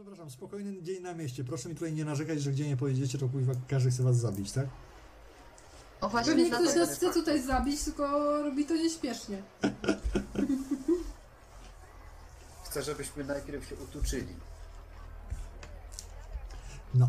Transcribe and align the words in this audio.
Przepraszam, 0.00 0.30
spokojny 0.30 0.82
dzień 0.82 1.02
na 1.02 1.14
mieście. 1.14 1.44
Proszę 1.44 1.68
mi 1.68 1.74
tutaj 1.74 1.92
nie 1.92 2.04
narzekać, 2.04 2.42
że 2.42 2.50
gdzie 2.50 2.68
nie 2.68 2.76
pojedziecie, 2.76 3.18
to 3.18 3.28
kuźwa 3.28 3.52
każdy 3.68 3.90
chce 3.90 4.02
was 4.02 4.16
zabić, 4.16 4.52
tak? 4.52 4.66
O 6.00 6.08
właśnie 6.08 6.32
Pewnie 6.32 6.50
ktoś 6.50 6.62
dlatego. 6.62 6.86
nas 6.86 6.96
chce 6.96 7.12
tutaj 7.12 7.42
zabić, 7.42 7.82
tylko 7.82 8.02
robi 8.42 8.66
to 8.66 8.74
nieśpiesznie. 8.74 9.42
Chcę, 12.64 12.82
żebyśmy 12.82 13.24
najpierw 13.24 13.68
się 13.68 13.74
utuczyli. 13.74 14.34
No. 16.94 17.08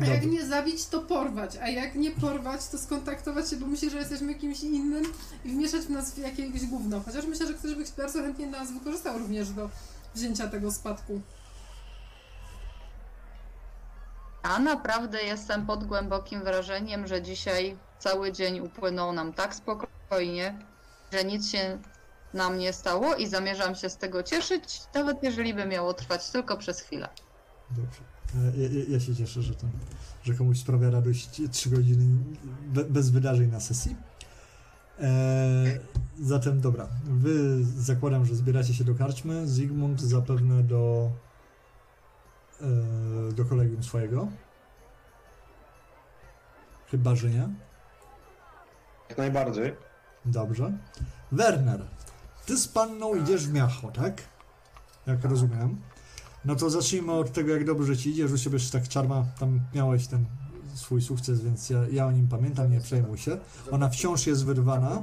A 0.00 0.04
jak 0.04 0.26
nie 0.26 0.46
zabić, 0.46 0.86
to 0.86 1.00
porwać, 1.00 1.56
a 1.56 1.68
jak 1.68 1.94
nie 1.94 2.10
porwać, 2.10 2.68
to 2.68 2.78
skontaktować 2.78 3.50
się, 3.50 3.56
bo 3.56 3.66
myśli, 3.66 3.90
że 3.90 3.98
jesteśmy 3.98 4.34
kimś 4.34 4.62
innym 4.62 5.04
i 5.44 5.48
wmieszać 5.48 5.82
w 5.82 5.90
nas 5.90 6.14
w 6.14 6.18
jakieś 6.18 6.66
gówno. 6.66 7.00
Chociaż 7.00 7.26
myślę, 7.26 7.46
że 7.46 7.54
ktoś 7.54 7.74
by 7.74 7.84
bardzo 7.96 8.22
chętnie 8.22 8.46
nas 8.46 8.72
wykorzystał 8.72 9.18
również 9.18 9.50
do 9.50 9.70
wzięcia 10.14 10.48
tego 10.48 10.72
spadku. 10.72 11.20
A 14.48 14.58
naprawdę 14.58 15.22
jestem 15.22 15.66
pod 15.66 15.84
głębokim 15.84 16.40
wrażeniem, 16.40 17.06
że 17.06 17.22
dzisiaj 17.22 17.76
cały 17.98 18.32
dzień 18.32 18.60
upłynął 18.60 19.12
nam 19.12 19.32
tak 19.32 19.54
spokojnie, 19.54 20.58
że 21.12 21.24
nic 21.24 21.50
się 21.50 21.78
nam 22.34 22.58
nie 22.58 22.72
stało 22.72 23.14
i 23.14 23.26
zamierzam 23.26 23.74
się 23.74 23.90
z 23.90 23.96
tego 23.96 24.22
cieszyć, 24.22 24.80
nawet 24.94 25.22
jeżeli 25.22 25.54
by 25.54 25.66
miało 25.66 25.94
trwać 25.94 26.30
tylko 26.30 26.56
przez 26.56 26.80
chwilę. 26.80 27.08
Dobrze. 27.70 28.00
E, 28.34 28.62
Ja, 28.62 28.68
ja, 28.78 28.84
ja 28.88 29.00
się 29.00 29.16
cieszę, 29.16 29.42
że, 29.42 29.54
to, 29.54 29.66
że 30.22 30.34
komuś 30.34 30.58
sprawia 30.58 30.90
radość 30.90 31.40
3 31.50 31.70
godziny 31.70 32.24
be, 32.66 32.84
bez 32.84 33.10
wydarzeń 33.10 33.50
na 33.50 33.60
sesji. 33.60 33.96
E, 35.00 35.64
zatem 36.20 36.60
dobra, 36.60 36.88
wy 37.04 37.64
zakładam, 37.64 38.26
że 38.26 38.34
zbieracie 38.34 38.74
się 38.74 38.84
do 38.84 38.94
karczmy, 38.94 39.46
Zygmunt 39.46 40.00
zapewne 40.00 40.62
do 40.62 41.10
do 43.32 43.44
kolegium 43.44 43.82
swojego. 43.82 44.28
Chyba, 46.90 47.16
że 47.16 47.30
nie. 47.30 47.48
Jak 49.08 49.18
najbardziej. 49.18 49.76
Dobrze. 50.24 50.72
Werner, 51.32 51.84
ty 52.46 52.56
z 52.56 52.68
panną 52.68 53.14
idziesz 53.14 53.48
w 53.48 53.52
miacho, 53.52 53.90
tak? 53.90 54.22
Jak 55.06 55.24
rozumiem. 55.24 55.80
No 56.44 56.56
to 56.56 56.70
zacznijmy 56.70 57.12
od 57.12 57.32
tego, 57.32 57.52
jak 57.52 57.64
dobrze 57.64 57.96
ci 57.96 58.10
idzie. 58.10 58.28
Rzuć 58.28 58.42
sobie 58.42 58.58
tak 58.72 58.88
czarma, 58.88 59.24
tam 59.38 59.60
miałeś 59.74 60.06
ten 60.06 60.24
swój 60.74 61.02
sukces, 61.02 61.40
więc 61.40 61.70
ja, 61.70 61.78
ja 61.90 62.06
o 62.06 62.12
nim 62.12 62.28
pamiętam, 62.28 62.70
nie 62.70 62.80
przejmuj 62.80 63.18
się. 63.18 63.38
Ona 63.70 63.88
wciąż 63.88 64.26
jest 64.26 64.44
wyrwana. 64.44 65.02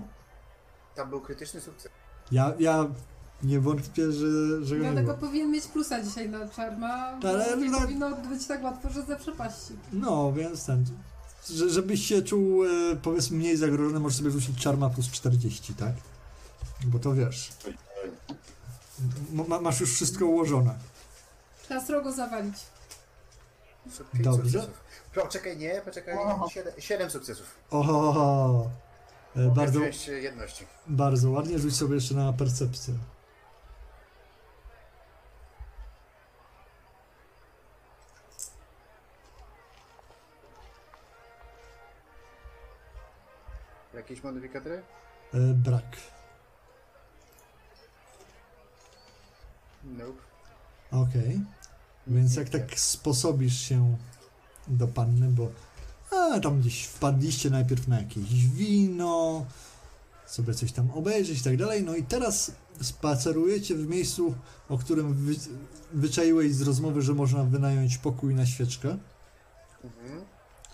Tam 0.95 1.09
był 1.09 1.21
krytyczny 1.21 1.61
sukces. 1.61 1.91
Ja, 2.31 2.53
ja 2.59 2.87
nie 3.43 3.59
wątpię, 3.59 4.11
że, 4.11 4.65
że 4.65 4.77
go 4.77 4.83
nie 4.83 4.91
Dlatego 4.91 5.13
powinien 5.13 5.51
mieć 5.51 5.67
plusa 5.67 6.03
dzisiaj 6.03 6.29
na 6.29 6.49
czarma, 6.49 7.19
Ale 7.23 7.57
nie 7.57 7.69
no- 7.69 7.81
powinno 7.81 8.15
być 8.15 8.47
tak 8.47 8.63
łatwo, 8.63 8.89
że 8.89 9.01
ze 9.01 9.15
przepaści. 9.15 9.73
No, 9.93 10.33
więc 10.33 10.65
ten... 10.65 10.85
Że, 11.49 11.69
żebyś 11.69 12.05
się 12.07 12.21
czuł, 12.21 12.65
e, 12.65 12.69
powiedzmy, 13.03 13.37
mniej 13.37 13.57
zagrożony, 13.57 13.99
możesz 13.99 14.17
sobie 14.17 14.31
rzucić 14.31 14.57
czarma 14.61 14.89
plus 14.89 15.09
40, 15.11 15.73
tak? 15.73 15.93
Bo 16.85 16.99
to 16.99 17.13
wiesz. 17.13 17.51
Ma, 19.47 19.61
masz 19.61 19.79
już 19.79 19.93
wszystko 19.93 20.25
ułożone. 20.25 20.75
Trzeba 21.63 21.85
srogo 21.85 22.11
zawalić. 22.11 22.55
Pięć 24.13 24.23
Dobrze. 24.25 24.51
sukcesów. 24.51 24.83
Poczekaj, 25.15 25.57
nie, 25.57 25.81
poczekaj. 25.85 26.15
Siedem, 26.49 26.73
siedem 26.79 27.09
sukcesów. 27.09 27.45
Oho, 27.71 28.69
e, 29.35 29.49
bardzo, 29.55 29.79
jedności. 30.07 30.65
bardzo 30.87 31.31
ładnie. 31.31 31.59
Rzuć 31.59 31.75
sobie 31.75 31.95
jeszcze 31.95 32.15
na 32.15 32.33
percepcję. 32.33 32.93
Jakieś 44.15 44.23
modyfikatory? 44.23 44.81
E, 45.33 45.37
brak. 45.53 45.97
Nope. 49.83 50.21
Okej. 50.91 51.41
Więc 52.07 52.35
jak 52.35 52.49
tak 52.49 52.79
sposobisz 52.79 53.59
się 53.59 53.97
do 54.67 54.87
panny, 54.87 55.27
bo 55.27 55.51
a, 56.11 56.39
tam 56.39 56.59
gdzieś 56.59 56.85
wpadliście 56.85 57.49
najpierw 57.49 57.87
na 57.87 57.99
jakieś 57.99 58.47
wino, 58.47 59.45
sobie 60.25 60.53
coś 60.53 60.71
tam 60.71 60.91
obejrzeć 60.91 61.39
i 61.39 61.43
tak 61.43 61.57
dalej, 61.57 61.83
no 61.83 61.95
i 61.95 62.03
teraz 62.03 62.51
spacerujecie 62.81 63.75
w 63.75 63.87
miejscu, 63.87 64.35
o 64.69 64.77
którym 64.77 65.13
wy, 65.13 65.33
wyczaiłeś 65.93 66.53
z 66.53 66.61
rozmowy, 66.61 67.01
że 67.01 67.13
można 67.13 67.43
wynająć 67.43 67.97
pokój 67.97 68.35
na 68.35 68.45
świeczkę. 68.45 68.97
Mhm. 69.83 70.25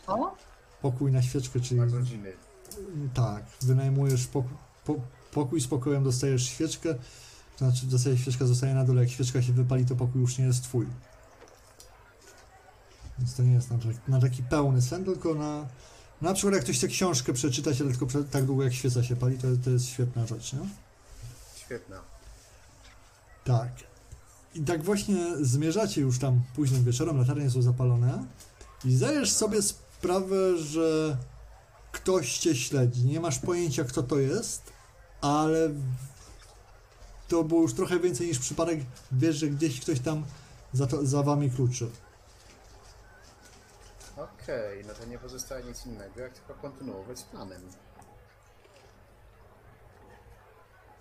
O, 0.08 0.36
Pokój 0.82 1.12
na 1.12 1.22
świeczkę, 1.22 1.60
czyli 1.60 1.80
Na 1.80 1.88
godziny. 1.88 2.34
Tak, 3.14 3.44
wynajmujesz 3.62 4.28
pokój, 4.28 4.58
po, 4.86 4.96
pokój 5.32 5.62
z 5.62 5.68
pokojem, 5.68 6.04
dostajesz 6.04 6.44
świeczkę, 6.44 6.96
to 7.58 7.66
znaczy 7.66 7.86
dostajesz 7.86 8.22
świeczka, 8.22 8.46
zostaje 8.46 8.74
na 8.74 8.84
dole, 8.84 9.02
jak 9.02 9.12
świeczka 9.12 9.42
się 9.42 9.54
wypali, 9.54 9.86
to 9.86 9.96
pokój 9.96 10.22
już 10.22 10.38
nie 10.38 10.46
jest 10.46 10.64
twój. 10.64 10.88
Więc 13.20 13.36
to 13.36 13.44
nie 13.44 13.54
jest 13.54 13.72
na, 13.72 13.78
na 14.08 14.22
taki 14.22 14.44
pełny 14.44 14.82
sen, 14.82 15.06
tylko 15.06 15.36
na... 15.36 15.66
Na 16.22 16.34
przykład 16.34 16.54
jak 16.54 16.64
ktoś 16.64 16.78
chce 16.78 16.88
książkę 16.88 17.34
przeczytać, 17.34 17.82
ale 17.82 17.90
tylko 17.90 18.06
prze, 18.06 18.24
tak 18.24 18.46
długo 18.46 18.64
jak 18.64 18.74
świeca 18.74 19.04
się 19.04 19.16
pali, 19.16 19.38
to, 19.38 19.48
to 19.64 19.70
jest 19.70 19.86
świetna 19.86 20.28
rzecz, 20.28 20.54
nie? 20.54 20.60
Świetna. 21.56 22.02
Tak. 23.44 23.70
I 24.56 24.62
tak 24.62 24.84
właśnie 24.84 25.18
zmierzacie 25.42 26.02
już 26.02 26.20
tam 26.20 26.42
późnym 26.56 26.84
wieczorem, 26.84 27.18
latarnie 27.18 27.50
są 27.50 27.62
zapalone 27.62 28.26
i 28.86 28.96
zdajesz 28.96 29.32
sobie 29.32 29.62
sprawę, 29.62 30.58
że 30.58 31.18
ktoś 31.92 32.38
cię 32.38 32.56
śledzi. 32.56 33.06
Nie 33.06 33.20
masz 33.20 33.40
pojęcia, 33.40 33.84
kto 33.84 34.04
to 34.04 34.20
jest, 34.20 34.74
ale 35.22 35.70
to 37.28 37.44
było 37.44 37.62
już 37.62 37.74
trochę 37.74 38.00
więcej 38.00 38.28
niż 38.28 38.40
przypadek. 38.40 38.80
Wiesz, 39.12 39.36
że 39.36 39.48
gdzieś 39.48 39.82
ktoś 39.82 40.00
tam 40.00 40.24
za, 40.74 40.88
to, 40.88 41.06
za 41.06 41.24
wami 41.24 41.52
kluczy. 41.52 41.90
Okej, 44.18 44.86
no 44.88 44.94
to 44.94 45.06
nie 45.06 45.20
pozostaje 45.20 45.64
nic 45.64 45.86
innego, 45.86 46.22
jak 46.22 46.34
tylko 46.34 46.54
kontynuować 46.54 47.20
z 47.20 47.24
planem. 47.24 47.62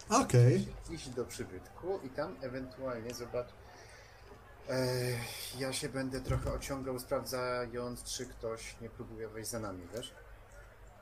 Okej. 0.09 0.69
Iść 0.91 1.09
do 1.09 1.25
przybytku 1.25 2.01
i 2.05 2.09
tam 2.09 2.37
ewentualnie 2.41 3.15
zobacz. 3.15 3.49
Ej, 4.69 5.17
ja 5.59 5.73
się 5.73 5.89
będę 5.89 6.21
trochę 6.21 6.53
ociągał, 6.53 6.99
sprawdzając, 6.99 8.05
czy 8.05 8.27
ktoś 8.27 8.77
nie 8.81 8.91
próbuje 8.91 9.29
wejść 9.29 9.51
za 9.51 9.59
nami, 9.59 9.87
wiesz? 9.95 10.15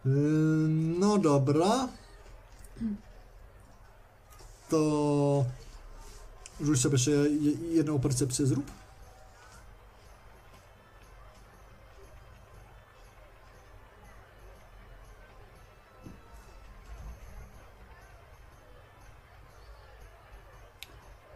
No 0.05 1.19
dobra. 1.19 1.89
To 4.69 5.45
rzuć 6.61 6.81
sobie 6.81 6.93
jeszcze 6.93 7.11
je- 7.11 7.75
jedną 7.75 7.99
percepcję 7.99 8.47
zrób. 8.47 8.71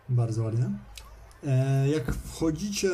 Bardzo 0.09 0.43
ładnie. 0.43 0.71
E, 1.47 1.89
jak 1.89 2.15
wchodzicie 2.15 2.91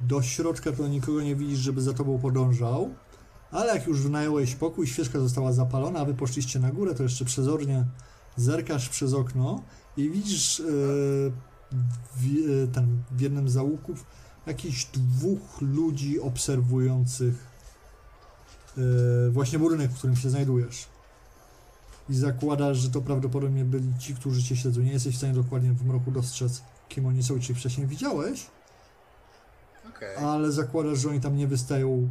do 0.00 0.22
środka, 0.22 0.72
to 0.72 0.88
nikogo 0.88 1.20
nie 1.22 1.36
widzisz, 1.36 1.58
żeby 1.58 1.80
za 1.82 1.92
tobą 1.92 2.18
podążał. 2.18 2.94
Ale 3.50 3.74
jak 3.74 3.86
już 3.86 4.02
wynająłeś 4.02 4.54
pokój, 4.54 4.86
świeczka 4.86 5.20
została 5.20 5.52
zapalona, 5.52 6.00
a 6.00 6.04
wy 6.04 6.14
poszliście 6.14 6.58
na 6.58 6.70
górę, 6.70 6.94
to 6.94 7.02
jeszcze 7.02 7.24
przezornie 7.24 7.84
zerkasz 8.36 8.88
przez 8.88 9.14
okno 9.14 9.62
i 9.96 10.10
widzisz 10.10 10.60
e, 10.60 10.64
w, 12.16 12.24
e, 12.64 12.66
ten, 12.66 13.02
w 13.10 13.20
jednym 13.20 13.48
z 13.48 13.52
załuków 13.52 14.06
jakichś 14.46 14.84
dwóch 14.84 15.60
ludzi 15.60 16.20
obserwujących 16.20 17.46
e, 18.78 19.30
właśnie 19.30 19.58
budynek, 19.58 19.90
w 19.90 19.98
którym 19.98 20.16
się 20.16 20.30
znajdujesz. 20.30 20.86
I 22.08 22.14
zakładasz, 22.14 22.78
że 22.78 22.90
to 22.90 23.00
prawdopodobnie 23.00 23.64
byli 23.64 23.98
ci, 23.98 24.14
którzy 24.14 24.42
cię 24.42 24.56
śledzą. 24.56 24.80
Nie 24.80 24.92
jesteś 24.92 25.14
w 25.14 25.18
stanie 25.18 25.32
dokładnie 25.32 25.72
w 25.72 25.86
mroku 25.86 26.10
dostrzec, 26.10 26.62
kim 26.88 27.06
oni 27.06 27.22
są, 27.22 27.40
czy 27.40 27.54
wcześniej 27.54 27.86
widziałeś, 27.86 28.46
Okej. 29.88 30.16
ale 30.16 30.52
zakładasz, 30.52 30.98
że 30.98 31.08
oni 31.08 31.20
tam 31.20 31.36
nie 31.36 31.46
wystają 31.46 32.08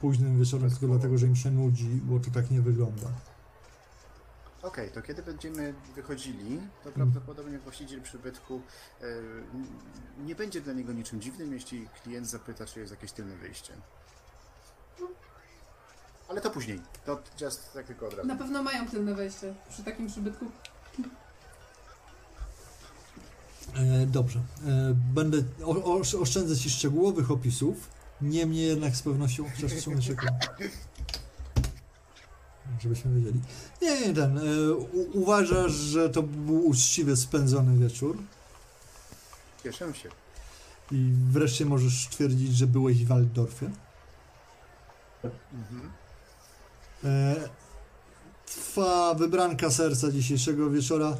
późnym 0.00 0.38
wieczorem 0.38 0.70
tylko 0.70 0.86
dlatego, 0.86 1.18
że 1.18 1.26
im 1.26 1.36
się 1.36 1.50
nudzi, 1.50 1.88
bo 1.88 2.20
to 2.20 2.30
tak 2.30 2.50
nie 2.50 2.60
wygląda. 2.60 3.08
Okej, 4.62 4.90
to 4.90 5.02
kiedy 5.02 5.22
będziemy 5.22 5.74
wychodzili, 5.94 6.60
to 6.84 6.92
prawdopodobnie 6.92 7.58
właściciel 7.58 8.02
przybytku 8.02 8.60
e, 9.00 9.04
nie 10.24 10.34
będzie 10.34 10.60
dla 10.60 10.72
niego 10.72 10.92
niczym 10.92 11.20
dziwnym, 11.20 11.52
jeśli 11.52 11.88
klient 12.02 12.26
zapyta, 12.26 12.66
czy 12.66 12.80
jest 12.80 12.90
jakieś 12.90 13.12
tylne 13.12 13.36
wyjście. 13.36 13.72
Ale 16.28 16.40
to 16.40 16.50
później. 16.50 16.80
To 17.06 17.22
just 17.40 17.72
tak 17.72 17.86
tylko 17.86 18.06
od 18.06 18.14
razu. 18.14 18.28
Na 18.28 18.36
pewno 18.36 18.62
mają 18.62 18.88
tylne 18.88 19.14
wejście 19.14 19.54
przy 19.70 19.84
takim 19.84 20.06
przybytku. 20.06 20.46
E, 23.74 24.06
dobrze. 24.06 24.38
E, 24.38 24.94
będę 25.14 25.42
o, 25.64 25.70
o, 25.70 26.00
oszczędzę 26.20 26.56
ci 26.56 26.70
szczegółowych 26.70 27.30
opisów. 27.30 27.99
Niemniej 28.22 28.68
jednak 28.68 28.96
z 28.96 29.02
pewnością, 29.02 29.44
chociaż 29.50 29.80
słoneczek. 29.80 30.26
Żebyśmy 32.80 33.14
wiedzieli. 33.14 33.40
Nie, 33.82 34.00
nie, 34.00 34.14
ten. 34.14 34.38
E, 34.38 34.72
u, 34.74 35.18
uważasz, 35.22 35.72
że 35.72 36.10
to 36.10 36.22
był 36.22 36.66
uczciwie 36.66 37.16
spędzony 37.16 37.78
wieczór 37.78 38.18
Cieszę 39.62 39.94
się. 39.94 40.08
i 40.92 41.12
wreszcie 41.30 41.66
możesz 41.66 42.08
twierdzić, 42.08 42.56
że 42.56 42.66
byłeś 42.66 43.04
w 43.04 43.08
Waldorfie. 43.08 43.70
Mhm. 45.52 45.92
E, 47.04 47.34
twa 48.46 49.14
wybranka 49.14 49.70
serca 49.70 50.10
dzisiejszego 50.10 50.70
wieczora 50.70 51.16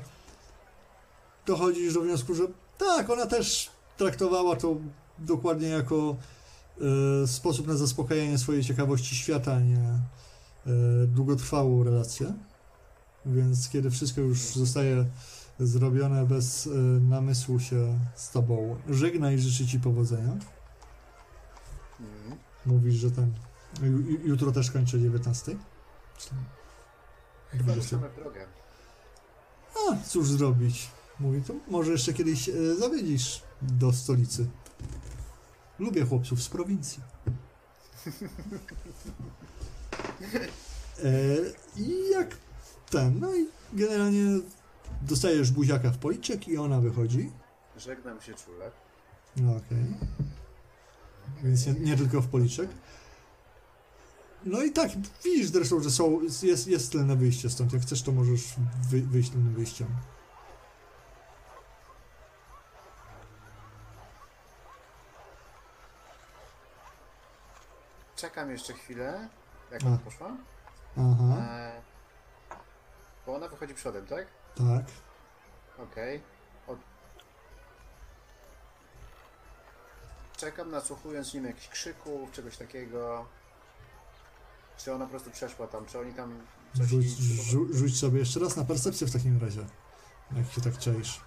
dochodzisz 1.46 1.94
do 1.94 2.00
wniosku, 2.00 2.34
że 2.34 2.44
tak, 2.78 3.10
ona 3.10 3.26
też 3.26 3.70
traktowała 3.96 4.56
to 4.56 4.76
dokładnie 5.18 5.68
jako 5.68 6.16
e, 7.22 7.26
sposób 7.26 7.66
na 7.66 7.76
zaspokajanie 7.76 8.38
swojej 8.38 8.64
ciekawości 8.64 9.16
świata, 9.16 9.52
a 9.52 9.60
nie 9.60 9.78
e, 9.78 10.00
długotrwałą 11.06 11.84
relację. 11.84 12.32
Więc 13.26 13.68
kiedy 13.68 13.90
wszystko 13.90 14.20
już 14.20 14.38
zostaje 14.38 15.06
zrobione 15.60 16.26
bez 16.26 16.66
e, 16.66 16.70
namysłu 17.00 17.60
się 17.60 17.98
z 18.14 18.30
tobą 18.30 18.76
żegna 18.90 19.32
i 19.32 19.38
życzy 19.38 19.66
ci 19.66 19.80
powodzenia. 19.80 20.32
Mhm. 22.00 22.38
Mówisz, 22.66 22.94
że 22.94 23.10
ten 23.10 23.32
ju, 23.82 23.98
ju- 23.98 24.20
jutro 24.24 24.52
też 24.52 24.70
kończę 24.70 24.96
o 24.96 25.00
19. 25.00 25.56
Chyba 27.50 27.62
20. 27.64 27.96
ruszamy 27.96 28.12
w 28.12 28.16
drogę. 28.16 28.46
A, 29.74 29.96
cóż 30.08 30.30
zrobić? 30.30 30.88
Mówi, 31.20 31.42
to 31.42 31.54
może 31.68 31.92
jeszcze 31.92 32.12
kiedyś 32.12 32.48
e, 32.48 32.74
zawiedzisz 32.78 33.42
do 33.62 33.92
stolicy. 33.92 34.46
Lubię 35.80 36.04
chłopców 36.04 36.42
z 36.42 36.48
prowincji. 36.48 37.02
E, 41.04 41.12
I 41.76 42.10
jak 42.10 42.36
ten, 42.90 43.20
no 43.20 43.34
i 43.34 43.46
generalnie 43.72 44.40
dostajesz 45.02 45.50
buziaka 45.50 45.90
w 45.90 45.98
policzek 45.98 46.48
i 46.48 46.56
ona 46.56 46.80
wychodzi. 46.80 47.30
Żegnam 47.76 48.20
się 48.20 48.34
czule. 48.34 48.70
No 49.36 49.50
okej. 49.50 49.84
Więc 51.42 51.66
nie, 51.66 51.72
nie 51.72 51.96
tylko 51.96 52.20
w 52.20 52.28
policzek. 52.28 52.70
No 54.44 54.62
i 54.62 54.72
tak, 54.72 54.90
widzisz 55.24 55.50
zresztą, 55.50 55.82
że 55.82 55.90
są, 55.90 56.20
jest, 56.42 56.66
jest 56.66 56.92
tylne 56.92 57.16
wyjście 57.16 57.50
stąd. 57.50 57.72
Jak 57.72 57.82
chcesz, 57.82 58.02
to 58.02 58.12
możesz 58.12 58.54
wy, 58.90 59.02
wyjść 59.02 59.30
tylnym 59.30 59.54
wyjściem. 59.54 59.88
Czekam 68.20 68.50
jeszcze 68.50 68.72
chwilę. 68.72 69.28
Jak 69.70 69.82
A. 69.82 69.86
ona 69.86 69.98
poszła? 69.98 70.36
Aha, 70.98 71.36
E, 71.38 71.82
bo 73.26 73.34
ona 73.34 73.48
wychodzi 73.48 73.74
przodem, 73.74 74.06
tak? 74.06 74.26
tak. 74.54 74.84
Okej. 75.78 76.22
Od... 76.66 76.78
Czekam 80.36 80.70
nasłuchując 80.70 81.34
nim 81.34 81.44
jakichś 81.46 81.68
krzyków, 81.68 82.32
czegoś 82.32 82.56
takiego. 82.56 83.26
Czy 84.76 84.94
ona 84.94 85.04
po 85.04 85.10
prostu 85.10 85.30
przeszła 85.30 85.66
tam, 85.66 85.86
czy 85.86 85.98
oni 85.98 86.14
tam 86.14 86.40
coś 86.76 86.86
Rzuć, 86.88 87.06
rzuć 87.70 87.98
sobie 87.98 88.18
jeszcze 88.18 88.40
raz 88.40 88.56
na 88.56 88.64
percepcję 88.64 89.06
w 89.06 89.12
takim 89.12 89.40
razie. 89.40 89.64
Jak 90.36 90.46
się 90.52 90.60
tak 90.60 90.78
czaisz. 90.78 91.20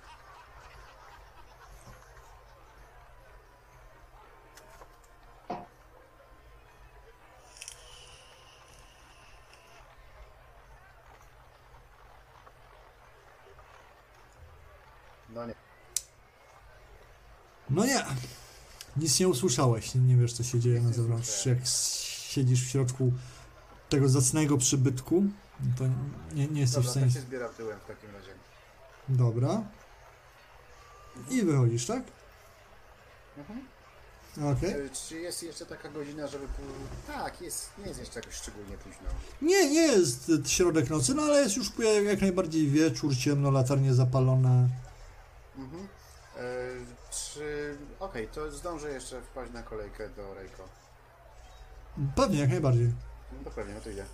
No 15.30 15.46
nie. 15.46 15.54
No 17.74 17.86
nie. 17.86 18.06
Nic 18.98 19.20
nie 19.20 19.28
usłyszałeś. 19.28 19.96
Nie, 19.96 20.02
nie 20.02 20.18
wiesz, 20.18 20.34
co 20.34 20.44
się 20.44 20.60
dzieje 20.60 20.82
na 20.82 20.94
zewnątrz. 20.94 21.46
Jak 21.46 21.58
siedzisz 22.30 22.66
w 22.66 22.70
środku 22.70 23.12
tego 23.90 24.10
zacnego 24.10 24.58
przybytku, 24.58 25.24
to 25.78 25.84
nie, 26.36 26.48
nie 26.48 26.62
jesteś 26.62 26.76
Dobra, 26.76 26.88
w 26.90 26.92
stanie... 26.92 27.06
tak 27.06 27.16
się 27.16 27.22
zbieram 27.22 27.54
tyłem 27.54 27.80
w 27.80 27.86
takim 27.86 28.10
razie. 28.12 28.32
Dobra. 29.10 29.62
I 31.30 31.42
wychodzisz, 31.42 31.86
tak? 31.86 32.04
Mhm. 33.38 33.68
Okej. 34.58 34.72
E, 34.72 34.90
Czy 35.10 35.20
jest 35.20 35.44
jeszcze 35.44 35.66
taka 35.66 35.90
godzina, 35.90 36.28
żeby... 36.28 36.46
pół- 36.48 37.14
Tak, 37.14 37.42
jest, 37.42 37.70
nie 37.78 37.86
jest 37.88 38.00
jeszcze 38.00 38.20
jakoś 38.20 38.36
szczególnie 38.36 38.78
późno. 38.78 39.08
Nie, 39.42 39.70
nie 39.70 39.82
jest 39.82 40.32
środek 40.48 40.90
nocy, 40.90 41.14
no 41.14 41.22
ale 41.22 41.42
jest 41.42 41.58
już 41.58 41.68
jak, 41.80 42.04
jak 42.06 42.22
najbardziej 42.22 42.68
wieczór, 42.68 43.18
ciemno, 43.18 43.52
latarnie 43.52 43.94
zapalone. 43.94 44.70
Mhm. 45.58 45.88
E, 46.38 46.40
czy... 47.14 47.78
Okej, 48.00 48.28
to 48.28 48.52
zdążę 48.52 48.92
jeszcze 48.92 49.22
wpaść 49.22 49.54
na 49.54 49.64
kolejkę 49.64 50.10
do 50.10 50.34
Rejko. 50.34 50.64
Pewnie, 52.16 52.40
jak 52.40 52.50
najbardziej. 52.50 52.92
No 53.38 53.44
to 53.44 53.52
pewnie, 53.56 53.74
no 53.74 53.82
to 53.82 53.90
idę. 53.90 54.06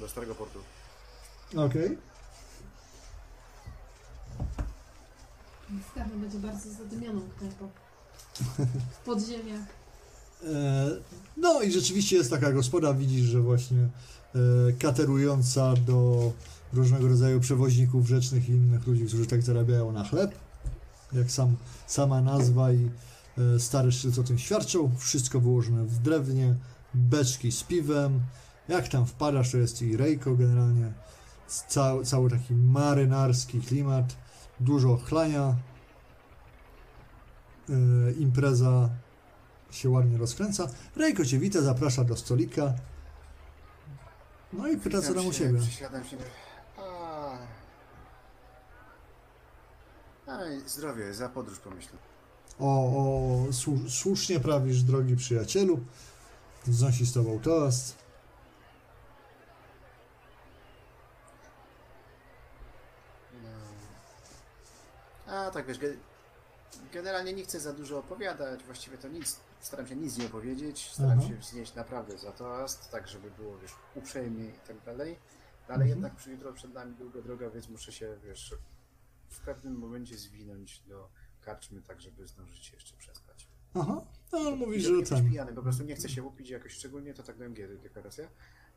Do 0.00 0.08
Starego 0.08 0.34
Portu. 0.34 0.58
Okej. 1.56 1.98
Skarbem 5.90 6.20
będzie 6.20 6.38
bardzo 6.38 6.70
zadymioną 6.70 7.20
knajpą. 7.38 7.68
W 8.90 9.04
podziemiach. 9.04 9.60
E, 10.46 10.90
No 11.36 11.62
i 11.62 11.72
rzeczywiście 11.72 12.16
jest 12.16 12.30
taka 12.30 12.52
gospoda, 12.52 12.94
widzisz, 12.94 13.26
że 13.26 13.40
właśnie 13.40 13.78
e, 13.78 14.38
katerująca 14.78 15.74
do 15.86 16.32
różnego 16.72 17.08
rodzaju 17.08 17.40
przewoźników 17.40 18.06
rzecznych 18.06 18.48
i 18.48 18.52
innych 18.52 18.86
ludzi, 18.86 19.06
którzy 19.06 19.26
tak 19.26 19.42
zarabiają 19.42 19.92
na 19.92 20.04
chleb. 20.04 20.34
Jak 21.14 21.30
sam, 21.30 21.56
sama 21.86 22.20
nazwa 22.20 22.72
i 22.72 22.90
e, 23.38 23.60
stary 23.60 23.92
sztyc 23.92 24.18
o 24.18 24.22
tym 24.22 24.38
świadczą. 24.38 24.96
Wszystko 24.98 25.40
wyłożone 25.40 25.84
w 25.84 25.98
drewnie, 25.98 26.54
beczki 26.94 27.52
z 27.52 27.62
piwem. 27.62 28.20
Jak 28.68 28.88
tam 28.88 29.06
wpadasz, 29.06 29.50
to 29.50 29.58
jest 29.58 29.82
i 29.82 29.96
rejko 29.96 30.36
generalnie. 30.36 30.92
Cały, 31.68 32.04
cały 32.04 32.30
taki 32.30 32.54
marynarski 32.54 33.60
klimat. 33.60 34.16
Dużo 34.60 34.96
chlania. 34.96 35.54
E, 37.68 38.12
impreza 38.12 38.90
się 39.70 39.90
ładnie 39.90 40.18
rozkręca. 40.18 40.68
Rejko 40.96 41.24
cię 41.24 41.38
wita, 41.38 41.62
zaprasza 41.62 42.04
do 42.04 42.16
stolika. 42.16 42.74
No 44.52 44.68
i 44.68 44.76
pyta, 44.76 45.02
co 45.02 45.14
tam 45.14 45.26
u. 45.26 45.30
Przysiadam 45.30 46.04
się. 46.04 46.16
Aj, 50.26 50.60
zdrowie, 50.68 51.14
za 51.14 51.28
podróż 51.28 51.58
pomyślę. 51.58 51.98
O, 52.58 52.64
o 52.66 53.46
słu- 53.52 53.90
słusznie 53.90 54.40
prawisz, 54.40 54.82
drogi 54.82 55.16
przyjacielu. 55.16 55.80
Wznosi 56.66 57.06
z 57.06 57.12
tobą 57.12 57.40
toast. 57.40 57.96
No. 63.42 63.48
A 65.34 65.50
tak 65.50 65.66
wiesz, 65.66 65.78
ge- 65.78 65.96
generalnie 66.92 67.32
nie 67.32 67.44
chcę 67.44 67.60
za 67.60 67.72
dużo 67.72 67.98
opowiadać, 67.98 68.64
właściwie 68.64 68.98
to 68.98 69.08
nic, 69.08 69.40
staram 69.60 69.86
się 69.86 69.96
nic 69.96 70.18
nie 70.18 70.28
powiedzieć, 70.28 70.90
staram 70.92 71.18
Aha. 71.18 71.28
się 71.28 71.34
wznieść 71.36 71.74
naprawdę 71.74 72.18
za 72.18 72.32
toast, 72.32 72.90
tak 72.90 73.08
żeby 73.08 73.30
było 73.30 73.58
wiesz, 73.58 73.72
uprzejmie 73.94 74.44
i 74.44 74.58
tak 74.66 74.80
dalej, 74.86 75.18
ale 75.68 75.74
Mhm. 75.74 75.90
jednak 75.90 76.14
przy 76.16 76.30
jutro 76.30 76.52
przed 76.52 76.74
nami 76.74 76.94
długa 76.94 77.22
droga, 77.22 77.50
więc 77.50 77.68
muszę 77.68 77.92
się 77.92 78.16
wiesz, 78.24 78.54
w 79.34 79.40
pewnym 79.40 79.74
momencie 79.78 80.18
zwinąć 80.18 80.80
do 80.80 81.08
karczmy, 81.40 81.82
tak 81.82 82.00
żeby 82.00 82.26
zdążyć 82.26 82.64
się 82.66 82.74
jeszcze 82.76 82.96
przespać. 82.96 83.48
Aha, 83.74 84.00
no 84.32 84.38
on 84.38 84.56
mówi, 84.58 84.80
że 84.80 85.02
ten. 85.02 85.28
pijany, 85.30 85.52
po 85.52 85.62
prostu 85.62 85.84
nie 85.84 85.94
chcę 85.96 86.08
się 86.08 86.22
upić 86.22 86.50
jakoś 86.50 86.72
szczególnie, 86.72 87.14
to 87.14 87.22
tak 87.22 87.38
dałem 87.38 87.54
G 87.54 87.68
deklaracja. 87.68 88.28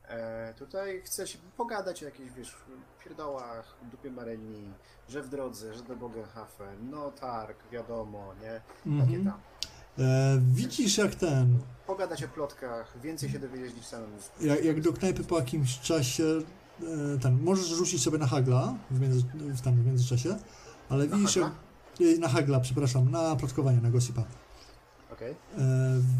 E, 0.03 0.53
tutaj 0.53 1.01
chcę 1.05 1.27
się 1.27 1.37
pogadać 1.57 2.03
o 2.03 2.05
jakichś, 2.05 2.31
wiesz, 2.31 2.55
pierdołach, 3.03 3.77
dupie 3.91 4.11
Marenii, 4.11 4.73
że 5.09 5.21
w 5.21 5.29
drodze, 5.29 5.73
że 5.73 5.83
do 5.83 5.95
Bogenhafen, 5.95 6.89
no 6.89 7.11
targ, 7.11 7.69
wiadomo, 7.71 8.33
nie? 8.41 8.61
Takie 8.99 9.15
Mhm. 9.17 9.25
tam. 9.25 9.39
E, 10.05 10.41
widzisz 10.53 10.97
jak 10.97 11.15
ten, 11.15 11.59
Pogadać 11.87 12.23
o 12.23 12.27
plotkach, 12.27 13.01
więcej 13.01 13.29
się 13.29 13.39
dowiedzieć 13.39 13.75
niż 13.75 13.85
samemu. 13.85 14.17
jak, 14.41 14.63
jak 14.65 14.81
do 14.81 14.93
knajpy 14.93 15.23
po 15.23 15.39
jakimś 15.39 15.79
czasie, 15.79 16.23
ten, 17.21 17.43
możesz 17.43 17.67
rzucić 17.67 18.03
sobie 18.03 18.17
na 18.17 18.27
hagla 18.27 18.73
w, 18.91 18.99
między, 18.99 19.25
w, 19.35 19.61
tam, 19.61 19.75
w 19.75 19.85
międzyczasie, 19.85 20.35
ale 20.89 21.07
Na 21.07 21.17
widzisz 21.17 21.35
jak, 21.35 21.45
hagla? 21.45 22.07
e, 22.15 22.17
na 22.17 22.27
hagla, 22.29 22.59
przepraszam, 22.59 23.11
na 23.11 23.35
plotkowanie, 23.35 23.81
na 23.81 23.89
gossipa. 23.91 24.23
Okej. 25.13 25.31
E, 25.31 25.35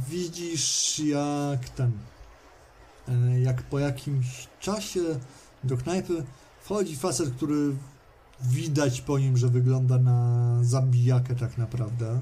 widzisz 0.10 1.00
jak 1.00 1.70
ten, 1.70 1.92
e, 3.08 3.40
jak 3.40 3.64
po 3.64 3.80
jakimś 3.80 4.48
czasie 4.60 5.02
do 5.64 5.78
knajpy 5.78 6.24
wchodzi 6.62 6.96
facet, 6.96 7.30
który 7.30 7.76
widać 8.42 9.02
po 9.02 9.20
nim, 9.20 9.38
że 9.38 9.48
wygląda 9.48 9.98
na 9.98 10.58
zabijakę 10.62 11.36
tak 11.36 11.58
naprawdę. 11.58 12.20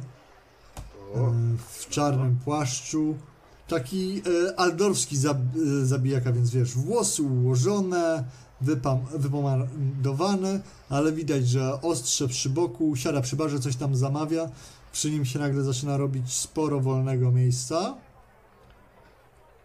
E, 1.15 1.33
w 1.69 1.89
czarnym 1.89 2.39
płaszczu. 2.43 3.17
Taki 3.67 4.21
e, 4.49 4.59
aldorski 4.59 5.17
zab, 5.17 5.37
e, 5.37 5.85
zabijaka, 5.85 6.31
więc 6.31 6.51
wiesz, 6.51 6.73
włosy 6.73 7.23
ułożone, 7.23 8.23
wypam, 8.61 8.99
wypomadowane, 9.17 10.59
ale 10.89 11.11
widać, 11.11 11.47
że 11.47 11.81
ostrze 11.81 12.27
przy 12.27 12.49
boku, 12.49 12.95
siada 12.95 13.21
przy 13.21 13.35
barze, 13.35 13.59
coś 13.59 13.75
tam 13.75 13.95
zamawia. 13.95 14.49
Przy 14.91 15.11
nim 15.11 15.25
się 15.25 15.39
nagle 15.39 15.63
zaczyna 15.63 15.97
robić 15.97 16.33
sporo 16.33 16.79
wolnego 16.79 17.31
miejsca 17.31 17.95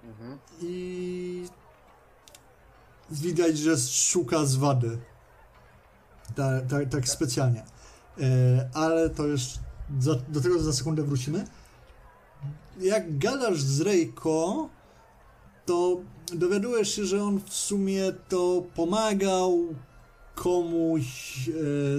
mhm. 0.04 0.38
i 0.62 1.46
widać, 3.10 3.58
że 3.58 3.76
szuka 3.78 4.44
zwady. 4.44 4.98
Ta, 6.34 6.60
ta, 6.60 6.86
tak 6.90 7.08
specjalnie. 7.08 7.64
E, 8.20 8.70
ale 8.74 9.10
to 9.10 9.26
już 9.26 9.42
za, 10.00 10.14
do 10.28 10.40
tego 10.40 10.62
za 10.62 10.72
sekundę 10.72 11.02
wrócimy. 11.02 11.44
Jak 12.80 13.18
gadasz 13.18 13.60
z 13.60 13.80
Rejko, 13.80 14.68
to 15.66 16.00
dowiadujesz 16.34 16.94
się, 16.94 17.04
że 17.04 17.24
on 17.24 17.40
w 17.40 17.54
sumie 17.54 18.12
to 18.28 18.62
pomagał 18.74 19.58
komuś 20.34 21.38
e, 21.48 21.52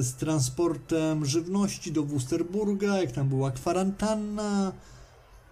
z 0.04 0.14
transportem 0.14 1.26
żywności 1.26 1.92
do 1.92 2.04
Wusterburga, 2.04 2.98
jak 3.02 3.12
tam 3.12 3.30
była 3.30 3.52
kwarantanna, 3.52 4.72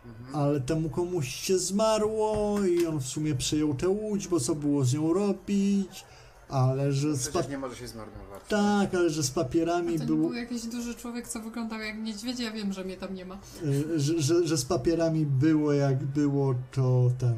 Mhm. 0.06 0.36
ale 0.36 0.62
temu 0.62 0.90
komuś 0.90 1.36
się 1.36 1.60
zmarło 1.60 2.60
i 2.66 2.86
on 2.86 3.00
w 3.00 3.06
sumie 3.06 3.36
przejął 3.36 3.74
tę 3.74 3.90
łódź, 3.90 4.28
bo 4.28 4.40
co 4.40 4.56
było 4.56 4.86
z 4.86 4.94
nią 4.94 5.14
robić, 5.14 6.06
ale 6.50 6.91
że 6.94 7.15
z, 7.15 7.29
pa- 7.29 7.41
nie 7.41 7.58
może 7.58 7.75
się 7.75 7.88
zmarnować. 7.88 8.41
tak, 8.50 8.96
ale 8.96 9.10
że 9.10 9.24
z 9.24 9.32
A 9.32 9.34
papierami 9.34 9.94
to 9.94 10.00
nie 10.00 10.06
było, 10.08 10.18
był 10.29 10.34
jakiś 10.34 10.65
duży 10.65 10.96
człowiek, 10.96 11.27
co 11.27 11.39
wyglądał 11.39 11.79
jak 11.79 11.98
niedźwiedź, 11.98 12.39
ja 12.39 12.51
wiem, 12.51 12.74
że 12.74 12.84
mnie 12.84 12.98
tam 12.98 13.13
nie 13.13 13.25
ma. 13.25 13.38
y, 13.63 14.00
że, 14.00 14.22
że, 14.22 14.48
że 14.48 14.58
z 14.58 14.65
papierami 14.65 15.25
było 15.25 15.74
jak 15.74 16.03
było, 16.03 16.56
to 16.72 17.12
ten. 17.20 17.36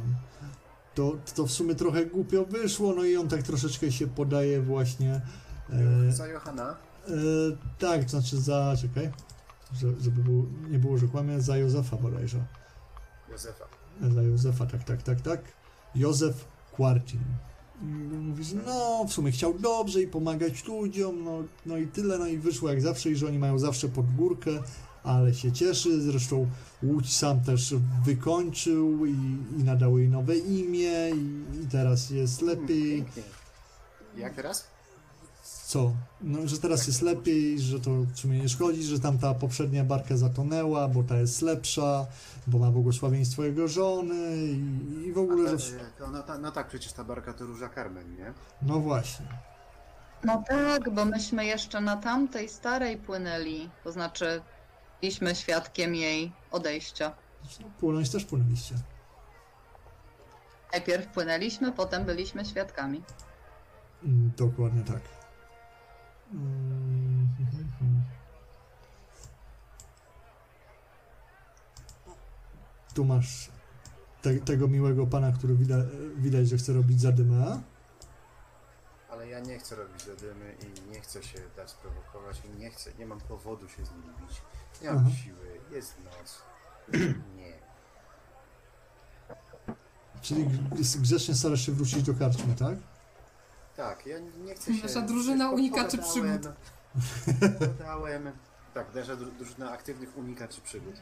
To, 0.96 1.18
to 1.36 1.46
w 1.48 1.52
sumie 1.52 1.76
trochę 1.76 2.06
głupio 2.06 2.46
wyszło, 2.46 2.94
no 2.96 3.04
i 3.04 3.18
on 3.18 3.28
tak 3.28 3.44
troszeczkę 3.44 3.92
się 3.92 4.08
podaje 4.08 4.62
właśnie. 4.62 5.22
E, 6.08 6.12
Za 6.12 6.28
Johana. 6.28 6.76
e, 7.08 7.12
tak, 7.80 8.04
to 8.04 8.10
znaczy 8.10 8.38
za. 8.38 8.76
Czekaj, 8.82 9.12
że, 9.74 9.88
żeby 10.02 10.24
było, 10.24 10.44
nie 10.70 10.80
było, 10.80 10.98
że 10.98 11.08
kłamie, 11.08 11.42
za 11.42 11.58
Józefa 11.58 11.98
bodajże. 11.98 12.46
Józefa. 13.32 13.66
Za 14.16 14.22
Józefa, 14.22 14.66
tak, 14.66 14.84
tak, 14.84 15.02
tak, 15.04 15.22
tak. 15.22 15.42
Józef 15.96 16.46
Kwarcin. 16.74 17.20
Mówi, 18.12 18.44
że 18.44 18.56
no, 18.56 19.06
w 19.08 19.14
sumie 19.14 19.32
chciał 19.32 19.54
dobrze 19.54 20.02
i 20.02 20.08
pomagać 20.08 20.66
ludziom, 20.66 21.24
no, 21.24 21.44
no 21.66 21.78
i 21.78 21.88
tyle, 21.88 22.18
no 22.18 22.28
i 22.28 22.38
wyszło 22.38 22.70
jak 22.70 22.82
zawsze 22.82 23.10
i 23.10 23.16
że 23.16 23.28
oni 23.28 23.40
mają 23.40 23.60
zawsze 23.60 23.90
pod 23.90 24.16
górkę, 24.16 24.52
ale 25.04 25.34
się 25.34 25.52
cieszy, 25.52 26.02
zresztą 26.02 26.48
Łódź 26.84 27.14
sam 27.14 27.42
też 27.42 27.76
wykończył 28.06 29.06
i, 29.06 29.16
i 29.58 29.64
nadał 29.64 29.98
jej 29.98 30.10
nowe 30.10 30.38
imię 30.38 31.10
i, 31.10 31.64
i 31.64 31.68
teraz 31.72 32.10
jest 32.10 32.42
lepiej. 32.42 33.06
Jak 34.18 34.36
teraz? 34.36 34.71
Co? 35.72 35.92
No, 36.22 36.48
że 36.48 36.58
teraz 36.58 36.88
jest 36.88 37.02
lepiej, 37.02 37.60
że 37.60 37.80
to 37.80 37.92
w 37.92 38.20
sumie 38.20 38.40
nie 38.40 38.50
szkodzi, 38.50 38.84
że 38.84 39.00
tamta 39.00 39.34
poprzednia 39.34 39.84
barka 39.84 40.18
zatonęła, 40.18 40.88
bo 40.88 41.04
ta 41.04 41.18
jest 41.18 41.42
lepsza, 41.42 42.06
bo 42.48 42.60
ma 42.60 42.72
błogosławieństwo 42.72 43.44
jego 43.44 43.68
żony 43.68 44.38
i, 44.38 45.06
i 45.08 45.14
w 45.14 45.18
ogóle, 45.18 45.60
że... 45.60 45.80
no, 46.12 46.24
ta, 46.24 46.38
no 46.38 46.52
tak, 46.52 46.68
przecież 46.68 46.94
ta 46.94 47.04
barka 47.04 47.34
to 47.34 47.46
Róża 47.46 47.70
Carmen, 47.70 48.16
nie? 48.16 48.34
No 48.62 48.80
właśnie. 48.80 49.26
No 50.24 50.44
tak, 50.48 50.90
bo 50.90 51.06
myśmy 51.06 51.46
jeszcze 51.46 51.82
na 51.82 51.98
tamtej 51.98 52.50
starej 52.50 52.98
płynęli. 52.98 53.70
To 53.84 53.92
znaczy, 53.92 54.42
byliśmy 55.02 55.36
świadkiem 55.36 55.96
jej 55.96 56.32
odejścia. 56.52 57.16
No, 57.60 57.68
Płynąć 57.80 58.10
też 58.10 58.26
płynęliście. 58.26 58.76
Najpierw 60.72 61.08
płynęliśmy, 61.08 61.72
potem 61.72 62.06
byliśmy 62.06 62.46
świadkami. 62.46 63.02
Mm, 64.04 64.32
Dokładnie 64.38 64.84
tak. 64.84 65.21
Mm. 66.32 66.72
Tu 72.94 73.06
masz 73.06 73.52
te, 74.22 74.40
tego 74.40 74.68
miłego 74.68 75.08
pana, 75.08 75.32
który 75.32 75.56
widać, 75.56 75.86
widać, 76.18 76.50
że 76.50 76.58
chce 76.58 76.74
robić 76.74 77.02
zadymę. 77.02 77.62
Ale 79.10 79.28
ja 79.28 79.40
nie 79.40 79.60
chcę 79.60 79.76
robić 79.76 80.02
zadymy 80.06 80.56
i 80.60 80.90
nie 80.90 81.02
chcę 81.02 81.24
się 81.24 81.40
dać 81.56 81.70
sprowokować 81.70 82.42
i 82.46 82.60
nie 82.60 82.70
chcę, 82.70 82.92
nie 83.00 83.06
mam 83.06 83.22
powodu 83.22 83.70
się 83.70 83.86
z 83.86 83.92
nim 83.92 84.04
bić. 84.20 84.42
Nie 84.82 84.92
mam 84.92 84.98
Aha. 84.98 85.10
siły, 85.24 85.60
jest 85.72 85.96
noc. 86.04 86.42
Nie. 87.38 87.54
Czyli 90.22 90.46
grzecznie 90.98 91.36
starasz 91.36 91.66
się 91.66 91.72
wrócić 91.72 92.04
do 92.04 92.14
karczmy, 92.14 92.56
tak? 92.56 92.78
Tak, 93.82 94.06
ja 94.06 94.20
nie 94.20 94.56
chcę 94.56 94.74
się... 94.74 94.84
Nasza 94.84 95.02
drużyna 95.02 95.50
po- 95.50 95.56
unikaczy 95.56 95.98
przygód. 95.98 96.42
Pogadałem... 97.60 98.32
Tak, 98.74 98.96
nasza 98.96 99.14
dru- 99.16 99.32
drużyna 99.38 99.72
aktywnych 99.72 100.18
unikaczy 100.18 100.62
przygód. 100.62 100.96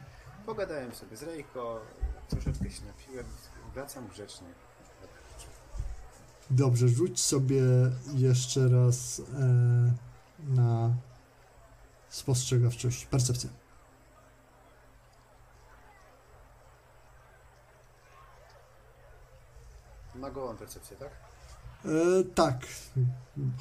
Pogadałem 0.46 0.94
sobie 0.94 1.16
z 1.16 1.22
Rejko, 1.22 1.80
troszeczkę 2.28 2.70
się 2.70 2.84
napiłem, 2.84 3.26
wracam 3.74 4.08
grzecznie. 4.08 4.46
Dobrze, 6.50 6.88
rzuć 6.88 7.20
sobie 7.20 7.62
jeszcze 8.14 8.68
raz 8.68 9.20
e, 9.20 9.22
na 10.48 10.90
spostrzegawczość, 12.08 13.06
percepcję. 13.06 13.50
Ma 20.14 20.30
gołą 20.30 20.56
percepcję, 20.56 20.96
tak? 20.96 21.29
E, 21.84 22.24
tak, 22.34 22.66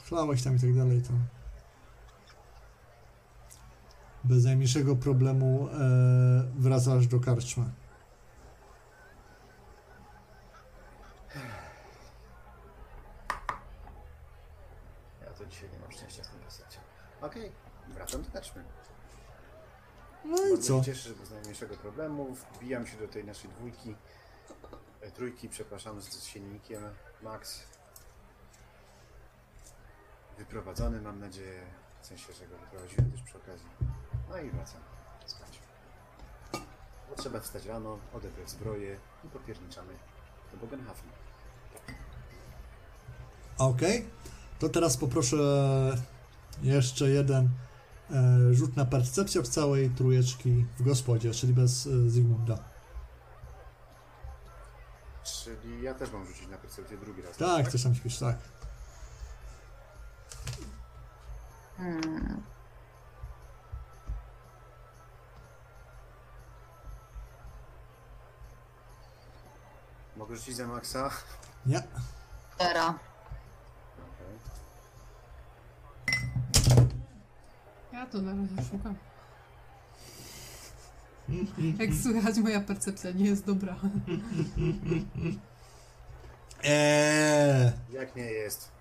chlałeś 0.08 0.44
tam 0.44 0.56
i 0.56 0.60
tak 0.60 0.76
dalej, 0.76 1.02
to 1.02 1.14
bez 4.24 4.44
najmniejszego 4.46 4.96
problemu 4.96 5.68
e, 5.68 5.80
wracasz 6.58 7.08
do 7.08 7.20
karczmy. 7.20 7.66
Ja 15.22 15.34
to 15.38 15.46
dzisiaj 15.46 15.70
nie 15.74 15.80
mam 15.80 15.92
szczęścia 15.92 16.24
z 16.24 16.28
tym 16.28 16.40
percepcją. 16.40 16.82
Okej, 17.22 17.52
wracam 17.88 18.24
do 18.24 18.32
karczmy. 18.32 18.64
No 20.26 20.38
i 20.38 20.50
Bardzo 20.50 20.68
co? 20.68 20.78
się 20.80 20.84
cieszę, 20.86 21.10
że 21.10 21.16
bez 21.16 21.32
najmniejszego 21.32 21.76
problemu 21.78 22.36
wbijam 22.36 22.88
się 22.88 22.98
do 22.98 23.08
tej 23.08 23.26
naszej 23.26 23.50
dwójki, 23.52 23.96
e, 25.02 25.12
trójki, 25.12 25.50
przepraszam, 25.50 26.02
z, 26.02 26.24
silnikiem 26.24 26.84
Max. 27.24 27.64
Wyprowadzony 30.40 31.02
mam 31.02 31.20
nadzieję, 31.20 31.62
w 32.02 32.06
sensie, 32.06 32.34
że 32.34 32.48
go 32.48 32.58
wyprowadziłem 32.58 33.12
też 33.12 33.22
przy 33.22 33.38
okazji. 33.38 33.68
No 34.30 34.38
i 34.38 34.50
wracam 34.50 34.82
spać. 35.26 35.60
Bo 37.10 37.16
trzeba 37.16 37.40
wstać 37.40 37.66
rano, 37.66 37.98
odebrać 38.14 38.50
zbroję 38.50 39.00
i 39.24 39.28
popierniczamy 39.28 39.94
do 40.52 40.58
Bogenhafen. 40.58 41.10
Okej, 43.58 44.06
to 44.60 44.70
teraz 44.70 44.98
poproszę 44.98 45.38
jeszcze 46.62 47.10
jeden 47.10 47.50
e, 48.12 48.54
rzut 48.54 48.76
na 48.76 48.86
percepcję 48.86 49.42
od 49.42 49.48
całej 49.48 49.90
trójeczki 49.90 50.66
w 50.78 50.84
gospodzie, 50.84 51.32
czyli 51.32 51.54
bez 51.54 51.88
e, 51.88 52.10
Zygmunda. 52.10 52.58
Czyli 55.24 55.82
ja 55.82 55.94
też 55.94 56.12
mam 56.12 56.26
rzucić 56.26 56.48
na 56.48 56.58
percepcję 56.58 56.98
drugi 56.98 57.22
raz. 57.22 57.38
Tak, 57.38 57.72
coś 57.72 57.84
tam 57.84 57.96
śpisz, 57.96 58.20
tak. 58.20 58.59
Hmm. 61.80 62.44
Mogę 70.18 70.36
rzucić 70.36 70.56
za 70.56 70.68
Maxa? 70.68 71.10
Nie. 71.66 71.84
Okej. 72.60 74.40
Ja 77.94 78.06
to 78.06 78.22
na 78.22 78.32
razie 78.32 78.70
szukam. 78.72 78.96
Jak 81.80 81.90
słychać, 82.04 82.38
moja 82.38 82.62
percepcja 82.62 83.12
nie 83.12 83.26
jest 83.26 83.46
dobra. 83.46 83.76
Eee, 86.64 87.72
Jak 87.90 88.16
nie 88.16 88.24
jest? 88.24 88.72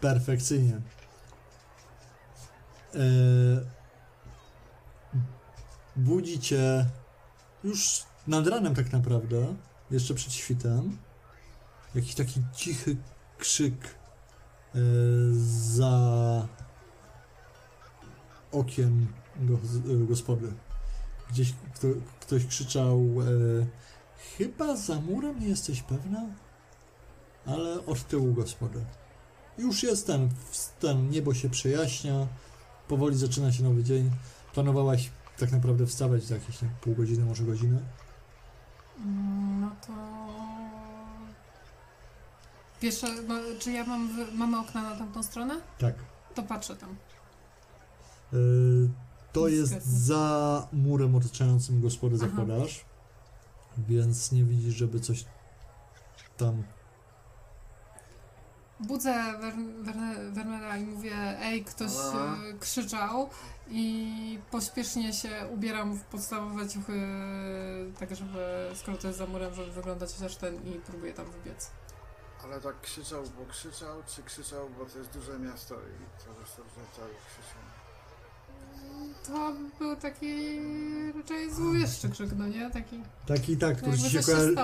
perfekcyjnie. 0.00 0.80
Eee, 2.94 3.60
budzi 5.96 6.38
już 7.64 8.02
nad 8.26 8.46
ranem 8.46 8.74
tak 8.74 8.92
naprawdę, 8.92 9.54
jeszcze 9.90 10.14
przed 10.14 10.32
świtem, 10.32 10.98
jakiś 11.94 12.14
taki 12.14 12.42
cichy 12.56 12.96
krzyk 13.38 13.94
za 15.42 16.48
okiem 18.52 19.06
gospody. 20.08 20.52
Gdzieś 21.30 21.52
kto, 21.74 21.88
ktoś 22.20 22.46
krzyczał 22.46 22.98
e, 22.98 23.24
chyba 24.38 24.76
za 24.76 25.00
murem, 25.00 25.40
nie 25.40 25.48
jesteś 25.48 25.82
pewna? 25.82 26.26
Ale 27.46 27.86
od 27.86 28.08
tyłu 28.08 28.32
gospody. 28.32 28.84
Już 29.58 29.82
jest 29.82 30.06
ten, 30.06 30.28
ten 30.80 31.10
niebo 31.10 31.34
się 31.34 31.50
przejaśnia, 31.50 32.26
powoli 32.88 33.16
zaczyna 33.16 33.52
się 33.52 33.62
nowy 33.62 33.84
dzień. 33.84 34.10
Planowałaś 34.54 35.10
tak 35.38 35.52
naprawdę 35.52 35.86
wstawać 35.86 36.24
za 36.24 36.34
jakieś 36.34 36.62
nie, 36.62 36.68
pół 36.80 36.94
godziny, 36.94 37.24
może 37.24 37.44
godzinę? 37.44 37.80
Mm, 38.98 39.60
No 39.60 39.70
to... 39.86 39.92
Pierwsze, 42.80 43.06
no, 43.28 43.34
czy 43.58 43.72
ja 43.72 43.84
mam, 43.84 44.10
mamy 44.32 44.58
okna 44.58 44.82
na 44.82 44.96
tamtą 44.96 45.22
stronę? 45.22 45.60
Tak. 45.78 45.94
To 46.34 46.42
patrzę 46.42 46.76
tam. 46.76 46.90
E, 48.32 48.36
to 49.32 49.48
jest 49.48 49.86
za 49.86 50.68
murem 50.72 51.14
otaczającym 51.14 51.80
gospodę 51.80 52.16
Aha. 52.20 52.26
zakładasz, 52.28 52.84
więc 53.78 54.32
nie 54.32 54.44
widzisz, 54.44 54.74
żeby 54.74 55.00
coś 55.00 55.24
tam... 56.36 56.62
Budzę 58.86 59.12
Wern- 59.40 59.82
Werne- 59.82 60.32
Wernera 60.32 60.76
i 60.76 60.84
mówię, 60.84 61.14
ej, 61.40 61.64
ktoś 61.64 61.90
Aha. 62.00 62.36
e, 62.50 62.58
krzyczał 62.58 63.30
i 63.68 64.38
pośpiesznie 64.50 65.12
się 65.12 65.30
ubieram 65.52 65.94
w 65.94 66.02
podstawowe 66.04 66.68
ciuchy, 66.68 67.06
tak 68.00 68.16
żeby, 68.16 68.70
skoro 68.74 68.98
to 68.98 69.06
jest 69.06 69.18
za 69.18 69.26
murem, 69.26 69.54
żeby 69.54 69.70
wyglądać 69.72 70.12
chociaż 70.14 70.36
ten 70.36 70.54
i 70.56 70.80
próbuję 70.86 71.12
tam 71.12 71.30
wybiec. 71.30 71.70
Ale 72.44 72.60
tak 72.60 72.80
krzyczał, 72.80 73.22
bo 73.38 73.46
krzyczał, 73.52 74.02
czy 74.06 74.22
krzyczał, 74.22 74.68
bo 74.78 74.84
to 74.84 74.98
jest 74.98 75.10
duże 75.10 75.38
miasto 75.38 75.74
i 75.74 76.24
to 76.24 76.34
zresztą 76.34 76.62
cały 76.96 77.08
krzyczał. 77.10 77.63
To 79.26 79.52
był 79.78 79.96
taki 79.96 80.60
raczej 81.16 81.54
złowieszczy 81.54 82.08
krzyk, 82.10 82.30
no 82.36 82.48
nie? 82.48 82.70
Taki, 82.70 83.02
Taki 83.26 83.56
tak, 83.56 83.76
który 83.76 83.98
ci 83.98 84.10
się 84.10 84.20
kojarzy... 84.22 84.54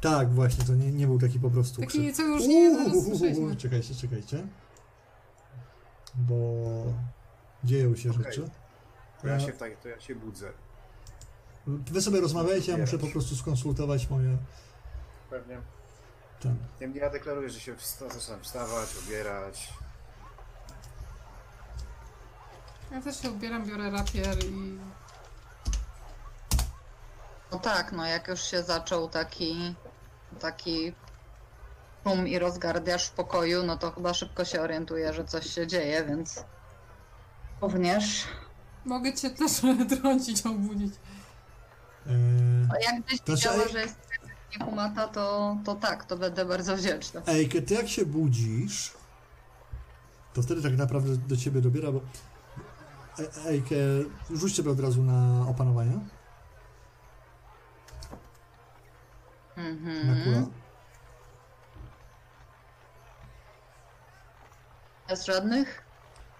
Tak, 0.00 0.34
właśnie, 0.34 0.64
to 0.64 0.74
nie, 0.74 0.92
nie 0.92 1.06
był 1.06 1.18
taki 1.18 1.40
po 1.40 1.50
prostu 1.50 1.80
Taki, 1.80 1.98
krzyk. 1.98 2.16
co 2.16 2.22
już 2.22 2.46
nie 2.46 2.90
słyszeliśmy. 3.04 3.56
Czekajcie, 3.56 3.94
czekajcie. 3.94 4.46
Bo 6.14 6.34
dzieją 7.64 7.96
się 7.96 8.10
Okej. 8.10 8.24
rzeczy. 8.24 8.50
To 9.20 9.28
ja 9.28 9.34
Ja- 9.34 9.40
się, 9.40 9.52
tak, 9.52 9.76
to 9.82 9.88
ja 9.88 10.00
się 10.00 10.14
budzę. 10.14 10.52
Wy 11.66 12.02
sobie 12.02 12.20
rozmawiajcie, 12.20 12.72
ja 12.72 12.78
muszę 12.78 12.98
po 12.98 13.06
prostu 13.06 13.36
skonsultować 13.36 14.10
moje... 14.10 14.36
Pewnie. 15.30 15.60
Ten. 16.40 16.56
Ja 16.94 17.10
deklaruję, 17.10 17.50
że 17.50 17.60
się 17.60 17.76
wsta 17.76 18.08
zaczynam 18.08 18.40
wstawać, 18.40 18.88
ubierać. 19.06 19.72
Ja 22.90 23.00
też 23.02 23.22
się 23.22 23.30
ubieram, 23.30 23.66
biorę 23.66 23.90
rapier 23.90 24.44
i 24.44 24.78
No 27.52 27.58
tak, 27.58 27.92
no 27.92 28.06
jak 28.06 28.28
już 28.28 28.42
się 28.42 28.62
zaczął 28.62 29.08
taki, 29.08 29.74
taki 30.40 30.92
szum 32.04 32.28
i 32.28 32.38
rozgardiasz 32.38 33.06
w 33.06 33.10
pokoju, 33.10 33.62
no 33.62 33.76
to 33.76 33.90
chyba 33.90 34.14
szybko 34.14 34.44
się 34.44 34.60
orientuję, 34.60 35.12
że 35.14 35.24
coś 35.24 35.46
się 35.54 35.66
dzieje, 35.66 36.04
więc 36.04 36.44
również. 37.60 38.24
mogę 38.84 39.12
cię 39.14 39.30
też 39.30 39.52
trącić, 40.00 40.46
obudzić. 40.46 40.94
E, 42.06 42.10
A 42.72 42.92
jakbyś 42.92 43.20
To 43.20 43.34
widziała, 43.34 43.56
znaczy- 43.56 43.72
że 43.72 43.80
jest 43.80 43.96
nie 44.52 44.66
kumata, 44.66 45.08
to, 45.08 45.56
to 45.64 45.74
tak, 45.74 46.04
to 46.04 46.16
będę 46.16 46.44
bardzo 46.44 46.76
wdzięczna. 46.76 47.22
Ejke, 47.26 47.62
ty 47.62 47.74
jak 47.74 47.88
się 47.88 48.06
budzisz, 48.06 48.92
to 50.34 50.42
wtedy 50.42 50.62
tak 50.62 50.76
naprawdę 50.76 51.16
do 51.16 51.36
ciebie 51.36 51.60
dobiera, 51.60 51.92
bo 51.92 52.00
E- 53.18 53.48
Ejke, 53.48 53.76
rzuć 54.34 54.56
sobie 54.56 54.70
od 54.70 54.80
razu 54.80 55.02
na 55.02 55.46
opanowanie, 55.48 55.98
Mhm. 59.56 60.06
na 60.18 60.24
kula. 60.24 60.46
Bez 65.08 65.26
żadnych? 65.26 65.82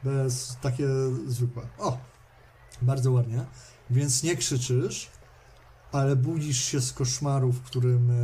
Bez 0.04 0.56
takie 0.62 0.88
zwykłe. 1.26 1.62
O! 1.78 1.98
Bardzo 2.82 3.12
ładnie. 3.12 3.44
Więc 3.90 4.22
nie 4.22 4.37
krzyczysz, 4.37 5.10
ale 5.92 6.16
budzisz 6.16 6.58
się 6.64 6.80
z 6.80 6.92
koszmaru, 6.92 7.52
w 7.52 7.62
którym 7.62 8.10
e, 8.10 8.14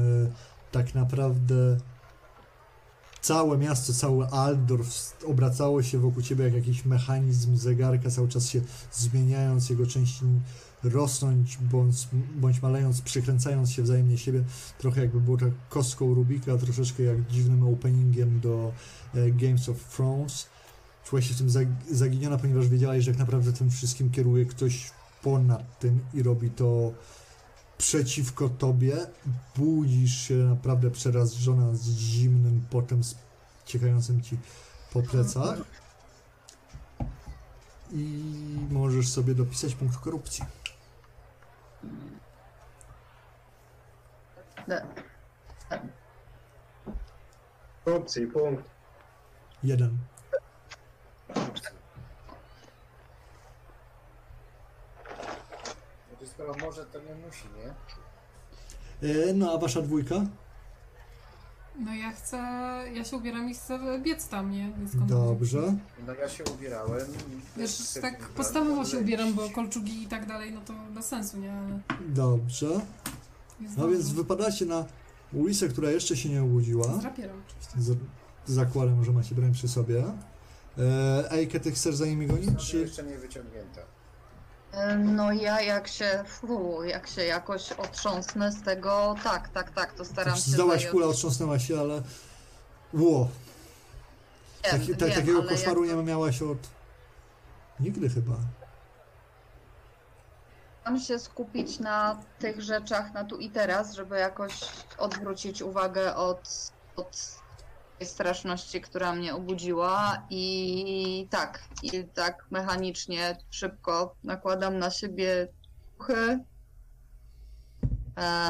tak 0.72 0.94
naprawdę 0.94 1.54
całe 3.22 3.58
miasto, 3.58 3.92
cały 3.92 4.26
Aldorf 4.26 5.16
obracało 5.26 5.82
się 5.82 5.98
wokół 5.98 6.22
ciebie 6.22 6.44
jak 6.44 6.54
jakiś 6.54 6.84
mechanizm 6.84 7.56
zegarka, 7.56 8.10
cały 8.10 8.28
czas 8.28 8.48
się 8.48 8.60
zmieniając, 8.92 9.70
jego 9.70 9.86
części 9.86 10.24
rosnąć 10.84 11.56
bądź, 11.56 12.08
bądź 12.36 12.62
malejąc, 12.62 13.00
przykręcając 13.00 13.70
się 13.70 13.82
wzajemnie 13.82 14.18
siebie. 14.18 14.44
Trochę 14.78 15.00
jakby 15.00 15.20
było 15.20 15.36
tak 15.36 15.50
kostką 15.68 16.14
Rubika, 16.14 16.58
troszeczkę 16.58 17.02
jak 17.02 17.26
dziwnym 17.26 17.68
openingiem 17.68 18.40
do 18.40 18.72
e, 19.14 19.30
Games 19.30 19.68
of 19.68 19.96
Thrones 19.96 20.46
czułaś 21.04 21.28
się 21.28 21.34
w 21.34 21.38
tym 21.38 21.48
zag- 21.48 21.94
zaginiona, 21.94 22.38
ponieważ 22.38 22.68
wiedziałaś, 22.68 23.04
że 23.04 23.10
tak 23.10 23.18
naprawdę 23.18 23.52
tym 23.52 23.70
wszystkim 23.70 24.10
kieruje 24.10 24.46
ktoś 24.46 24.90
ponad 25.22 25.78
tym 25.78 26.00
i 26.14 26.22
robi 26.22 26.50
to 26.50 26.92
przeciwko 27.80 28.48
tobie. 28.48 28.96
Budzisz 29.56 30.28
się 30.28 30.34
naprawdę 30.34 30.90
przerażona 30.90 31.74
z 31.74 31.88
zimnym 31.88 32.66
potem 32.70 33.00
ciekającym 33.64 34.22
ci 34.22 34.38
po 34.92 35.02
plecach. 35.02 35.58
I 37.92 38.24
możesz 38.70 39.08
sobie 39.08 39.34
dopisać 39.34 39.74
punkt 39.74 39.96
korupcji. 39.96 40.44
Korupcji, 47.84 48.26
punkt. 48.26 48.70
Jeden. 49.62 49.98
To 56.20 56.26
skoro 56.26 56.54
może, 56.66 56.86
to 56.86 56.98
nie 56.98 57.14
musi, 57.26 57.44
nie? 57.56 57.70
E, 59.08 59.34
no 59.34 59.52
a 59.52 59.58
wasza 59.58 59.82
dwójka? 59.82 60.14
No 61.78 61.94
ja 61.94 62.12
chcę, 62.12 62.36
ja 62.94 63.04
się 63.04 63.16
ubieram 63.16 63.50
i 63.50 63.54
chcę 63.54 63.78
biec 64.02 64.28
tam, 64.28 64.50
nie? 64.50 64.72
Skąd- 64.88 65.06
Dobrze. 65.08 65.76
No 66.06 66.14
ja 66.14 66.28
się 66.28 66.44
ubierałem. 66.54 67.06
Wiesz, 67.56 67.98
tak 68.02 68.28
podstawowo 68.28 68.84
się 68.84 68.98
ubieram, 68.98 69.34
bo 69.34 69.50
kolczugi 69.50 70.02
i 70.02 70.06
tak 70.06 70.26
dalej, 70.26 70.52
no 70.52 70.60
to 70.60 70.72
bez 70.94 71.06
sensu, 71.06 71.38
nie? 71.38 71.52
Ale 71.52 71.80
Dobrze. 72.08 72.80
jest 73.60 73.76
No 73.76 73.88
więc 73.88 74.08
wypadacie 74.12 74.66
na 74.66 74.84
ulicę, 75.32 75.68
która 75.68 75.90
jeszcze 75.90 76.16
się 76.16 76.28
nie 76.28 76.42
obudziła. 76.42 77.00
Z 77.00 77.04
rapierem 77.04 77.42
oczywiście. 77.46 77.94
Z 77.94 77.98
zakładem, 78.46 79.04
że 79.04 79.12
macie 79.12 79.34
broń 79.34 79.52
przy 79.52 79.68
sobie. 79.68 80.04
E, 80.78 81.30
Ejke, 81.32 81.60
ty 81.60 81.72
chcesz 81.72 81.94
za 81.96 82.06
nimi 82.06 82.26
gonić, 82.26 82.70
czy... 82.70 82.78
jeszcze 82.78 83.02
nie 83.02 83.18
wyciągnięta. 83.18 83.80
No 84.98 85.32
ja 85.32 85.60
jak 85.60 85.88
się, 85.88 86.24
fu, 86.26 86.84
jak 86.84 87.06
się 87.06 87.24
jakoś 87.24 87.72
otrząsnę 87.72 88.52
z 88.52 88.62
tego, 88.62 89.14
tak, 89.24 89.48
tak, 89.48 89.70
tak, 89.70 89.92
to 89.92 90.04
staram 90.04 90.36
się 90.36 90.50
Zdałaś 90.50 90.86
kulę, 90.86 91.06
otrząsnęła 91.06 91.58
się, 91.58 91.80
ale... 91.80 92.02
Ło, 92.92 93.28
Wiem, 94.64 94.72
taki, 94.72 94.86
wiem, 94.86 95.10
takiego 95.14 95.42
koszmaru 95.42 95.84
jak 95.84 95.96
nie 95.96 96.02
miałaś 96.02 96.42
od... 96.42 96.58
Nigdy 97.80 98.08
chyba. 98.08 98.34
Staram 100.80 101.00
się 101.00 101.18
skupić 101.18 101.78
na 101.78 102.16
tych 102.38 102.62
rzeczach 102.62 103.12
na 103.12 103.24
tu 103.24 103.36
i 103.36 103.50
teraz, 103.50 103.94
żeby 103.94 104.18
jakoś 104.18 104.52
odwrócić 104.98 105.62
uwagę 105.62 106.16
od, 106.16 106.72
od 106.96 107.39
straszności, 108.02 108.80
która 108.80 109.12
mnie 109.12 109.34
obudziła 109.34 110.26
i 110.30 111.26
tak, 111.30 111.64
i 111.82 112.04
tak 112.14 112.46
mechanicznie, 112.50 113.36
szybko 113.50 114.14
nakładam 114.24 114.78
na 114.78 114.90
siebie 114.90 115.48
puchy. 115.98 116.38
E, 118.18 118.48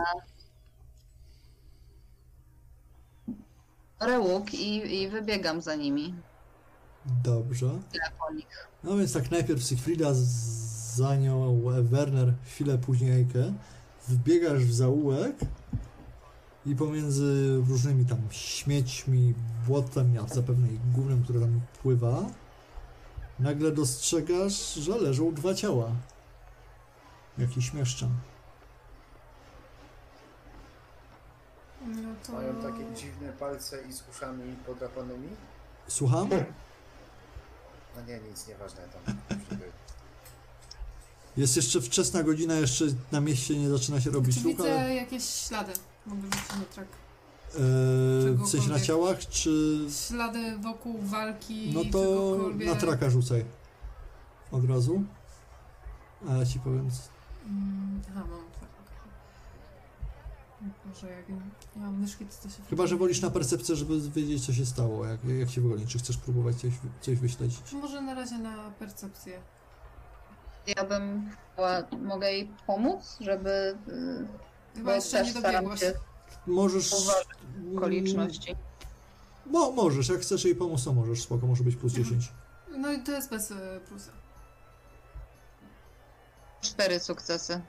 i, 4.53 5.03
i 5.03 5.09
wybiegam 5.09 5.63
za 5.63 5.75
nimi. 5.75 6.15
Dobrze. 7.25 7.67
Tyle 7.93 8.11
po 8.19 8.35
nich. 8.35 8.69
No 8.85 8.97
więc 8.97 9.13
tak 9.13 9.31
najpierw 9.31 9.63
Siegfrieda, 9.63 10.11
za 10.95 11.17
nią 11.17 11.63
Werner, 11.83 12.35
chwilę 12.45 12.79
później 12.79 13.13
Ejke. 13.13 13.53
Wbiegasz 14.09 14.65
w 14.65 14.75
zaułek 14.75 15.37
i 16.67 16.77
pomiędzy 16.77 17.57
różnymi 17.69 18.07
tam 18.07 18.19
śmiećmi, 18.31 19.35
błotem, 19.67 20.19
a 20.25 20.35
zapewne 20.35 20.69
i 20.69 20.79
gównem, 20.95 21.25
które 21.25 21.41
tam 21.41 21.61
pływa, 21.83 22.23
nagle 23.39 23.73
dostrzegasz, 23.73 24.75
że 24.75 24.99
leżą 24.99 25.35
dwa 25.35 25.55
ciała. 25.55 25.91
Jakiś 27.39 27.73
mieszczan. 27.73 28.11
No 31.87 32.09
to... 32.27 32.33
Mają 32.33 32.55
takie 32.55 32.95
dziwne 32.97 33.33
palce 33.33 33.83
i 33.83 33.93
z 33.93 34.03
uszami 34.11 34.57
podrapanymi. 34.67 35.29
Słucham? 35.89 36.29
No 37.97 38.03
nie, 38.07 38.21
nic, 38.21 38.49
nieważne 38.49 38.81
tam. 38.89 39.17
Jest 41.37 41.57
jeszcze 41.57 41.81
wczesna 41.81 42.23
godzina, 42.23 42.55
jeszcze 42.55 42.85
na 43.13 43.21
mieście 43.21 43.57
nie 43.57 43.69
zaczyna 43.69 44.01
się 44.01 44.11
robić 44.11 44.37
Czy 44.37 44.43
ruch, 44.43 44.57
widzę 44.57 44.81
ale 44.81 44.95
jakieś 44.95 45.25
ślady? 45.25 45.73
Mogę 46.07 46.23
rzucić 46.23 46.51
na 46.59 46.65
trak. 46.75 46.87
e, 47.55 48.33
w 48.33 48.49
sensie 48.49 48.71
na 48.71 48.81
ciałach, 48.81 49.19
czy... 49.29 49.79
Ślady 50.09 50.59
wokół 50.59 50.99
walki, 51.03 51.73
No 51.75 51.81
to 51.85 51.99
czegokolwiek. 51.99 52.69
na 52.69 52.75
traka 52.75 53.11
rzucaj. 53.11 53.45
Od 54.53 54.65
razu. 54.71 55.03
A 56.29 56.33
ja 56.35 56.47
ci 56.47 56.59
powiem... 56.61 56.89
Mm, 57.47 58.01
Aha, 58.11 58.25
mam. 58.31 58.51
Może 60.87 61.11
jak 61.11 61.29
nie 61.29 61.37
mam 61.77 62.01
myszki, 62.01 62.27
to 62.27 62.33
to 62.43 62.49
się... 62.49 62.63
Chyba, 62.71 62.87
że 62.87 62.97
wolisz 62.97 63.21
na 63.21 63.31
percepcję, 63.31 63.77
żeby 63.77 64.01
wiedzieć, 64.11 64.47
co 64.47 64.53
się 64.53 64.67
stało, 64.67 65.07
jak, 65.07 65.25
jak 65.25 65.51
się 65.51 65.61
wygoni. 65.61 65.87
Czy 65.87 65.99
chcesz 65.99 66.17
próbować 66.17 66.57
coś, 66.57 66.73
coś 67.01 67.19
wyśledzić? 67.19 67.63
Czy 67.63 67.77
może 67.77 68.03
na 68.03 68.15
razie 68.15 68.39
na 68.39 68.71
percepcję? 68.71 69.41
Ja 70.67 70.85
bym 70.85 71.31
chciała, 71.53 71.83
mogę 72.03 72.33
jej 72.33 72.49
pomóc, 72.67 73.17
żeby. 73.21 73.77
y, 73.89 74.27
Chyba 74.75 74.95
jeszcze 74.95 75.25
nie 75.25 75.33
dobiegłaś. 75.35 75.81
się 75.81 75.93
Możesz... 76.47 76.93
uważać 76.93 77.27
okoliczności. 77.77 78.57
No, 79.47 79.71
możesz, 79.71 80.09
jak 80.09 80.21
chcesz 80.21 80.45
jej 80.45 80.55
pomóc, 80.55 80.85
to 80.85 80.93
możesz, 80.93 81.23
spoko, 81.23 81.47
może 81.47 81.65
być 81.65 81.77
plus 81.77 81.97
Mhm. 81.97 82.21
10. 82.21 82.33
No 82.79 82.93
i 82.93 83.03
to 83.03 83.13
jest 83.13 83.31
bez 83.31 83.51
e, 83.51 83.81
plusa. 83.89 84.11
Cztery 86.61 87.01
sukcesy 87.01 87.61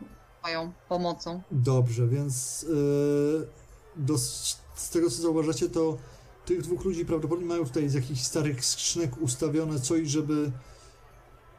moją 0.43 0.71
pomocą. 0.89 1.41
Dobrze, 1.51 2.07
więc 2.07 2.61
yy, 2.63 3.47
do, 3.95 4.17
z 4.17 4.89
tego 4.91 5.09
co 5.09 5.21
zauważacie, 5.21 5.69
to 5.69 5.97
tych 6.45 6.61
dwóch 6.61 6.83
ludzi 6.85 7.05
prawdopodobnie 7.05 7.47
mają 7.47 7.65
tutaj 7.65 7.89
z 7.89 7.93
jakichś 7.93 8.21
starych 8.21 8.65
skrzynek 8.65 9.17
ustawione 9.21 9.79
coś, 9.79 10.07
żeby 10.09 10.51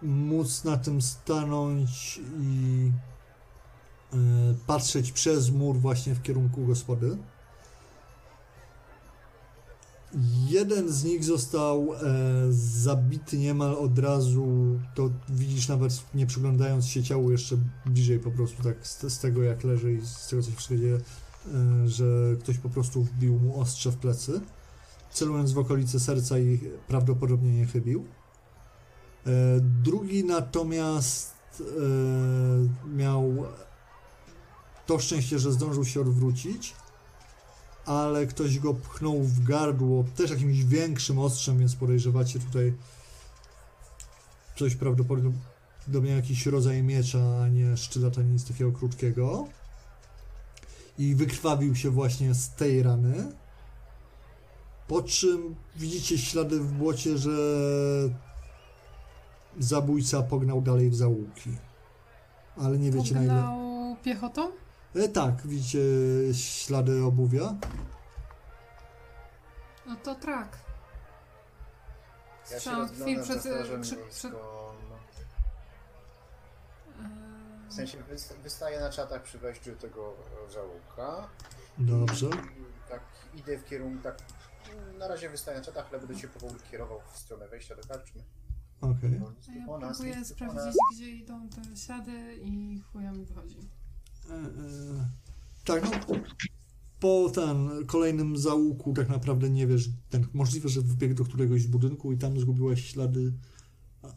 móc 0.03 0.65
na 0.65 0.77
tym 0.77 1.03
stanąć 1.03 2.21
i 2.41 2.91
patrzeć 4.67 5.13
przez 5.13 5.51
mur 5.51 5.77
właśnie 5.77 6.15
w 6.15 6.23
kierunku 6.23 6.67
gospody. 6.67 7.17
Jeden 10.49 10.89
z 10.89 11.05
nich 11.05 11.25
został 11.25 11.95
e, 11.95 11.99
zabity 12.51 13.39
niemal 13.39 13.75
od 13.75 13.99
razu. 13.99 14.79
To 14.95 15.11
widzisz 15.29 15.69
nawet 15.69 16.03
nie 16.15 16.27
przyglądając 16.27 16.87
się 16.87 17.03
ciału 17.03 17.31
jeszcze 17.31 17.57
bliżej 17.87 18.19
po 18.19 18.31
prostu 18.31 18.63
tak 18.63 18.87
z, 18.87 19.13
z 19.13 19.19
tego 19.19 19.43
jak 19.43 19.65
leży 19.65 19.93
i 19.93 20.07
z 20.07 20.29
tego 20.29 20.43
co 20.43 20.51
się 20.51 20.79
dzieje, 20.79 20.95
e, 20.97 21.89
że 21.89 22.05
ktoś 22.41 22.59
po 22.59 22.71
prostu 22.71 23.03
wbił 23.03 23.39
mu 23.39 23.61
ostrze 23.61 23.91
w 23.91 23.97
plecy, 23.97 24.41
celując 25.11 25.53
w 25.53 25.59
okolice 25.59 26.01
serca 26.01 26.39
i 26.39 26.61
prawdopodobnie 26.89 27.53
nie 27.53 27.67
chybił. 27.67 28.05
E, 29.27 29.31
drugi 29.61 30.25
natomiast 30.25 31.35
e, 31.61 31.65
miał 32.89 33.35
to 34.93 34.99
szczęście, 34.99 35.39
że 35.39 35.53
zdążył 35.53 35.85
się 35.85 36.01
odwrócić 36.01 36.75
ale 37.87 38.27
ktoś 38.27 38.59
go 38.59 38.75
pchnął 38.75 39.23
w 39.23 39.45
gardło, 39.45 40.05
też 40.17 40.31
jakimś 40.31 40.65
większym 40.65 41.19
ostrzem, 41.19 41.59
więc 41.59 41.77
podejrzewacie 41.77 42.41
tutaj 42.41 42.75
coś 44.59 44.75
prawdopodobnie 44.77 46.11
jakiś 46.17 46.47
rodzaj 46.47 46.83
miecza, 46.83 47.43
a 47.43 47.49
nie 47.49 47.77
sztylet, 47.77 48.19
ani 48.19 48.31
nic 48.31 48.49
takiego 48.49 48.73
krótkiego. 48.73 49.49
I 50.99 51.15
wykrwawił 51.15 51.77
się 51.77 51.91
właśnie 51.91 52.35
z 52.35 52.51
tej 52.51 52.83
rany. 52.83 53.33
Po 54.89 55.03
czym 55.03 55.55
widzicie 55.77 56.19
ślady 56.19 56.61
w 56.61 56.73
błocie, 56.73 57.19
że 57.19 57.31
zabójca 59.59 60.23
pognał 60.23 60.63
dalej 60.63 60.91
w 60.91 60.95
zaułki. 60.95 61.51
Ale 62.57 62.79
nie 62.79 62.91
wiecie 62.91 63.15
na 63.15 63.25
ile. 63.25 63.35
Pognał 63.35 63.97
piechotą? 64.05 64.62
E, 64.95 65.09
tak, 65.09 65.47
widzicie 65.47 65.79
ślady 66.35 67.05
obuwia. 67.05 67.55
No 69.87 69.97
to 69.97 70.15
trak. 70.15 70.59
Ja 72.51 72.61
się 72.61 72.71
rozglądam 72.71 73.09
miejską, 73.09 73.35
przed, 74.13 74.33
no. 74.33 74.75
e, 77.05 77.69
W 77.69 77.75
sensie 77.75 77.99
wys- 77.99 78.35
wystaję 78.43 78.81
na 78.81 78.91
czatach 78.91 79.23
przy 79.23 79.39
wejściu 79.39 79.71
do 79.71 79.77
tego 79.77 80.15
e. 80.49 81.29
Dobrze. 81.79 82.27
I 82.27 82.91
tak 82.91 83.01
idę 83.35 83.59
w 83.59 83.65
kierunku, 83.65 84.03
tak 84.03 84.19
na 84.99 85.09
razie 85.09 85.29
wystaję 85.31 85.59
na 85.59 85.65
czatach, 85.65 85.87
ale 85.91 85.99
będę 85.99 86.19
się 86.19 86.29
powoli 86.29 86.55
kierował 86.71 87.01
w 87.13 87.19
stronę 87.19 87.49
wejścia 87.49 87.75
do 87.77 87.83
karczmy. 87.83 88.23
Okej. 88.81 89.11
Nic 89.11 89.47
tu 89.47 89.53
ja 89.53 89.67
nas, 89.79 89.97
próbuję 89.99 90.17
nic 90.17 90.29
tu 90.29 90.35
po 90.39 90.45
nas. 90.45 90.53
sprawdzić, 90.55 90.81
gdzie 90.95 91.11
idą 91.11 91.49
te 91.49 91.77
ślady 91.77 92.37
i 92.43 92.81
chuja 92.93 93.13
mi 93.13 93.25
wychodzi. 93.25 93.59
E, 94.31 94.35
e, 94.35 95.09
tak, 95.65 95.85
no. 95.85 96.17
Po 97.01 97.31
ten 97.35 97.87
kolejnym 97.87 98.37
zaułku 98.37 98.93
tak 98.93 99.09
naprawdę 99.09 99.51
nie 99.51 99.67
wiesz, 99.67 99.89
ten, 100.11 100.27
możliwe, 100.33 100.69
że 100.69 100.81
wbiegł 100.81 101.15
do 101.15 101.25
któregoś 101.25 101.67
budynku 101.67 102.13
i 102.13 102.19
tam 102.19 102.41
zgubiłeś 102.41 102.91
ślady, 102.91 103.33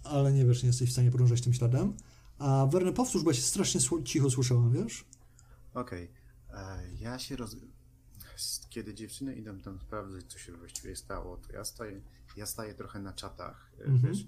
ale 0.04 0.34
nie 0.34 0.46
wiesz, 0.46 0.64
nie 0.64 0.68
jesteś 0.68 0.90
w 0.90 0.94
stanie 0.94 1.12
podążać 1.12 1.42
tym 1.42 1.54
śladem. 1.54 1.94
A 2.38 2.68
Werne, 2.72 2.94
powtórz, 2.94 3.24
bo 3.24 3.30
ja 3.32 3.36
się 3.36 3.42
strasznie 3.42 3.82
cicho 4.04 4.30
słyszałem, 4.30 4.72
wiesz? 4.72 5.06
Okej, 5.74 6.12
e, 6.54 6.94
ja 7.00 7.20
się 7.20 7.36
roz... 7.36 7.56
Kiedy 8.70 8.94
dziewczyny 8.94 9.36
idą 9.36 9.60
tam 9.60 9.80
sprawdzać, 9.80 10.26
co 10.28 10.40
się 10.40 10.52
właściwie 10.52 10.96
stało, 10.96 11.38
to 11.38 11.54
ja 11.54 11.66
staję, 11.66 12.02
ja 12.38 12.46
staję 12.46 12.74
trochę 12.74 13.00
na 13.00 13.14
czatach, 13.14 13.72
e, 13.80 13.84
Mhm. 13.84 14.14
wiesz, 14.14 14.28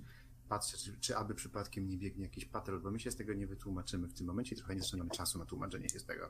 patrzę, 0.49 0.77
czy, 0.77 0.97
czy 0.99 1.17
aby 1.17 1.35
przypadkiem 1.35 1.89
nie 1.89 1.97
biegnie 1.97 2.23
jakiś 2.23 2.45
patrol, 2.45 2.81
bo 2.81 2.91
my 2.91 2.99
się 2.99 3.11
z 3.11 3.15
tego 3.15 3.33
nie 3.33 3.47
wytłumaczymy 3.47 4.07
w 4.07 4.13
tym 4.13 4.27
momencie 4.27 4.55
i 4.55 4.57
trochę 4.57 4.75
nie 4.75 4.81
mamy 4.97 5.09
czasu 5.09 5.39
na 5.39 5.45
tłumaczenie 5.45 5.89
się 5.89 5.99
z 5.99 6.05
tego. 6.05 6.25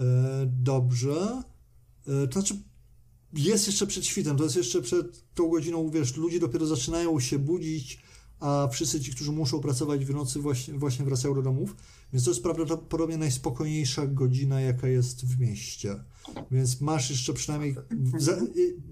E, 0.00 0.46
dobrze. 0.46 1.42
E, 2.06 2.28
to 2.28 2.32
znaczy, 2.32 2.62
jest 3.32 3.66
jeszcze 3.66 3.86
przed 3.86 4.06
świtem, 4.06 4.36
to 4.36 4.44
jest 4.44 4.56
jeszcze 4.56 4.82
przed 4.82 5.34
tą 5.34 5.48
godziną, 5.48 5.90
wiesz, 5.90 6.16
ludzie 6.16 6.40
dopiero 6.40 6.66
zaczynają 6.66 7.20
się 7.20 7.38
budzić, 7.38 8.02
a 8.40 8.68
wszyscy 8.72 9.00
ci, 9.00 9.10
którzy 9.10 9.32
muszą 9.32 9.60
pracować 9.60 10.04
w 10.04 10.10
nocy, 10.10 10.40
właśnie, 10.40 10.74
właśnie 10.74 11.04
wracają 11.04 11.34
do 11.34 11.42
domów, 11.42 11.76
więc 12.12 12.24
to 12.24 12.30
jest 12.30 12.42
prawdopodobnie 12.42 13.18
najspokojniejsza 13.18 14.06
godzina, 14.06 14.60
jaka 14.60 14.88
jest 14.88 15.26
w 15.26 15.40
mieście. 15.40 16.04
Więc 16.50 16.80
masz 16.80 17.10
jeszcze 17.10 17.32
przynajmniej, 17.32 17.76
za, 18.18 18.36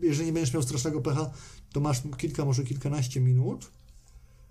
jeżeli 0.03 0.27
nie 0.27 0.33
będziesz 0.33 0.55
miał 0.55 0.63
strasznego 0.63 1.01
pecha, 1.01 1.31
to 1.73 1.81
masz 1.81 2.03
kilka, 2.19 2.45
może 2.45 2.65
kilkanaście 2.65 3.21
minut, 3.21 3.71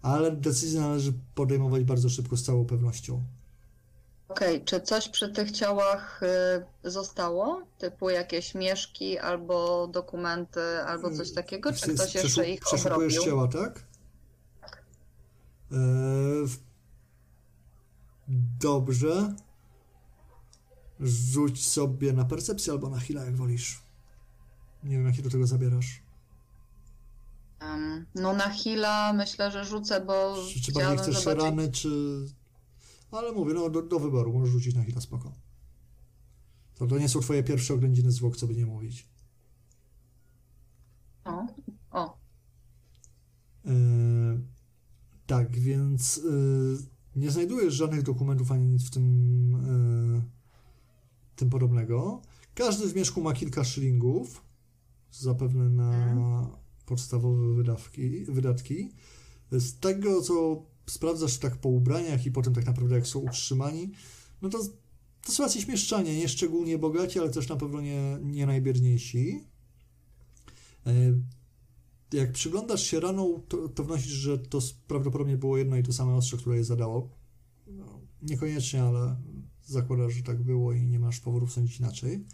ale 0.01 0.31
decyzję 0.31 0.81
należy 0.81 1.13
podejmować 1.35 1.83
bardzo 1.83 2.09
szybko, 2.09 2.37
z 2.37 2.43
całą 2.43 2.65
pewnością. 2.65 3.23
Okej, 4.29 4.65
czy 4.65 4.81
coś 4.81 5.09
przy 5.09 5.29
tych 5.29 5.51
ciałach 5.51 6.21
y, 6.83 6.89
zostało? 6.91 7.61
Typu 7.77 8.09
jakieś 8.09 8.55
mieszki 8.55 9.19
albo 9.19 9.87
dokumenty, 9.87 10.61
albo 10.85 11.11
coś 11.11 11.31
takiego? 11.31 11.73
Czy 11.73 11.93
ktoś 11.95 12.15
jeszcze 12.15 12.49
ich 12.49 12.61
Przeszukujesz 12.61 13.13
obrobił? 13.17 13.31
ciała, 13.31 13.47
tak? 13.47 13.83
W- 16.45 16.57
dobrze. 18.59 19.33
Rzuć 20.99 21.67
sobie 21.67 22.13
na 22.13 22.25
percepcję 22.25 22.73
albo 22.73 22.89
na 22.89 22.99
chwilę, 22.99 23.25
jak 23.25 23.35
wolisz. 23.35 23.81
Nie 24.83 24.91
wiem, 24.97 25.05
jak 25.05 25.15
się 25.15 25.21
do 25.21 25.29
tego 25.29 25.47
zabierasz. 25.47 26.01
Em, 27.59 28.05
no 28.15 28.33
na 28.33 28.49
Hila 28.49 29.13
myślę, 29.13 29.51
że 29.51 29.65
rzucę, 29.65 30.05
bo 30.05 30.35
Czy, 30.53 30.61
czy 30.61 30.71
bardziej 30.71 30.97
chcesz 30.97 31.23
zobaczyć... 31.23 31.43
rany, 31.43 31.71
czy... 31.71 32.25
Ale 33.11 33.31
mówię, 33.31 33.53
no 33.53 33.69
do, 33.69 33.81
do 33.81 33.99
wyboru, 33.99 34.33
możesz 34.33 34.53
rzucić 34.53 34.75
na 34.75 34.83
chwilę, 34.83 35.01
spoko. 35.01 35.33
To, 36.75 36.87
to 36.87 36.99
nie 36.99 37.09
są 37.09 37.19
twoje 37.19 37.43
pierwsze 37.43 37.73
oględziny 37.73 38.11
zwłok, 38.11 38.37
co 38.37 38.47
by 38.47 38.55
nie 38.55 38.65
mówić. 38.65 39.09
O, 41.25 41.45
o, 41.91 42.17
E, 43.65 43.71
tak, 45.27 45.59
więc 45.59 46.17
e, 46.17 47.19
nie 47.19 47.31
znajdujesz 47.31 47.73
żadnych 47.73 48.03
dokumentów 48.03 48.51
ani 48.51 48.67
nic 48.67 48.87
w 48.87 48.89
tym, 48.89 49.55
e, 49.55 50.21
tym 51.35 51.49
podobnego. 51.49 52.21
Każdy 52.53 52.87
w 52.87 52.95
mieszku 52.95 53.21
ma 53.21 53.33
kilka 53.33 53.63
szylingów, 53.63 54.45
zapewne 55.11 55.69
na 55.69 56.58
podstawowe 56.89 57.53
wydawki, 57.53 58.25
wydatki. 58.25 58.89
Z 59.51 59.79
tego, 59.79 60.21
co 60.21 60.65
sprawdzasz 60.85 61.37
tak 61.37 61.57
po 61.57 61.69
ubraniach 61.69 62.25
i 62.25 62.31
potem 62.31 62.53
tak 62.53 62.65
naprawdę 62.65 62.95
jak 62.95 63.07
są 63.07 63.19
utrzymani, 63.19 63.91
no 64.41 64.49
to, 64.49 64.59
to 65.25 65.31
są 65.31 65.43
jacyś 65.43 65.67
mieszczanie, 65.67 66.17
nie 66.17 66.29
szczególnie 66.29 66.77
bogaci, 66.77 67.19
ale 67.19 67.29
też 67.29 67.49
na 67.49 67.55
pewno 67.55 67.81
nie, 67.81 68.17
nie 68.21 68.45
najbiedniejsi. 68.45 69.43
E, 70.87 70.93
jak 72.13 72.31
przyglądasz 72.31 72.83
się 72.83 72.99
raną, 72.99 73.41
to, 73.47 73.69
to 73.69 73.83
wnosisz, 73.83 74.11
że 74.11 74.37
to 74.37 74.59
prawdopodobnie 74.87 75.37
było 75.37 75.57
jedno 75.57 75.77
i 75.77 75.83
to 75.83 75.93
same 75.93 76.15
ostrze, 76.15 76.37
które 76.37 76.57
je 76.57 76.63
zadało. 76.63 77.09
No, 77.67 77.99
niekoniecznie, 78.21 78.83
ale 78.83 79.15
zakładasz, 79.65 80.13
że 80.13 80.23
tak 80.23 80.43
było 80.43 80.73
i 80.73 80.87
nie 80.87 80.99
masz 80.99 81.19
powodów 81.19 81.51
sądzić 81.51 81.79
inaczej. 81.79 82.25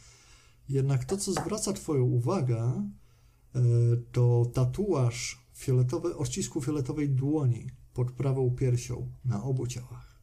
Jednak 0.69 1.05
to, 1.05 1.17
co 1.17 1.31
zwraca 1.31 1.73
Twoją 1.73 2.03
uwagę, 2.03 2.89
to 4.11 4.45
tatuaż 4.53 5.45
fioletowy, 5.53 6.15
odcisku 6.17 6.61
fioletowej 6.61 7.09
dłoni 7.09 7.69
pod 7.93 8.11
prawą 8.11 8.55
piersią 8.55 9.11
na 9.25 9.43
obu 9.43 9.67
ciałach. 9.67 10.15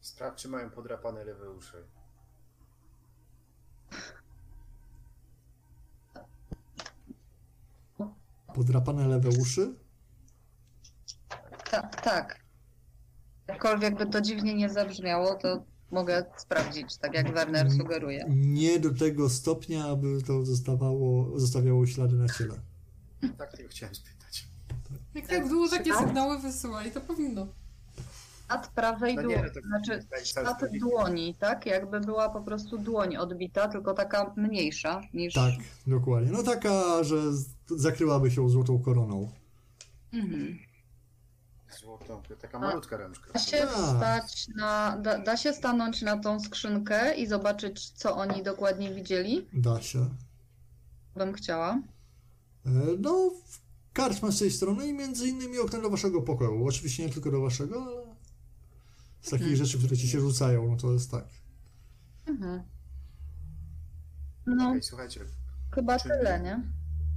Sprawdź, 0.00 0.42
czy 0.42 0.48
mają 0.48 0.70
podrapane 0.70 1.24
lewe 1.24 1.50
uszy. 1.50 1.84
Podrapane 8.54 9.08
lewe 9.08 9.28
uszy? 9.28 9.74
Tak, 11.70 12.00
tak. 12.02 12.40
Jakkolwiek 13.48 13.98
by 13.98 14.06
to 14.06 14.20
dziwnie 14.20 14.54
nie 14.54 14.70
zabrzmiało, 14.70 15.34
to 15.34 15.64
mogę 15.90 16.24
sprawdzić, 16.36 16.96
tak 16.96 17.14
jak 17.14 17.32
Werner 17.32 17.72
sugeruje. 17.72 18.24
Nie 18.28 18.80
do 18.80 18.94
tego 18.94 19.28
stopnia, 19.30 19.84
aby 19.86 20.22
to 20.22 20.44
zostawało, 20.46 21.40
zostawiało 21.40 21.86
ślady 21.86 22.16
na 22.16 22.28
ciele. 22.28 22.54
Tak 23.38 23.56
tylko 23.56 23.70
chciałem 23.70 23.94
spytać. 23.94 24.46
Jak 25.14 25.26
tak 25.26 25.48
długo 25.48 25.68
takie 25.70 25.90
Tak? 25.90 26.04
sygnały 26.04 26.38
wysyłali, 26.38 26.90
to 26.90 27.00
powinno. 27.00 27.46
Od 28.54 28.66
prawej 28.68 29.16
No 29.16 29.22
dłoni, 29.22 29.42
no 29.54 29.68
znaczy 29.68 30.06
ślad 30.24 30.60
dłoni, 30.80 31.34
tak? 31.34 31.66
Jakby 31.66 32.00
była 32.00 32.30
po 32.30 32.40
prostu 32.40 32.78
dłoń 32.78 33.16
odbita, 33.16 33.68
tylko 33.68 33.94
taka 33.94 34.32
mniejsza 34.36 35.00
niż... 35.14 35.34
Tak, 35.34 35.54
dokładnie. 35.86 36.32
No 36.32 36.42
taka, 36.42 37.04
że 37.04 37.16
zakryłaby 37.66 38.30
się 38.30 38.50
złotą 38.50 38.78
koroną. 38.78 39.28
Mhm. 40.12 40.58
Złotą, 41.80 42.22
taka 42.40 42.58
malutka 42.58 42.96
rączka. 42.96 43.32
Da 43.32 43.40
się 43.40 43.56
Tak. 43.58 43.70
wstać 43.70 44.48
na, 44.56 44.98
da, 44.98 45.18
da 45.18 45.36
się 45.36 45.52
stanąć 45.52 46.02
na 46.02 46.16
tą 46.18 46.40
skrzynkę 46.40 47.14
i 47.14 47.26
zobaczyć, 47.26 47.90
co 47.90 48.16
oni 48.16 48.42
dokładnie 48.42 48.94
widzieli? 48.94 49.48
Da 49.52 49.82
się. 49.82 50.08
Bym 51.16 51.32
chciała. 51.34 51.82
E, 52.66 52.70
No, 52.98 53.30
kartma 53.92 54.30
z 54.30 54.38
tej 54.38 54.50
strony 54.50 54.86
i 54.88 54.92
między 54.92 55.28
innymi 55.28 55.58
oknem 55.58 55.82
do 55.82 55.90
waszego 55.90 56.22
pokoju. 56.22 56.66
Oczywiście 56.66 57.06
nie 57.06 57.12
tylko 57.12 57.30
do 57.30 57.40
waszego, 57.40 57.82
ale 57.84 58.06
z 59.20 59.30
takich 59.30 59.46
Mhm. 59.46 59.56
rzeczy, 59.66 59.78
które 59.78 59.96
ci 59.96 60.08
się 60.08 60.20
rzucają, 60.20 60.70
no 60.70 60.76
to 60.76 60.92
jest 60.92 61.10
tak. 61.10 61.24
Mhm. 62.26 62.62
No, 64.46 64.68
Okej, 64.68 64.82
słuchajcie, 64.82 65.20
chyba 65.74 65.98
tyle, 65.98 66.40
nie? 66.40 66.60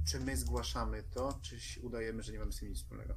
czy 0.06 0.20
my 0.20 0.36
zgłaszamy 0.36 1.02
to, 1.14 1.38
czy 1.42 1.60
się 1.60 1.80
udajemy, 1.80 2.22
że 2.22 2.32
nie 2.32 2.38
mamy 2.38 2.52
z 2.52 2.58
tym 2.58 2.68
nic 2.68 2.78
wspólnego? 2.78 3.14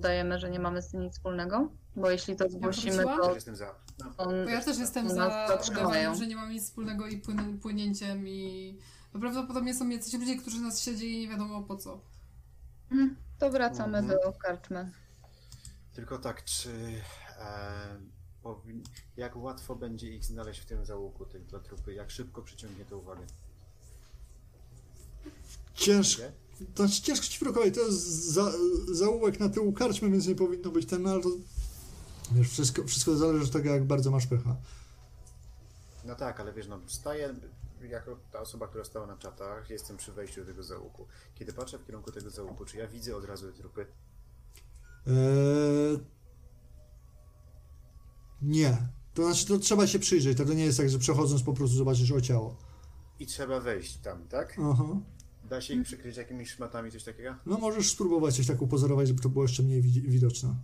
Dajemy, 0.00 0.38
że 0.38 0.50
nie 0.50 0.58
mamy 0.58 0.82
z 0.82 0.88
tym 0.90 1.00
nic 1.00 1.12
wspólnego, 1.12 1.68
bo 1.96 2.10
jeśli 2.10 2.36
to 2.36 2.48
zgłosimy, 2.48 2.92
wróciłam? 2.96 3.18
Też 3.18 3.26
to 3.28 3.34
jestem 3.34 3.56
za. 3.56 3.74
No. 3.98 4.06
on... 4.16 4.44
Bo 4.44 4.50
ja 4.50 4.60
też 4.64 4.78
jestem 4.78 5.04
nas 5.06 5.14
za 5.14 5.48
zatrzymają. 5.48 5.88
udawaniem, 5.88 6.14
że 6.14 6.26
nie 6.26 6.36
mam 6.36 6.50
nic 6.50 6.64
wspólnego 6.64 7.06
i 7.06 7.20
płyn- 7.22 7.58
płynięciem 7.58 8.28
i 8.28 8.78
no 9.14 9.20
prawdopodobnie 9.20 9.74
są 9.74 9.88
jacyś 9.88 10.12
ludzie, 10.14 10.36
którzy 10.36 10.60
nas 10.60 10.82
siedzieli 10.82 11.14
i 11.16 11.20
nie 11.20 11.28
wiadomo 11.28 11.62
po 11.62 11.76
co. 11.76 12.00
Mhm, 12.92 13.16
To 13.38 13.50
wracamy 13.50 13.98
Mhm. 13.98 14.18
do 14.24 14.32
karczmy. 14.32 14.90
Tylko 15.94 16.18
tak, 16.18 16.44
czy 16.44 16.70
e, 17.38 17.96
powin... 18.42 18.82
jak 19.16 19.36
łatwo 19.36 19.76
będzie 19.76 20.08
ich 20.14 20.24
znaleźć 20.24 20.60
w 20.60 20.64
tym 20.66 20.84
załuku, 20.84 21.26
tych 21.26 21.46
dwa 21.46 21.58
trupy? 21.60 21.94
Jak 21.94 22.10
szybko 22.10 22.42
przyciągnie 22.42 22.84
to 22.84 22.98
uwagę? 22.98 23.22
Ciężko. 25.74 26.22
To 26.74 26.88
ciężko 26.88 27.26
ci 27.26 27.38
wrokować, 27.38 27.74
to 27.74 27.80
jest 27.80 28.24
za, 28.24 28.52
zaułek 28.92 29.40
na 29.40 29.48
tyłu 29.48 29.72
karczmy, 29.72 30.10
więc 30.10 30.26
nie 30.26 30.34
powinno 30.34 30.70
być 30.70 30.86
ten, 30.86 31.06
ale 31.06 31.22
to 31.22 31.28
wiesz, 32.32 32.48
wszystko, 32.48 32.84
wszystko 32.84 33.16
zależy 33.16 33.44
od 33.44 33.50
tego, 33.50 33.70
jak 33.70 33.84
bardzo 33.84 34.10
masz 34.10 34.26
pecha. 34.26 34.56
No 36.04 36.14
tak, 36.14 36.40
ale 36.40 36.52
wiesz, 36.52 36.68
no 36.68 36.80
staję 36.86 37.34
jako 37.88 38.16
ta 38.32 38.40
osoba, 38.40 38.68
która 38.68 38.84
stała 38.84 39.06
na 39.06 39.16
czatach, 39.16 39.70
jestem 39.70 39.96
przy 39.96 40.12
wejściu 40.12 40.40
do 40.40 40.46
tego 40.46 40.62
załuku. 40.62 41.06
Kiedy 41.34 41.52
patrzę 41.52 41.78
w 41.78 41.86
kierunku 41.86 42.12
tego 42.12 42.30
załuku, 42.30 42.64
czy 42.64 42.76
ja 42.76 42.88
widzę 42.88 43.16
od 43.16 43.24
razu 43.24 43.52
te 43.52 43.58
trupy? 43.58 43.86
Eee, 45.06 46.00
nie. 48.42 48.88
To 49.14 49.24
znaczy, 49.24 49.46
to 49.46 49.58
trzeba 49.58 49.86
się 49.86 49.98
przyjrzeć, 49.98 50.38
to 50.38 50.44
nie 50.44 50.64
jest 50.64 50.78
tak, 50.78 50.90
że 50.90 50.98
przechodząc 50.98 51.42
po 51.42 51.52
prostu 51.52 51.76
zobaczysz 51.76 52.12
o 52.12 52.20
ciało. 52.20 52.56
I 53.18 53.26
trzeba 53.26 53.60
wejść 53.60 53.96
tam, 53.96 54.28
tak? 54.28 54.56
Aha. 54.72 55.00
Da 55.50 55.60
się 55.60 55.74
ich 55.74 55.82
przykryć 55.82 56.16
jakimiś 56.16 56.50
szmatami, 56.50 56.90
coś 56.90 57.04
takiego? 57.04 57.34
No 57.46 57.58
możesz 57.58 57.90
spróbować 57.92 58.36
coś 58.36 58.46
tak 58.46 58.62
upozorować, 58.62 59.08
żeby 59.08 59.22
to 59.22 59.28
było 59.28 59.44
jeszcze 59.44 59.62
mniej 59.62 59.82
widzi- 59.82 60.02
widoczne. 60.02 60.54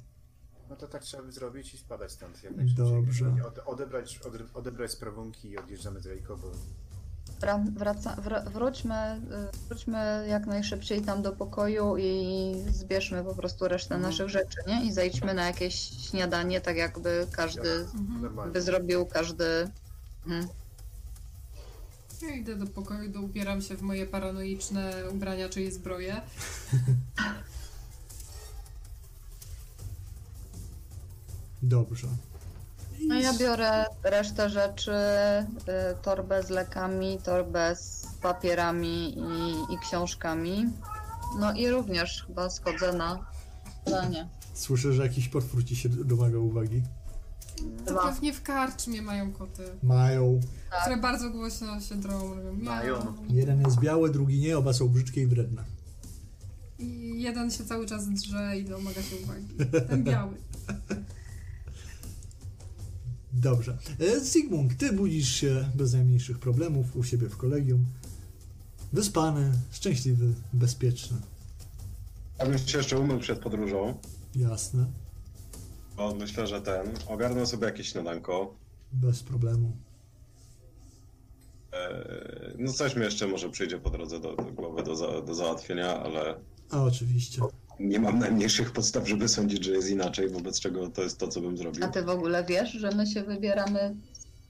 No 0.70 0.76
to 0.76 0.88
tak 0.88 1.02
trzeba 1.02 1.22
by 1.22 1.32
zrobić 1.32 1.74
i 1.74 1.78
spadać 1.78 2.12
stąd 2.12 2.42
jak 2.44 2.56
najszybciej. 2.56 2.86
Dobrze. 2.86 3.24
Ode- 3.46 3.64
Odebrać, 3.64 4.18
ode, 4.26 4.38
odebrać 4.54 4.90
sprawunki 4.90 5.50
i 5.50 5.58
odjeżdżamy 5.58 6.00
z 6.00 6.06
Rejko, 6.06 6.36
bo 6.36 6.50
Wra- 7.40 7.70
Wraca, 7.74 8.16
wr- 8.16 8.50
wróćmy, 8.52 9.20
y, 9.64 9.68
wróćmy 9.68 10.26
jak 10.28 10.46
najszybciej 10.46 11.02
tam 11.02 11.22
do 11.22 11.32
pokoju 11.32 11.96
i 11.98 12.54
zbierzmy 12.70 13.24
po 13.24 13.34
prostu 13.34 13.68
resztę 13.68 13.94
Mhm. 13.94 14.12
naszych 14.12 14.28
rzeczy, 14.28 14.58
nie? 14.66 14.84
I 14.84 14.92
zejdźmy 14.92 15.34
na 15.34 15.46
jakieś 15.46 15.74
śniadanie, 16.10 16.60
tak 16.60 16.76
jakby 16.76 17.26
każdy 17.32 17.70
Mhm. 17.94 18.52
by 18.52 18.62
zrobił, 18.62 19.06
każdy... 19.06 19.44
Mhm. 20.26 20.48
Ja 22.28 22.34
idę 22.34 22.56
do 22.56 22.66
pokoju, 22.66 23.10
do 23.10 23.20
ubieram 23.20 23.62
się 23.62 23.76
w 23.76 23.82
moje 23.82 24.06
paranoiczne 24.06 24.92
ubrania, 25.12 25.48
czyli 25.48 25.72
zbroję. 25.72 26.20
Dobrze. 31.62 32.06
I 33.00 33.06
No 33.08 33.14
ja 33.14 33.32
biorę 33.34 33.84
resztę 34.02 34.50
rzeczy, 34.50 34.92
y, 34.92 36.02
torbę 36.02 36.42
z 36.42 36.50
lekami, 36.50 37.18
torbę 37.24 37.76
z 37.76 38.06
papierami 38.22 39.18
i, 39.18 39.74
i 39.74 39.78
książkami. 39.78 40.66
No 41.38 41.52
i 41.52 41.68
również 41.68 42.24
chyba 42.26 42.50
schodzę 42.50 42.92
na 42.92 43.26
zadanie. 43.86 44.28
Słyszę, 44.54 44.92
że 44.92 45.02
jakiś 45.02 45.28
potwór 45.28 45.64
ci 45.64 45.76
się 45.76 45.88
domaga 45.88 46.38
uwagi. 46.38 46.82
To 47.86 47.92
Dwa. 47.92 48.08
pewnie 48.12 48.32
w 48.32 48.42
karczmie 48.42 49.02
mają 49.02 49.32
koty, 49.32 49.62
Mają. 49.82 50.40
Tak. 50.70 50.80
które 50.80 50.96
bardzo 50.96 51.30
głośno 51.30 51.80
się 51.80 51.94
drą. 51.94 52.34
Robią 52.34 52.52
miau. 52.56 52.64
Mają. 52.64 53.14
Jeden 53.28 53.60
jest 53.60 53.80
biały, 53.80 54.10
drugi 54.10 54.38
nie, 54.38 54.58
oba 54.58 54.72
są 54.72 54.88
brzydkie 54.88 55.22
i 55.22 55.26
wredne. 55.26 55.64
I 56.78 57.12
jeden 57.22 57.50
się 57.50 57.64
cały 57.64 57.86
czas 57.86 58.08
drze 58.08 58.58
i 58.58 58.64
domaga 58.64 59.02
się 59.02 59.16
uwagi. 59.16 59.46
Ten 59.88 60.04
biały. 60.04 60.34
Dobrze. 63.32 63.78
E, 64.00 64.20
Zygmunt, 64.20 64.76
ty 64.78 64.92
budzisz 64.92 65.28
się 65.28 65.68
bez 65.74 65.92
najmniejszych 65.92 66.38
problemów 66.38 66.96
u 66.96 67.04
siebie 67.04 67.28
w 67.28 67.36
kolegium. 67.36 67.84
Wyspany, 68.92 69.52
szczęśliwy, 69.70 70.32
bezpieczny. 70.52 71.16
Ja 72.38 72.46
bym 72.46 72.58
się 72.58 72.78
jeszcze 72.78 72.98
umył 72.98 73.18
przed 73.20 73.38
podróżą, 73.38 73.94
Jasne. 74.34 74.86
Bo 75.96 76.14
myślę, 76.14 76.46
że 76.46 76.60
ten, 76.60 76.86
ogarnę 77.08 77.46
sobie 77.46 77.66
jakieś 77.66 77.92
śniadanko. 77.92 78.54
Bez 78.92 79.22
problemu. 79.22 79.72
Eee, 81.72 82.54
no 82.58 82.72
coś 82.72 82.96
mi 82.96 83.02
jeszcze 83.02 83.26
może 83.26 83.50
przyjdzie 83.50 83.78
po 83.78 83.90
drodze 83.90 84.20
do, 84.20 84.36
do 84.36 84.42
głowy 84.44 84.82
do, 84.82 84.96
za, 84.96 85.20
do 85.20 85.34
załatwienia, 85.34 86.02
ale 86.02 86.34
A 86.70 86.82
oczywiście. 86.82 87.42
nie 87.80 88.00
mam 88.00 88.18
najmniejszych 88.18 88.72
podstaw, 88.72 89.08
żeby 89.08 89.28
sądzić, 89.28 89.64
że 89.64 89.72
jest 89.72 89.90
inaczej, 89.90 90.28
wobec 90.28 90.60
czego 90.60 90.88
to 90.88 91.02
jest 91.02 91.18
to, 91.18 91.28
co 91.28 91.40
bym 91.40 91.56
zrobił. 91.56 91.84
A 91.84 91.88
ty 91.88 92.02
w 92.02 92.08
ogóle 92.08 92.44
wiesz, 92.44 92.72
że 92.72 92.90
my 92.90 93.06
się 93.06 93.22
wybieramy 93.22 93.94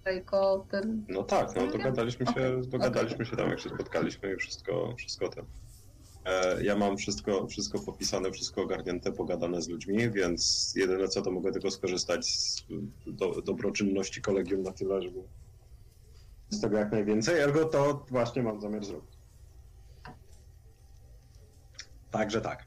tylko 0.04 0.66
tym... 0.70 1.06
No 1.08 1.22
tak, 1.22 1.56
no 1.56 1.66
dogadaliśmy 1.66 2.26
się, 2.26 2.32
Okej, 2.32 2.68
dogadaliśmy 2.68 3.26
się 3.26 3.36
tam, 3.36 3.50
jak 3.50 3.60
się 3.60 3.68
spotkaliśmy 3.68 4.34
i 4.34 4.36
wszystko, 4.36 4.94
wszystko 4.98 5.28
ten. 5.28 5.44
E, 6.26 6.64
ja 6.64 6.76
mam 6.76 6.96
wszystko, 6.96 7.46
wszystko 7.46 7.78
popisane, 7.78 8.30
wszystko 8.32 8.62
ogarnięte, 8.62 9.12
pogadane 9.12 9.62
z 9.62 9.68
ludźmi, 9.68 10.10
więc 10.10 10.72
jedyne 10.76 11.08
co 11.08 11.22
to 11.22 11.30
mogę 11.30 11.52
tylko 11.52 11.70
skorzystać 11.70 12.26
z 12.26 12.66
do, 13.06 13.42
dobroczynności 13.42 14.22
kolegium 14.22 14.62
na 14.62 14.72
tyle, 14.72 15.02
żeby 15.02 15.22
z 16.50 16.60
tego 16.60 16.76
jak 16.76 16.92
najwięcej, 16.92 17.40
ergo 17.40 17.64
to 17.64 18.06
właśnie 18.10 18.42
mam 18.42 18.60
zamiar 18.60 18.84
zrobić. 18.84 19.16
Także 22.10 22.40
tak. 22.40 22.64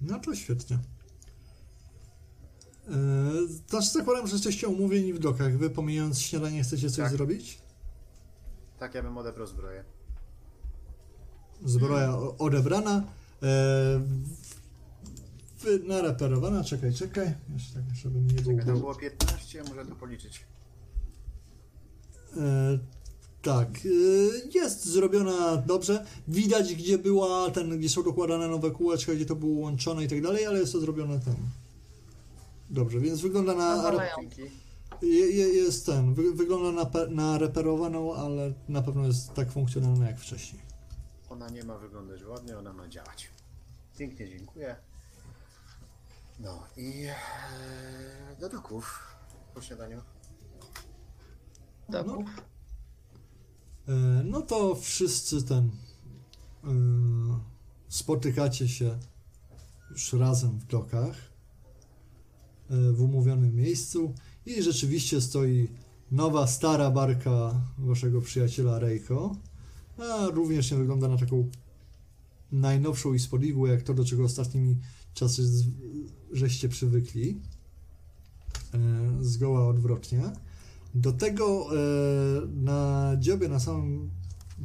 No 0.00 0.18
to 0.20 0.34
świetnie. 0.34 0.78
E, 2.88 2.92
Znaczy 3.68 3.88
zakładam, 3.88 4.26
że 4.26 4.32
jesteście 4.34 4.68
umówieni 4.68 5.12
w 5.12 5.18
dokach. 5.18 5.58
Wy 5.58 5.70
pomijając 5.70 6.20
śniadanie 6.20 6.62
chcecie 6.62 6.90
coś 6.90 7.04
Tak. 7.04 7.12
zrobić? 7.12 7.58
Tak, 8.78 8.94
ja 8.94 9.02
bym 9.02 9.18
odebrał 9.18 9.46
zbroję. 9.46 9.84
Zbroja 11.64 12.18
odebrana. 12.38 13.04
E, 13.42 14.00
wy- 15.62 15.78
nareperowana. 15.86 16.64
Czekaj, 16.64 16.94
czekaj. 16.94 17.34
Jeszcze 17.54 17.74
tak, 17.74 17.94
żeby 17.94 18.20
nie 18.20 18.38
Czekaj, 18.38 18.56
tam 18.56 18.64
było. 18.66 18.78
było 18.78 18.94
15, 18.94 19.58
ja 19.58 19.64
muszę 19.64 19.86
to 19.86 19.94
policzyć. 19.94 20.40
E, 22.36 22.78
tak, 23.42 23.68
e, 23.68 23.88
jest 24.58 24.84
zrobiona 24.84 25.56
dobrze. 25.56 26.04
Widać, 26.28 26.74
gdzie 26.74 26.98
była 26.98 27.50
ten, 27.50 27.78
gdzie 27.78 27.88
są 27.88 28.02
dokładane 28.02 28.48
nowe 28.48 28.70
kółeczka, 28.70 29.14
gdzie 29.14 29.26
to 29.26 29.36
było 29.36 29.60
łączone 29.60 30.04
i 30.04 30.08
tak 30.08 30.22
dalej, 30.22 30.46
ale 30.46 30.58
jest 30.58 30.72
to 30.72 30.80
zrobione 30.80 31.20
tam. 31.20 31.36
Dobrze, 32.70 33.00
więc 33.00 33.20
wygląda 33.20 33.54
na. 33.54 33.92
Dzięki. 34.20 34.40
Je, 35.02 35.08
je, 35.30 35.48
jest 35.48 35.86
ten. 35.86 36.14
Wy, 36.14 36.32
wygląda 36.34 36.72
na, 36.84 37.06
na 37.08 37.38
reperowaną, 37.38 38.14
ale 38.14 38.52
na 38.68 38.82
pewno 38.82 39.06
jest 39.06 39.34
tak 39.34 39.52
funkcjonalna 39.52 40.06
jak 40.06 40.20
wcześniej. 40.20 40.63
Ona 41.34 41.48
nie 41.48 41.64
ma 41.64 41.78
wyglądać 41.78 42.24
ładnie, 42.24 42.58
ona 42.58 42.72
ma 42.72 42.88
działać. 42.88 43.30
Pięknie 43.98 44.28
dziękuję. 44.28 44.76
No 46.38 46.66
i 46.76 47.04
e, 47.06 48.36
do 48.40 48.48
doków 48.48 49.00
po 49.54 49.62
śniadaniu. 49.62 50.00
Doków. 51.88 52.30
E, 53.88 53.92
No 54.24 54.42
to 54.42 54.74
wszyscy 54.74 55.42
ten 55.42 55.70
e, 56.64 56.68
spotykacie 57.88 58.68
się 58.68 58.98
już 59.90 60.12
razem 60.12 60.58
w 60.58 60.66
dokach 60.66 61.16
w 62.70 63.02
umówionym 63.02 63.56
miejscu 63.56 64.14
i 64.46 64.62
rzeczywiście 64.62 65.20
stoi 65.20 65.68
nowa, 66.10 66.46
stara 66.46 66.90
barka 66.90 67.60
waszego 67.78 68.20
przyjaciela 68.20 68.78
Reiko, 68.78 69.36
a 69.98 70.26
również 70.26 70.70
nie 70.70 70.76
wygląda 70.78 71.08
na 71.08 71.18
taką 71.18 71.50
najnowszą 72.52 73.14
i 73.14 73.18
spodliwą, 73.18 73.66
jak 73.66 73.82
to, 73.82 73.94
do 73.94 74.04
czego 74.04 74.24
ostatnimi 74.24 74.76
czasy 75.14 75.42
żeście 76.32 76.68
przywykli. 76.68 77.40
E, 78.74 78.78
Zgoła 79.20 79.68
odwrotnie. 79.68 80.22
Do 80.94 81.12
tego 81.12 81.68
e, 81.76 82.46
na 82.46 83.12
dziobie, 83.18 83.48
na 83.48 83.60
samym, 83.60 84.10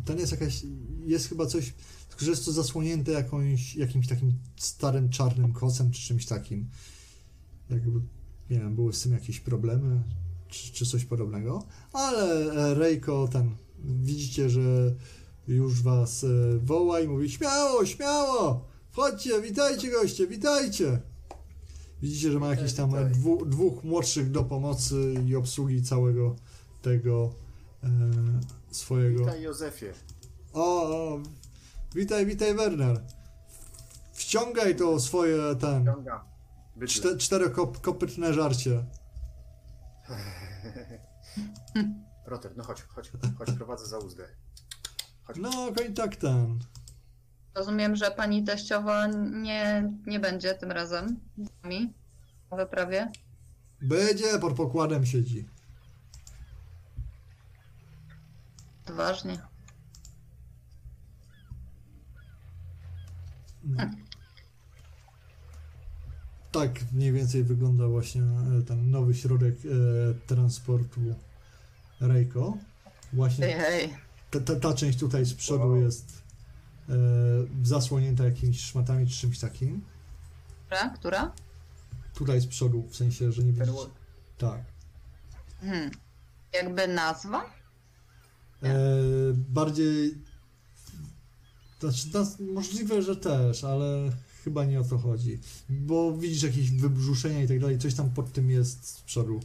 ten 0.06 0.20
jest 0.20 0.32
jakaś, 0.32 0.66
jest 1.06 1.30
chyba 1.30 1.46
coś, 1.46 1.74
tylko 2.10 2.26
że 2.26 2.32
jest 2.32 2.46
to 2.46 2.52
zasłonięte 2.52 3.12
jakąś, 3.12 3.76
jakimś 3.76 4.08
takim 4.08 4.34
starym 4.58 5.10
czarnym 5.10 5.54
kocem 5.54 5.92
czy 5.92 6.02
czymś 6.02 6.26
takim. 6.26 6.70
Jakby, 7.70 8.00
nie 8.50 8.60
wiem, 8.60 8.76
były 8.76 8.94
z 8.94 9.02
tym 9.02 9.12
jakieś 9.12 9.40
problemy 9.40 10.04
czy, 10.48 10.74
czy 10.74 10.86
coś 10.86 11.06
podobnego, 11.06 11.64
ale 11.94 12.54
e, 12.54 12.74
Rejko 12.74 13.28
ten, 13.28 13.56
widzicie, 13.84 14.50
że 14.50 14.96
już 15.56 15.82
was 15.82 16.24
e, 16.24 16.28
woła 16.60 17.00
i 17.00 17.08
mówi 17.08 17.30
śmiało, 17.30 17.86
śmiało, 17.86 18.66
wchodźcie, 18.92 19.42
witajcie 19.42 19.92
goście, 19.92 20.28
witajcie. 20.28 21.02
Widzicie, 22.02 22.32
że 22.32 22.40
ma 22.40 22.48
jakichś 22.48 22.74
tam 22.74 23.12
dwu, 23.12 23.46
dwóch 23.46 23.84
młodszych 23.84 24.32
do 24.32 24.44
pomocy 24.44 25.14
i 25.28 25.36
obsługi 25.36 25.84
całego 25.84 26.36
tego 26.82 27.34
e, 27.84 27.88
swojego. 28.72 29.20
Witaj 29.20 29.42
Józefie. 29.42 29.94
O, 30.54 30.84
o, 30.84 31.20
witaj, 31.96 32.26
witaj 32.26 32.56
Werner. 32.56 33.02
Wciągaj 34.14 34.76
to 34.76 35.00
swoje 35.00 35.56
ten 35.56 35.86
Ciąga. 35.86 36.26
Bydle. 36.76 36.88
czte, 36.88 37.18
czterokopytne 37.18 38.34
żarcie. 38.34 38.84
Roter, 42.26 42.58
no 42.58 42.64
chodź, 42.64 42.82
chodź, 42.82 43.12
chodź, 43.38 43.52
prowadzę 43.52 43.86
za 43.86 43.98
uzdę. 43.98 44.28
No, 45.38 45.50
koń 45.78 45.94
tak 45.94 46.16
ten. 46.16 46.60
Rozumiem, 47.56 47.96
że 47.96 48.12
pani 48.12 48.44
teściowa 48.44 49.08
nie, 49.32 49.92
nie 50.06 50.20
będzie 50.20 50.54
tym 50.54 50.72
razem 50.72 51.20
z 51.38 51.64
nami 51.64 51.94
na 52.52 52.58
wyprawie. 52.58 53.12
Będzie 53.82 54.40
pod 54.40 54.54
pokładem 54.54 55.06
siedzi. 55.06 55.48
Odważnie. 58.90 59.40
No. 63.64 63.84
Tak 66.52 66.72
mniej 66.94 67.12
więcej 67.12 67.44
wygląda 67.44 67.88
właśnie 67.88 68.22
e, 68.22 68.62
ten 68.68 68.92
nowy 68.92 69.16
środek 69.16 69.56
e, 69.56 70.28
transportu 70.28 71.02
Reiko. 72.02 72.58
Właśnie 73.14 73.46
Hej, 73.46 73.56
hej. 73.56 74.09
Ta, 74.32 74.40
ta, 74.40 74.56
ta 74.56 74.74
część 74.74 75.00
tutaj 75.00 75.26
z 75.26 75.34
przodu 75.34 75.64
Wow. 75.68 75.76
jest 75.76 76.22
e, 76.90 76.94
zasłonięta 77.64 78.24
jakimiś 78.26 78.62
szmatami 78.62 79.08
czy 79.08 79.14
czymś 79.18 79.40
takim. 79.40 79.82
Która? 80.66 80.90
Która? 80.90 81.32
Tutaj 82.14 82.40
z 82.42 82.48
przodu, 82.48 82.88
w 82.90 82.96
sensie, 82.96 83.32
że 83.32 83.44
nie 83.44 83.72
ło- 83.72 83.90
Tak. 84.38 84.62
Hmm. 85.62 85.92
Jakby 86.54 86.88
nazwa? 86.88 87.46
E, 88.64 88.76
bardziej. 89.34 90.16
Znaczy, 91.80 92.08
nas, 92.14 92.40
możliwe, 92.40 93.02
że 93.02 93.16
też, 93.16 93.64
ale 93.64 94.12
chyba 94.44 94.66
nie 94.66 94.80
o 94.80 94.84
to 94.84 94.98
chodzi. 94.98 95.40
Bo 95.70 96.18
widzisz 96.18 96.44
jakieś 96.44 96.72
wybrzuszenia 96.72 97.44
i 97.44 97.48
tak 97.48 97.60
dalej, 97.60 97.80
coś 97.80 97.94
tam 97.96 98.10
pod 98.10 98.32
tym 98.34 98.50
jest 98.50 98.88
z 98.88 99.02
przodu. 99.02 99.40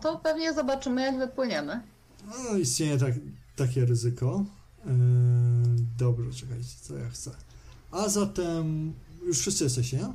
To 0.00 0.18
pewnie 0.18 0.54
zobaczymy, 0.54 1.02
jak 1.02 1.18
wypłyniemy. 1.18 1.82
No, 2.26 2.56
istnieje 2.58 2.98
tak, 2.98 3.14
takie 3.56 3.84
ryzyko. 3.84 4.44
E, 4.86 4.90
dobrze, 5.98 6.32
czekajcie, 6.32 6.76
co 6.80 6.96
ja 6.98 7.08
chcę. 7.10 7.30
A 7.90 8.08
zatem 8.08 8.92
już 9.26 9.38
wszyscy 9.38 9.64
jesteście, 9.64 9.96
nie? 9.96 10.12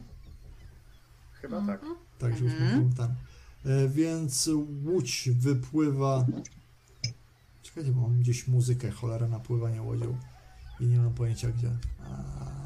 Chyba 1.33 1.65
tak. 1.67 1.81
Tak, 2.19 2.37
że 2.37 2.43
już 2.43 2.53
Mhm. 2.53 2.93
tam. 2.93 3.09
E, 3.65 3.89
więc 3.89 4.49
łódź 4.85 5.29
wypływa. 5.33 6.25
Czekajcie, 7.63 7.91
bo 7.91 8.01
mam 8.01 8.19
gdzieś 8.19 8.47
muzykę, 8.47 8.91
cholera, 8.91 9.27
na 9.27 9.39
pływanie 9.39 9.81
łodzią. 9.81 10.17
I 10.79 10.85
nie 10.85 10.97
mam 10.99 11.13
pojęcia 11.13 11.49
gdzie. 11.51 11.71
A... 12.03 12.62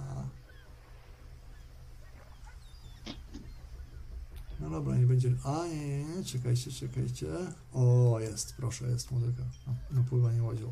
No 4.60 4.70
dobra, 4.70 4.96
nie 4.96 5.06
będzie. 5.06 5.32
A 5.43 5.67
nie, 5.67 5.88
nie, 5.88 6.06
nie, 6.15 6.24
czekajcie, 6.24 6.72
czekajcie. 6.72 7.28
O, 7.74 8.17
jest, 8.20 8.54
proszę, 8.58 8.86
jest 8.86 9.12
muzyka. 9.12 9.43
Na, 9.67 9.98
na 10.02 10.08
pływanie 10.10 10.43
łodzią. 10.43 10.72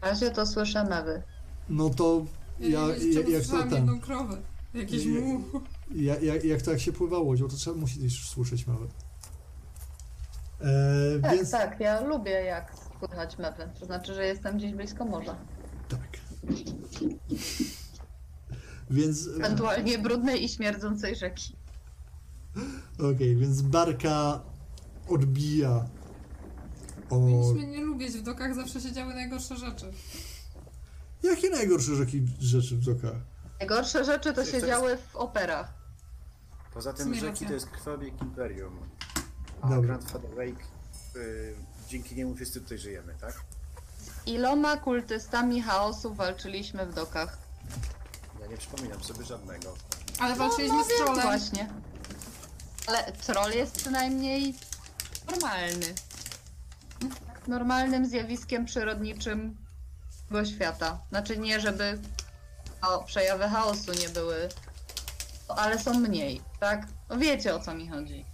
W 0.00 0.04
razie 0.04 0.30
to 0.30 0.46
słyszę 0.46 0.84
mewy. 0.84 1.22
No 1.68 1.90
to 1.90 2.24
Ja, 2.60 2.68
ja, 2.68 2.78
ja, 2.88 3.20
ja, 3.20 3.28
jak 3.38 3.46
to 3.46 3.58
ten. 3.62 3.70
jedną 3.72 4.00
krowę. 4.00 4.36
Jakieś 4.74 5.04
Ja- 5.06 5.20
mu. 5.20 5.40
Ja, 5.94 6.16
ja, 6.20 6.34
jak 6.36 6.62
to 6.62 6.70
jak 6.70 6.80
się 6.80 6.92
pływa 6.92 7.18
łodzią, 7.18 7.48
to 7.48 7.56
trzeba 7.56 7.76
musi 7.76 8.00
też 8.00 8.28
słyszeć 8.28 8.66
małe. 8.66 8.86
E, 10.60 11.20
Tak, 11.22 11.32
więc 11.36 11.50
tak, 11.50 11.80
ja 11.80 12.00
lubię 12.00 12.30
jak 12.30 12.72
słychać 12.98 13.38
mewy. 13.38 13.68
To 13.80 13.86
znaczy, 13.86 14.14
że 14.14 14.26
jestem 14.26 14.56
gdzieś 14.58 14.72
blisko 14.72 15.04
morza. 15.04 15.36
tak. 15.88 16.18
Więc 18.90 19.28
Ewentualnie 19.36 19.98
brudnej 19.98 20.44
i 20.44 20.48
śmierdzącej 20.48 21.16
rzeki. 21.16 21.56
okej, 23.14 23.36
więc 23.36 23.62
barka 23.62 24.40
odbija 25.08 25.70
o 25.70 25.84
Powinniśmy 27.08 27.66
nie 27.66 27.80
lubić, 27.84 28.12
w 28.12 28.22
dokach 28.22 28.54
zawsze 28.54 28.80
się 28.80 28.92
działy 28.92 29.14
najgorsze 29.14 29.56
rzeczy. 29.56 29.92
jakie 31.22 31.50
najgorsze 31.50 31.94
rzeki, 31.96 32.22
rzeczy 32.40 32.76
w 32.76 32.84
dokach. 32.84 33.16
Najgorsze 33.60 34.04
rzeczy 34.04 34.32
to 34.34 34.44
się 34.44 34.50
Jeszcze 34.52 34.66
działy 34.66 34.96
w 35.12 35.16
operach. 35.16 35.74
Poza 36.74 36.92
tym 36.92 37.14
rzeki 37.14 37.46
to 37.46 37.52
jest 37.52 37.66
krwawiek 37.70 38.22
imperium. 38.22 38.78
A 39.60 39.68
Dobra. 39.68 39.82
Grandfather 39.86 40.30
Wake, 40.30 40.64
y, 41.16 41.54
dzięki 41.88 42.14
niemu 42.14 42.34
wszyscy 42.34 42.60
tutaj 42.60 42.78
żyjemy, 42.78 43.14
tak? 43.20 43.40
Iloma 44.26 44.76
kultystami 44.76 45.62
chaosu 45.62 46.14
walczyliśmy 46.14 46.86
w 46.86 46.94
dokach. 46.94 47.38
Nie 48.54 48.58
przypominam 48.58 49.04
sobie 49.04 49.24
żadnego. 49.24 49.74
Ale 50.18 50.36
walczyliśmy 50.36 50.84
z 50.84 50.88
Wiem 50.88 50.96
trolem. 50.98 51.22
Właśnie. 51.22 51.68
Ale 52.86 53.12
troll 53.12 53.52
jest 53.52 53.76
przynajmniej 53.76 54.54
normalny. 55.30 55.94
Normalnym 57.46 58.06
zjawiskiem 58.06 58.64
przyrodniczym 58.64 59.56
tego 60.28 60.44
świata. 60.44 61.00
Znaczy 61.08 61.38
nie, 61.38 61.60
żeby 61.60 61.98
o, 62.82 63.04
przejawy 63.04 63.48
chaosu 63.48 63.92
nie 63.92 64.08
były, 64.08 64.48
ale 65.48 65.78
są 65.78 65.94
mniej, 65.94 66.42
tak? 66.60 66.86
No 67.08 67.16
wiecie 67.18 67.54
o 67.54 67.60
co 67.60 67.74
mi 67.74 67.88
chodzi. 67.88 68.24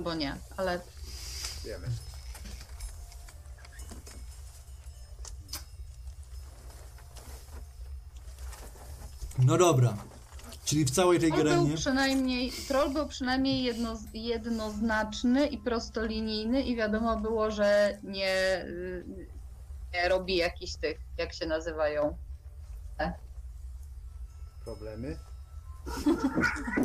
Bo 0.00 0.14
nie, 0.14 0.36
ale 0.56 0.80
Wiemy. 1.64 1.86
No 9.38 9.56
dobra. 9.58 9.96
Czyli 10.64 10.84
w 10.84 10.90
całej 10.90 11.20
tej 11.20 11.30
troll 11.32 11.42
granie 11.44 11.66
był 11.68 11.76
przynajmniej, 11.76 12.52
troll 12.68 12.92
był 12.92 13.06
przynajmniej 13.08 13.64
jedno, 13.64 13.98
jednoznaczny 14.14 15.46
i 15.46 15.58
prostolinijny 15.58 16.62
i 16.62 16.76
wiadomo 16.76 17.16
było, 17.16 17.50
że 17.50 17.98
nie, 18.02 18.64
y, 18.66 19.04
nie 19.94 20.08
robi 20.08 20.36
jakichś 20.36 20.74
tych, 20.74 20.98
jak 21.18 21.32
się 21.32 21.46
nazywają. 21.46 22.16
Problemy? 24.64 25.18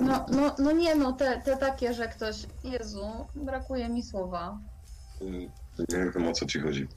No, 0.01 0.25
no, 0.31 0.55
no 0.59 0.71
nie 0.71 0.95
no, 0.95 1.13
te, 1.13 1.41
te 1.41 1.57
takie, 1.57 1.93
że 1.93 2.07
ktoś, 2.07 2.35
Jezu, 2.63 3.27
brakuje 3.35 3.89
mi 3.89 4.03
słowa. 4.03 4.59
Mm, 5.21 5.51
Nie 5.89 6.11
wiem 6.15 6.27
o 6.27 6.31
co 6.33 6.45
ci 6.45 6.59
chodzi. 6.59 6.87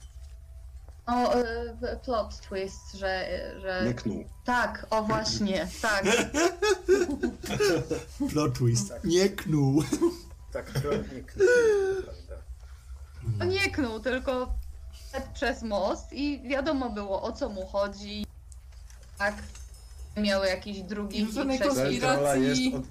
No, 1.07 1.39
y, 1.39 1.99
plot 2.05 2.39
twist, 2.49 2.93
że, 2.93 3.27
że... 3.61 3.83
Nie 3.85 3.93
knuł. 3.93 4.25
Tak, 4.45 4.85
o 4.89 5.03
właśnie, 5.03 5.67
tak. 5.81 6.03
plot 8.31 8.57
twist 8.57 8.93
nie 9.03 9.29
knuł. 9.29 9.83
Tak, 10.53 10.71
trochę 10.71 10.97
nie 10.97 11.23
prawda. 12.03 13.45
nie 13.45 13.71
knuł, 13.71 13.99
tylko 13.99 14.53
przez 15.33 15.61
most 15.61 16.13
i 16.13 16.41
wiadomo 16.49 16.89
było 16.89 17.21
o 17.21 17.31
co 17.31 17.49
mu 17.49 17.65
chodzi. 17.65 18.25
Tak. 19.17 19.35
Miał 20.17 20.43
jakiś 20.43 20.81
drugi 20.81 21.27
trolla 21.27 21.57
Konspiracji. 21.57 22.83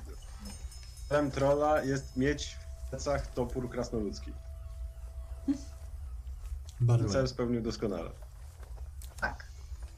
Celem 1.08 1.30
trolla 1.30 1.82
jest 1.82 2.16
mieć 2.16 2.56
w 2.86 2.90
plecach 2.90 3.26
topór 3.26 3.70
krasnoludzki. 3.70 4.32
Bardzo 6.83 7.05
Ten 7.05 7.12
cel 7.12 7.28
spełnił 7.28 7.61
doskonale. 7.61 8.11
Tak. 9.20 9.53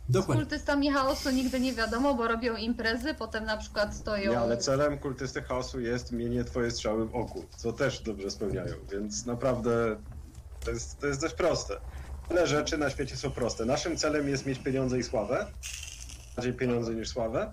Z 0.09 0.13
Dokładnie. 0.13 0.45
kultystami 0.45 0.91
chaosu 0.91 1.31
nigdy 1.31 1.61
nie 1.61 1.73
wiadomo, 1.73 2.15
bo 2.15 2.29
robią 2.29 2.57
imprezy, 2.57 3.15
potem 3.15 3.45
na 3.45 3.57
przykład 3.57 3.95
stoją. 3.97 4.31
Nie, 4.31 4.39
ale 4.39 4.57
celem 4.57 4.99
kultysty 4.99 5.43
chaosu 5.43 5.81
jest 5.81 6.13
mienie 6.13 6.45
twoje 6.45 6.71
strzały 6.71 7.07
w 7.07 7.15
oku, 7.15 7.45
co 7.57 7.73
też 7.73 8.01
dobrze 8.03 8.31
spełniają, 8.31 8.75
więc 8.93 9.27
naprawdę 9.27 9.97
to 10.65 10.71
jest, 10.71 10.99
to 10.99 11.07
jest 11.07 11.21
dość 11.21 11.35
proste. 11.35 11.81
Wiele 12.31 12.47
rzeczy 12.47 12.79
na 12.79 12.91
świecie 12.91 13.17
są 13.17 13.31
proste. 13.31 13.65
Naszym 13.65 13.97
celem 13.97 14.29
jest 14.29 14.47
mieć 14.47 14.59
pieniądze 14.59 14.99
i 14.99 15.03
sławę. 15.03 15.47
Bardziej 16.37 16.55
pieniądze 16.55 16.95
niż 16.95 17.09
sławę. 17.09 17.53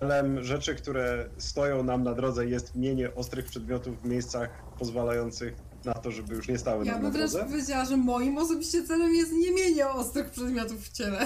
Celem 0.00 0.44
rzeczy, 0.44 0.74
które 0.74 1.28
stoją 1.38 1.82
nam 1.82 2.04
na 2.04 2.14
drodze 2.14 2.46
jest 2.46 2.74
mienie 2.74 3.14
ostrych 3.14 3.44
przedmiotów 3.44 4.02
w 4.02 4.04
miejscach 4.04 4.50
pozwalających 4.78 5.54
na 5.84 5.94
to, 5.94 6.10
żeby 6.10 6.34
już 6.34 6.48
nie 6.48 6.58
stały 6.58 6.84
Ja 6.86 6.92
nam 6.92 7.02
na 7.02 7.08
bym 7.08 7.16
wręcz 7.18 7.32
drodze. 7.32 7.48
powiedziała, 7.48 7.84
że 7.84 7.96
moim 7.96 8.38
osobiście 8.38 8.84
celem 8.84 9.14
jest 9.14 9.32
nie 9.32 9.52
mienie 9.52 9.88
ostrych 9.88 10.30
przedmiotów 10.30 10.84
w 10.88 10.92
ciele. 10.92 11.18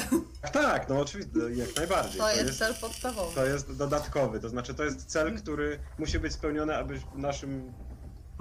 Tak, 0.43 0.51
tak, 0.53 0.89
no 0.89 1.01
oczywiście, 1.01 1.31
jak 1.55 1.77
najbardziej. 1.77 2.21
To 2.21 2.31
jest 2.37 2.59
cel 2.59 2.75
podstawowy. 2.81 3.35
To 3.35 3.47
jest 3.47 3.77
dodatkowy, 3.77 4.41
to 4.41 4.49
znaczy 4.49 4.75
to 4.75 4.85
jest 4.85 5.05
cel, 5.07 5.37
który 5.39 5.81
musi 5.99 6.19
być 6.19 6.33
spełniony, 6.33 6.77
aby 6.77 7.01
naszym 7.15 7.75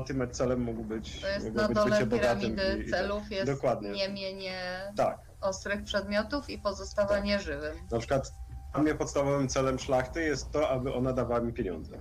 tym 0.07 0.31
celem 0.31 0.61
mógł 0.61 0.83
być, 0.83 1.21
To 1.21 1.27
jest 1.27 1.45
mogło 1.45 1.61
na 1.61 1.67
być 1.67 1.75
dole 1.77 1.89
bycie 1.91 2.05
bogatym. 2.05 2.55
piramidy 2.55 2.83
i- 2.83 2.87
i 2.87 2.91
celów 2.91 3.31
jest 3.31 3.51
Dokładnie. 3.51 3.91
nie 3.91 4.09
mienie 4.09 4.59
Tak, 4.97 5.17
ostrych 5.41 5.83
przedmiotów 5.83 6.49
i 6.49 6.57
pozostawanie 6.57 7.39
żywym. 7.39 7.75
na 7.91 7.99
przykład 7.99 8.33
dla 8.73 8.81
mnie 8.83 8.95
podstawowym 8.95 9.47
celem 9.49 9.79
szlachty 9.79 10.21
jest 10.23 10.51
to, 10.51 10.69
aby 10.69 10.93
ona 10.93 11.13
dawała 11.13 11.41
mi 11.41 11.53
pieniądze. 11.53 11.99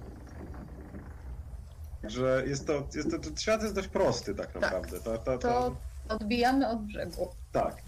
Także 2.03 2.43
jest 2.47 2.67
to, 2.67 2.89
jest 2.95 3.11
to, 3.11 3.19
to 3.19 3.37
świat 3.37 3.63
jest 3.63 3.75
dość 3.75 3.89
prosty 3.89 4.35
tak 4.35 4.55
naprawdę. 4.55 5.01
To, 5.01 5.19
to, 5.19 5.39
to, 5.39 5.39
To 5.39 5.77
odbijamy 6.09 6.69
od 6.69 6.83
brzegu. 6.83 7.29
tak. 7.53 7.83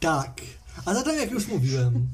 Tak. 0.00 0.40
A 0.84 0.94
zatem, 0.94 1.16
jak 1.18 1.30
już 1.30 1.48
mówiłem, 1.48 2.08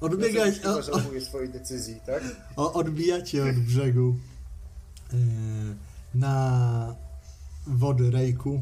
odbiegać, 0.00 0.54
Chyba 0.54 0.74
o, 0.74 0.78
o, 0.78 0.82
żałuje 0.82 1.20
swojej 1.20 1.48
decyzji, 1.52 2.00
tak? 2.06 2.22
o, 2.56 2.72
odbijacie 2.72 3.42
od 3.50 3.56
brzegu 3.56 4.16
e, 5.12 5.16
na 6.14 6.94
wody 7.66 8.10
Rejku, 8.10 8.60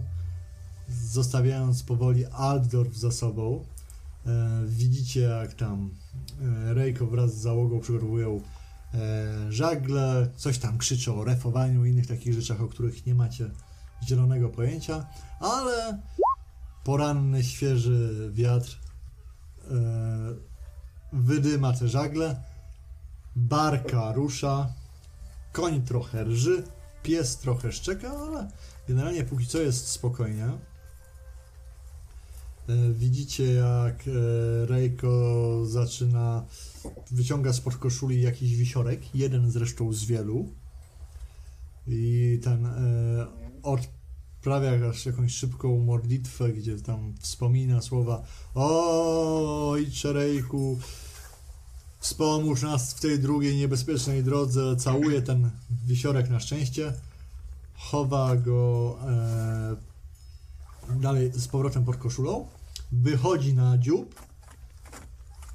zostawiając 0.89 1.83
powoli 1.83 2.27
Altdorf 2.27 2.95
za 2.97 3.11
sobą. 3.11 3.65
E, 4.27 4.63
widzicie, 4.67 5.21
jak 5.21 5.55
tam 5.55 5.91
e, 6.71 6.75
Rejko 6.75 7.07
wraz 7.07 7.35
z 7.35 7.41
załogą 7.41 7.81
przygotowują 7.81 8.41
żagle, 9.49 10.29
coś 10.37 10.59
tam 10.59 10.79
krzyczą 10.79 11.21
o 11.21 11.25
refowaniu 11.25 11.85
i 11.85 11.91
innych 11.91 12.07
takich 12.07 12.35
rzeczach, 12.35 12.61
o 12.61 12.69
których 12.69 13.07
nie 13.07 13.15
macie 13.15 13.51
zielonego 14.05 14.49
pojęcia, 14.49 15.07
ale 15.41 16.03
poranny, 16.85 17.45
świeży 17.45 18.31
wiatr 18.35 18.79
e, 19.71 19.75
wydyma 21.13 21.73
te 21.73 21.89
żagle, 21.89 22.43
barka 23.37 24.13
rusza, 24.13 24.73
koń 25.53 25.83
trochę 25.83 26.25
rży, 26.25 26.65
pies 27.03 27.37
trochę 27.37 27.73
szczeka, 27.73 28.11
ale 28.11 28.49
generalnie 28.89 29.25
póki 29.25 29.47
co 29.47 29.59
jest 29.59 29.89
spokojnie. 29.89 30.51
E, 32.69 32.93
Widzicie 32.93 33.53
jak 33.53 34.05
e, 34.09 34.11
Rejko 34.67 35.63
zaczyna, 35.67 36.45
wyciąga 37.11 37.53
spod 37.53 37.77
koszuli 37.77 38.23
jakiś 38.23 38.57
wisiorek, 38.57 39.15
jeden 39.15 39.51
zresztą 39.51 39.93
z 39.93 40.05
wielu. 40.05 40.49
I 41.87 42.41
ten 42.45 42.67
e, 42.67 43.27
odprawia 43.63 44.89
aż 44.91 45.07
jakąś 45.07 45.35
szybką 45.35 45.79
modlitwę, 45.79 46.53
gdzie 46.53 46.79
tam 46.81 47.15
wspomina 47.21 47.83
słowa 47.83 48.23
Ojcze 48.55 50.13
Rejku, 50.13 50.79
wspomóż 52.01 52.63
nas 52.63 52.95
w 52.95 53.01
tej 53.01 53.19
drugiej 53.19 53.57
niebezpiecznej 53.57 54.25
drodze, 54.25 54.77
całuje 54.77 55.23
ten 55.23 55.51
wisiorek 55.87 56.31
na 56.31 56.41
szczęście, 56.41 56.93
chowa 57.75 58.37
go 58.37 58.99
e, 59.09 59.77
dalej 61.01 61.31
z 61.35 61.49
powrotem 61.49 61.85
pod 61.85 61.97
koszulą, 61.97 62.47
wychodzi 62.93 63.55
na 63.55 63.79
dziób, 63.79 64.15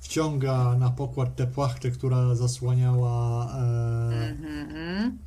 wciąga 0.01 0.75
na 0.75 0.89
pokład 0.89 1.35
tę 1.35 1.47
płachtę, 1.47 1.91
która 1.91 2.35
zasłaniała 2.35 3.45
e, 3.55 4.29
Mhm. 4.29 5.17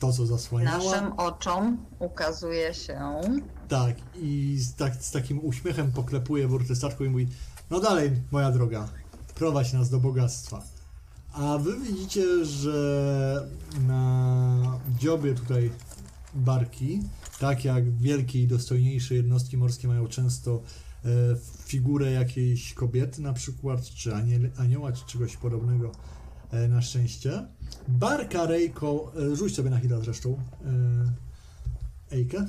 to, 0.00 0.12
co 0.12 0.26
zasłaniała. 0.26 0.78
Naszym 0.78 1.12
oczom 1.12 1.78
ukazuje 1.98 2.74
się. 2.74 3.20
Tak, 3.68 3.96
i 4.16 4.56
z, 4.58 4.74
tak, 4.74 4.94
z 4.96 5.10
takim 5.10 5.44
uśmiechem 5.44 5.92
poklepuje 5.92 6.48
burtę 6.48 6.76
statku 6.76 7.04
i 7.04 7.10
mówi 7.10 7.28
no 7.70 7.80
dalej, 7.80 8.10
moja 8.30 8.50
droga, 8.50 8.88
prowadź 9.34 9.72
nas 9.72 9.90
do 9.90 9.98
bogactwa. 10.00 10.62
A 11.32 11.58
wy 11.58 11.80
widzicie, 11.80 12.44
że 12.44 13.48
na 13.86 14.78
dziobie 14.98 15.34
tutaj 15.34 15.70
barki, 16.34 17.02
tak 17.38 17.64
jak 17.64 17.96
wielkie 17.96 18.42
i 18.42 18.46
dostojniejsze 18.46 19.14
jednostki 19.14 19.56
morskie 19.56 19.88
mają 19.88 20.06
często 20.06 20.62
e, 21.04 21.08
figurę 21.64 22.12
jakiejś 22.12 22.74
kobiety 22.74 23.22
na 23.22 23.32
przykład, 23.32 23.84
czy 23.84 24.14
aniel, 24.14 24.50
anioła, 24.56 24.92
czy 24.92 25.06
czegoś 25.06 25.36
podobnego 25.36 25.92
e, 26.50 26.68
na 26.68 26.82
szczęście. 26.82 27.46
Barka 27.88 28.46
Rejko, 28.46 29.12
e, 29.32 29.36
rzuć 29.36 29.54
sobie 29.54 29.70
na 29.70 29.78
chwilę 29.78 30.00
zresztą, 30.02 30.40
Ejkę. 32.10 32.46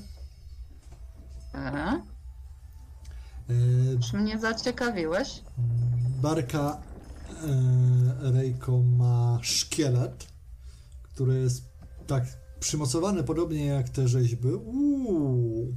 Już 3.95 4.13
mnie 4.13 4.39
zaciekawiłeś. 4.39 5.41
Barka 6.21 6.81
Rejko 8.19 8.79
ma 8.79 9.39
szkielet, 9.41 10.27
który 11.03 11.39
jest 11.39 11.63
tak 12.07 12.44
przymocowany 12.65 13.23
podobnie 13.23 13.65
jak 13.65 13.89
te 13.89 14.07
rzeźby. 14.07 14.47
Uuu, 14.47 15.75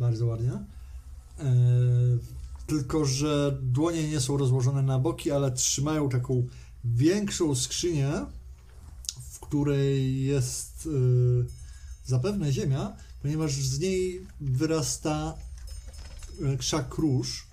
bardzo 0.00 0.26
ładnie. 0.26 0.52
E, 0.52 0.64
tylko, 2.66 3.04
że 3.04 3.58
dłonie 3.62 4.08
nie 4.08 4.20
są 4.20 4.36
rozłożone 4.36 4.82
na 4.82 4.98
boki, 4.98 5.30
ale 5.30 5.52
trzymają 5.52 6.08
taką 6.08 6.46
większą 6.84 7.54
skrzynię, 7.54 8.10
w 9.30 9.40
której 9.40 10.24
jest 10.24 10.88
e, 10.88 10.90
zapewne 12.04 12.52
ziemia, 12.52 12.96
ponieważ 13.22 13.52
z 13.52 13.80
niej 13.80 14.26
wyrasta 14.40 15.34
e, 16.42 16.56
krzak 16.56 16.94
róż, 16.94 17.46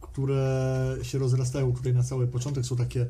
które 0.00 0.96
się 1.02 1.18
rozrastają 1.18 1.72
tutaj 1.72 1.94
na 1.94 2.02
cały 2.02 2.26
początek, 2.28 2.66
są 2.66 2.76
takie 2.76 3.06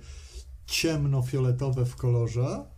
ciemnofioletowe 0.67 1.85
w 1.87 1.97
kolorze. 1.97 2.74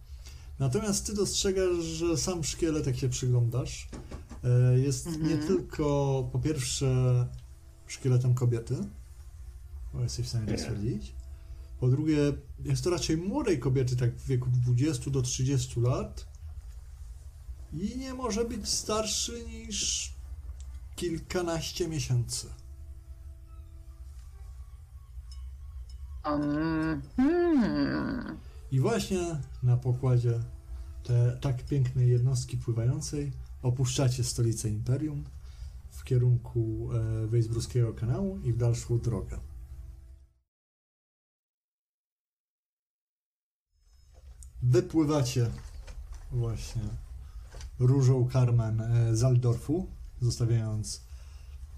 Natomiast 0.59 1.07
ty 1.07 1.15
dostrzegasz, 1.15 1.85
że 1.85 2.17
sam 2.17 2.45
szkielet, 2.45 2.87
jak 2.87 2.97
się 2.97 3.09
przyglądasz, 3.09 3.89
e, 4.45 4.79
jest 4.79 5.07
Mhm. 5.07 5.29
nie 5.29 5.47
tylko 5.47 5.85
po 6.33 6.39
pierwsze 6.39 7.27
szkieletem 7.87 8.35
kobiety, 8.35 8.77
bo 9.95 10.01
jesteś 10.03 10.27
w 10.27 10.29
stanie 10.29 10.53
to 10.53 10.59
stwierdzić. 10.59 11.15
Po 11.81 11.89
drugie, 11.89 12.17
jest 12.65 12.85
to 12.85 12.91
raczej 12.91 13.17
młodej 13.17 13.59
kobiety, 13.59 13.97
tak 13.97 14.17
w 14.17 14.27
wieku 14.27 14.51
20 14.51 15.11
do 15.11 15.23
30 15.23 15.81
lat. 15.81 16.27
I 17.73 17.99
nie 17.99 18.15
może 18.15 18.45
być 18.45 18.69
starszy 18.69 19.45
niż 19.45 20.13
kilkanaście 20.97 21.89
miesięcy. 21.89 22.47
Um, 26.25 27.03
hmm. 27.17 28.37
I 28.73 28.81
właśnie 28.81 29.41
na 29.62 29.77
pokładzie 29.77 30.41
te 31.03 31.39
tak 31.41 31.64
pięknej 31.64 32.09
jednostki 32.09 32.57
pływającej 32.57 33.33
opuszczacie 33.62 34.25
stolicę 34.25 34.69
Imperium 34.69 35.25
w 35.91 36.05
kierunku 36.05 36.89
e, 36.93 37.27
Wejsbruskiego 37.27 37.95
kanału 37.95 38.39
i 38.39 38.53
w 38.53 38.57
dalszą 38.57 38.99
drogę. 38.99 39.39
Wypływacie 44.62 45.51
właśnie 46.33 46.83
różą 47.79 48.29
Carmen 48.33 48.81
e, 48.81 49.17
z 49.17 49.25
Aldorfu, 49.25 49.87
zostawiając 50.21 51.03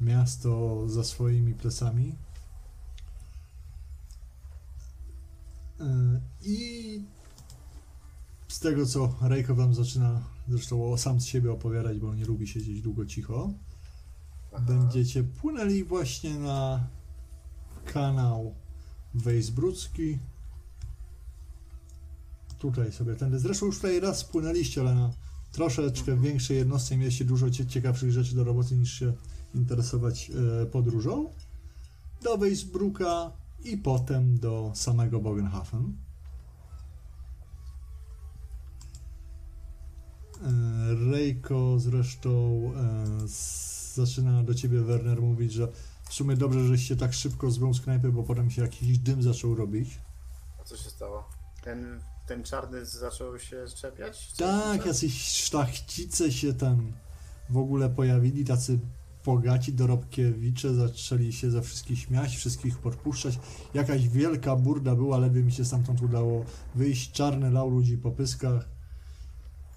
miasto 0.00 0.82
za 0.88 1.04
swoimi 1.04 1.54
plecami. 1.54 2.14
I 6.44 7.02
z 8.48 8.58
tego 8.60 8.86
co 8.86 9.14
Rejko 9.22 9.54
wam 9.54 9.74
zaczyna 9.74 10.20
zresztą 10.48 10.96
sam 10.96 11.20
z 11.20 11.24
siebie 11.26 11.52
opowiadać, 11.52 11.98
bo 11.98 12.08
on 12.08 12.16
nie 12.16 12.24
lubi 12.24 12.46
siedzieć 12.48 12.80
długo 12.82 13.06
cicho, 13.06 13.50
Aha. 14.52 14.64
będziecie 14.68 15.24
płynęli 15.24 15.84
właśnie 15.84 16.34
na 16.34 16.86
kanał 17.92 18.54
Wejsbrudzki. 19.14 20.18
Tutaj 22.58 22.92
sobie 22.92 23.14
tędy. 23.16 23.38
Zresztą 23.38 23.66
już 23.66 23.76
tutaj 23.76 24.00
raz 24.00 24.18
spłynęliście, 24.18 24.80
ale 24.80 24.94
na 24.94 25.10
troszeczkę 25.52 26.16
większej 26.16 26.56
jednostce 26.56 26.96
mieliście 26.96 27.24
dużo 27.24 27.50
cie- 27.50 27.66
ciekawszych 27.66 28.12
rzeczy 28.12 28.34
do 28.34 28.44
roboty 28.44 28.74
niż 28.76 28.92
się 28.98 29.12
interesować 29.54 30.30
e, 30.62 30.66
podróżą. 30.66 31.30
Do 32.22 32.38
Wejsbruka 32.38 33.32
i 33.64 33.76
potem 33.76 34.38
do 34.38 34.72
samego 34.74 35.20
Bogenhafen. 35.20 35.96
E, 40.42 41.10
Rejko 41.10 41.78
zresztą 41.78 42.62
e, 42.76 43.28
zaczyna 43.94 44.42
do 44.42 44.54
ciebie 44.54 44.80
Werner 44.80 45.22
mówić, 45.22 45.52
że 45.52 45.68
w 46.08 46.14
sumie 46.14 46.36
dobrze, 46.36 46.64
żeście 46.64 46.96
tak 46.96 47.14
szybko 47.14 47.50
zbył 47.50 47.74
z 47.74 47.80
knajpy, 47.80 48.12
bo 48.12 48.22
potem 48.22 48.50
się 48.50 48.62
jakiś 48.62 48.98
dym 48.98 49.22
zaczął 49.22 49.54
robić. 49.54 49.98
A 50.60 50.64
co 50.64 50.76
się 50.76 50.90
stało? 50.90 51.28
Ten, 51.64 52.00
ten 52.26 52.44
czarny 52.44 52.86
zaczął 52.86 53.38
się 53.38 53.64
czepiać? 53.76 54.32
Tak, 54.32 54.86
jacyś 54.86 55.28
szlachcice 55.28 56.32
się 56.32 56.54
tam 56.54 56.92
w 57.50 57.56
ogóle 57.56 57.90
pojawili, 57.90 58.44
tacy 58.44 58.78
bogaci 59.24 59.72
dorobkiewicze 59.72 60.74
zaczęli 60.74 61.32
się 61.32 61.50
ze 61.50 61.62
wszystkich 61.62 61.98
śmiać, 61.98 62.36
wszystkich 62.36 62.78
podpuszczać. 62.78 63.38
Jakaś 63.74 64.08
wielka 64.08 64.56
burda 64.56 64.94
była, 64.94 65.18
ledwie 65.18 65.42
mi 65.42 65.52
się 65.52 65.64
stamtąd 65.64 66.02
udało 66.02 66.44
wyjść. 66.74 67.12
Czarny 67.12 67.50
lał 67.50 67.70
ludzi 67.70 67.98
po 67.98 68.10
pyskach. 68.10 68.68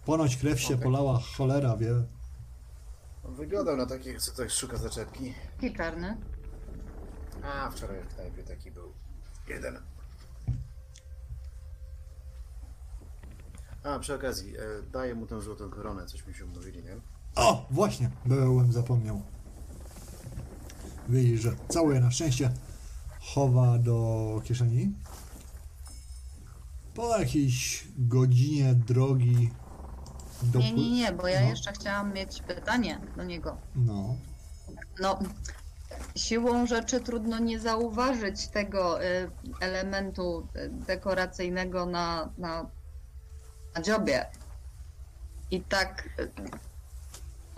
Ponoć 0.05 0.37
krew 0.37 0.59
się 0.59 0.73
Okej. 0.73 0.83
polała, 0.83 1.19
cholera 1.19 1.77
wie. 1.77 2.03
Wyglądał 3.23 3.77
na 3.77 3.85
takiego, 3.85 4.19
co 4.19 4.31
tak 4.31 4.51
szuka 4.51 4.77
zaczepki. 4.77 5.33
Jaki 5.61 5.77
czarny? 5.77 6.17
A, 7.43 7.71
wczoraj 7.71 8.03
w 8.03 8.15
knajpie 8.15 8.43
taki 8.43 8.71
był. 8.71 8.93
Jeden. 9.49 9.77
A, 13.83 13.99
przy 13.99 14.13
okazji, 14.15 14.57
e, 14.57 14.61
daję 14.91 15.15
mu 15.15 15.27
tę 15.27 15.41
złotą 15.41 15.69
koronę, 15.69 16.05
coś 16.05 16.27
mi 16.27 16.33
się 16.33 16.45
umówili, 16.45 16.83
nie? 16.83 16.95
O, 17.35 17.65
właśnie, 17.71 18.09
byłem 18.25 18.71
zapomniał. 18.73 19.21
Widzisz, 21.09 21.41
że 21.41 21.51
całuje 21.69 21.99
na 21.99 22.11
szczęście 22.11 22.51
chowa 23.19 23.77
do 23.77 24.41
kieszeni. 24.43 24.93
Po 26.93 27.17
jakiejś 27.17 27.87
godzinie 27.97 28.73
drogi 28.75 29.51
do... 30.43 30.59
Nie, 30.59 30.73
nie, 30.73 30.91
nie, 30.91 31.11
bo 31.11 31.27
ja 31.27 31.41
No. 31.41 31.47
jeszcze 31.49 31.71
chciałam 31.71 32.13
mieć 32.13 32.41
pytanie 32.41 32.99
do 33.17 33.23
niego. 33.23 33.57
No, 33.75 34.15
No, 35.01 35.19
siłą 36.15 36.65
rzeczy 36.67 36.99
trudno 36.99 37.39
nie 37.39 37.59
zauważyć 37.59 38.47
tego 38.47 39.03
y, 39.03 39.31
elementu 39.61 40.47
y, 40.55 40.69
dekoracyjnego 40.69 41.85
na, 41.85 42.29
na, 42.37 42.65
na 43.75 43.81
dziobie. 43.81 44.25
I 45.51 45.61
tak. 45.61 46.09
y, 46.19 46.31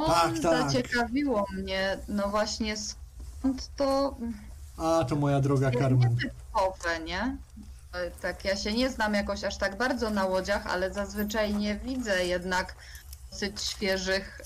On 0.06 0.12
Tak, 0.12 0.40
tak. 0.40 0.72
zaciekawiło 0.72 1.46
mnie, 1.54 1.98
no 2.08 2.28
właśnie 2.30 2.76
skąd 2.78 3.70
to 3.76 4.16
a 4.78 5.04
to 5.10 5.16
moja 5.16 5.40
droga 5.42 5.72
Carmen. 5.72 6.10
nietypowe, 6.10 7.00
nie? 7.06 7.38
Y, 8.08 8.12
Tak, 8.22 8.46
ja 8.46 8.56
się 8.58 8.74
nie 8.74 8.90
znam 8.90 9.14
jakoś 9.14 9.44
aż 9.44 9.58
tak 9.58 9.78
bardzo 9.78 10.10
na 10.10 10.26
łodziach, 10.26 10.68
ale 10.68 10.94
zazwyczaj 10.94 11.54
nie 11.56 11.76
widzę 11.76 12.26
jednak 12.26 12.76
dosyć 13.32 13.62
świeżych 13.62 14.42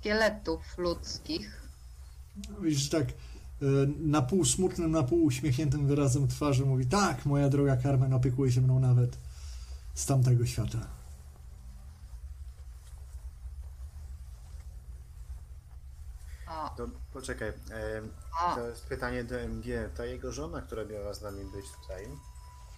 szkieletów 0.00 0.78
ludzkich. 0.78 1.62
Widzisz, 2.60 2.88
tak 2.88 3.02
e, 3.02 3.12
na 4.00 4.22
pół 4.22 4.44
smutnym, 4.44 4.90
na 4.90 5.02
pół 5.02 5.24
uśmiechniętym 5.24 5.86
wyrazem 5.86 6.28
twarzy 6.28 6.66
mówi 6.66 6.86
tak, 6.86 7.26
moja 7.26 7.48
droga 7.48 7.76
Carmen 7.76 8.12
opiekuje 8.14 8.52
się 8.52 8.60
mną 8.60 8.80
nawet 8.80 9.16
z 9.94 10.06
tamtego 10.06 10.46
świata. 10.46 10.78
A, 16.62 16.68
To 16.76 16.86
poczekaj, 17.12 17.48
e, 17.48 17.52
a. 18.40 18.54
to 18.54 18.68
jest 18.68 18.86
pytanie 18.86 19.24
do 19.24 19.40
MG. 19.40 19.66
Ta 19.96 20.04
jego 20.04 20.32
żona, 20.32 20.62
która 20.62 20.84
miała 20.84 21.14
z 21.14 21.22
nami 21.22 21.44
być 21.44 21.66
tutaj, 21.82 22.08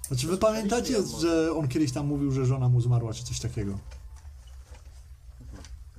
Znaczy 0.09 0.27
wy 0.27 0.39
pamiętacie, 0.39 1.03
że 1.21 1.53
on 1.53 1.69
kiedyś 1.69 1.93
tam 1.93 2.07
mówił, 2.07 2.33
że 2.33 2.47
żona 2.47 2.69
mu 2.69 2.81
zmarła, 2.81 3.15
czy 3.15 3.25
coś 3.25 3.41
takiego? 3.41 3.79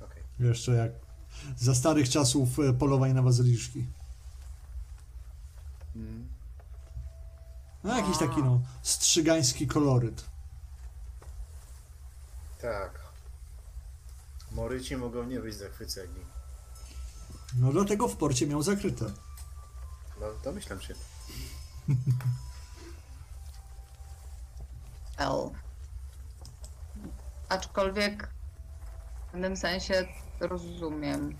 okej. 0.04 0.22
Jeszcze 0.40 0.72
jak 0.72 0.92
za 1.56 1.74
starych 1.74 2.08
czasów 2.08 2.58
e, 2.58 2.72
polowań 2.72 3.12
na 3.12 3.22
bazyliszki. 3.22 3.86
Mm. 5.96 6.28
No 7.84 7.96
jakiś 7.96 8.18
taki 8.18 8.42
no, 8.42 8.60
strzygański 8.82 9.66
koloryt. 9.66 10.24
Tak. 12.62 13.00
Moryci 14.52 14.96
mogą 14.96 15.24
nie 15.24 15.40
być 15.40 15.54
zachwyceni. 15.54 16.20
No 17.58 17.72
dlatego 17.72 18.08
w 18.08 18.16
porcie 18.16 18.46
miał 18.46 18.62
zakryte. 18.62 19.04
No, 20.20 20.26
domyślam 20.44 20.80
się. 20.80 20.94
L. 25.18 25.50
Aczkolwiek 27.48 28.30
w 29.28 29.30
pewnym 29.30 29.56
sensie 29.56 30.08
rozumiem. 30.40 31.36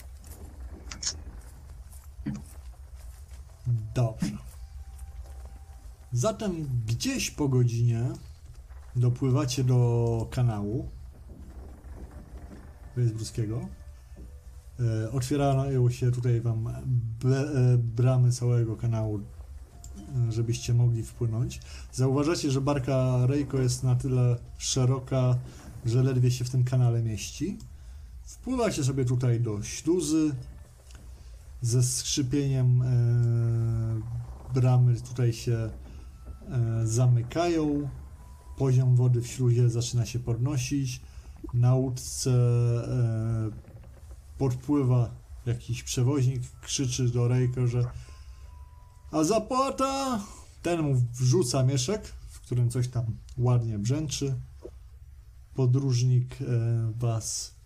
Dobrze. 3.94 4.36
Zatem 6.12 6.82
gdzieś 6.86 7.30
po 7.30 7.48
godzinie 7.48 8.12
dopływacie 8.96 9.64
do 9.64 10.28
kanału 10.30 10.88
Wejsbrzyskiego. 12.96 13.68
E, 14.80 15.10
otwierają 15.10 15.90
się 15.90 16.12
tutaj 16.12 16.40
wam 16.40 16.68
e, 16.68 16.82
bramy 17.78 18.32
całego 18.32 18.76
kanału, 18.76 19.18
e, 19.18 20.32
żebyście 20.32 20.74
mogli 20.74 21.02
wpłynąć. 21.02 21.60
Zauważacie, 21.92 22.50
że 22.50 22.60
barka 22.60 23.26
Rejko 23.26 23.58
jest 23.58 23.84
na 23.84 23.94
tyle 23.94 24.36
szeroka, 24.58 25.36
że 25.86 26.02
ledwie 26.02 26.30
się 26.30 26.44
w 26.44 26.50
tym 26.50 26.64
kanale 26.64 27.02
mieści. 27.02 27.58
Wpływacie 28.22 28.84
sobie 28.84 29.04
tutaj 29.04 29.40
do 29.40 29.62
śluzy 29.62 30.34
ze 31.62 31.82
skrzypieniem 31.82 32.82
bramy 34.54 35.00
tutaj 35.00 35.32
się 35.32 35.70
zamykają. 36.84 37.88
Poziom 38.58 38.96
wody 38.96 39.20
w 39.20 39.26
śluzie 39.26 39.70
zaczyna 39.70 40.06
się 40.06 40.18
podnosić. 40.18 41.00
Na 41.54 41.74
łódce 41.74 42.30
podpływa 44.38 45.10
jakiś 45.46 45.82
przewoźnik, 45.82 46.42
krzyczy 46.60 47.08
do 47.08 47.28
Rejko, 47.28 47.66
że 47.66 47.84
a 49.10 49.24
zapłata! 49.24 50.20
Ten 50.62 50.82
mu 50.82 50.94
wrzuca 50.94 51.62
mieszek, 51.62 52.06
w 52.28 52.40
którym 52.40 52.70
coś 52.70 52.88
tam 52.88 53.04
ładnie 53.38 53.78
brzęczy. 53.78 54.34
Podróżnik 55.54 56.42
e, 56.42 56.44
was 56.98 57.56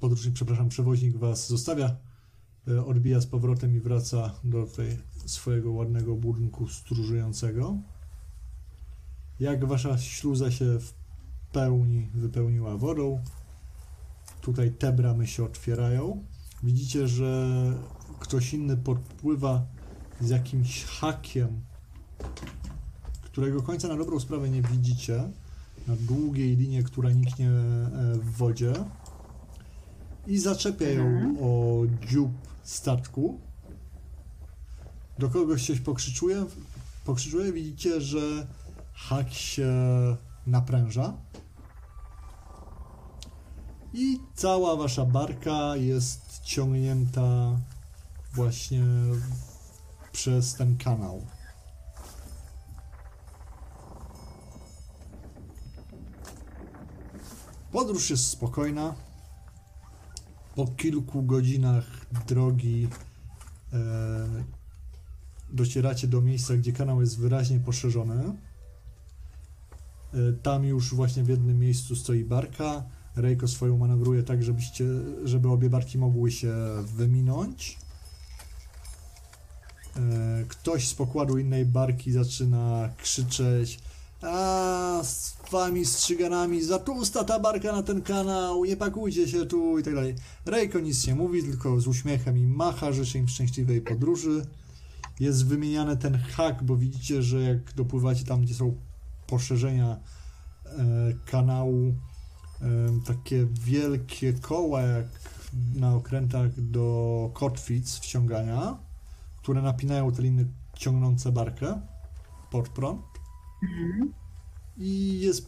podróżnik, 0.00 0.34
przepraszam, 0.34 0.68
przewoźnik 0.68 1.16
was 1.16 1.48
zostawia, 1.48 1.96
e, 2.68 2.84
odbija 2.84 3.20
z 3.20 3.26
powrotem 3.26 3.76
i 3.76 3.80
wraca 3.80 4.34
do 4.44 4.66
tej 4.66 4.98
swojego 5.26 5.72
ładnego 5.72 6.16
budynku 6.16 6.68
stróżującego. 6.68 7.76
Jak 9.40 9.64
wasza 9.64 9.98
śluza 9.98 10.50
się 10.50 10.78
w 10.78 10.94
pełni 11.52 12.08
wypełniła 12.14 12.76
wodą, 12.76 13.24
tutaj 14.42 14.70
te 14.72 14.92
bramy 14.92 15.26
się 15.26 15.44
otwierają. 15.44 16.24
Widzicie, 16.62 17.08
że 17.08 17.50
ktoś 18.20 18.54
inny 18.54 18.76
podpływa 18.76 19.62
z 20.20 20.28
jakimś 20.28 20.84
hakiem, 20.84 21.60
którego 23.22 23.62
końca 23.62 23.88
na 23.88 23.96
dobrą 23.96 24.20
sprawę 24.20 24.50
nie 24.50 24.62
widzicie, 24.62 25.22
na 25.86 25.96
długiej 25.96 26.56
linie, 26.56 26.82
która 26.82 27.10
niknie 27.10 27.50
e, 27.50 28.14
w 28.14 28.30
wodzie 28.36 28.72
i 30.26 30.38
zaczepia 30.38 30.88
ją 30.90 31.02
Mhm. 31.06 31.36
o 31.40 31.82
dziób 32.08 32.30
statku. 32.62 33.40
Do 35.18 35.28
kogoś 35.28 35.66
coś 35.66 35.80
pokrzyczuje, 35.80 36.44
pokrzyczuje, 37.04 37.52
widzicie, 37.52 38.00
że 38.00 38.46
hak 38.92 39.32
się 39.32 39.72
napręża 40.46 41.16
i 43.94 44.20
cała 44.34 44.76
wasza 44.76 45.04
barka 45.04 45.76
jest 45.76 46.40
ciągnięta 46.44 47.58
właśnie 48.34 48.84
przez 50.12 50.54
ten 50.54 50.76
kanał. 50.76 51.26
Podróż 57.72 58.10
jest 58.10 58.28
spokojna. 58.28 58.94
Po 60.54 60.66
kilku 60.66 61.22
godzinach 61.22 62.06
drogi 62.26 62.88
e, 63.72 63.78
docieracie 65.52 66.08
do 66.08 66.20
miejsca, 66.20 66.54
gdzie 66.56 66.72
kanał 66.72 67.00
jest 67.00 67.18
wyraźnie 67.18 67.60
poszerzony. 67.60 68.36
E, 70.14 70.32
tam 70.42 70.64
już 70.64 70.94
właśnie 70.94 71.22
w 71.22 71.28
jednym 71.28 71.58
miejscu 71.58 71.96
stoi 71.96 72.24
barka. 72.24 72.82
Rejko 73.16 73.48
swoją 73.48 73.78
manewruje 73.78 74.22
tak, 74.22 74.42
żebyście, 74.42 74.84
żeby 75.24 75.48
obie 75.48 75.70
barki 75.70 75.98
mogły 75.98 76.30
się 76.30 76.54
wyminąć. 76.96 77.78
E, 79.96 80.00
Ktoś 80.48 80.88
z 80.88 80.94
pokładu 80.94 81.38
innej 81.38 81.66
barki 81.66 82.12
zaczyna 82.12 82.88
krzyczeć 83.02 83.80
a 84.22 85.00
z 85.04 85.36
wami 85.50 85.86
strzyganami 85.86 86.62
za 86.62 86.78
tłusta 86.78 87.24
ta 87.24 87.38
barka 87.38 87.72
na 87.72 87.82
ten 87.82 88.02
kanał, 88.02 88.64
nie 88.64 88.76
pakujcie 88.76 89.28
się 89.28 89.46
tu 89.46 89.78
i 89.78 89.82
tak 89.82 89.94
dalej. 89.94 90.14
Rejko 90.46 90.80
nic 90.80 91.06
nie 91.06 91.14
mówi, 91.14 91.42
tylko 91.42 91.80
z 91.80 91.86
uśmiechem 91.86 92.38
i 92.38 92.46
macha, 92.46 92.92
życzy 92.92 93.18
im 93.18 93.28
szczęśliwej 93.28 93.80
podróży. 93.80 94.46
Jest 95.20 95.46
wymieniany 95.46 95.96
ten 95.96 96.18
hak, 96.18 96.62
bo 96.62 96.76
widzicie, 96.76 97.22
że 97.22 97.40
jak 97.40 97.72
dopływacie 97.72 98.24
tam, 98.24 98.42
gdzie 98.42 98.54
są 98.54 98.76
poszerzenia 99.26 99.96
e, 100.66 100.78
kanału, 101.26 101.94
takie 103.04 103.46
wielkie 103.46 104.32
koła, 104.32 104.82
jak 104.82 105.06
na 105.74 105.94
okrętach 105.94 106.60
do 106.60 107.30
kotwic 107.34 107.96
wciągania, 107.96 108.76
które 109.36 109.62
napinają 109.62 110.12
te 110.12 110.22
liny 110.22 110.46
ciągnące 110.76 111.32
barkę 111.32 111.80
pod 112.50 112.68
prąd 112.68 113.02
i 114.78 115.20
jest 115.20 115.46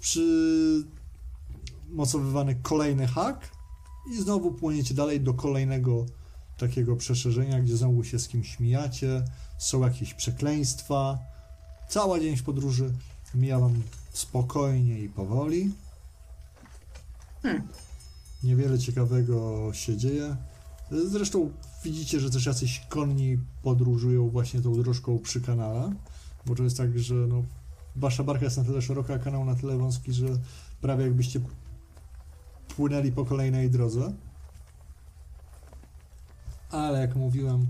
przymocowywany 1.89 2.55
kolejny 2.62 3.07
hak 3.07 3.51
i 4.12 4.23
znowu 4.23 4.53
płyniecie 4.53 4.95
dalej 4.95 5.21
do 5.21 5.35
kolejnego 5.35 6.07
takiego 6.59 6.97
przeszerzenia, 6.97 7.61
gdzie 7.61 7.77
znowu 7.77 8.05
się 8.05 8.19
z 8.19 8.29
kimś 8.29 8.61
mijacie, 8.61 9.25
są 9.59 9.81
jakieś 9.81 10.15
przekleństwa. 10.15 11.19
Cała 11.89 12.21
dzień 12.21 12.37
w 12.37 12.43
podróży 12.43 12.93
mija 13.35 13.59
wam 13.59 13.83
spokojnie 14.12 15.01
i 15.01 15.09
powoli. 15.09 15.71
Niewiele 18.42 18.78
ciekawego 18.78 19.68
się 19.72 19.97
dzieje. 19.97 20.36
Zresztą 20.90 21.51
widzicie, 21.84 22.20
że 22.20 22.30
też 22.30 22.47
jacyś 22.47 22.86
konni 22.88 23.38
podróżują 23.62 24.28
właśnie 24.28 24.61
tą 24.61 24.82
dróżką 24.82 25.18
przy 25.18 25.40
kanale, 25.40 25.92
bo 26.47 26.55
to 26.55 26.62
jest 26.62 26.76
tak, 26.76 26.99
że 26.99 27.14
no, 27.14 27.42
wasza 27.97 28.24
barka 28.24 28.45
jest 28.45 28.57
na 28.57 28.64
tyle 28.64 28.82
szeroka, 28.82 29.14
a 29.14 29.18
kanał 29.18 29.45
na 29.45 29.55
tyle 29.55 29.78
wąski, 29.78 30.12
że 30.12 30.26
prawie 30.80 31.05
jakbyście 31.05 31.40
płynęli 32.76 33.12
po 33.12 33.24
kolejnej 33.24 33.70
drodze. 33.70 34.12
Ale 36.70 37.01
jak 37.01 37.16
mówiłem, 37.16 37.66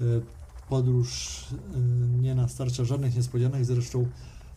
y, 0.00 0.20
podróż 0.68 1.42
y, 1.52 2.18
nie 2.22 2.34
nastarcza 2.34 2.84
żadnych 2.84 3.16
niespodzianek. 3.16 3.64
Zresztą 3.64 4.06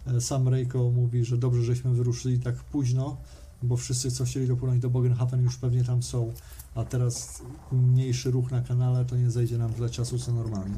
y, 0.08 0.22
sam 0.22 0.48
Rejko 0.48 0.92
mówi, 0.92 1.26
że 1.26 1.38
dobrze, 1.38 1.64
żeśmy 1.64 1.94
wyruszyli 1.94 2.40
tak 2.40 2.56
późno, 2.56 3.18
bo 3.64 3.78
wszyscy, 3.78 4.12
co 4.12 4.26
chcieli 4.26 4.48
dopłynąć 4.48 4.82
do 4.82 4.90
Bogenhafen, 4.90 5.44
już 5.44 5.58
pewnie 5.58 5.84
tam 5.84 6.04
są. 6.04 6.34
A 6.76 6.86
teraz 6.86 7.42
mniejszy 7.72 8.32
ruch 8.32 8.52
na 8.52 8.62
kanale 8.62 9.06
to 9.06 9.18
nie 9.18 9.32
zejdzie 9.32 9.58
nam 9.58 9.74
tyle 9.74 9.90
czasu, 9.90 10.20
co 10.20 10.34
normalnie. 10.34 10.78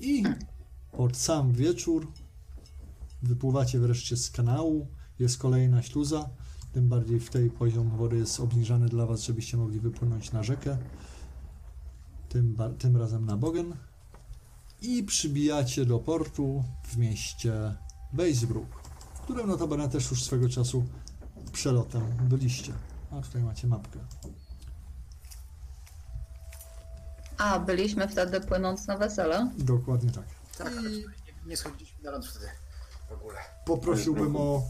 I 0.00 0.22
pod 0.92 1.16
sam 1.16 1.52
wieczór 1.52 2.12
wypływacie 3.22 3.78
wreszcie 3.78 4.16
z 4.16 4.30
kanału, 4.30 4.86
jest 5.18 5.38
kolejna 5.38 5.82
śluza, 5.82 6.28
tym 6.72 6.88
bardziej 6.88 7.20
w 7.20 7.30
tej 7.30 7.50
poziom 7.50 7.90
wody 7.96 8.16
jest 8.16 8.40
obniżany 8.40 8.88
dla 8.88 9.06
Was, 9.06 9.22
żebyście 9.22 9.56
mogli 9.56 9.80
wypłynąć 9.80 10.32
na 10.32 10.42
rzekę, 10.42 10.78
tym, 12.28 12.56
tym 12.78 12.96
razem 12.96 13.26
na 13.26 13.36
Bogen 13.36 13.74
i 14.82 15.02
przybijacie 15.02 15.86
do 15.86 15.98
portu 15.98 16.64
w 16.84 16.96
mieście 16.96 17.74
Basebrook, 18.12 18.82
w 18.82 18.87
którym 19.28 19.46
notabene 19.46 19.88
też 19.88 20.10
już 20.10 20.24
swego 20.24 20.48
czasu 20.48 20.86
przelotem 21.52 22.16
byliście. 22.20 22.72
A 23.12 23.20
tutaj 23.20 23.42
macie 23.42 23.66
mapkę. 23.66 23.98
A, 27.38 27.58
byliśmy 27.58 28.08
wtedy 28.08 28.40
płynąc 28.40 28.86
na 28.86 28.98
wesele. 28.98 29.50
Dokładnie 29.58 30.10
tak. 30.12 30.24
Tak, 30.58 30.72
I 30.72 30.84
nie, 30.86 31.04
nie 31.46 31.56
schodziliśmy 31.56 32.02
na 32.02 32.10
ląd 32.10 32.26
wtedy 32.26 32.46
w 33.08 33.12
ogóle. 33.12 33.38
poprosiłbym 33.66 34.36
o 34.36 34.62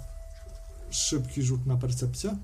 szybki 0.90 1.42
rzut 1.42 1.66
na 1.66 1.76
percepcję. 1.76 2.36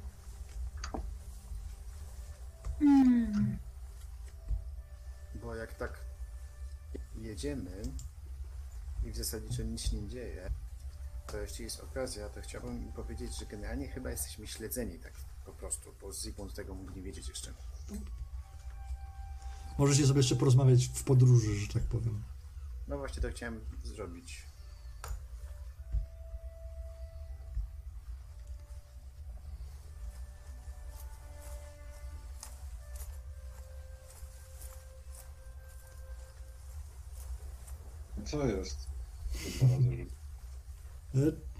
Bo 5.42 5.54
jak 5.54 5.74
tak 5.74 6.00
jedziemy 7.16 7.82
i 9.04 9.10
w 9.10 9.16
zasadzie 9.16 9.64
nic 9.64 9.80
się 9.80 9.96
nie 9.96 10.08
dzieje, 10.08 10.50
to 11.26 11.38
jeśli 11.38 11.64
jest 11.64 11.80
okazja, 11.80 12.28
to 12.28 12.40
chciałbym 12.40 12.82
im 12.82 12.92
powiedzieć, 12.92 13.38
że 13.38 13.46
generalnie 13.46 13.88
chyba 13.88 14.10
jesteśmy 14.10 14.46
śledzeni 14.46 14.98
tak 14.98 15.12
po 15.44 15.52
prostu, 15.52 15.94
bo 16.00 16.12
Zygmunt 16.12 16.54
tego 16.54 16.74
mógł 16.74 16.92
nie 16.92 17.02
wiedzieć 17.02 17.28
jeszcze. 17.28 17.54
Możecie 19.78 20.06
sobie 20.06 20.18
jeszcze 20.18 20.36
porozmawiać 20.36 20.86
w 20.86 21.04
podróży, 21.04 21.54
że 21.54 21.72
tak 21.72 21.82
powiem. 21.82 22.22
No 22.88 22.98
właśnie 22.98 23.22
to 23.22 23.30
chciałem 23.30 23.60
zrobić. 23.84 24.46
Co 38.24 38.46
jest? 38.46 38.88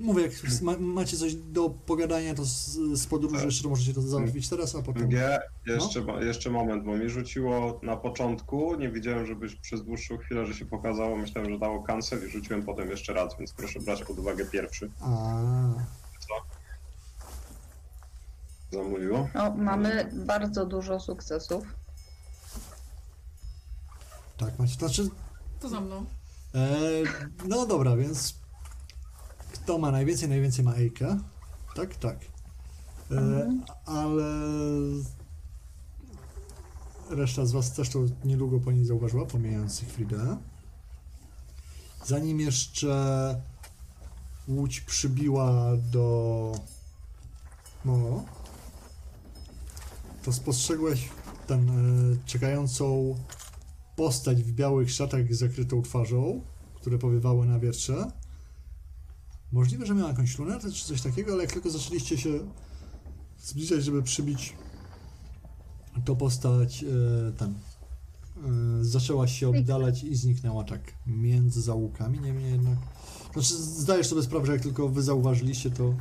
Mówię, 0.01 0.23
jak 0.23 0.33
ma, 0.63 0.79
macie 0.79 1.17
coś 1.17 1.35
do 1.35 1.71
pogadania, 1.71 2.35
to 2.35 2.45
z, 2.45 2.79
z 2.95 3.07
podróży 3.07 3.45
jeszcze 3.45 3.63
to 3.63 3.69
możecie 3.69 3.95
to 3.95 4.03
załatwić 4.03 4.49
teraz, 4.49 4.75
a 4.75 4.83
potem... 4.83 5.09
Nie, 5.09 5.39
jeszcze, 5.67 6.01
mo- 6.01 6.23
jeszcze 6.23 6.51
moment, 6.51 6.85
bo 6.85 6.97
mi 6.97 7.09
rzuciło 7.09 7.81
na 7.83 7.97
początku, 7.97 8.75
nie 8.77 8.91
widziałem, 8.91 9.27
żebyś 9.27 9.55
przez 9.55 9.85
dłuższą 9.85 10.19
chwilę, 10.19 10.47
że 10.47 10.55
się 10.55 10.65
pokazało, 10.67 11.17
myślałem, 11.17 11.51
że 11.53 11.59
dało 11.59 11.83
cancel 11.83 12.27
i 12.29 12.31
rzuciłem 12.31 12.63
potem 12.63 12.91
jeszcze 12.91 13.13
raz, 13.13 13.39
więc 13.39 13.53
proszę 13.53 13.81
brać 13.81 14.05
pod 14.05 14.19
uwagę 14.19 14.45
pierwszy. 14.47 14.91
A, 15.01 15.41
Zamówiło? 18.73 19.29
No, 19.35 19.55
mamy 19.57 20.11
bardzo 20.13 20.67
dużo 20.67 21.01
sukcesów. 21.01 21.65
tak, 24.37 24.59
macie, 24.59 24.77
to 24.77 24.89
znaczy... 24.89 25.11
To 25.61 25.69
za 25.69 25.81
mną. 25.81 26.05
E, 26.55 26.69
no 27.49 27.67
dobra, 27.67 27.97
więc 27.97 28.35
kto 29.65 29.79
ma 29.79 29.91
najwięcej? 29.91 30.29
Najwięcej 30.29 30.65
ma 30.65 30.75
Ejka. 30.75 31.19
Tak, 31.75 31.95
tak. 31.95 32.17
E, 33.11 33.59
ale 33.87 34.25
reszta 37.11 37.47
z 37.47 37.53
was 37.53 37.73
też 37.73 37.89
to 37.89 37.99
niedługo 38.25 38.61
po 38.61 38.73
niej 38.73 38.85
zauważyła, 38.85 39.27
pomijając 39.27 39.81
Fridę. 39.81 40.37
Zanim 42.05 42.41
jeszcze 42.41 42.95
łódź 44.49 44.81
przybiła 44.81 45.77
do 45.93 46.53
no 47.85 48.25
to 50.25 50.33
spostrzegłeś 50.33 51.09
ten 51.47 51.71
e, 51.71 52.17
czekającą 52.27 53.15
postać 53.97 54.43
w 54.43 54.53
białych 54.53 54.91
szatach 54.91 55.35
z 55.35 55.39
zakrytą 55.39 55.83
twarzą, 55.83 56.41
które 56.75 56.99
powiewały 56.99 57.47
na 57.47 57.59
wietrze. 57.59 58.24
Możliwe, 59.55 59.87
że 59.87 59.95
miała 59.95 60.09
jakąś 60.09 60.39
lunetę 60.39 60.73
czy 60.73 60.85
coś 60.85 61.03
takiego, 61.03 61.33
ale 61.33 61.43
jak 61.43 61.53
tylko 61.53 61.71
zaczęliście 61.71 62.19
się 62.19 62.31
zbliżać, 63.39 63.85
żeby 63.85 64.03
przybić, 64.03 64.57
to 66.05 66.17
postać 66.17 66.85
e, 66.85 67.33
ten 67.33 67.51
e, 67.51 67.55
zaczęła 68.85 69.29
się 69.29 69.49
oddalać 69.49 70.05
i 70.05 70.17
zniknęła 70.17 70.65
tak 70.65 70.81
między 71.07 71.63
zaułkami, 71.63 72.21
niemniej 72.21 72.53
jednak. 72.53 72.79
Znaczy, 73.33 73.55
zdajesz 73.55 74.07
sobie 74.07 74.23
sprawę, 74.23 74.47
że 74.47 74.53
jak 74.53 74.63
tylko 74.63 74.89
wy 74.89 75.03
zauważyliście, 75.03 75.71
to 75.71 75.95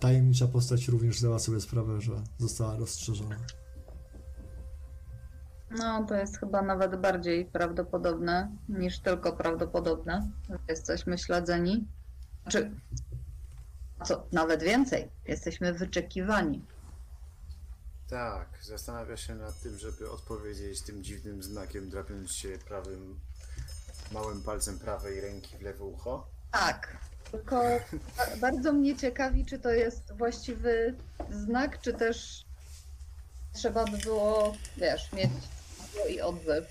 tajemnicza 0.00 0.46
postać 0.46 0.88
również 0.88 1.18
zdała 1.18 1.38
sobie 1.38 1.60
sprawę, 1.60 2.00
że 2.00 2.12
została 2.38 2.76
rozstrzeżona. 2.76 3.36
No, 5.78 6.04
to 6.08 6.14
jest 6.14 6.38
chyba 6.38 6.62
nawet 6.62 7.00
bardziej 7.00 7.44
prawdopodobne 7.44 8.56
niż 8.68 9.00
tylko 9.00 9.32
prawdopodobne, 9.32 10.30
że 10.50 10.58
jesteśmy 10.68 11.18
śledzeni. 11.18 11.86
Znaczy, 12.50 12.70
co, 14.04 14.26
nawet 14.32 14.62
więcej, 14.62 15.08
jesteśmy 15.24 15.72
wyczekiwani. 15.72 16.64
Tak, 18.10 18.48
zastanawia 18.62 19.16
się 19.16 19.34
nad 19.34 19.60
tym, 19.60 19.78
żeby 19.78 20.10
odpowiedzieć 20.10 20.82
tym 20.82 21.04
dziwnym 21.04 21.42
znakiem, 21.42 21.90
drapiąc 21.90 22.32
się 22.32 22.58
prawym, 22.68 23.20
małym 24.12 24.42
palcem 24.42 24.78
prawej 24.78 25.20
ręki 25.20 25.56
w 25.56 25.62
lewe 25.62 25.84
ucho. 25.84 26.26
Tak, 26.52 26.96
Tylko 27.30 27.62
ba- 28.16 28.36
bardzo 28.40 28.72
mnie 28.72 28.96
ciekawi, 28.96 29.46
czy 29.46 29.58
to 29.58 29.70
jest 29.70 30.12
właściwy 30.12 30.94
znak, 31.30 31.80
czy 31.80 31.92
też 31.94 32.44
trzeba 33.52 33.84
by 33.84 33.98
było, 33.98 34.56
wiesz, 34.76 35.12
mieć 35.12 35.30
hasło 35.78 36.06
i 36.06 36.20
odzew. 36.20 36.66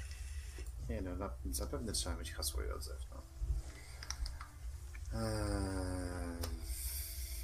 Nie 0.90 1.02
no, 1.02 1.16
na, 1.16 1.30
zapewne 1.52 1.94
trzeba 1.94 2.16
mieć 2.16 2.34
hasło 2.34 2.64
i 2.64 2.72
odzew, 2.72 2.98
no. 3.12 3.22
Eee, 5.18 6.38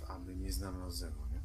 a 0.08 0.20
my 0.20 0.36
nie 0.36 0.52
znamy 0.52 0.86
odzewu, 0.86 1.26
nie? 1.26 1.44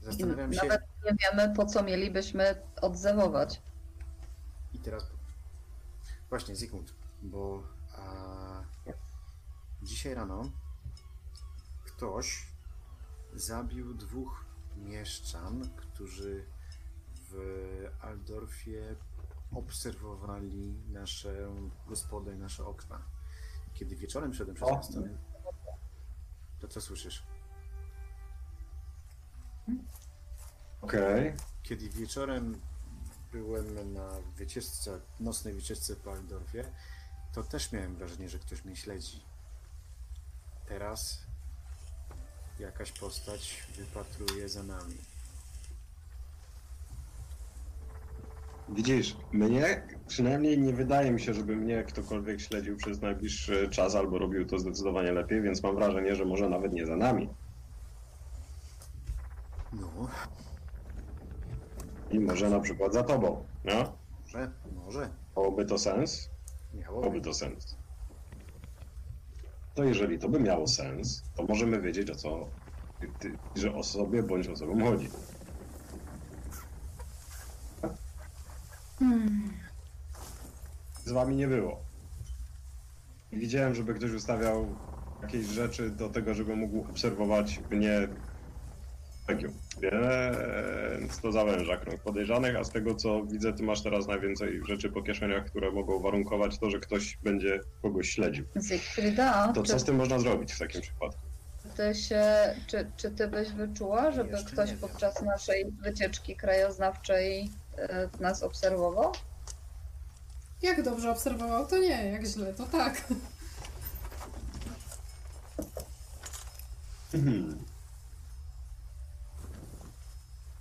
I 0.00 0.04
Zastanawiam 0.04 0.52
się... 0.52 0.60
nawet 0.62 0.82
nie 1.04 1.12
wiemy, 1.22 1.54
po 1.56 1.66
co 1.66 1.82
mielibyśmy 1.82 2.62
odzewować. 2.82 3.62
I 4.72 4.78
teraz 4.78 5.10
właśnie 6.28 6.56
Zygmunt, 6.56 6.94
bo 7.22 7.62
a, 7.96 8.64
dzisiaj 9.82 10.14
rano 10.14 10.50
ktoś 11.84 12.46
zabił 13.34 13.94
dwóch 13.94 14.44
mieszczan, 14.76 15.70
którzy 15.76 16.46
w 17.14 17.34
Aldorfie 18.00 18.96
obserwowali 19.52 20.74
naszą 20.88 21.70
gospodę 21.86 22.34
i 22.34 22.38
nasze 22.38 22.66
okna. 22.66 23.13
Kiedy 23.74 23.96
wieczorem 23.96 24.34
szedłem 24.34 24.56
przez 24.56 24.68
miasto, 24.70 25.00
to 26.60 26.68
co 26.68 26.80
słyszysz? 26.80 27.22
Okej. 30.80 31.34
Kiedy 31.62 31.88
wieczorem 31.88 32.60
byłem 33.32 33.92
na 33.94 34.10
wycieczce, 34.36 35.00
nocnej 35.20 35.54
wycieczce 35.54 35.96
po 35.96 36.12
Aldorfie, 36.12 36.64
to 37.32 37.42
też 37.42 37.72
miałem 37.72 37.96
wrażenie, 37.96 38.28
że 38.28 38.38
ktoś 38.38 38.64
mnie 38.64 38.76
śledzi. 38.76 39.22
Teraz 40.66 41.20
jakaś 42.58 42.92
postać 42.92 43.64
wypatruje 43.76 44.48
za 44.48 44.62
nami. 44.62 44.98
Widzisz, 48.68 49.16
mnie 49.32 49.86
przynajmniej 50.06 50.58
nie 50.58 50.72
wydaje 50.72 51.10
mi 51.10 51.20
się, 51.20 51.34
żeby 51.34 51.56
mnie 51.56 51.84
ktokolwiek 51.84 52.40
śledził 52.40 52.76
przez 52.76 53.00
najbliższy 53.00 53.68
czas 53.68 53.94
albo 53.94 54.18
robił 54.18 54.46
to 54.46 54.58
zdecydowanie 54.58 55.12
lepiej, 55.12 55.42
więc 55.42 55.62
mam 55.62 55.74
wrażenie, 55.74 56.14
że 56.14 56.24
może 56.24 56.48
nawet 56.48 56.72
nie 56.72 56.86
za 56.86 56.96
nami. 56.96 57.28
No, 59.72 60.08
I 62.10 62.20
może 62.20 62.50
na 62.50 62.60
przykład 62.60 62.92
za 62.92 63.02
tobą. 63.02 63.48
No? 63.64 63.98
może, 64.20 64.52
może. 64.72 65.10
Miałoby 65.36 65.64
to 65.64 65.78
sens? 65.78 66.30
Miało 66.74 67.00
Miałoby 67.00 67.20
to 67.20 67.34
sens. 67.34 67.78
To 69.74 69.84
jeżeli 69.84 70.18
to 70.18 70.28
by 70.28 70.40
miało 70.40 70.66
sens, 70.66 71.30
to 71.34 71.44
możemy 71.44 71.80
wiedzieć 71.80 72.10
o 72.10 72.14
co 72.14 72.50
że 73.56 73.74
osobie 73.74 74.22
bądź 74.22 74.48
osobom 74.48 74.82
chodzi. 74.82 75.08
Z 81.04 81.12
wami 81.12 81.36
nie 81.36 81.48
było. 81.48 81.80
Nie 83.32 83.38
Widziałem, 83.38 83.74
żeby 83.74 83.94
ktoś 83.94 84.10
ustawiał 84.10 84.66
jakieś 85.22 85.46
rzeczy 85.46 85.90
do 85.90 86.08
tego, 86.08 86.34
żeby 86.34 86.56
mógł 86.56 86.90
obserwować 86.90 87.60
mnie 87.70 88.08
Medium. 89.28 89.52
Więc 89.82 91.20
to 91.20 91.32
zawęża 91.32 91.76
krąg 91.76 92.00
podejrzanych, 92.00 92.56
a 92.56 92.64
z 92.64 92.70
tego 92.70 92.94
co 92.94 93.22
widzę, 93.24 93.52
ty 93.52 93.62
masz 93.62 93.82
teraz 93.82 94.06
najwięcej 94.06 94.60
rzeczy 94.68 94.90
po 94.90 95.02
kieszeniach, 95.02 95.44
które 95.46 95.70
mogą 95.70 96.00
warunkować 96.02 96.58
to, 96.58 96.70
że 96.70 96.80
ktoś 96.80 97.18
będzie 97.22 97.60
kogoś 97.82 98.10
śledził. 98.10 98.44
Zygfrida, 98.56 99.52
To 99.52 99.62
czy 99.62 99.72
co 99.72 99.78
z 99.78 99.84
tym 99.84 99.96
można 99.96 100.18
zrobić 100.18 100.52
w 100.52 100.58
takim 100.58 100.80
przypadku? 100.80 101.20
ty 101.76 101.94
się, 101.94 102.24
czy, 102.66 102.90
czy 102.96 103.10
ty 103.10 103.28
byś 103.28 103.48
wyczuła, 103.52 104.10
żeby 104.10 104.30
Jeszcze 104.30 104.50
ktoś 104.52 104.70
nie 104.70 104.76
wiem. 104.76 104.88
podczas 104.88 105.22
naszej 105.22 105.64
wycieczki 105.82 106.36
krajoznawczej 106.36 107.50
e, 107.78 108.08
nas 108.20 108.42
obserwował? 108.42 109.12
Jak 110.62 110.82
dobrze 110.82 111.10
obserwował, 111.10 111.66
to 111.66 111.78
nie, 111.78 112.10
jak 112.10 112.24
źle, 112.24 112.54
to 112.54 112.66
tak. 112.66 113.04
Mhm. 117.14 117.64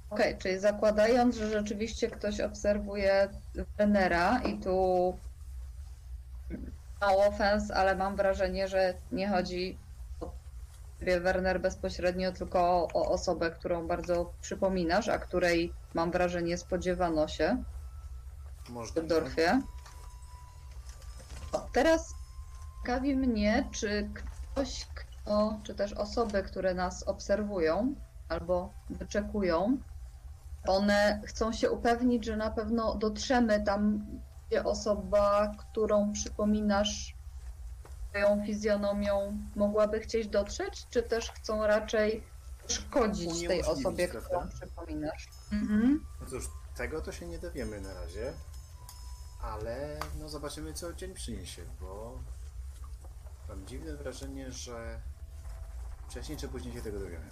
Okej, 0.10 0.38
czyli 0.38 0.60
zakładając, 0.60 1.36
że 1.36 1.50
rzeczywiście 1.50 2.10
ktoś 2.10 2.40
obserwuje 2.40 3.30
Wenera 3.78 4.42
i 4.42 4.60
tu 4.60 5.18
mało 7.02 7.26
offense, 7.26 7.76
ale 7.76 7.96
mam 7.96 8.16
wrażenie, 8.16 8.68
że 8.68 8.94
nie 9.12 9.30
chodzi 9.30 9.78
o 11.04 11.06
ciebie, 11.06 11.20
Werner, 11.20 11.62
bezpośrednio, 11.62 12.32
tylko 12.32 12.60
o, 12.60 12.88
o 12.94 13.10
osobę, 13.10 13.52
którą 13.52 13.88
bardzo 13.88 14.34
przypominasz, 14.42 15.10
a 15.10 15.18
której 15.18 15.74
mam 15.94 16.12
wrażenie 16.12 16.58
spodziewano 16.58 17.28
się 17.28 17.64
w. 18.70 19.08
Dorfie. 19.08 19.62
Teraz 21.74 22.14
ciekawi 22.82 23.16
mnie, 23.16 23.70
czy 23.72 24.10
ktoś, 24.14 24.88
kto, 24.96 25.60
czy 25.64 25.76
też 25.76 25.94
osoby, 25.94 26.44
które 26.44 26.74
nas 26.74 27.04
obserwują 27.04 27.96
albo 28.30 28.74
wyczekują, 28.90 29.78
one 30.68 31.22
chcą 31.26 31.52
się 31.52 31.72
upewnić, 31.72 32.26
że 32.26 32.38
na 32.38 32.52
pewno 32.52 32.96
dotrzemy 32.96 33.64
tam, 33.64 34.06
gdzie 34.48 34.64
osoba, 34.64 35.52
którą 35.58 36.12
przypominasz 36.14 37.16
swoją 38.14 38.46
fizjonomią, 38.46 39.38
mogłaby 39.56 40.00
chcieć 40.00 40.28
dotrzeć, 40.28 40.88
czy 40.90 41.04
też 41.04 41.32
chcą 41.32 41.68
raczej 41.68 42.24
szkodzić 42.68 43.48
tej 43.48 43.64
osobie, 43.64 44.08
prawda? 44.08 44.30
którą 44.30 44.50
przypominasz. 44.50 45.30
Mhm. 45.52 46.06
No 46.22 46.28
cóż, 46.28 46.50
tego 46.78 47.02
to 47.02 47.12
się 47.12 47.28
nie 47.28 47.40
dowiemy 47.40 47.82
na 47.82 47.94
razie, 47.94 48.34
ale 49.42 50.00
no 50.20 50.30
zobaczymy 50.30 50.74
co 50.74 50.94
dzień 50.94 51.14
przyniesie, 51.14 51.62
bo 51.82 52.20
mam 53.50 53.66
dziwne 53.66 53.96
wrażenie, 53.96 54.52
że 54.52 55.00
wcześniej 56.10 56.38
czy 56.38 56.48
później 56.48 56.74
się 56.74 56.82
tego 56.82 57.00
dowiemy. 57.00 57.26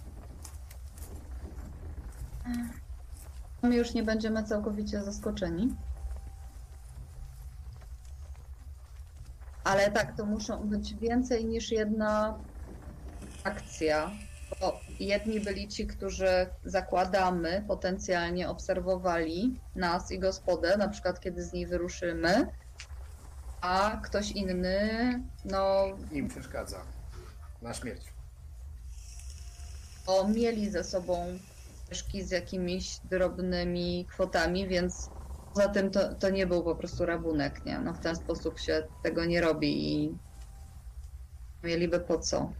My 3.64 3.76
już 3.76 3.94
nie 3.94 4.04
będziemy 4.04 4.44
całkowicie 4.44 5.04
zaskoczeni. 5.04 5.76
Ale 9.72 9.92
tak, 9.92 10.18
to 10.18 10.26
muszą 10.26 10.70
być 10.70 10.96
więcej 10.96 11.46
niż 11.46 11.72
jedna 11.72 12.40
akcja. 13.44 14.12
Bo 14.60 14.80
jedni 15.00 15.40
byli 15.40 15.68
ci, 15.68 15.88
którzy 15.88 16.48
zakładamy, 16.66 17.64
potencjalnie 17.68 18.50
obserwowali 18.50 19.60
nas 19.76 20.12
i 20.12 20.20
gospodę, 20.20 20.78
na 20.78 20.88
przykład 20.88 21.20
kiedy 21.20 21.44
z 21.44 21.54
niej 21.54 21.68
wyruszymy, 21.68 22.48
a 23.62 24.00
ktoś 24.04 24.32
inny, 24.32 24.90
no, 25.46 25.86
Im 26.12 26.28
przeszkadza. 26.28 26.82
Na 27.62 27.74
śmierć. 27.74 28.06
bo 30.06 30.28
mieli 30.28 30.70
ze 30.70 30.84
sobą 30.84 31.26
ścieżki 31.86 32.24
z 32.24 32.32
jakimiś 32.32 33.00
drobnymi 33.10 34.06
kwotami, 34.10 34.68
więc 34.68 35.10
poza 35.54 35.70
tym 35.70 35.92
to, 35.92 36.16
to 36.16 36.30
nie 36.30 36.48
był 36.48 36.64
po 36.64 36.76
prostu 36.76 37.06
rabunek, 37.06 37.66
nie? 37.66 37.80
No 37.80 37.94
w 37.94 38.00
ten 38.00 38.16
sposób 38.16 38.60
się 38.60 38.88
tego 39.04 39.26
nie 39.26 39.42
robi 39.42 39.94
i 39.94 40.18
mieliby 41.64 42.00
po 42.00 42.20
co. 42.20 42.52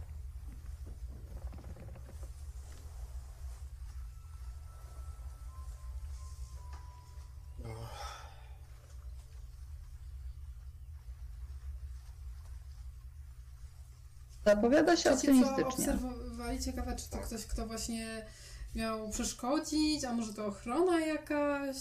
Zapowiada 14.44 14.96
się 14.96 15.12
optymistycznie. 15.12 15.64
obserwowali, 15.64 16.60
ciekawe, 16.60 16.96
czy 16.96 17.10
to 17.10 17.18
ktoś, 17.18 17.46
kto 17.46 17.66
właśnie 17.66 18.26
miał 18.74 19.10
przeszkodzić, 19.10 20.04
a 20.04 20.12
może 20.12 20.34
to 20.34 20.46
ochrona 20.46 21.00
jakaś? 21.00 21.76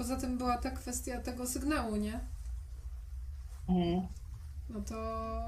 Poza 0.00 0.16
tym 0.16 0.38
była 0.38 0.58
ta 0.58 0.70
kwestia 0.70 1.20
tego 1.20 1.46
sygnału, 1.46 1.96
nie? 1.96 2.20
No 4.70 4.80
to 4.80 4.96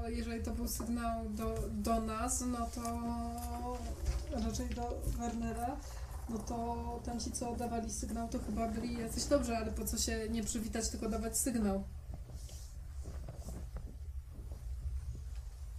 jeżeli 0.07 0.43
to 0.43 0.51
był 0.51 0.67
sygnał 0.67 1.29
do, 1.29 1.55
do 1.71 2.01
nas, 2.01 2.41
no 2.41 2.67
to 2.75 2.81
raczej 4.31 4.69
do 4.69 5.01
Wernera, 5.17 5.77
no 6.29 6.39
to 6.39 6.99
tamci, 7.05 7.31
co 7.31 7.55
dawali 7.55 7.91
sygnał, 7.91 8.27
to 8.29 8.39
chyba 8.39 8.67
byli 8.67 8.99
jacyś 8.99 9.25
dobrze, 9.25 9.57
ale 9.57 9.71
po 9.71 9.85
co 9.85 9.97
się 9.97 10.29
nie 10.29 10.43
przywitać, 10.43 10.89
tylko 10.89 11.09
dawać 11.09 11.37
sygnał? 11.37 11.83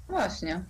Właśnie. 0.08 0.64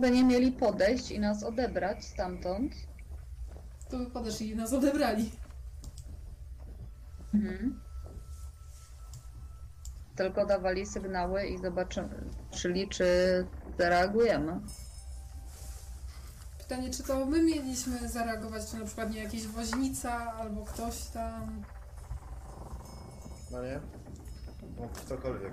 By 0.00 0.10
nie 0.10 0.24
mieli 0.24 0.52
podejść 0.52 1.10
i 1.10 1.20
nas 1.20 1.42
odebrać 1.42 2.04
stamtąd? 2.04 2.95
To 3.90 3.98
by 3.98 4.06
podeszli 4.06 4.50
i 4.50 4.56
nas 4.56 4.72
odebrali. 4.72 5.30
Mhm. 7.34 7.80
tylko 10.16 10.46
dawali 10.46 10.86
sygnały 10.86 11.46
i 11.46 11.58
zobaczyli, 11.58 12.88
czy 12.88 13.06
zareagujemy. 13.78 14.60
Pytanie, 16.58 16.90
czy 16.90 17.02
to 17.02 17.26
my 17.26 17.42
mieliśmy 17.42 18.08
zareagować, 18.08 18.70
czy 18.70 18.76
na 18.76 18.84
przykład 18.86 19.10
nie 19.10 19.22
jakiś 19.22 19.46
woźnica 19.46 20.32
albo 20.32 20.64
ktoś 20.64 21.04
tam. 21.04 21.62
No 23.50 23.62
nie? 23.62 23.80
No, 24.80 24.88
ktokolwiek. 24.88 25.52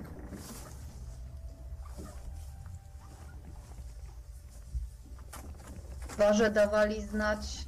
Chyba, 6.10 6.32
że 6.32 6.50
dawali 6.50 7.02
znać, 7.02 7.66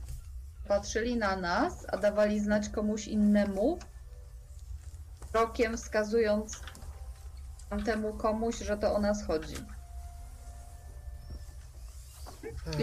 patrzyli 0.68 1.16
na 1.16 1.36
nas, 1.36 1.86
a 1.92 1.96
dawali 1.96 2.40
znać 2.40 2.68
komuś 2.68 3.08
innemu, 3.08 3.78
krokiem 5.32 5.76
wskazując 5.76 6.60
temu 7.84 8.12
komuś, 8.14 8.58
że 8.58 8.76
to 8.78 8.94
o 8.94 9.00
nas 9.00 9.26
chodzi. 9.26 9.54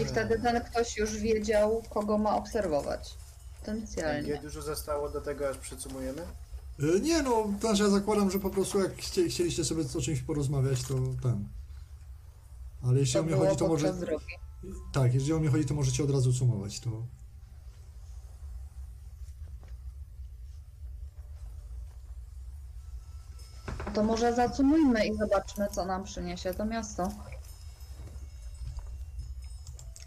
I 0.02 0.04
wtedy 0.04 0.38
ten 0.40 0.60
ktoś 0.64 0.96
już 0.96 1.16
wiedział, 1.16 1.82
kogo 1.90 2.18
ma 2.18 2.36
obserwować. 2.36 3.14
Potencjalnie. 3.60 4.32
Nie 4.32 4.38
dużo 4.38 4.62
zostało 4.62 5.08
do 5.10 5.20
tego, 5.20 5.48
aż 5.48 5.58
przycumujemy? 5.58 6.22
E, 6.96 7.00
Nie 7.00 7.22
no, 7.22 7.30
to 7.60 7.66
znaczy 7.68 7.82
ja 7.82 7.88
zakładam, 7.88 8.30
że 8.30 8.38
po 8.38 8.50
prostu 8.50 8.80
jak 8.80 8.92
chcie, 8.96 9.28
chcieliście 9.28 9.64
sobie 9.64 9.84
o 9.98 10.00
czymś 10.00 10.20
porozmawiać, 10.22 10.82
to 10.82 10.94
ten. 11.22 11.48
Ale 12.84 13.00
jeśli 13.00 13.14
To 13.14 13.20
o 13.20 13.22
mnie 13.22 13.34
było 13.34 13.46
chodzi, 13.46 13.58
to 13.58 13.68
może. 13.68 13.92
drogi. 13.92 14.24
Tak, 14.92 15.14
jeżeli 15.14 15.32
o 15.32 15.38
mnie 15.38 15.48
chodzi, 15.50 15.64
to 15.64 15.74
możecie 15.74 16.04
od 16.04 16.10
razu 16.10 16.32
sumować 16.32 16.80
to. 16.80 16.90
To 23.94 24.02
może 24.02 24.34
zacumujmy 24.34 25.06
i 25.06 25.16
zobaczmy, 25.16 25.68
co 25.68 25.84
nam 25.84 26.04
przyniesie 26.04 26.54
to 26.54 26.64
miasto. 26.64 27.08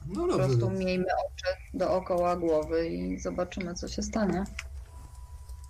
No 0.08 0.22
Po 0.22 0.28
dobrze. 0.28 0.48
prostu 0.48 0.70
miejmy 0.70 1.06
oczy 1.06 1.46
dookoła 1.74 2.36
głowy 2.36 2.88
i 2.88 3.20
zobaczymy, 3.20 3.74
co 3.76 3.88
się 3.88 4.04
stanie. 4.04 4.44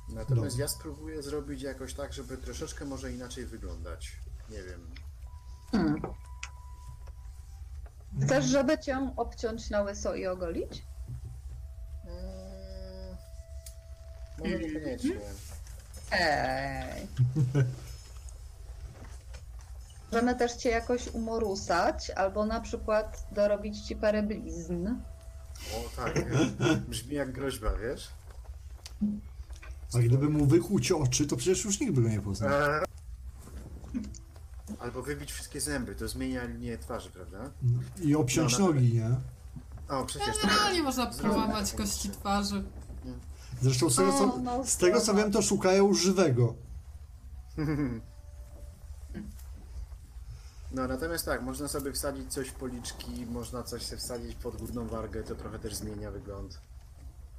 Natomiast 0.09 0.57
ja 0.57 0.67
spróbuję 0.67 1.23
zrobić 1.23 1.61
jakoś 1.61 1.93
tak, 1.93 2.13
żeby 2.13 2.37
troszeczkę 2.37 2.85
może 2.85 3.11
inaczej 3.11 3.45
wyglądać. 3.45 4.11
Nie 4.49 4.63
wiem. 4.63 4.91
Hmm. 5.71 6.01
Chcesz, 8.23 8.45
żeby 8.45 8.79
cię 8.79 9.11
obciąć 9.17 9.69
na 9.69 9.81
łyso 9.81 10.15
i 10.15 10.27
ogolić? 10.27 10.83
Mm, 12.05 13.17
może 14.39 14.59
niekoniecznie. 14.59 15.15
Ej. 16.11 17.07
Możemy 20.11 20.35
też 20.35 20.53
cię 20.53 20.69
jakoś 20.69 21.07
umorusać, 21.07 22.09
albo 22.09 22.45
na 22.45 22.61
przykład 22.61 23.27
dorobić 23.31 23.79
ci 23.81 23.95
parę 23.95 24.23
blizn. 24.23 24.87
O 25.73 25.95
tak, 25.95 26.25
brzmi 26.89 27.15
jak 27.15 27.31
groźba, 27.31 27.69
wiesz? 27.75 28.09
A 29.95 29.99
gdyby 29.99 30.29
mu 30.29 30.45
wykłuć 30.45 30.91
oczy, 30.91 31.27
to 31.27 31.35
przecież 31.37 31.65
już 31.65 31.79
nikt 31.79 31.93
by 31.93 32.01
go 32.01 32.09
nie 32.09 32.21
poznał. 32.21 32.49
Eee. 32.51 32.85
Albo 34.79 35.01
wybić 35.01 35.31
wszystkie 35.31 35.61
zęby, 35.61 35.95
to 35.95 36.07
zmienia 36.07 36.43
linię 36.43 36.77
twarzy, 36.77 37.09
prawda? 37.09 37.51
I 38.01 38.15
obciąć 38.15 38.51
No, 38.51 38.59
no. 38.59 38.65
nogi, 38.67 38.93
nie? 38.93 39.09
O, 39.89 40.05
przecież 40.05 40.37
to... 40.41 40.47
Generalnie 40.47 40.83
można 40.83 41.05
taką 41.05 41.51
kości 41.77 42.09
twarzy. 42.09 42.63
Zresztą 43.61 43.89
z 43.89 43.95
tego, 43.95 44.11
co, 44.11 44.33
O, 44.33 44.37
no, 44.37 44.65
z 44.65 44.77
tego 44.77 45.01
co 45.01 45.13
wiem, 45.13 45.31
to 45.31 45.41
szukają 45.41 45.93
żywego. 45.93 46.53
No 50.71 50.87
natomiast 50.87 51.25
tak, 51.25 51.41
można 51.41 51.67
sobie 51.67 51.91
wsadzić 51.93 52.33
coś 52.33 52.47
w 52.49 52.53
policzki, 52.53 53.25
można 53.25 53.63
coś 53.63 53.81
sobie 53.85 53.97
wsadzić 53.99 54.35
pod 54.35 54.57
górną 54.57 54.87
wargę, 54.87 55.23
to 55.23 55.35
trochę 55.35 55.59
też 55.59 55.75
zmienia 55.75 56.11
wygląd, 56.11 56.59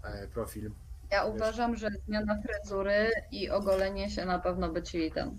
e, 0.02 0.28
profil. 0.28 0.70
Ja 1.10 1.24
uważam, 1.24 1.76
że 1.76 1.88
zmiana 2.06 2.38
fryzury 2.42 3.10
i 3.30 3.50
ogolenie 3.50 4.10
się 4.10 4.24
na 4.26 4.38
pewno 4.38 4.68
by 4.72 4.82
ci 4.82 5.10
ten 5.12 5.38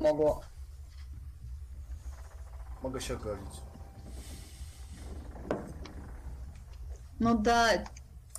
mogło. 0.00 0.40
Mogę 2.82 3.00
się 3.00 3.14
ogolić. 3.16 3.50
No 7.20 7.34
daj. 7.34 7.78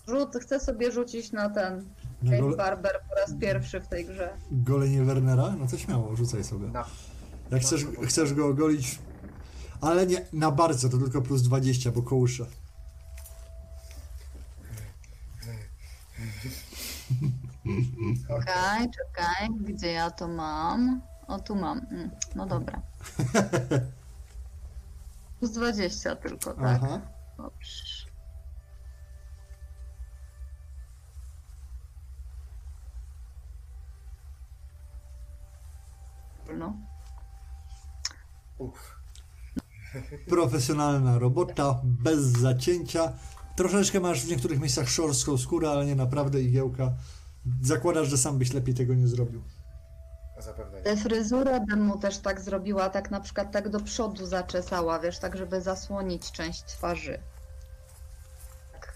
Rzut, 0.08 0.36
chcę 0.42 0.60
sobie 0.60 0.92
rzucić 0.92 1.32
na 1.32 1.50
ten 1.50 1.90
Na 2.22 2.32
Kate 2.32 2.42
gole, 2.42 2.58
Barber 2.58 3.02
po 3.10 3.16
raz 3.16 3.34
pierwszy 3.42 3.80
w 3.82 3.88
tej 3.88 4.06
grze. 4.06 4.30
golenie 4.52 5.04
Wernera? 5.04 5.56
No 5.60 5.68
to 5.68 5.78
śmiało, 5.78 6.16
rzucaj 6.16 6.44
sobie. 6.44 6.68
Na, 6.68 6.86
Jak 7.52 7.62
chcesz, 7.62 7.86
chcesz 8.08 8.34
go 8.34 8.48
ogolić, 8.48 9.00
ale 9.82 10.08
nie 10.08 10.26
na 10.34 10.52
bardzo, 10.52 10.90
to 10.90 10.98
tylko 10.98 11.22
plus 11.22 11.42
20, 11.42 11.92
bo 11.92 12.02
kołusze. 12.02 12.46
Czekaj, 18.28 18.90
czekaj, 18.92 19.50
gdzie 19.60 19.92
ja 19.92 20.12
to 20.12 20.28
mam? 20.28 21.02
O, 21.28 21.40
tu 21.40 21.56
mam. 21.56 21.80
Mm, 21.92 22.12
no 22.36 22.46
dobra. 22.46 22.82
Plus 25.40 25.52
20 25.52 26.16
tylko, 26.16 26.54
tak? 26.54 26.64
Aha. 26.84 27.02
Dobrze. 27.38 28.08
No. 36.58 36.87
Profesjonalna 40.30 41.20
robota, 41.20 41.82
bez 41.84 42.20
zacięcia. 42.20 43.14
Troszeczkę 43.56 44.00
masz 44.00 44.26
w 44.26 44.30
niektórych 44.30 44.60
miejscach 44.60 44.90
szorstką 44.90 45.38
skórę, 45.38 45.70
ale 45.70 45.86
nie 45.86 45.96
naprawdę 45.96 46.42
igiełka. 46.42 46.94
Zakładasz, 47.62 48.08
że 48.08 48.18
sam 48.18 48.38
byś 48.38 48.54
lepiej 48.54 48.76
tego 48.76 48.94
nie 48.94 49.08
zrobił. 49.08 49.42
Zapewne 50.40 50.78
nie. 50.78 50.84
Tę 50.84 50.98
fryzurę 50.98 51.60
bym 51.68 51.82
mu 51.82 52.00
też 52.00 52.18
tak 52.18 52.42
zrobiła, 52.42 52.90
tak 52.90 53.12
na 53.12 53.20
przykład 53.22 53.52
tak 53.52 53.70
do 53.70 53.80
przodu 53.80 54.26
zaczesała, 54.26 55.00
wiesz, 55.00 55.20
tak 55.20 55.38
żeby 55.38 55.62
zasłonić 55.62 56.32
część 56.32 56.64
twarzy. 56.64 57.20
Tak. 58.74 58.94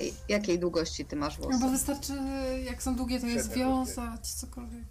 Ej, 0.00 0.14
Jakiej 0.28 0.58
długości 0.58 1.04
ty 1.04 1.16
masz 1.16 1.38
No 1.38 1.44
bo 1.44 1.50
włosy? 1.50 1.70
wystarczy, 1.70 2.12
jak 2.64 2.82
są 2.82 2.96
długie, 2.96 3.20
to 3.20 3.26
je 3.26 3.32
Średnio 3.34 3.52
związać, 3.54 4.26
cokolwiek. 4.34 4.84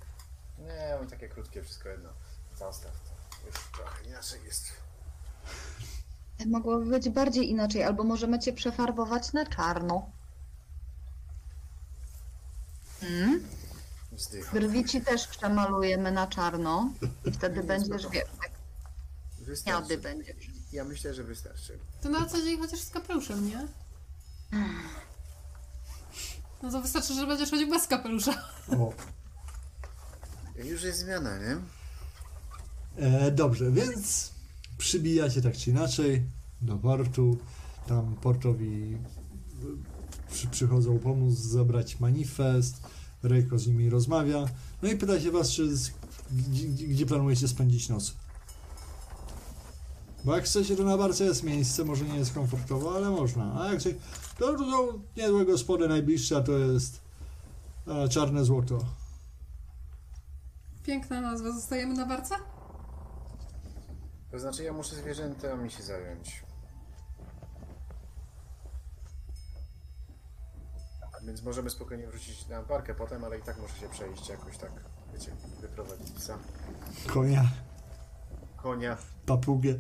Nie, 0.60 0.96
mam 1.00 1.08
takie 1.10 1.30
krótkie, 1.30 1.64
wszystko 1.64 1.90
jedno. 1.90 2.10
Zostaw 2.60 2.92
to. 2.92 3.11
Już 3.46 3.56
trochę 3.76 4.04
inaczej 4.10 4.40
jest. 4.46 4.66
Mogłoby 6.46 6.86
być 6.86 7.10
bardziej 7.10 7.50
inaczej, 7.50 7.84
albo 7.84 8.04
możemy 8.04 8.40
cię 8.40 8.54
przefarbować 8.54 9.34
na 9.34 9.46
czarno. 9.46 10.10
Mm? 13.02 13.48
Wzdycha. 14.12 14.52
Brwi 14.54 14.86
ci 14.86 15.02
też 15.02 15.28
przemalujemy 15.28 16.12
na 16.12 16.28
czarno 16.28 16.94
i 17.26 17.32
wtedy 17.32 17.64
będziesz, 17.64 18.04
tak 18.04 18.52
Wystarczy. 19.40 19.88
śniady 19.88 19.98
będziesz. 19.98 20.36
Ja 20.72 20.84
myślę, 20.84 21.14
że 21.14 21.24
wystarczy. 21.24 21.80
To 22.02 22.10
na 22.10 22.26
co 22.26 22.42
dzień 22.42 22.60
chociaż 22.60 22.80
z 22.80 22.90
kapeluszem, 22.90 23.48
nie? 23.48 23.68
No 26.64 26.72
to 26.72 26.82
wystarczy, 26.82 27.14
że 27.14 27.28
będziesz 27.28 27.52
chodził 27.52 27.70
bez 27.70 27.88
kapelusza. 27.88 28.34
O. 28.72 28.94
Już 30.56 30.84
jest 30.84 31.00
zmiana, 31.00 31.38
nie? 31.38 31.58
E, 32.98 33.32
dobrze, 33.32 33.72
więc 33.72 34.32
przybijacie 34.78 35.42
tak 35.42 35.58
czy 35.58 35.70
inaczej 35.70 36.24
do 36.62 36.78
portu. 36.78 37.38
Tam 37.88 38.16
portowi 38.16 38.94
e, 38.94 40.32
przy, 40.32 40.48
przychodzą 40.48 41.00
pomóc 41.00 41.34
zabrać 41.36 42.00
manifest. 42.00 42.82
Rejko 43.24 43.60
z 43.60 43.68
nimi 43.68 43.90
rozmawia. 43.90 44.46
No 44.82 44.90
i 44.90 44.98
pyta 44.98 45.20
się 45.20 45.32
was, 45.32 45.50
czy 45.52 45.70
gdzie, 46.32 46.68
gdzie- 46.68 47.06
planujecie 47.06 47.48
spędzić 47.48 47.90
noc. 47.90 48.14
Bo 50.26 50.36
jak 50.36 50.44
chcecie, 50.46 50.76
to 50.76 50.84
na 50.84 50.98
barce 50.98 51.24
jest 51.24 51.44
miejsce, 51.44 51.86
może 51.86 52.06
nie 52.06 52.16
jest 52.18 52.34
komfortowo, 52.34 52.96
ale 52.96 53.10
można. 53.10 53.62
A 53.62 53.70
jak 53.70 53.80
chcecie, 53.80 53.96
to 54.40 54.54
tu 54.58 54.72
są 54.72 54.88
niezłe 55.18 55.46
gospody 55.46 55.88
najbliższe, 55.88 56.44
to 56.44 56.52
jest 56.58 57.02
e, 57.88 58.10
czarne 58.10 58.46
złoto. 58.46 58.80
Piękna 60.84 61.22
nazwa. 61.22 61.52
Zostajemy 61.52 61.94
na 61.94 62.06
barce? 62.06 62.36
To 64.32 64.40
znaczy 64.40 64.64
ja 64.64 64.74
muszę 64.74 64.96
zwierzętami 64.96 65.72
się 65.72 65.84
zająć. 65.84 66.44
Więc 71.26 71.44
możemy 71.44 71.70
spokojnie 71.70 72.08
wrócić 72.08 72.48
na 72.48 72.64
parkę 72.64 72.96
potem, 72.96 73.24
ale 73.24 73.40
i 73.40 73.42
tak 73.42 73.58
muszę 73.58 73.76
się 73.80 73.90
przejść 73.90 74.30
jakoś 74.30 74.58
tak, 74.58 74.72
wiecie, 75.14 75.32
wyprowadzić 75.62 76.12
psa, 76.12 76.38
Konia, 77.08 77.44
konia, 78.58 78.98
papugę, 79.26 79.74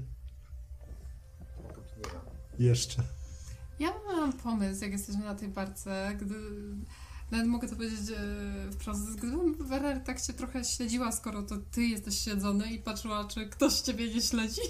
póki 1.75 1.91
nie 1.97 2.13
mam. 2.13 2.25
jeszcze. 2.59 3.03
Ja 3.79 3.89
mam 4.07 4.33
pomysł, 4.33 4.83
jak 4.83 4.91
jesteśmy 4.91 5.25
na 5.25 5.35
tej 5.35 5.49
barce, 5.49 6.11
gdy 6.21 6.35
Nawet 7.31 7.47
mogę 7.47 7.67
to 7.67 7.75
powiedzieć 7.75 8.09
e, 8.09 8.71
wprost. 8.71 9.15
Gdybym 9.15 9.67
Werner 9.67 10.03
tak 10.03 10.21
cię 10.21 10.33
trochę 10.33 10.65
śledziła, 10.65 11.11
skoro 11.11 11.43
to 11.43 11.57
ty 11.71 11.83
jesteś 11.83 12.19
śledzony 12.19 12.71
i 12.73 12.79
patrzyła, 12.79 13.25
czy 13.25 13.49
ktoś 13.49 13.73
ciebie 13.73 14.13
nie 14.13 14.21
śledzi. 14.21 14.61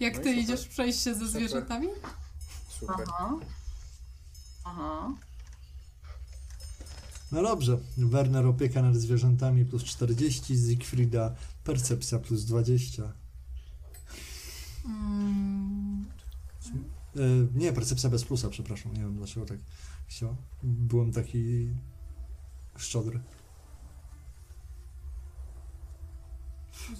Jak 0.00 0.14
No 0.14 0.20
i 0.20 0.24
ty 0.24 0.30
super. 0.30 0.44
idziesz 0.44 0.68
przejść 0.68 0.98
się 1.00 1.14
ze 1.14 1.26
Super. 1.26 1.28
zwierzętami? 1.28 1.88
Super. 2.80 3.06
Aha. 3.08 3.30
Aha. 4.64 5.14
No 7.32 7.42
dobrze. 7.42 7.78
Werner 7.98 8.46
opieka 8.46 8.82
nad 8.82 8.96
zwierzętami 8.96 9.64
plus 9.64 9.84
40, 9.84 10.58
Siegfrieda 10.68 11.34
percepcja 11.64 12.18
plus 12.18 12.44
20. 12.44 13.12
Mm, 14.84 16.04
E, 17.16 17.20
nie, 17.54 17.72
percepcja 17.72 18.10
bez 18.10 18.24
plusa, 18.24 18.48
przepraszam. 18.48 18.92
Nie 18.92 19.00
wiem 19.00 19.16
dlaczego 19.16 19.46
tak 19.46 19.58
chciał. 20.06 20.36
Byłem 20.62 21.12
taki 21.12 21.70
szczodry. 22.76 23.20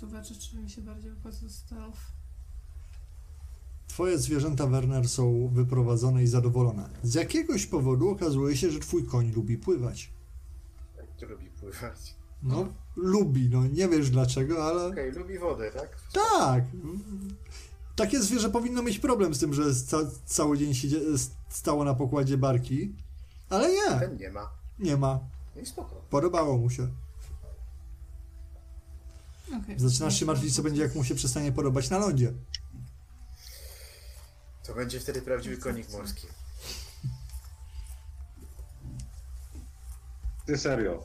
zobaczę, 0.00 0.34
czy 0.34 0.56
mi 0.56 0.70
się 0.70 0.82
bardziej 0.82 1.12
opłaca 1.12 1.48
stealth. 1.48 2.00
Twoje 3.86 4.18
zwierzęta, 4.18 4.66
Werner, 4.66 5.08
są 5.08 5.48
wyprowadzone 5.48 6.22
i 6.22 6.26
zadowolone. 6.26 6.88
Z 7.02 7.14
jakiegoś 7.14 7.66
powodu 7.66 8.08
okazuje 8.08 8.56
się, 8.56 8.70
że 8.70 8.78
twój 8.78 9.06
koń 9.06 9.32
lubi 9.32 9.58
pływać. 9.58 10.12
Jak 10.96 11.16
tu 11.16 11.26
lubi 11.26 11.46
pływać. 11.46 12.16
No, 12.42 12.68
lubi, 12.96 13.48
no 13.48 13.66
nie 13.66 13.88
wiesz 13.88 14.10
dlaczego, 14.10 14.64
ale 14.64 14.86
Okej, 14.86 15.12
lubi 15.12 15.38
wodę, 15.38 15.70
tak? 15.70 15.98
tak. 16.12 16.64
Takie 17.96 18.22
zwierzę 18.22 18.50
powinno 18.50 18.82
mieć 18.82 18.98
problem 18.98 19.34
z 19.34 19.38
tym, 19.40 19.54
że 19.54 19.74
ca 19.74 19.96
cały 20.26 20.58
dzień 20.58 20.74
siedzie, 20.74 21.00
stało 21.48 21.84
na 21.84 21.94
pokładzie 21.94 22.38
barki, 22.38 22.94
ale 23.50 23.72
nie, 23.72 23.98
Ten 24.00 24.16
nie 24.16 24.30
ma. 24.30 24.50
nie 24.78 24.96
ma. 24.96 25.20
No 25.56 25.60
i 25.62 25.66
spoko. 25.66 26.02
Podobało 26.10 26.58
mu 26.58 26.70
się. 26.70 26.88
Okay. 29.62 29.78
Zaczynasz 29.78 30.18
się 30.20 30.26
martwić, 30.26 30.56
co 30.56 30.62
będzie, 30.62 30.82
jak 30.82 30.94
mu 30.94 31.04
się 31.04 31.14
przestanie 31.14 31.52
podobać 31.52 31.90
na 31.90 31.98
lądzie. 31.98 32.32
To 34.66 34.74
będzie 34.74 35.00
wtedy 35.00 35.22
prawdziwy 35.22 35.56
konik 35.56 35.92
morski. 35.92 36.26
Ty 40.46 40.58
serio. 40.58 41.04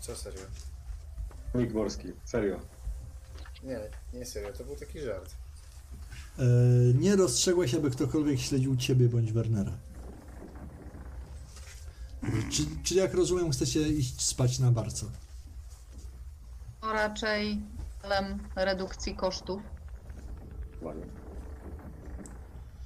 Co 0.00 0.16
serio? 0.16 0.42
Konik 1.52 1.74
morski, 1.74 2.12
serio. 2.24 2.60
Nie, 3.62 3.78
nie 4.12 4.26
serio, 4.26 4.52
to 4.52 4.64
był 4.64 4.76
taki 4.76 5.00
żart. 5.00 5.34
E, 6.38 6.42
nie 6.94 7.16
rozstrzegłeś, 7.16 7.74
aby 7.74 7.90
ktokolwiek 7.90 8.40
śledził 8.40 8.76
ciebie 8.76 9.08
bądź 9.08 9.32
Wernera. 9.32 9.72
Czy, 12.50 12.62
czy 12.84 12.94
jak 12.94 13.14
rozumiem, 13.14 13.50
chcecie 13.50 13.88
iść 13.88 14.20
spać 14.22 14.58
na 14.58 14.70
barce? 14.70 15.06
To 16.80 16.92
raczej 16.92 17.60
celem 18.02 18.38
redukcji 18.56 19.14
kosztów. 19.16 19.62
Ładnie. 20.82 21.06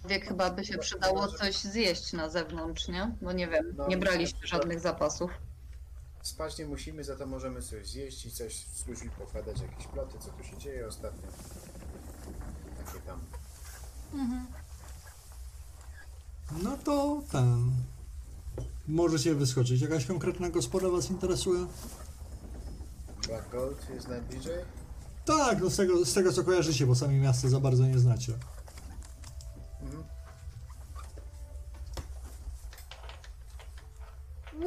Wiek 0.09 0.27
chyba 0.29 0.51
by 0.51 0.65
się 0.65 0.79
przydało 0.79 1.29
coś 1.29 1.57
zjeść 1.57 2.13
na 2.13 2.29
zewnątrz, 2.31 2.89
nie? 2.89 3.15
Bo 3.23 3.33
nie 3.33 3.49
wiem, 3.49 3.75
No, 3.77 3.89
nie 3.89 3.97
braliśmy 3.97 4.39
tak. 4.41 4.49
żadnych 4.49 4.81
zapasów. 4.81 5.31
Spać 6.23 6.59
nie 6.59 6.67
musimy, 6.67 7.05
za 7.05 7.17
to 7.17 7.27
możemy 7.27 7.63
coś 7.63 7.89
zjeść 7.89 8.27
i 8.27 8.31
coś 8.31 8.67
z 8.67 8.87
ludźmi 8.87 9.11
pogadać, 9.11 9.61
jakieś 9.61 9.87
ploty, 9.87 10.19
co 10.19 10.31
tu 10.31 10.45
się 10.45 10.59
dzieje 10.59 10.87
ostatnio. 10.87 11.29
Takie 12.85 13.01
tam. 13.01 13.21
Mhm. 14.15 14.47
No 16.63 16.77
to 16.85 17.23
ten. 17.33 17.73
Możecie 18.89 19.35
wyskoczyć. 19.35 19.81
Jakaś 19.81 20.07
konkretna 20.07 20.51
gospoda 20.51 20.89
Was 20.89 21.11
interesuje? 21.11 21.67
Black 23.27 23.51
Gold 23.51 23.91
jest 23.95 24.09
najbliżej? 24.09 24.65
Tak, 25.25 25.61
no 25.61 25.71
z 25.71 25.77
tego, 25.77 26.05
z 26.05 26.15
tego 26.15 26.33
co 26.33 26.45
kojarzycie, 26.45 26.87
bo 26.87 26.95
sami 26.95 27.19
miasta 27.19 27.49
za 27.49 27.61
bardzo 27.61 27.87
nie 27.87 27.99
znacie. 27.99 28.33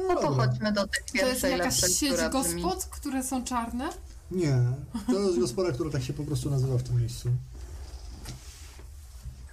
No 0.08 0.14
to 0.14 0.22
dobra. 0.22 0.46
chodźmy 0.46 0.72
do 0.72 0.86
tej 0.86 0.90
To 0.90 0.96
jest 0.96 1.12
pierwszej 1.12 1.50
jakaś 1.50 1.66
lepszej, 1.82 1.94
sieć 1.94 2.12
która 2.12 2.28
brzmi. 2.42 2.62
gospod, 2.62 2.84
które 2.84 3.22
są 3.24 3.44
czarne? 3.44 3.88
Nie, 4.30 4.58
to 5.06 5.12
jest 5.20 5.40
gospoda, 5.40 5.72
która 5.72 5.90
tak 5.90 6.02
się 6.02 6.12
po 6.12 6.24
prostu 6.24 6.50
nazywa 6.50 6.78
w 6.78 6.82
tym 6.82 7.00
miejscu. 7.00 7.28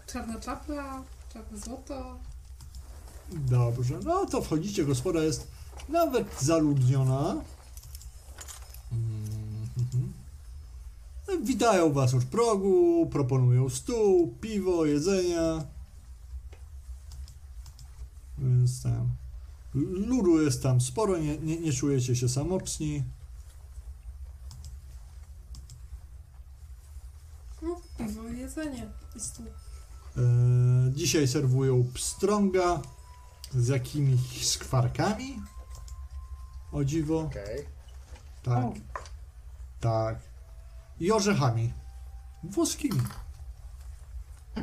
Czarna 0.08 0.40
czapla, 0.40 1.04
czarne 1.34 1.58
złoto. 1.60 2.18
Dobrze, 3.32 4.00
no 4.04 4.26
to 4.26 4.42
wchodzicie, 4.42 4.86
gospoda 4.86 5.24
jest 5.24 5.48
nawet 5.90 6.28
zaludniona. 6.42 7.36
Mhm. 9.78 10.14
No, 11.28 11.34
Witają 11.46 11.94
was 11.94 12.14
od 12.14 12.24
progu, 12.24 13.08
proponują 13.12 13.70
stół, 13.70 14.36
piwo, 14.42 14.86
jedzenia. 14.86 15.64
Więc 18.38 18.84
tam. 18.84 19.10
Ludu 19.76 20.42
jest 20.42 20.64
tam 20.64 20.82
sporo, 20.82 21.18
nie, 21.18 21.38
nie, 21.38 21.60
nie 21.60 21.74
czujecie 21.74 22.16
się 22.16 22.30
samotni. 22.30 23.04
No, 27.62 27.82
piwo 27.98 28.24
jedzenie. 28.24 28.90
I 29.16 29.20
stół. 29.20 29.46
E, 30.18 30.22
dzisiaj 30.92 31.28
serwują 31.28 31.84
pstrąga 31.94 32.82
z 33.56 33.68
jakimiś 33.68 34.48
skwarkami. 34.48 35.40
O 36.72 36.84
dziwo. 36.84 37.20
Okej. 37.20 37.66
Tak. 38.44 38.66
O. 38.66 38.74
Tak. 39.80 40.20
I 41.00 41.12
orzechami. 41.12 41.74
Włoskimi. 42.44 43.02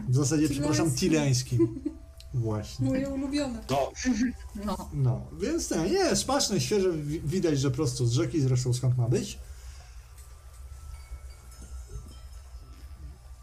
W 0.08 0.14
zasadzie, 0.14 0.48
przepraszam, 0.48 0.90
tileńskimi. 0.90 1.68
Właśnie. 2.34 2.86
Moje 2.88 3.08
ulubione. 3.08 3.64
No, 3.70 3.92
No, 4.66 4.88
No, 4.92 5.26
więc 5.40 5.68
ten, 5.68 5.92
nie, 5.92 6.16
smaczne, 6.16 6.60
świeże, 6.60 6.92
wi- 6.92 7.20
widać, 7.20 7.58
że 7.60 7.70
prosto 7.70 8.06
z 8.06 8.12
rzeki, 8.12 8.40
zresztą 8.40 8.72
skąd 8.72 8.98
ma 8.98 9.08
być. 9.08 9.38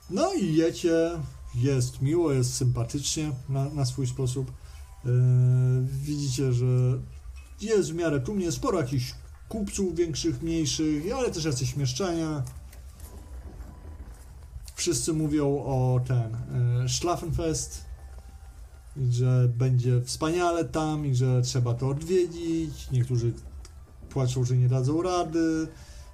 No 0.09 0.33
i 0.33 0.55
jecie, 0.55 1.09
jest 1.55 2.01
miło, 2.01 2.31
jest 2.33 2.53
sympatycznie 2.55 3.31
na, 3.49 3.69
na 3.69 3.85
swój 3.85 4.07
sposób. 4.07 4.51
Yy, 5.05 5.11
widzicie, 5.91 6.53
że 6.53 6.65
jest 7.61 7.91
w 7.91 7.95
miarę 7.95 8.19
tłumnie, 8.19 8.51
sporo 8.51 8.79
jakichś 8.79 9.13
kupców 9.49 9.95
większych, 9.95 10.41
mniejszych, 10.41 11.03
ale 11.15 11.31
też 11.31 11.45
jacyś 11.45 11.75
mieszczania. 11.75 12.43
Wszyscy 14.75 15.13
mówią 15.13 15.47
o 15.65 15.99
ten 16.07 16.38
yy, 16.81 16.89
Schlaffenfest, 16.89 17.85
i 19.00 19.12
że 19.12 19.50
będzie 19.50 20.02
wspaniale 20.02 20.66
tam 20.66 21.06
i 21.06 21.16
że 21.16 21.41
trzeba 21.41 21.74
to 21.74 21.88
odwiedzić. 21.89 22.91
Niektórzy 22.91 23.34
płaczą, 24.10 24.43
że 24.43 24.58
nie 24.58 24.68
dadzą 24.70 25.02
rady. 25.02 25.68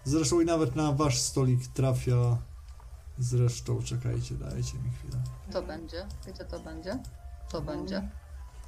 Zresztą 0.04 0.42
i 0.42 0.46
nawet 0.46 0.76
na 0.76 0.92
wasz 0.92 1.20
stolik 1.20 1.68
trafia. 1.68 2.38
Zresztą, 3.20 3.82
czekajcie, 3.82 4.36
dajcie 4.36 4.78
mi 4.78 4.92
chwilę. 5.00 5.24
to 5.52 5.62
będzie. 5.62 6.06
Gdzie 6.34 6.46
to 6.46 6.60
będzie? 6.60 7.00
To 7.52 7.62
będzie. 7.62 8.10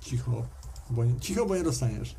Cicho, 0.01 0.45
bo 0.89 1.05
nie, 1.05 1.19
cicho, 1.19 1.45
bo 1.45 1.55
nie 1.55 1.63
dostaniesz. 1.63 2.15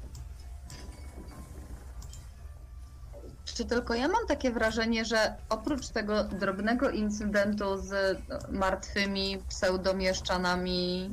Czy 3.56 3.64
tylko 3.64 3.94
ja 3.94 4.08
mam 4.08 4.26
takie 4.28 4.50
wrażenie, 4.50 5.04
że 5.04 5.36
oprócz 5.48 5.88
tego 5.88 6.24
drobnego 6.24 6.90
incydentu 6.90 7.78
z 7.78 8.18
martwymi 8.52 9.44
pseudomieszczanami 9.48 11.10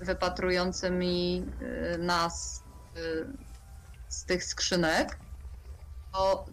y, 0.00 0.04
wypatrującymi 0.04 1.44
y, 1.94 1.98
nas 1.98 2.64
y, 2.96 3.26
z 4.08 4.24
tych 4.24 4.44
skrzynek, 4.44 5.20
to 6.12 6.46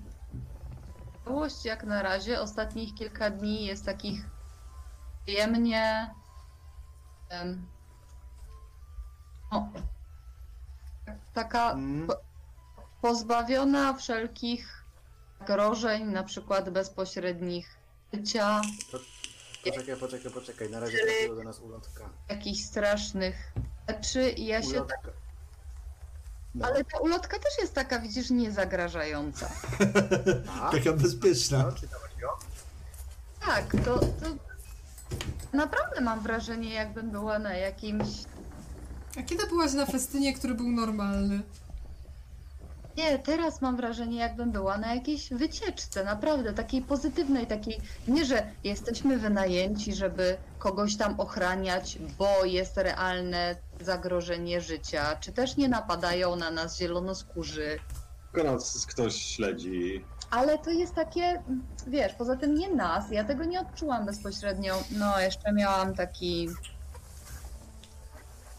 całość 1.25 1.65
jak 1.65 1.83
na 1.83 2.03
razie 2.03 2.41
ostatnich 2.41 2.95
kilka 2.95 3.29
dni 3.29 3.65
jest 3.65 3.85
takich 3.85 4.25
przyjemnie 5.25 6.15
em, 7.29 7.67
o, 9.51 9.67
taka 11.33 11.71
Mm. 11.71 12.07
pozbawiona 13.01 13.93
wszelkich 13.93 14.84
zagrożeń, 15.39 16.03
na 16.03 16.23
przykład 16.23 16.69
bezpośrednich 16.69 17.77
życia, 18.13 18.61
Poczekaj, 19.63 19.95
poczekaj, 19.99 20.31
poczekaj. 20.31 20.69
Na 20.69 20.79
razie 20.79 20.97
trafiła 20.97 21.35
do 21.35 21.43
nas 21.43 21.59
ulotka. 21.59 22.09
jakichś 22.29 22.63
strasznych 22.63 23.51
rzeczy 23.89 24.29
i 24.29 24.45
ja 24.45 24.63
się 24.63 24.69
tak... 24.73 25.03
Ulotka. 25.03 25.11
No. 26.55 26.65
Ale 26.65 26.83
ta 26.83 26.97
ulotka 26.97 27.37
też 27.39 27.51
jest 27.61 27.73
taka, 27.73 27.99
widzisz, 27.99 28.29
niezagrażająca. 28.29 29.49
A? 30.61 30.69
Taka 30.77 30.93
bezpieczna. 30.93 31.63
No, 31.63 31.71
czytałaś 31.71 32.11
ją? 32.21 32.27
Tak, 33.45 33.71
to, 33.85 33.99
to 33.99 34.25
naprawdę 35.53 36.01
mam 36.01 36.19
wrażenie, 36.21 36.73
jakbym 36.73 37.11
była 37.11 37.39
na 37.39 37.53
jakimś 37.53 38.07
A 39.19 39.23
kiedy 39.23 39.47
byłaś 39.47 39.73
na 39.73 39.85
festynie, 39.85 40.33
który 40.33 40.53
był 40.55 40.67
normalny? 40.71 41.41
Nie, 42.97 43.19
teraz 43.19 43.61
mam 43.61 43.75
wrażenie, 43.77 44.17
jakbym 44.19 44.51
była 44.51 44.77
na 44.77 44.95
jakiejś 44.95 45.29
wycieczce, 45.29 46.03
naprawdę, 46.03 46.53
takiej 46.53 46.81
pozytywnej, 46.81 47.47
takiej, 47.47 47.77
nie, 48.07 48.25
że 48.25 48.47
jesteśmy 48.63 49.17
wynajęci, 49.17 49.93
żeby 49.93 50.37
kogoś 50.59 50.97
tam 50.97 51.19
ochraniać, 51.19 51.97
bo 52.17 52.45
jest 52.45 52.77
realne 52.77 53.55
zagrożenie 53.81 54.61
życia, 54.61 55.15
czy 55.19 55.31
też 55.31 55.57
nie 55.57 55.69
napadają 55.69 56.35
na 56.35 56.51
nas 56.51 56.77
zielonoskórzy, 56.77 57.79
Tylko 58.33 58.51
nas 58.51 58.85
ktoś 58.85 59.15
śledzi. 59.15 60.05
ale 60.31 60.57
to 60.57 60.69
jest 60.69 60.93
takie, 60.95 61.43
wiesz, 61.87 62.13
poza 62.13 62.35
tym 62.35 62.55
nie 62.55 62.71
nas, 62.75 63.11
ja 63.11 63.23
tego 63.23 63.43
nie 63.45 63.59
odczułam 63.59 64.05
bezpośrednio, 64.05 64.83
no 64.91 65.19
jeszcze 65.19 65.53
miałam 65.53 65.93
taki... 65.93 66.49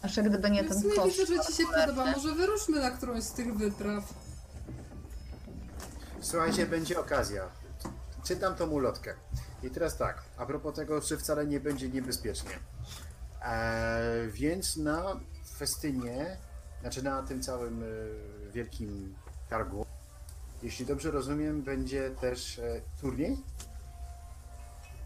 Jeszcze 0.03 0.23
gdyby 0.23 0.49
nie 0.49 0.63
W 0.63 0.69
ten 0.69 0.83
kosz. 0.95 1.05
widzę, 1.17 1.25
że 1.35 1.39
ci 1.47 1.53
się 1.53 1.63
podoba. 1.79 2.05
Może 2.11 2.35
wyruszmy 2.35 2.79
na 2.79 2.91
którąś 2.91 3.23
z 3.23 3.31
tych 3.31 3.57
wypraw. 3.57 4.03
Słuchajcie, 6.29 6.65
będzie 6.65 6.99
okazja. 6.99 7.49
Czytam 8.23 8.55
tą 8.55 8.69
ulotkę. 8.69 9.13
I 9.63 9.69
teraz 9.69 9.97
tak, 9.97 10.23
a 10.37 10.45
propos 10.45 10.75
tego, 10.75 11.01
czy 11.01 11.17
wcale 11.17 11.47
nie 11.47 11.59
będzie 11.59 11.89
niebezpiecznie. 11.89 12.49
Eee, 13.41 14.31
więc 14.31 14.77
na 14.77 15.19
festynie, 15.57 16.37
znaczy 16.81 17.03
na 17.03 17.23
tym 17.23 17.43
całym 17.43 17.83
e, 17.83 17.85
wielkim 18.51 19.15
targu, 19.49 19.85
jeśli 20.63 20.85
dobrze 20.85 21.11
rozumiem, 21.11 21.61
będzie 21.63 22.11
też 22.21 22.59
e, 22.59 22.81
turniej? 23.01 23.37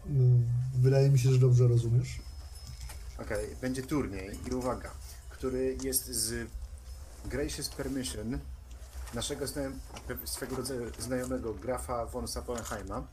Mm, 0.06 0.44
Wydaje 0.74 1.10
mi 1.10 1.18
się, 1.18 1.30
że 1.30 1.38
dobrze 1.38 1.68
rozumiesz. 1.68 2.20
Okej, 3.18 3.56
będzie 3.60 3.82
turniej 3.82 4.38
i 4.50 4.54
uwaga, 4.54 4.90
który 5.30 5.76
jest 5.82 6.06
z 6.06 6.48
Gracious 7.24 7.68
Permission 7.68 8.38
naszego 9.14 9.44
znajom- 9.46 9.78
swego 10.24 10.56
rodzaju 10.56 10.90
znajomego 10.98 11.54
grafa 11.54 12.06
von 12.06 12.28
Sappenheima. 12.28 13.06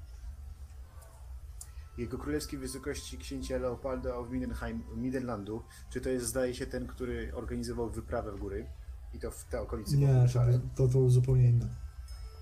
Jego 1.97 2.17
królewskiej 2.17 2.59
wysokości 2.59 3.17
księcia 3.17 3.57
Leopolda 3.57 4.15
of 4.15 4.29
Mindenheim, 4.29 4.83
Midenlandu, 4.95 5.63
czy 5.89 6.01
to 6.01 6.09
jest 6.09 6.25
zdaje 6.25 6.55
się 6.55 6.65
ten, 6.67 6.87
który 6.87 7.31
organizował 7.35 7.89
wyprawę 7.89 8.31
w 8.31 8.39
góry 8.39 8.65
i 9.13 9.19
to 9.19 9.31
w 9.31 9.43
te 9.45 9.61
okolicy 9.61 9.97
Nie, 9.97 10.25
to, 10.75 10.87
to, 10.87 10.93
to 10.93 11.09
zupełnie 11.09 11.49
inne. 11.49 11.67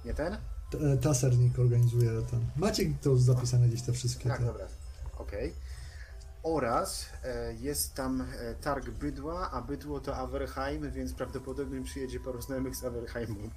Nie 0.06 0.14
ten? 0.14 0.38
T- 0.72 0.78
e, 0.94 0.98
Tasernik 0.98 1.60
organizuje 1.60 2.22
ten. 2.22 2.46
Macie 2.56 2.94
to 3.02 3.18
zapisane 3.18 3.68
gdzieś 3.68 3.82
te 3.82 3.94
wszystkie. 3.94 4.30
Tak, 4.30 4.40
te. 4.40 4.46
dobra. 4.46 4.66
Okej. 5.18 5.54
Oraz 6.48 7.06
e, 7.24 7.54
jest 7.54 7.94
tam 7.94 8.22
e, 8.22 8.56
targ 8.56 8.90
bydła, 8.90 9.52
a 9.52 9.62
bydło 9.62 10.00
to 10.00 10.16
Averheim, 10.16 10.92
więc 10.92 11.14
prawdopodobnie 11.14 11.84
przyjedzie 11.84 12.20
paru 12.20 12.42
znajomych 12.42 12.76
z 12.76 12.84
Averheimu. 12.84 13.50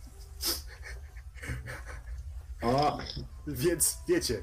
A, 2.63 2.99
Więc 3.47 3.99
wiecie, 4.09 4.43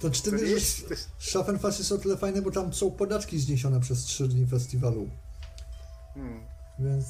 To 0.00 0.10
czy 0.10 0.22
ty 0.22 0.30
wiesz, 0.30 0.40
że 0.40 0.46
jest... 0.46 1.08
Schaffenfass 1.18 1.78
jest 1.78 1.92
o 1.92 1.98
tyle 1.98 2.16
fajne, 2.16 2.42
bo 2.42 2.50
tam 2.50 2.74
są 2.74 2.90
podatki 2.90 3.40
zniesione 3.40 3.80
przez 3.80 3.98
3 3.98 4.28
dni 4.28 4.46
festiwalu. 4.46 5.10
Hmm. 6.14 6.40
Więc 6.78 7.06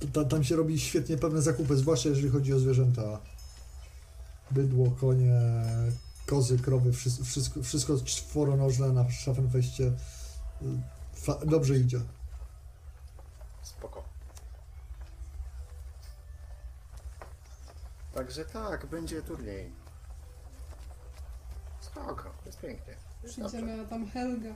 to, 0.00 0.06
ta, 0.06 0.24
tam 0.24 0.44
się 0.44 0.56
robi 0.56 0.80
świetnie 0.80 1.16
pewne 1.16 1.42
zakupy, 1.42 1.76
zwłaszcza 1.76 2.08
jeżeli 2.08 2.30
chodzi 2.30 2.54
o 2.54 2.58
zwierzęta. 2.58 3.20
Bydło, 4.50 4.90
konie, 4.90 5.40
kozy, 6.26 6.58
krowy, 6.58 6.92
wszystko, 6.92 7.24
wszystko, 7.24 7.62
wszystko 7.62 7.96
czworonożne 8.04 8.88
na 8.92 9.04
Schaffenfeście. 9.10 9.92
dobrze 11.46 11.76
idzie. 11.76 12.00
Spoko. 13.62 14.04
Także 18.14 18.44
tak, 18.44 18.86
będzie 18.86 19.22
turniej. 19.22 19.72
Spoko, 21.80 22.30
jest 22.46 22.60
pięknie. 22.60 22.94
Jest 23.22 23.34
Przyjdzie 23.34 23.42
dobrze. 23.58 23.62
miała 23.76 23.88
tam 23.88 24.06
Helga. 24.10 24.54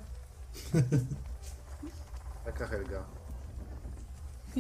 Jaka 2.47 2.67
Helga? 2.67 3.05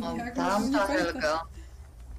O, 0.03 0.17
Jak 0.17 0.35
tam 0.37 0.73
ta? 0.73 0.87
Helga. 0.87 1.43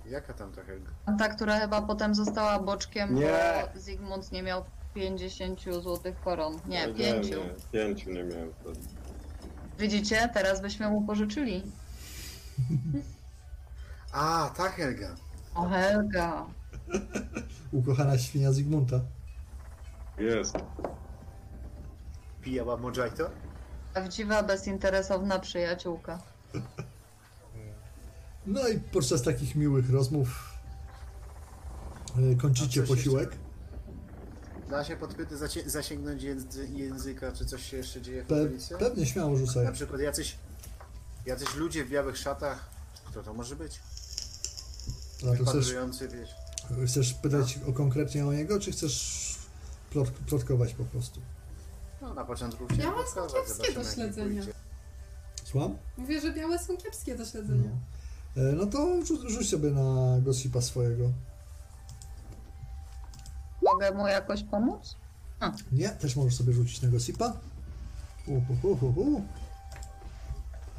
Jaka 0.05 0.33
tam 0.33 0.51
ta 0.51 0.63
Helga? 0.63 0.91
Ta, 1.19 1.29
która 1.29 1.59
chyba 1.59 1.81
potem 1.81 2.15
została 2.15 2.59
boczkiem, 2.59 3.15
Nie. 3.15 3.67
bo 3.73 3.79
Zygmunt 3.79 4.31
nie 4.31 4.43
miał 4.43 4.65
50 4.99 5.59
złotych 5.81 6.21
koron. 6.21 6.59
Nie, 6.67 6.87
nie, 6.87 6.93
5. 6.93 7.29
Nie, 7.29 7.37
pięciu 7.71 8.09
nie 8.11 8.23
miałem 8.23 8.53
wtedy. 8.53 8.79
Widzicie, 9.79 10.29
teraz 10.33 10.61
byśmy 10.61 10.89
mu 10.89 11.01
pożyczyli. 11.01 11.63
A, 14.11 14.49
ta 14.57 14.69
Helga. 14.69 15.15
O 15.55 15.69
Helga. 15.69 16.45
Ukochana 17.71 18.17
świnia 18.17 18.51
Zygmunta. 18.51 18.99
Jest. 20.17 20.55
Pijała 22.41 22.77
Mojito? 22.77 23.29
Prawdziwa, 23.93 24.43
bezinteresowna 24.43 25.39
przyjaciółka. 25.39 26.19
No 28.45 28.67
i 28.67 28.79
podczas 28.79 29.23
takich 29.23 29.55
miłych 29.55 29.89
rozmów 29.89 30.53
y, 32.33 32.35
kończycie 32.35 32.83
posiłek. 32.83 33.48
Da 34.69 34.83
się 34.83 34.97
podpyty 34.97 35.37
zacie- 35.37 35.69
zasięgnąć 35.69 36.23
języ- 36.23 36.67
języka, 36.73 37.31
czy 37.31 37.45
coś 37.45 37.63
się 37.69 37.77
jeszcze 37.77 38.01
dzieje 38.01 38.23
w 38.23 38.27
Pe- 38.27 38.45
okolicy? 38.45 38.75
pewnie 38.79 39.05
śmiało 39.05 39.35
rzucaj. 39.37 39.65
Na 39.65 39.71
przykład 39.71 40.01
jacyś, 40.01 40.35
jacyś 41.25 41.55
ludzie 41.55 41.85
w 41.85 41.89
białych 41.89 42.17
szatach. 42.17 42.69
Kto 43.05 43.23
to 43.23 43.33
może 43.33 43.55
być? 43.55 43.79
A 45.23 45.25
to 45.25 45.33
chcesz, 45.33 45.39
Wypatrujący, 45.39 46.07
wiesz. 46.07 46.29
chcesz 46.87 47.13
pytać 47.13 47.59
o 47.69 47.73
konkretnie 47.73 48.25
o 48.27 48.33
niego, 48.33 48.59
czy 48.59 48.71
chcesz 48.71 49.19
plot, 49.91 50.09
plotkować 50.11 50.73
po 50.73 50.83
prostu? 50.85 51.21
No 52.01 52.13
na 52.13 52.25
początku 52.25 52.65
chciałem 52.67 52.81
Białe 52.93 53.07
są 53.07 53.27
kiepskie 53.27 53.53
zobaczymy, 53.53 53.73
do 53.75 53.81
jak 53.83 53.93
śledzenia. 53.93 54.41
pójdzie. 54.43 54.53
Słucham? 55.43 55.77
Mówię, 55.97 56.21
że 56.21 56.33
białe 56.33 56.59
są 56.59 56.77
kiepskie 56.77 57.15
do 57.15 57.25
śledzenia. 57.25 57.69
No. 58.35 58.43
E, 58.43 58.51
No 58.53 58.65
to 58.65 59.05
rzuć, 59.05 59.21
rzuć 59.31 59.49
sobie 59.49 59.71
na 59.71 60.19
gossipa 60.21 60.61
swojego. 60.61 61.11
Mogę 63.73 63.91
mu 63.91 64.07
jakoś 64.07 64.43
pomóc? 64.43 64.95
Nie, 65.71 65.89
też 65.89 66.15
możesz 66.15 66.35
sobie 66.35 66.53
rzucić 66.53 66.81
na 66.81 66.89
gossipa. 66.89 67.33
Uhuhuhuhu. 68.27 69.21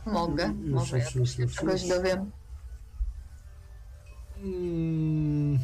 Mogę. 0.07 0.47
Już, 0.47 0.75
Może 0.75 0.99
już, 0.99 1.15
już, 1.15 1.39
już, 1.39 1.55
czegoś 1.55 1.83
już. 1.83 1.91
dowiem. 1.91 2.31
Mm. 4.43 5.59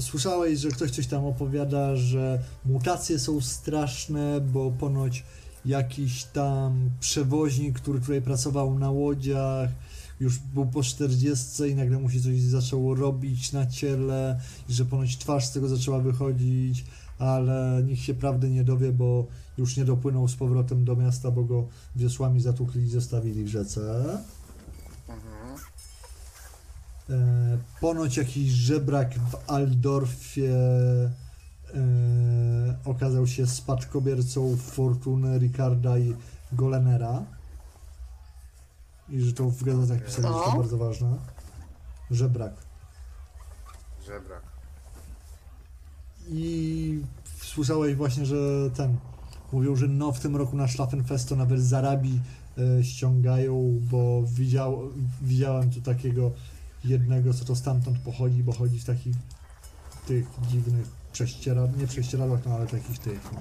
Słyszałeś, 0.00 0.58
że 0.58 0.68
ktoś 0.70 0.90
coś 0.90 1.06
tam 1.06 1.24
opowiada, 1.26 1.96
że 1.96 2.38
mutacje 2.64 3.18
są 3.18 3.40
straszne, 3.40 4.40
bo 4.40 4.70
ponoć 4.70 5.24
jakiś 5.64 6.24
tam 6.24 6.90
przewoźnik, 7.00 7.80
który 7.80 8.00
tutaj 8.00 8.22
pracował 8.22 8.78
na 8.78 8.90
łodziach, 8.90 9.70
już 10.22 10.38
był 10.38 10.66
po 10.66 10.82
40 10.82 11.62
i 11.62 11.74
nagle 11.74 11.98
mu 11.98 12.10
się 12.10 12.20
coś 12.20 12.40
zaczęło 12.40 12.94
robić 12.94 13.52
na 13.52 13.66
ciele 13.66 14.40
i 14.68 14.72
że 14.72 14.84
ponoć 14.84 15.18
twarz 15.18 15.46
z 15.46 15.52
tego 15.52 15.68
zaczęła 15.68 15.98
wychodzić, 15.98 16.84
ale 17.18 17.82
nikt 17.86 18.02
się 18.02 18.14
prawdy 18.14 18.50
nie 18.50 18.64
dowie, 18.64 18.92
bo 18.92 19.26
już 19.58 19.76
nie 19.76 19.84
dopłynął 19.84 20.28
z 20.28 20.36
powrotem 20.36 20.84
do 20.84 20.96
miasta, 20.96 21.30
bo 21.30 21.44
go 21.44 21.68
wiosłami 21.96 22.40
zatukli 22.40 22.82
i 22.82 22.88
zostawili 22.88 23.44
w 23.44 23.48
rzece. 23.48 24.18
E, 27.10 27.58
ponoć 27.80 28.16
jakiś 28.16 28.50
żebrak 28.50 29.14
w 29.14 29.50
Aldorfie 29.50 30.54
e, 30.54 31.10
okazał 32.84 33.26
się 33.26 33.46
spadkobiercą 33.46 34.56
fortuny 34.56 35.38
Ricarda 35.38 35.98
i 35.98 36.14
Golenera. 36.52 37.22
I 39.12 39.20
że 39.20 39.32
to 39.32 39.50
w 39.50 39.64
gazetach 39.64 40.04
pisali, 40.04 40.28
że 40.28 40.34
to 40.34 40.44
Co? 40.44 40.56
bardzo 40.56 40.78
ważne. 40.78 41.18
Żebrak. 42.10 42.52
Żebrak. 44.06 44.42
I 46.28 47.00
słyszałeś 47.40 47.94
właśnie, 47.94 48.26
że 48.26 48.70
ten. 48.74 48.96
Mówią, 49.52 49.76
że 49.76 49.88
no 49.88 50.12
w 50.12 50.20
tym 50.20 50.36
roku 50.36 50.56
na 50.56 50.68
Schlaffenfest 50.68 51.28
to 51.28 51.36
nawet 51.36 51.60
z 51.60 51.72
Arabii 51.72 52.20
e, 52.58 52.84
ściągają, 52.84 53.80
bo 53.90 54.22
widział, 54.26 54.90
widziałem 55.22 55.70
tu 55.70 55.80
takiego 55.80 56.30
jednego, 56.84 57.34
co 57.34 57.44
to 57.44 57.56
stamtąd 57.56 57.98
pochodzi, 57.98 58.42
bo 58.42 58.52
chodzi 58.52 58.78
w 58.78 58.84
takich 58.84 59.16
tych 60.06 60.26
dziwnych 60.50 60.86
prześcieradłach, 61.12 61.76
nie 61.80 61.86
prześcieradłach, 61.86 62.40
no 62.46 62.54
ale 62.54 62.66
takich 62.66 62.98
tych, 62.98 63.32
no. 63.32 63.40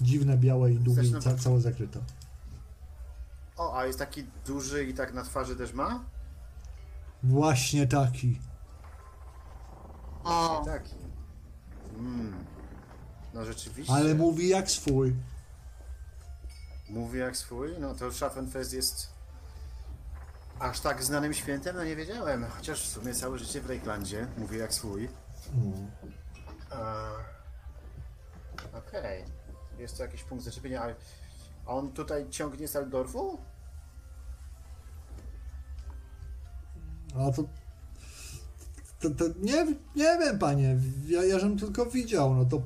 Dziwne, 0.00 0.38
białe 0.38 0.72
i 0.72 0.76
długie, 0.76 1.02
i 1.02 1.12
ca, 1.20 1.36
całe 1.36 1.60
zakryte. 1.60 2.00
O, 3.56 3.78
a 3.78 3.86
jest 3.86 3.98
taki 3.98 4.24
duży 4.46 4.84
i 4.84 4.94
tak 4.94 5.12
na 5.14 5.22
twarzy 5.22 5.56
też 5.56 5.72
ma? 5.72 6.04
Właśnie 7.22 7.86
taki. 7.86 8.40
O, 10.24 10.62
Taki. 10.66 10.94
Mm. 11.98 12.44
No 13.34 13.44
rzeczywiście. 13.44 13.92
Ale 13.92 14.14
mówi 14.14 14.48
jak 14.48 14.70
swój. 14.70 15.14
Mówi 16.90 17.18
jak 17.18 17.36
swój, 17.36 17.78
no 17.78 17.94
to 17.94 18.12
Schaffenfest 18.12 18.72
jest 18.72 19.12
aż 20.58 20.80
tak 20.80 21.02
znanym 21.04 21.34
świętem, 21.34 21.76
no 21.76 21.84
nie 21.84 21.96
wiedziałem. 21.96 22.46
Chociaż 22.50 22.82
w 22.88 22.92
sumie 22.92 23.14
całe 23.14 23.38
życie 23.38 23.60
w 23.60 23.70
Lakelandzie 23.70 24.26
mówi 24.38 24.58
jak 24.58 24.74
swój. 24.74 25.08
No. 25.54 25.76
A, 26.70 27.10
Okej. 28.78 29.24
Jest 29.78 29.96
to 29.96 30.02
jakiś 30.02 30.22
punkt 30.22 30.44
zaczepienia, 30.44 30.82
ale 30.82 30.94
a 31.66 31.70
on 31.74 31.92
tutaj 31.92 32.26
ciągnie 32.30 32.68
z 32.68 32.76
Aldorfu? 32.76 33.38
A 37.14 37.32
to, 37.32 37.42
to, 39.00 39.10
to 39.10 39.24
nie, 39.40 39.66
nie 39.96 40.18
wiem, 40.18 40.38
panie. 40.38 40.78
Ja, 41.06 41.24
ja 41.24 41.38
żem 41.38 41.58
tylko 41.58 41.86
widział. 41.86 42.34
No 42.34 42.44
to 42.44 42.62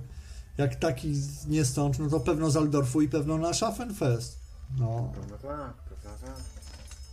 jak 0.58 0.74
taki 0.76 1.14
nie 1.48 1.64
stąd, 1.64 1.98
no 1.98 2.08
to 2.10 2.20
pewno 2.20 2.50
z 2.50 2.56
Aldorfu 2.56 3.00
i 3.02 3.08
pewno 3.08 3.38
na 3.38 3.54
Schaffenfest. 3.54 4.38
No, 4.78 5.12
Pewno 5.14 5.36
tak, 5.38 5.74
pewno 5.74 6.10
tak. 6.26 6.36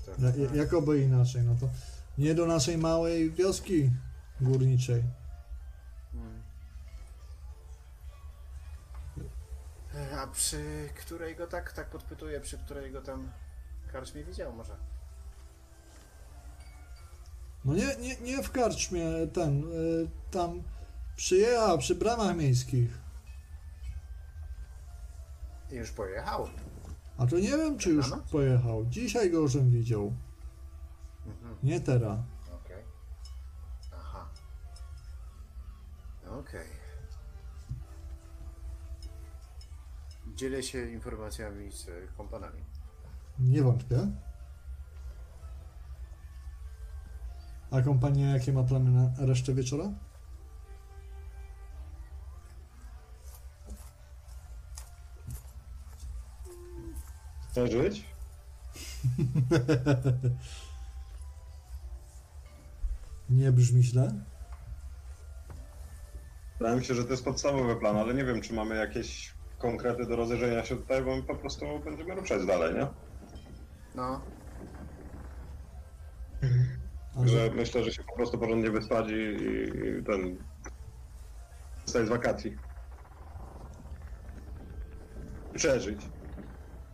Pewno 0.06 0.28
ja- 0.44 0.48
tak. 0.48 0.56
jakoby 0.58 1.02
inaczej. 1.02 1.42
No 1.44 1.56
to 1.60 1.70
nie 2.18 2.36
do 2.36 2.46
naszej 2.46 2.78
małej 2.78 3.32
wioski 3.32 3.90
górniczej. 4.42 5.04
A 10.12 10.28
przy 10.28 10.90
której 11.00 11.36
go 11.36 11.48
tak, 11.48 11.72
tak 11.74 11.90
podpytuję, 11.90 12.40
przy 12.42 12.58
której 12.58 12.92
go 12.92 13.02
tam 13.02 13.32
karczmie 13.92 14.24
widział 14.24 14.54
może? 14.54 14.76
No 17.66 17.74
nie, 17.74 17.96
nie, 18.00 18.16
nie 18.22 18.44
w 18.44 18.52
karczmie 18.52 19.06
ten, 19.34 19.64
y, 19.64 20.08
tam 20.32 20.64
przyjechał 21.16 21.78
przy 21.78 21.96
bramach 21.96 22.36
miejskich. 22.38 22.98
I 25.72 25.76
już 25.76 25.92
pojechał. 25.92 26.50
A 27.18 27.28
to 27.28 27.36
nie 27.40 27.58
wiem, 27.58 27.78
czy 27.78 27.90
już 27.90 28.10
Na 28.10 28.16
noc? 28.16 28.30
pojechał. 28.32 28.86
Dzisiaj 28.86 29.32
go 29.32 29.48
żem 29.48 29.72
widział. 29.72 30.14
Mhm. 31.26 31.58
Nie 31.64 31.82
teraz. 31.82 32.20
Okej. 32.66 32.84
Aha. 33.94 34.28
Okej. 36.40 36.68
Dzielę 40.36 40.64
się 40.64 40.92
informacjami 40.92 41.72
z 41.72 41.90
e, 41.90 41.92
kompanami. 42.18 42.64
Nie 43.40 43.64
wątpię. 43.64 44.08
A 47.72 47.82
kompania 47.82 48.34
jakie 48.34 48.54
ma 48.54 48.64
plany 48.64 48.92
na 48.92 49.26
resztę 49.26 49.54
wieczora? 49.54 49.90
Chcesz 57.50 57.72
żyć? 57.72 58.06
Nie 63.30 63.52
brzmi 63.52 63.84
źle. 63.84 64.14
Wydaje 66.60 66.78
mi 66.78 66.86
się, 66.86 66.96
że 66.96 67.04
to 67.04 67.12
jest 67.12 67.24
podstawowy 67.24 67.76
plan, 67.76 67.98
ale 67.98 68.14
nie 68.14 68.26
wiem, 68.26 68.42
czy 68.42 68.54
mamy 68.54 68.76
jakieś 68.76 69.34
konkrety 69.64 70.06
do 70.06 70.16
rozejrzenia 70.16 70.66
się 70.66 70.78
tutaj, 70.78 71.04
bo 71.04 71.16
my 71.16 71.24
po 71.24 71.36
prostu 71.36 71.66
będziemy 71.86 72.16
ruszać 72.16 72.46
dalej, 72.46 72.76
nie? 72.76 72.88
No, 77.16 77.28
Że 77.28 77.50
że, 77.50 77.52
myślę, 77.56 77.84
że 77.84 77.92
się 77.92 78.04
po 78.04 78.16
prostu 78.16 78.40
porządnie 78.40 78.72
wyspać 78.72 79.10
i, 79.12 79.14
i 79.14 80.04
ten... 80.06 80.38
Zostać 81.86 82.08
z 82.08 82.10
wakacji. 82.10 82.60
Przeżyć. 85.56 86.02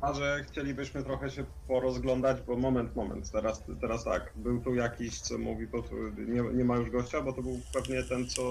A 0.02 0.14
że 0.14 0.44
chcielibyśmy 0.48 1.04
trochę 1.04 1.30
się 1.30 1.46
porozglądać, 1.68 2.42
bo 2.42 2.58
moment, 2.58 2.96
moment, 2.96 3.32
teraz, 3.32 3.64
teraz 3.82 4.04
tak, 4.04 4.34
był 4.36 4.62
tu 4.62 4.76
jakiś, 4.76 5.22
co 5.22 5.38
mówi, 5.38 5.68
bo 5.68 5.82
tu 5.84 5.96
nie, 6.18 6.42
nie 6.54 6.66
ma 6.66 6.78
już 6.78 6.90
gościa, 6.90 7.22
bo 7.22 7.34
to 7.34 7.42
był 7.42 7.60
pewnie 7.74 8.04
ten, 8.04 8.28
co 8.28 8.42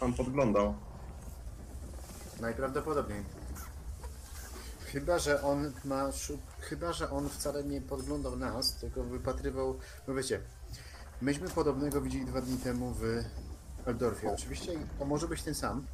pan 0.00 0.14
podglądał. 0.14 0.87
Najprawdopodobniej. 2.40 3.24
Chyba, 4.84 5.18
że 5.18 5.42
on 5.42 5.72
ma. 5.84 6.12
szu- 6.12 6.38
Chyba, 6.60 6.92
że 6.92 7.10
on 7.10 7.28
wcale 7.28 7.64
nie 7.64 7.80
podglądał 7.80 8.36
nas, 8.36 8.74
tylko 8.74 9.02
wypatrywał. 9.02 9.78
No 10.08 10.14
wiecie, 10.14 10.40
myśmy 11.20 11.48
podobnego 11.48 12.00
widzieli 12.00 12.24
dwa 12.26 12.40
dni 12.40 12.58
temu 12.58 12.94
w 12.94 13.24
Eldorfie. 13.86 14.30
Oczywiście 14.32 14.72
to 14.98 15.04
może 15.04 15.28
być 15.28 15.42
ten 15.42 15.54
sam. 15.54 15.86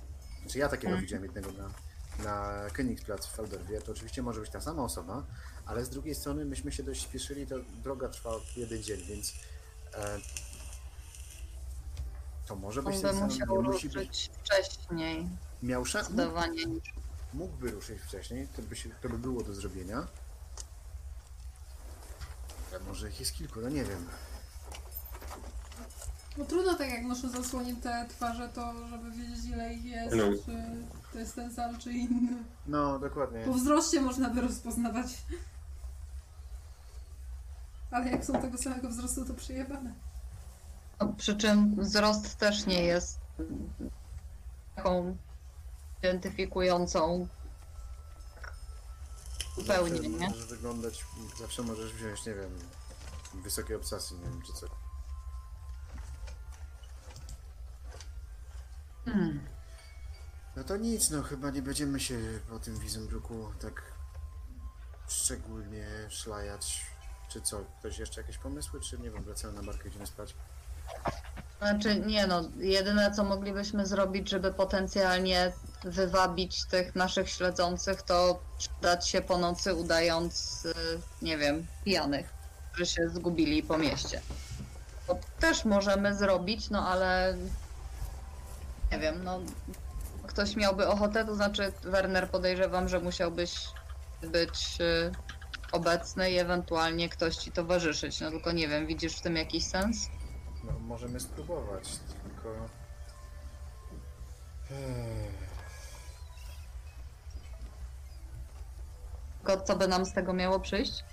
Znaczy 0.43 0.59
ja 0.59 0.69
takiego 0.69 0.97
widziałem 0.97 1.25
jednego 1.25 1.51
na, 1.53 1.69
na 2.25 2.53
Königsplatz 2.69 3.27
w 3.27 3.39
Eldorfie. 3.41 3.81
To 3.81 3.93
oczywiście 3.93 4.23
może 4.23 4.41
być 4.41 4.51
ta 4.51 4.61
sama 4.61 4.83
osoba, 4.83 5.25
ale 5.67 5.85
z 5.85 5.89
drugiej 5.89 6.15
strony 6.15 6.45
myśmy 6.45 6.73
się 6.73 6.83
dość 6.83 7.03
spieszyli, 7.03 7.47
to 7.47 7.57
droga 7.83 8.09
trwała 8.09 8.41
jeden 8.57 8.83
dzień, 8.83 9.01
więc. 9.03 9.33
E, 9.95 10.19
to 12.47 12.57
może 12.57 12.83
być 12.83 12.97
On 12.97 13.03
ten 13.03 13.15
sam. 13.15 13.25
musiał 13.25 13.63
nie 13.63 13.69
musi 13.69 13.89
być, 13.89 13.97
ruszyć 14.09 14.31
wcześniej. 14.43 15.29
Miał 15.65 15.85
szans. 15.85 16.07
Zdecydowanie. 16.09 16.63
mógłby 17.35 17.71
ruszyć 17.71 18.01
wcześniej, 18.01 18.49
to 18.57 18.63
by, 18.63 18.77
się, 18.77 18.91
to 19.03 19.09
by 19.09 19.19
było 19.19 19.43
do 19.43 19.55
zrobienia. 19.55 20.07
Ale 22.71 22.81
może 22.81 23.09
ich 23.09 23.21
jest 23.21 23.33
kilku, 23.35 23.61
no 23.61 23.69
nie 23.69 23.85
wiem. 23.85 24.07
No 26.39 26.45
trudno 26.45 26.75
tak 26.75 26.89
jak 26.91 27.03
noszę 27.05 27.29
zasłonięte 27.29 28.07
twarze, 28.09 28.49
to 28.49 28.89
żeby 28.89 29.11
wiedzieć 29.11 29.45
ile 29.45 29.75
ich 29.75 29.85
jest, 29.85 30.17
No. 30.17 30.23
czy 30.47 30.53
to 31.13 31.19
jest 31.19 31.35
ten 31.35 31.55
sam, 31.55 31.79
czy 31.79 31.93
inny. 31.93 32.45
No, 32.67 32.99
dokładnie. 32.99 33.45
Po 33.45 33.53
wzroście 33.53 34.01
można 34.01 34.31
by 34.31 34.41
rozpoznawać. 34.41 35.07
Ale 37.91 38.11
jak 38.11 38.25
są 38.25 38.33
tego 38.43 38.59
samego 38.59 38.89
wzrostu, 38.89 39.25
to 39.25 39.35
przyjebane. 39.35 39.95
No, 41.01 41.13
przy 41.17 41.37
czym 41.37 41.81
wzrost 41.83 42.37
też 42.37 42.67
nie 42.67 42.83
jest 42.83 43.19
taką 44.77 45.17
identyfikującą 46.05 47.29
zupełnie, 49.57 49.97
zawsze 49.97 50.09
nie? 50.09 50.29
możesz 50.29 50.47
wyglądać, 50.47 51.05
zawsze 51.39 51.63
możesz 51.63 51.93
wziąć, 51.93 52.27
nie 52.27 52.35
wiem, 52.35 52.59
wysokie 53.35 53.77
obsasy, 53.77 54.15
nie 54.15 54.25
wiem, 54.25 54.43
czy 54.43 54.53
co. 54.53 54.67
Hmm. 59.05 59.41
No 60.57 60.65
to 60.65 60.77
nic, 60.77 61.11
no 61.11 61.23
chyba 61.23 61.51
nie 61.51 61.63
będziemy 61.63 62.01
się 62.01 62.19
po 62.51 62.59
tym 62.59 62.79
Wizenbruku 62.79 63.53
tak 63.61 63.83
szczególnie 65.09 65.87
szlajać. 66.09 66.87
Czy 67.29 67.41
co? 67.41 67.65
Ktoś 67.79 67.99
jeszcze 67.99 68.21
jakieś 68.21 68.39
pomysły, 68.39 68.81
czy 68.81 68.99
nie 68.99 69.11
wiem, 69.11 69.25
wracamy 69.25 69.53
na 69.53 69.63
barkę, 69.63 69.89
idziemy 69.89 70.07
spać? 70.07 70.35
Znaczy, 71.59 72.01
nie 72.01 72.27
no, 72.27 72.43
jedyne 72.57 73.11
co 73.11 73.25
moglibyśmy 73.25 73.87
zrobić, 73.87 74.31
żeby 74.31 74.53
potencjalnie 74.53 75.53
wywabić 75.85 76.65
tych 76.65 76.95
naszych 76.95 77.31
śledzących, 77.31 78.03
to 78.03 78.41
dać 78.83 79.09
się 79.09 79.21
po 79.21 79.39
nocy 79.39 79.75
udając, 79.75 80.65
y, 80.65 80.75
nie 81.23 81.39
wiem, 81.39 81.67
pijanych, 81.85 82.35
którzy 82.73 82.87
się 82.87 83.09
zgubili 83.09 83.63
po 83.63 83.79
mieście. 83.79 84.21
To 85.07 85.19
też 85.41 85.65
możemy 85.65 86.15
zrobić, 86.15 86.71
no 86.71 86.89
ale 86.89 87.37
nie 88.93 88.99
wiem, 88.99 89.25
no 89.25 89.41
ktoś 90.27 90.57
miałby 90.57 90.89
ochotę, 90.89 91.25
to 91.25 91.35
znaczy 91.35 91.73
Werner 91.83 92.31
podejrzewam, 92.31 92.89
że 92.89 93.01
musiałbyś 93.01 93.55
być 94.23 94.79
y, 94.81 95.13
obecny 95.73 96.31
i 96.31 96.39
ewentualnie 96.39 97.09
ktoś 97.09 97.37
ci 97.37 97.53
towarzyszyć, 97.53 98.21
no 98.21 98.31
tylko 98.31 98.53
nie 98.53 98.69
wiem, 98.69 98.87
widzisz 98.87 99.17
w 99.17 99.21
tym 99.21 99.37
jakiś 99.37 99.65
sens? 99.65 100.09
No, 100.65 100.73
możemy 100.79 101.21
spróbować, 101.21 101.89
tylko... 102.23 102.55
Ech. 104.71 105.44
Tylko 109.45 109.65
co 109.65 109.77
by 109.77 109.89
nam 109.89 110.07
z 110.07 110.13
tego 110.13 110.33
miało 110.33 110.61
przyjść? 110.61 111.05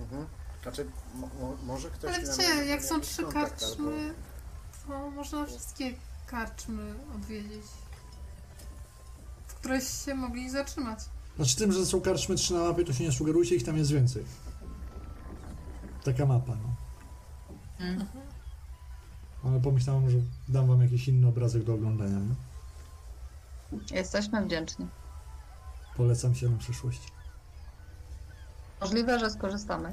Mhm. 0.00 0.26
Znaczy, 0.62 0.90
mo, 1.14 1.26
mo, 1.40 1.56
może 1.62 1.90
ktoś... 1.90 2.14
Ale 2.14 2.36
ma 2.36 2.62
jak 2.62 2.84
są 2.84 3.00
trzy 3.00 3.22
kontakt, 3.22 3.60
karczmy, 3.60 4.14
to 4.88 5.10
można 5.10 5.46
wszystkie 5.46 5.94
karczmy 6.26 6.94
odwiedzić. 7.14 7.66
W 9.46 9.54
któreś 9.54 10.04
się 10.04 10.14
mogli 10.14 10.50
zatrzymać. 10.50 10.98
Znaczy 11.36 11.56
tym, 11.56 11.72
że 11.72 11.86
są 11.86 12.00
karczmy 12.00 12.34
3 12.34 12.54
na 12.54 12.60
mapie, 12.60 12.84
to 12.84 12.92
się 12.92 13.04
nie 13.04 13.12
sugerujcie, 13.12 13.54
ich 13.54 13.64
tam 13.64 13.76
jest 13.76 13.92
więcej. 13.92 14.24
Taka 16.04 16.26
mapa, 16.26 16.52
no. 16.52 16.74
Mm. 17.86 18.06
Ale 19.44 19.60
pomyślałem, 19.60 20.10
że 20.10 20.18
dam 20.48 20.66
wam 20.66 20.82
jakiś 20.82 21.08
inny 21.08 21.28
obrazek 21.28 21.64
do 21.64 21.74
oglądania, 21.74 22.18
nie? 22.18 22.34
Jesteśmy 23.96 24.44
wdzięczni. 24.44 24.86
Polecam 25.96 26.34
się 26.34 26.48
na 26.48 26.58
przyszłość. 26.58 27.19
Możliwe, 28.80 29.18
że 29.18 29.30
skorzystamy. 29.30 29.92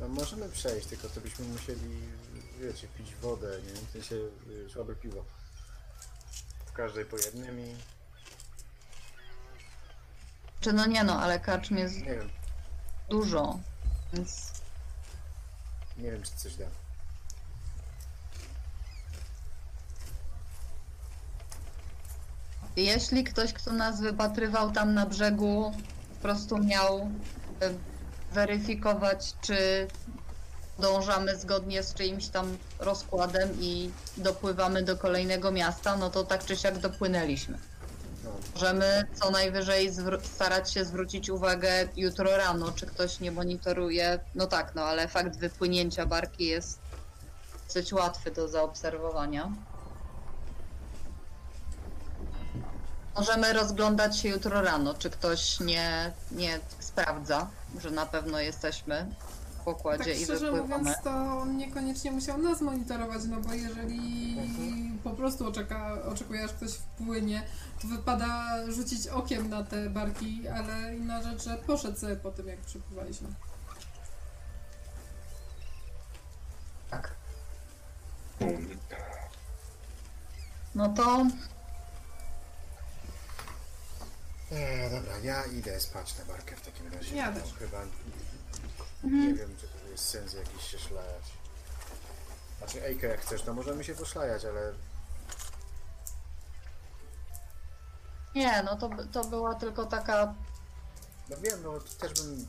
No, 0.00 0.08
możemy 0.08 0.48
przejść, 0.48 0.86
tylko 0.86 1.08
to 1.08 1.20
byśmy 1.20 1.44
musieli, 1.44 2.00
wiecie, 2.60 2.88
pić 2.88 3.14
wodę, 3.14 3.60
nie 3.66 3.72
wiem, 3.72 3.86
w 3.86 3.90
sensie 3.90 4.16
y, 4.66 4.70
słabe 4.70 4.94
piwo. 4.94 5.24
W 6.66 6.72
każdej 6.72 7.04
po 7.04 7.16
jednym 7.16 7.60
i... 7.60 7.76
Czy 10.60 10.72
no 10.72 10.86
nie 10.86 11.04
no, 11.04 11.20
ale 11.20 11.40
karczm 11.40 11.76
jest 11.76 11.96
Nie 11.96 12.04
wiem, 12.04 12.30
dużo, 13.08 13.58
więc 14.12 14.52
nie 15.98 16.10
wiem, 16.10 16.22
czy 16.22 16.30
coś 16.36 16.54
da. 16.54 16.64
jeśli 22.76 23.24
ktoś, 23.24 23.52
kto 23.52 23.72
nas 23.72 24.00
wypatrywał 24.00 24.70
tam 24.70 24.94
na 24.94 25.06
brzegu, 25.06 25.72
prostu 26.22 26.58
miał 26.58 26.98
e, 26.98 27.70
weryfikować, 28.32 29.34
czy 29.40 29.88
dążamy 30.78 31.36
zgodnie 31.36 31.82
z 31.82 31.94
czyimś 31.94 32.28
tam 32.28 32.56
rozkładem 32.78 33.50
i 33.60 33.90
dopływamy 34.16 34.82
do 34.82 34.96
kolejnego 34.96 35.50
miasta, 35.50 35.96
no 35.96 36.10
to 36.10 36.24
tak 36.24 36.44
czy 36.44 36.56
siak 36.56 36.78
dopłynęliśmy. 36.78 37.58
Możemy 38.54 39.04
co 39.14 39.30
najwyżej 39.30 39.90
starać 40.22 40.72
się 40.72 40.84
zwrócić 40.84 41.30
uwagę 41.30 41.88
jutro 41.96 42.36
rano, 42.36 42.72
czy 42.72 42.86
ktoś 42.86 43.20
nie 43.20 43.32
monitoruje. 43.32 44.20
No 44.34 44.46
tak, 44.46 44.74
no 44.74 44.82
ale 44.82 45.08
fakt 45.08 45.36
wypłynięcia 45.36 46.06
barki 46.06 46.46
jest 46.46 46.78
dosyć 47.66 47.92
łatwy 47.92 48.30
do 48.30 48.48
zaobserwowania. 48.48 49.52
Możemy 53.16 53.52
rozglądać 53.52 54.18
się 54.18 54.28
jutro 54.28 54.62
rano, 54.62 54.94
czy 54.94 55.10
ktoś 55.10 55.60
nie, 55.60 56.12
nie 56.30 56.60
sprawdza, 56.78 57.50
że 57.80 57.90
na 57.90 58.06
pewno 58.06 58.40
jesteśmy 58.40 59.06
w 59.50 59.56
Tak 59.56 59.64
pokładzie 59.64 60.14
i 60.14 60.24
szczerze 60.24 60.52
wypływamy. 60.52 60.78
mówiąc, 60.84 61.02
to 61.04 61.10
on 61.38 61.56
niekoniecznie 61.56 62.12
musiał 62.12 62.38
nas 62.38 62.60
monitorować, 62.60 63.22
no 63.28 63.40
bo 63.40 63.54
jeżeli 63.54 64.36
po 65.04 65.10
prostu 65.10 65.48
oczeka, 65.48 66.02
oczekuje 66.12 66.44
aż 66.44 66.52
ktoś 66.52 66.72
wpłynie, 66.72 67.42
to 67.82 67.88
wypada 67.88 68.56
rzucić 68.68 69.06
okiem 69.08 69.48
na 69.50 69.64
te 69.64 69.90
barki, 69.90 70.48
ale 70.48 70.96
inna 70.96 71.22
rzecz, 71.22 71.44
że 71.44 71.56
poszedł 71.56 71.98
sobie 71.98 72.16
po 72.16 72.30
tym, 72.30 72.48
jak 72.48 72.60
przypływaliśmy. 72.60 73.28
Tak. 76.90 77.14
No 80.74 80.88
to 80.88 81.26
Eee, 84.52 84.90
dobra, 84.90 85.18
ja 85.18 85.44
idę 85.44 85.80
spać 85.80 86.18
na 86.18 86.24
barkę 86.24 86.56
w 86.56 86.60
takim 86.60 86.92
razie. 86.92 87.16
Ja 87.16 87.32
bo 87.32 87.40
też. 87.40 87.54
Chyba 87.58 87.82
Mhm. 89.04 89.28
nie 89.28 89.34
wiem, 89.34 89.56
czy 89.60 89.68
to 89.68 89.88
jest 89.88 90.04
sens 90.08 90.32
jakiś 90.34 90.70
się 90.70 90.78
szlajać. 90.78 91.24
Znaczy, 92.58 92.84
Ejka, 92.84 93.06
jak 93.06 93.20
chcesz, 93.20 93.42
to 93.42 93.54
możemy 93.54 93.84
się 93.84 93.94
poszlajać, 93.94 94.44
ale 94.44 94.72
nie, 98.34 98.62
no 98.62 98.76
to, 98.76 98.88
by- 98.88 99.06
to 99.06 99.24
była 99.24 99.54
tylko 99.54 99.86
taka 99.86 100.34
no 101.28 101.36
wiem, 101.36 101.62
no 101.62 101.72
też 101.98 102.12
bym 102.22 102.46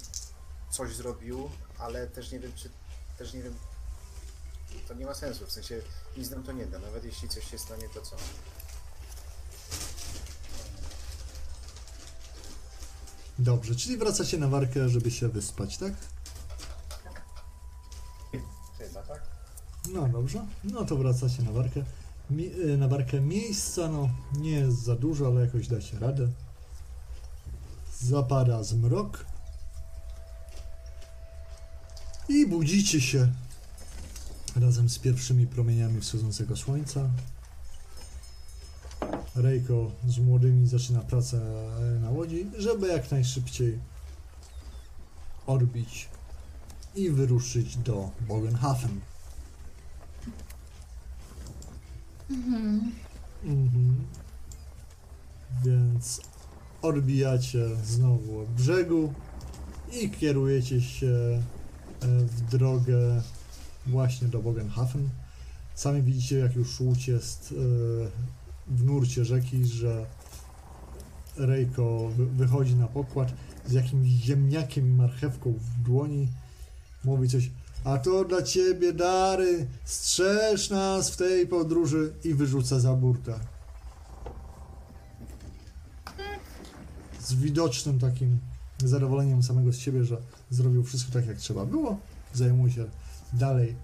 coś 0.71 0.95
zrobił, 0.95 1.49
ale 1.79 2.07
też 2.07 2.31
nie 2.31 2.39
wiem, 2.39 2.53
czy 2.55 2.69
też 3.17 3.33
nie 3.33 3.41
wiem. 3.43 3.55
To 4.87 4.93
nie 4.93 5.05
ma 5.05 5.13
sensu, 5.13 5.45
w 5.47 5.51
sensie 5.51 5.81
nic 6.17 6.29
nam 6.29 6.43
to 6.43 6.51
nie 6.51 6.65
da, 6.65 6.79
nawet 6.79 7.03
jeśli 7.03 7.29
coś 7.29 7.51
się 7.51 7.57
stanie, 7.59 7.89
to 7.89 8.01
co? 8.01 8.15
Dobrze, 13.39 13.75
czyli 13.75 13.97
wracacie 13.97 14.37
na 14.37 14.47
warkę, 14.47 14.89
żeby 14.89 15.11
się 15.11 15.27
wyspać, 15.29 15.77
tak? 15.77 15.93
Chyba, 18.77 19.03
tak? 19.03 19.21
No 19.93 20.07
dobrze, 20.09 20.45
no 20.63 20.85
to 20.85 20.95
wracacie 20.95 21.43
na 21.43 21.51
warkę. 21.51 21.83
Mi, 22.29 22.45
y, 22.45 22.77
na 22.77 22.87
warkę 22.87 23.21
miejsca, 23.21 23.87
no 23.87 24.09
nie 24.37 24.51
jest 24.51 24.83
za 24.83 24.95
dużo, 24.95 25.27
ale 25.27 25.41
jakoś 25.41 25.67
dacie 25.67 25.99
radę. 25.99 26.27
Zapada 27.99 28.63
zmrok. 28.63 29.25
I 32.29 32.45
budzicie 32.47 33.01
się 33.01 33.27
razem 34.55 34.89
z 34.89 34.99
pierwszymi 34.99 35.47
promieniami 35.47 36.01
wschodzącego 36.01 36.55
słońca. 36.55 37.09
Rejko 39.35 39.91
z 40.07 40.19
młodymi 40.19 40.67
zaczyna 40.67 40.99
pracę 40.99 41.41
na 42.01 42.09
łodzi, 42.09 42.47
żeby 42.57 42.87
jak 42.87 43.11
najszybciej 43.11 43.79
odbić 45.47 46.09
i 46.95 47.09
wyruszyć 47.09 47.77
do 47.77 48.09
Bogenhafen. 48.27 48.99
Mhm. 52.29 52.91
Więc 55.65 56.21
odbijacie 56.81 57.75
znowu 57.83 58.39
od 58.39 58.49
brzegu 58.49 59.13
i 60.01 60.09
kierujecie 60.09 60.81
się 60.81 61.07
e, 61.07 61.41
w 62.07 62.41
drogę 62.41 63.21
właśnie 63.85 64.27
do 64.27 64.39
Bogenhafen. 64.39 65.09
Sami 65.75 66.01
widzicie, 66.01 66.39
jak 66.39 66.55
już 66.55 66.79
łódź 66.79 67.07
jest 67.07 67.53
e, 67.57 68.42
w 68.67 68.83
nurcie 68.83 69.25
rzeki, 69.25 69.65
że 69.65 70.05
Rejko 71.37 72.09
wy- 72.17 72.25
wychodzi 72.25 72.75
na 72.75 72.87
pokład 72.87 73.33
z 73.67 73.71
jakimś 73.71 74.07
ziemniakiem 74.07 74.87
i 74.89 74.93
marchewką 74.93 75.53
w 75.53 75.83
dłoni. 75.83 76.27
Mówi 77.03 77.29
coś, 77.29 77.51
a 77.83 77.97
to 77.97 78.25
dla 78.25 78.41
ciebie 78.41 78.93
dary, 78.93 79.67
strzeż 79.85 80.69
nas 80.69 81.09
w 81.11 81.17
tej 81.17 81.47
podróży 81.47 82.13
i 82.23 82.33
wyrzuca 82.33 82.79
za 82.79 82.93
burtę. 82.93 83.39
Z 87.19 87.33
widocznym 87.33 87.99
takim 87.99 88.37
zadowoleniem 88.83 89.43
samego 89.43 89.73
z 89.73 89.77
siebie, 89.77 90.03
że 90.03 90.17
zrobił 90.49 90.83
wszystko 90.83 91.11
tak 91.13 91.27
jak 91.27 91.37
trzeba 91.37 91.65
było. 91.65 91.97
Zajmuje 92.33 92.73
się 92.73 92.85
dalej 93.33 93.75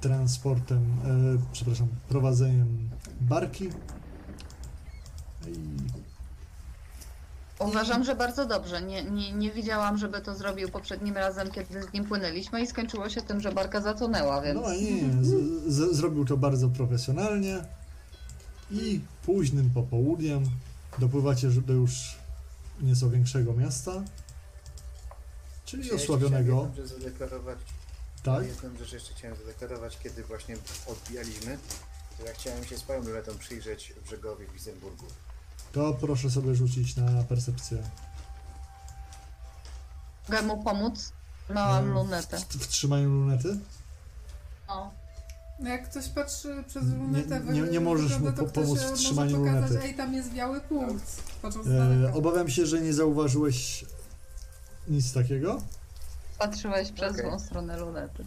transportem, 0.00 0.78
e, 0.78 1.38
przepraszam, 1.52 1.88
prowadzeniem 2.08 2.90
barki. 3.20 3.68
I 5.48 6.04
Uważam, 7.58 8.04
że 8.04 8.14
bardzo 8.16 8.46
dobrze. 8.46 8.82
Nie, 8.82 9.04
nie, 9.04 9.32
nie 9.32 9.50
widziałam, 9.50 9.98
żeby 9.98 10.20
to 10.20 10.34
zrobił 10.34 10.68
poprzednim 10.68 11.16
razem, 11.16 11.50
kiedy 11.50 11.82
z 11.82 11.92
nim 11.92 12.04
płynęliśmy 12.04 12.62
i 12.62 12.66
skończyło 12.66 13.08
się 13.08 13.22
tym, 13.22 13.40
że 13.40 13.52
barka 13.52 13.80
zatonęła, 13.80 14.42
więc 14.42 14.60
No 14.62 14.72
nie, 14.72 15.02
nie. 15.02 15.24
Z, 15.24 15.28
z, 15.66 15.96
zrobił 15.96 16.24
to 16.24 16.36
bardzo 16.36 16.68
profesjonalnie 16.68 17.64
i 18.70 19.00
późnym 19.26 19.70
popołudniem 19.70 20.44
dopływacie 20.98 21.48
do 21.48 21.72
już 21.72 22.18
nieco 22.80 23.10
większego 23.10 23.52
miasta, 23.52 23.92
czyli 25.64 25.86
Ja 25.86 25.92
jeszcze 25.92 26.12
osławionego, 26.12 26.68
chciałem 26.72 26.88
zadeklarować, 26.88 27.58
tak? 28.22 28.46
jedną 28.46 28.78
rzecz 28.78 28.92
jeszcze 28.92 29.14
chciałem 29.14 29.36
zadeklarować, 29.36 29.98
kiedy 29.98 30.24
właśnie 30.24 30.56
odbijaliśmy, 30.86 31.58
to 32.18 32.26
ja 32.26 32.32
chciałem 32.34 32.64
się 32.64 32.78
z 32.78 32.82
panią 32.82 33.02
Luletą 33.02 33.38
przyjrzeć 33.38 33.94
brzegowi 34.06 34.46
w 34.46 34.52
Wizemburgu. 34.52 35.06
To 35.74 35.94
proszę 35.94 36.30
sobie 36.30 36.54
rzucić 36.54 36.96
na 36.96 37.22
percepcję. 37.28 37.78
mogę 40.28 40.42
mu 40.42 40.62
pomóc. 40.62 41.12
Małam 41.50 41.90
E, 41.90 41.94
lunetę. 41.94 42.38
W, 42.38 42.42
w 42.44 42.68
trzymaniu 42.68 43.08
lunety? 43.10 43.58
No. 44.68 44.90
No 45.60 45.68
jak 45.68 45.90
ktoś 45.90 46.08
patrzy 46.08 46.64
przez 46.68 46.84
Nie- 46.88 46.96
lunetę, 46.96 47.40
nie- 47.40 47.60
nie 47.60 47.80
możesz 47.80 48.18
mu 48.18 48.32
po- 48.32 48.44
pomóc 48.44 48.78
w 48.78 48.82
może 48.82 48.92
trzymaniu 48.96 49.38
pokazać, 49.38 49.70
lunety. 49.70 49.86
Ej, 49.86 49.94
tam 49.94 50.14
jest 50.14 50.32
biały 50.32 50.60
punkt, 50.60 51.22
patrząc 51.42 51.66
E, 51.66 52.12
obawiam 52.14 52.48
się, 52.50 52.66
że 52.66 52.80
nie 52.80 52.92
zauważyłeś 52.92 53.84
nic 54.88 55.12
takiego. 55.12 55.62
Patrzyłeś 56.38 56.92
przez 56.92 57.12
Okej. 57.12 57.24
złą 57.24 57.38
stronę 57.40 57.78
lunety. 57.80 58.24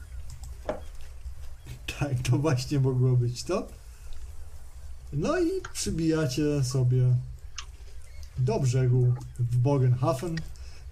Tak, 2.00 2.14
to 2.32 2.38
właśnie 2.38 2.80
mogło 2.80 3.12
być 3.18 3.44
to. 3.44 3.68
No 5.14 5.40
i 5.40 5.50
przybijacie 5.74 6.64
sobie 6.64 7.16
do 8.40 8.60
brzegu 8.60 9.14
w 9.40 9.58
Bogenhafen. 9.58 10.36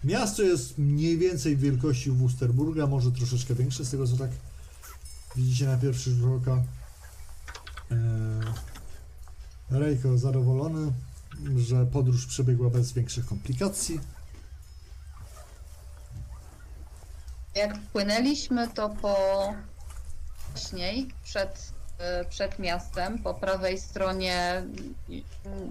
Miasto 0.04 0.44
jest 0.44 0.78
mniej 0.78 1.18
więcej 1.18 1.58
wielkości 1.58 2.12
Wusterburga, 2.12 2.88
może 2.88 3.12
troszeczkę 3.12 3.56
większe, 3.56 3.86
z 3.86 3.92
tego 3.92 4.08
co 4.08 4.18
tak 4.18 4.30
widzicie 5.36 5.66
na 5.66 5.78
pierwszy 5.78 6.12
rzut 6.12 6.42
oka. 6.42 6.64
Eee, 7.92 7.98
Rejko 9.70 10.18
zadowolony, 10.18 10.92
że 11.58 11.86
podróż 11.86 12.26
przebiegła 12.26 12.70
bez 12.70 12.94
większych 12.94 13.26
komplikacji. 13.26 14.00
Jak 17.56 17.78
wpłynęliśmy, 17.78 18.68
to 18.68 18.90
po 18.90 19.16
wcześniej, 20.54 21.08
przed, 21.24 21.50
e, 21.50 21.75
przed 22.30 22.60
miastem, 22.60 23.20
po 23.20 23.34
prawej 23.34 23.80
stronie 23.80 24.64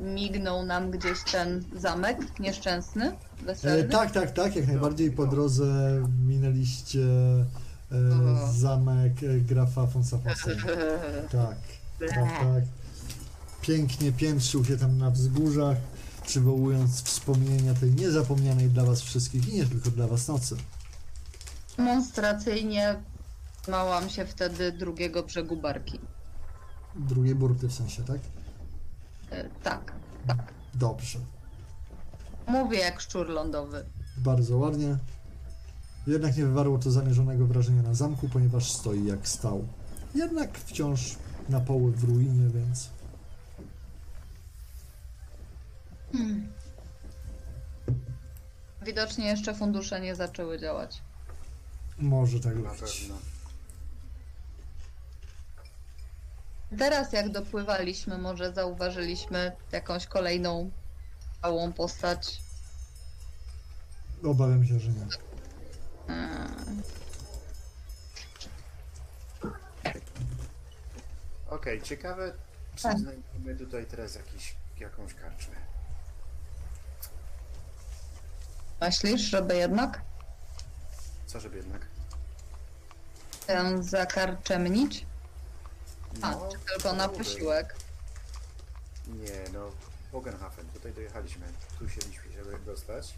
mignął 0.01 0.67
nam 0.67 0.91
gdzieś 0.91 1.19
ten 1.33 1.65
zamek 1.77 2.39
nieszczęsny, 2.41 3.05
E, 3.07 3.45
weselny. 3.45 3.89
tak, 3.89 4.11
tak, 4.11 4.31
tak, 4.31 4.57
jak 4.57 4.67
najbardziej 4.67 5.11
po 5.11 5.27
drodze 5.27 5.65
minęliście 6.27 7.01
e, 7.01 7.97
zamek 8.53 9.13
e, 9.23 9.41
grafa 9.41 9.87
von 9.87 10.05
Safosen. 10.05 10.57
Tak, 11.33 11.57
tak, 12.01 12.31
tak. 12.41 12.65
Pięknie 13.61 14.13
piętrzył 14.13 14.65
się 14.65 14.77
tam 14.77 14.99
na 14.99 15.11
wzgórzach. 15.11 15.77
przywołując 16.27 17.03
wspomnienia 17.03 17.75
tej 17.75 17.91
niezapomnianej 17.91 18.71
dla 18.71 18.85
was 18.85 19.01
wszystkich 19.01 19.49
i 19.49 19.55
nie 19.55 19.67
tylko 19.67 19.91
dla 19.91 20.07
was 20.07 20.29
nocy. 20.29 20.57
Demonstracyjnie 21.77 22.97
małam 23.69 24.09
się 24.11 24.27
wtedy 24.27 24.73
drugiego 24.73 25.23
brzegu 25.23 25.57
barki. 25.57 26.01
Drugiej 26.97 27.35
burty 27.35 27.69
w 27.69 27.73
sensie, 27.75 28.03
tak? 28.05 28.19
E, 29.31 29.49
tak, 29.63 29.93
tak. 30.27 30.53
Dobrze. 30.75 31.19
Mówię 32.47 32.79
jak 32.79 33.01
szczur 33.01 33.29
lądowy. 33.29 33.85
Bardzo 34.17 34.57
ładnie. 34.57 34.99
Jednak 36.07 36.37
nie 36.37 36.45
wywarło 36.45 36.79
to 36.79 36.91
zamierzonego 36.91 37.47
wrażenia 37.47 37.83
na 37.83 37.95
zamku, 37.95 38.29
ponieważ 38.29 38.73
stoi 38.73 39.05
jak 39.07 39.29
stał. 39.29 39.65
Jednak 40.15 40.59
wciąż 40.59 41.17
na 41.49 41.61
poły 41.61 41.93
w 41.93 42.05
ruinie, 42.05 42.49
więc 42.55 42.89
Widocznie 48.83 49.27
jeszcze 49.27 49.55
fundusze 49.55 50.01
nie 50.01 50.15
zaczęły 50.15 50.59
działać. 50.61 51.03
może 51.99 52.41
tak 52.41 52.57
Na 52.57 52.71
być. 52.71 52.81
pewno. 52.81 53.15
Teraz 56.79 57.13
jak 57.13 57.29
dopływaliśmy, 57.29 58.19
może 58.19 58.53
zauważyliśmy 58.53 59.53
jakąś 59.73 60.07
kolejną 60.07 60.71
małą 61.43 61.73
postać. 61.73 62.41
Obawiam 64.25 64.67
się, 64.67 64.79
że 64.81 64.91
nie. 64.91 65.07
Mm, 66.09 66.83
Okej, 71.51 71.83
ciekawe, 71.83 72.33
czy 72.77 72.83
Tak. 72.83 72.99
znajdziemy 72.99 73.57
tutaj 73.57 73.87
teraz 73.87 74.15
jakiś, 74.15 74.55
jakąś 74.81 75.15
karczmę. 75.15 75.57
Myślisz, 78.81 79.21
żeby 79.21 79.57
jednak 79.57 80.01
Co, 81.27 81.41
żeby 81.41 81.57
jednak? 81.57 81.87
tę 83.47 83.83
zakarczemnić? 83.83 85.07
A, 86.23 86.31
No, 86.31 86.49
tylko 86.75 86.93
na 86.93 87.09
posiłek? 87.09 87.75
Nie, 89.09 89.45
no, 89.53 89.71
Bogenhafen, 90.13 90.67
tutaj 90.69 90.93
dojechaliśmy. 90.93 91.47
Tu 91.79 91.89
siedliśmy, 91.89 92.33
żeby 92.33 92.59
dostać. 92.67 93.15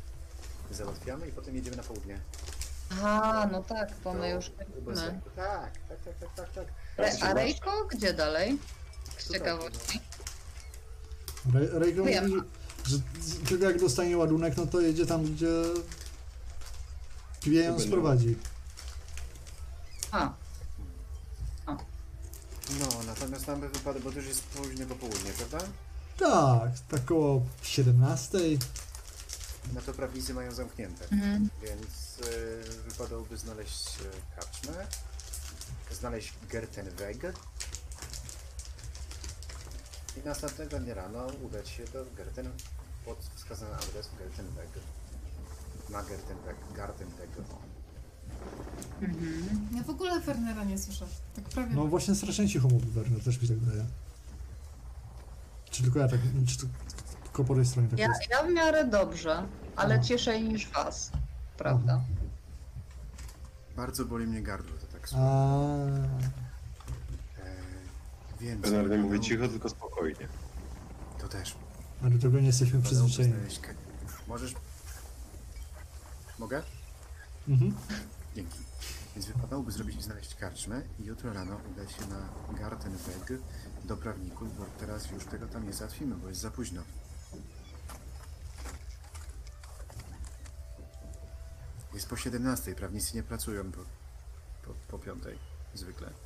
Załatwiamy 0.71 1.29
i 1.29 1.33
potem 1.33 1.57
jedziemy 1.57 1.77
na 1.77 1.83
południe. 1.83 2.21
Aha, 2.91 3.49
no 3.53 3.63
tak, 3.63 3.89
bo 4.05 4.15
my 4.15 4.31
już 4.31 4.51
bez 4.51 4.67
kończymy. 4.85 5.21
Tak, 5.37 5.71
tak, 5.89 5.99
tak, 6.05 6.15
tak, 6.21 6.35
tak, 6.37 6.53
tak. 6.53 6.67
Re- 6.99 7.13
A 7.23 7.35
Rejko 7.35 7.85
gdzie 7.91 8.13
dalej? 8.13 8.59
Z 9.19 9.25
Tutaj, 9.25 9.39
ciekawości. 9.41 10.01
Re- 11.55 11.79
Rejko 11.79 12.01
mówi, 12.01 12.13
Wiem. 12.13 12.29
że, 12.85 12.97
że 13.31 13.39
tylko 13.49 13.65
jak 13.65 13.81
dostanie 13.81 14.17
ładunek, 14.19 14.57
no 14.57 14.67
to 14.67 14.81
jedzie 14.81 15.07
tam, 15.07 15.25
gdzie 15.25 15.47
Pwie 17.41 17.61
ją 17.65 17.73
Będą. 17.73 17.87
sprowadzi. 17.89 18.37
A, 20.13 20.33
No, 22.71 22.87
natomiast 23.07 23.47
nam 23.47 23.61
by 23.61 23.69
wypadło, 23.69 24.03
bo 24.03 24.11
to 24.11 24.17
już 24.17 24.29
jest 24.29 24.43
późne 24.43 24.87
popołudnie, 24.87 25.31
prawda? 25.33 25.59
Tak, 26.19 26.71
tak 26.89 27.05
koło 27.05 27.43
17. 27.63 28.39
No 29.75 29.81
to 29.81 29.93
prawnicy 29.93 30.35
mają 30.35 30.53
zamknięte, 30.53 31.05
mhm. 31.13 31.49
więc 31.63 32.19
y, 32.29 32.83
wypadałoby 32.89 33.37
znaleźć 33.37 34.01
y, 34.01 34.37
karczmę, 34.37 34.87
znaleźć 35.93 36.33
Gertenweg 36.51 37.33
i 40.17 40.21
następnego 40.25 40.79
dnia 40.79 40.95
rano 40.95 41.27
udać 41.27 41.69
się 41.69 41.85
do 41.85 42.05
Gerten, 42.17 42.53
pod 43.05 43.19
wskazany 43.35 43.75
adres 43.75 44.09
Gertenweg. 44.19 44.69
Na 45.89 46.03
Gertenweg, 46.03 46.57
Gartenweg. 46.75 47.31
Mhm. 49.03 49.69
Ja 49.77 49.83
w 49.83 49.91
ogóle 49.91 50.21
Wernera 50.21 50.65
nie 50.65 50.79
słyszę. 50.79 51.07
Tak 51.37 51.45
prawie. 51.45 51.75
No 51.75 51.85
właśnie 51.85 52.15
strasznie 52.15 52.49
cicho 52.49 52.69
mówi 52.69 52.87
Werner, 52.91 53.25
też 53.25 53.43
mi 53.43 53.49
tak 53.49 53.59
wydaje. 53.59 53.85
Czy 55.71 55.83
tylko 55.83 55.99
ja 55.99 56.09
tak, 56.09 56.21
czy 56.47 56.59
to 56.59 56.67
tylko 57.25 57.45
po 57.45 57.55
tej 57.55 57.67
stronie 57.67 57.89
tak 57.89 57.99
ja, 57.99 58.09
jest? 58.09 58.21
ja 58.31 58.43
w 58.43 58.53
miarę 58.53 58.85
dobrze, 58.85 59.47
ale 59.77 59.95
Aha. 59.95 60.05
ciszej 60.05 60.45
niż 60.45 60.69
was. 60.71 61.11
Prawda? 61.59 62.01
Bardzo 63.77 64.05
boli 64.05 64.27
mnie 64.27 64.43
gardło, 64.43 64.77
to 64.79 64.87
tak 64.87 65.09
A, 65.15 65.65
E, 67.41 68.41
więc 68.41 68.61
Bernard 68.63 68.91
nie 68.91 68.97
mówi 68.97 69.19
wypadało- 69.19 69.25
cicho, 69.25 69.49
tylko 69.49 69.69
spokojnie. 69.69 70.29
To 71.19 71.29
też. 71.29 71.55
ale 72.03 72.11
do 72.11 72.19
tego 72.19 72.41
nie 72.41 72.47
jesteśmy 72.47 72.83
przyzwyczajeni. 72.83 73.35
znaleźć 73.35 73.59
ka- 73.61 73.73
Możesz... 74.29 74.55
Mogę? 76.39 76.63
Mhm. 77.49 77.75
Dzięki. 78.37 78.59
Więc 79.15 79.27
wypadałoby 79.27 79.73
zrobić 79.73 80.03
znaleźć 80.03 80.35
karczmę 80.35 80.83
i 81.01 81.05
jutro 81.05 81.33
rano 81.33 81.61
udać 81.73 81.93
się 81.93 82.07
na 82.07 82.29
Gartenweg 82.59 83.33
do 83.85 83.97
prawników, 83.97 84.59
bo 84.59 84.65
teraz 84.79 85.11
już 85.11 85.25
tego 85.25 85.47
tam 85.47 85.67
nie 85.67 85.73
załatwimy, 85.73 86.15
bo 86.17 86.29
jest 86.29 86.41
za 86.41 86.51
późno. 86.51 86.83
Jest 91.95 92.09
po 92.09 92.17
17, 92.17 92.75
prawnicy 92.75 93.17
nie 93.17 93.23
pracują 93.23 93.73
po, 93.73 93.81
po, 94.65 94.75
po 94.89 94.99
5 94.99 95.23
zwykle. 95.75 96.11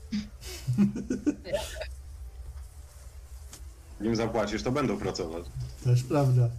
Nim 4.00 4.16
zapłacisz, 4.16 4.62
to 4.62 4.72
będą 4.72 4.98
pracować. 4.98 5.44
Też 5.84 6.02
prawda. 6.02 6.50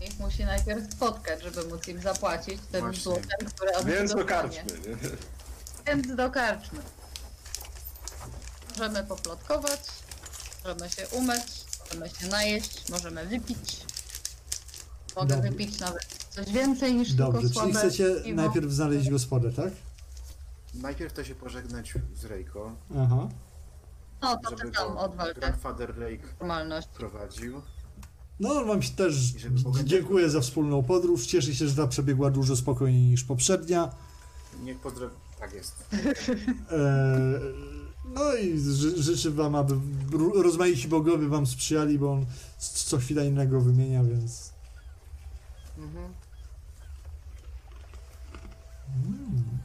Ich 0.00 0.18
musi 0.20 0.44
najpierw 0.44 0.92
spotkać, 0.92 1.42
żeby 1.42 1.64
móc 1.68 1.88
im 1.88 2.00
zapłacić 2.02 2.60
Właśnie. 2.70 3.02
złotem, 3.02 3.48
które 3.54 3.72
on 3.78 3.84
Więc 3.86 4.10
do 4.10 4.16
dostanie. 4.16 4.42
karczmy. 4.42 4.78
nie? 4.88 4.96
Więc 5.86 6.16
do 6.16 6.30
karczmy. 6.30 6.78
Możemy 8.70 9.04
poplotkować, 9.04 9.80
możemy 10.64 10.90
się 10.90 11.08
umyć, 11.08 11.44
możemy 11.84 12.08
się 12.10 12.26
najeść, 12.26 12.88
możemy 12.90 13.26
wypić. 13.26 13.86
Mogę 15.16 15.34
Dobrze. 15.36 15.50
wypić 15.50 15.80
nawet 15.80 16.04
coś 16.30 16.52
więcej 16.52 16.94
niż 16.94 17.12
Dobrze, 17.12 17.40
tylko 17.40 17.60
czyli 17.60 17.72
słabe 17.74 17.88
chcecie 17.88 18.20
piwo. 18.24 18.42
najpierw 18.42 18.70
znaleźć 18.72 19.10
gospodę, 19.10 19.52
tak? 19.52 19.72
Najpierw 20.74 21.12
to 21.12 21.24
się 21.24 21.34
pożegnać 21.34 21.94
z 22.14 22.24
Rejko, 22.24 22.72
Aha. 22.98 23.28
No 24.22 24.36
to 24.36 24.50
żeby 24.50 24.62
ty 24.62 24.70
tam 24.70 24.92
go 24.92 24.98
odwal 25.00 25.34
Grandfather 25.34 25.98
Lake 25.98 26.28
prowadził. 26.98 27.62
No, 28.40 28.64
wam 28.64 28.82
się 28.82 28.90
też 28.90 29.14
dziękuję 29.84 30.30
za 30.30 30.40
wspólną 30.40 30.82
podróż. 30.82 31.26
Cieszę 31.26 31.54
się, 31.54 31.68
że 31.68 31.74
ta 31.74 31.86
przebiegła 31.86 32.30
dużo 32.30 32.56
spokojniej 32.56 33.02
niż 33.02 33.24
poprzednia. 33.24 33.90
Niech 34.62 34.78
pozdraw... 34.78 35.10
Tak 35.40 35.52
jest. 35.52 35.84
Eee, 35.92 37.40
no 38.14 38.34
i 38.34 38.60
ży, 38.60 39.02
życzę 39.02 39.30
wam, 39.30 39.54
aby 39.54 39.74
rozmaici 40.42 40.88
bogowie 40.88 41.28
wam 41.28 41.46
sprzyjali, 41.46 41.98
bo 41.98 42.12
on 42.12 42.26
co 42.58 42.98
chwila 42.98 43.24
innego 43.24 43.60
wymienia, 43.60 44.04
więc... 44.04 44.52
Mhm. 45.78 46.04
Mm. 49.06 49.58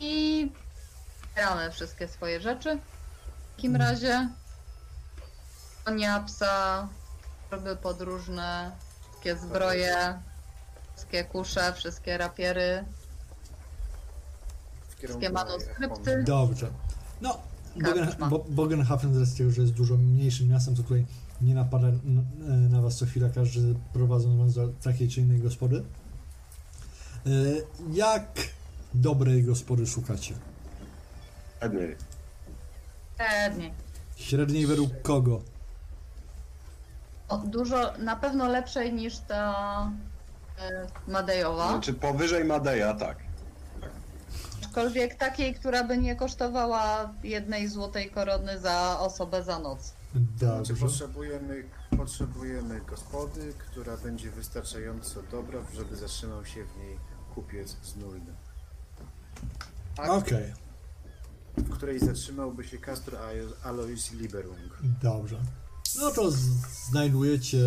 I 0.00 0.48
zbieramy 1.32 1.70
wszystkie 1.70 2.08
swoje 2.08 2.40
rzeczy. 2.40 2.78
W 3.56 3.58
takim 3.58 3.76
razie 3.76 4.28
konia, 5.84 6.20
psa, 6.20 6.88
roby 7.50 7.76
podróżne, 7.76 8.70
wszystkie 9.02 9.36
zbroje, 9.36 10.18
wszystkie 10.96 11.24
kusze, 11.24 11.72
wszystkie 11.72 12.18
rapiery, 12.18 12.84
W 14.88 14.96
wszystkie 14.98 15.30
manuskrypty. 15.30 16.22
Dobrze. 16.26 16.70
No, 17.20 17.38
Bogen, 17.76 18.04
Karczma. 18.06 18.28
Bo, 18.28 18.38
Bogenhafen 18.48 19.14
z 19.14 19.20
racji 19.20 19.36
tego, 19.36 19.50
że 19.50 19.62
jest 19.62 19.74
dużo 19.74 19.96
mniejszym 19.96 20.48
miastem, 20.48 20.74
to 20.76 20.82
tutaj 20.82 21.06
nie 21.40 21.54
napada 21.54 21.86
n- 21.88 22.24
e, 22.48 22.50
na 22.52 22.82
was 22.82 22.96
co 22.96 23.06
chwila 23.06 23.28
każdy 23.28 23.74
prowadząc 23.92 24.38
was 24.38 24.54
do 24.54 24.68
takiej 24.82 25.08
czy 25.08 25.20
innej 25.20 25.38
gospody. 25.40 25.84
E, 27.26 27.30
Jak 27.92 28.26
dobrej 28.94 29.44
gospody 29.44 29.86
szukacie? 29.86 30.34
Ładnie. 31.62 31.96
Średniej. 33.16 33.72
Średniej 34.16 34.66
według 34.66 35.02
kogo? 35.02 35.40
O, 37.28 37.38
dużo, 37.38 37.92
na 37.98 38.16
pewno 38.16 38.48
lepszej 38.48 38.92
niż 38.92 39.18
ta 39.18 39.90
e, 40.58 40.86
Madejowa. 41.08 41.68
Znaczy 41.68 41.94
powyżej 41.94 42.44
Madeja, 42.44 42.94
tak. 42.94 43.18
Aczkolwiek 44.64 45.14
takiej, 45.14 45.54
która 45.54 45.84
by 45.84 45.98
nie 45.98 46.16
kosztowała 46.16 47.12
jednej 47.22 47.68
złotej 47.68 48.10
korony 48.10 48.58
za 48.58 49.00
osobę 49.00 49.42
za 49.44 49.58
noc. 49.58 49.94
Znaczy 50.38 50.66
Dobrze. 50.68 50.74
potrzebujemy, 50.74 51.64
potrzebujemy 51.96 52.80
gospody, 52.80 53.54
która 53.58 53.96
będzie 53.96 54.30
wystarczająco 54.30 55.22
dobra, 55.22 55.60
żeby 55.74 55.96
zatrzymał 55.96 56.44
się 56.44 56.64
w 56.64 56.76
niej 56.76 56.98
kupiec 57.34 57.76
z 57.82 57.96
Nulny. 57.96 58.32
Tak? 59.96 60.08
Okej. 60.10 60.65
W 61.56 61.70
której 61.70 61.98
zatrzymałby 61.98 62.64
się 62.64 62.78
Castor 62.78 63.14
Alo- 63.14 63.52
Alois 63.62 64.12
Liberung. 64.12 64.78
Dobrze. 65.02 65.36
No 66.00 66.10
to 66.10 66.30
znajdujecie 66.90 67.58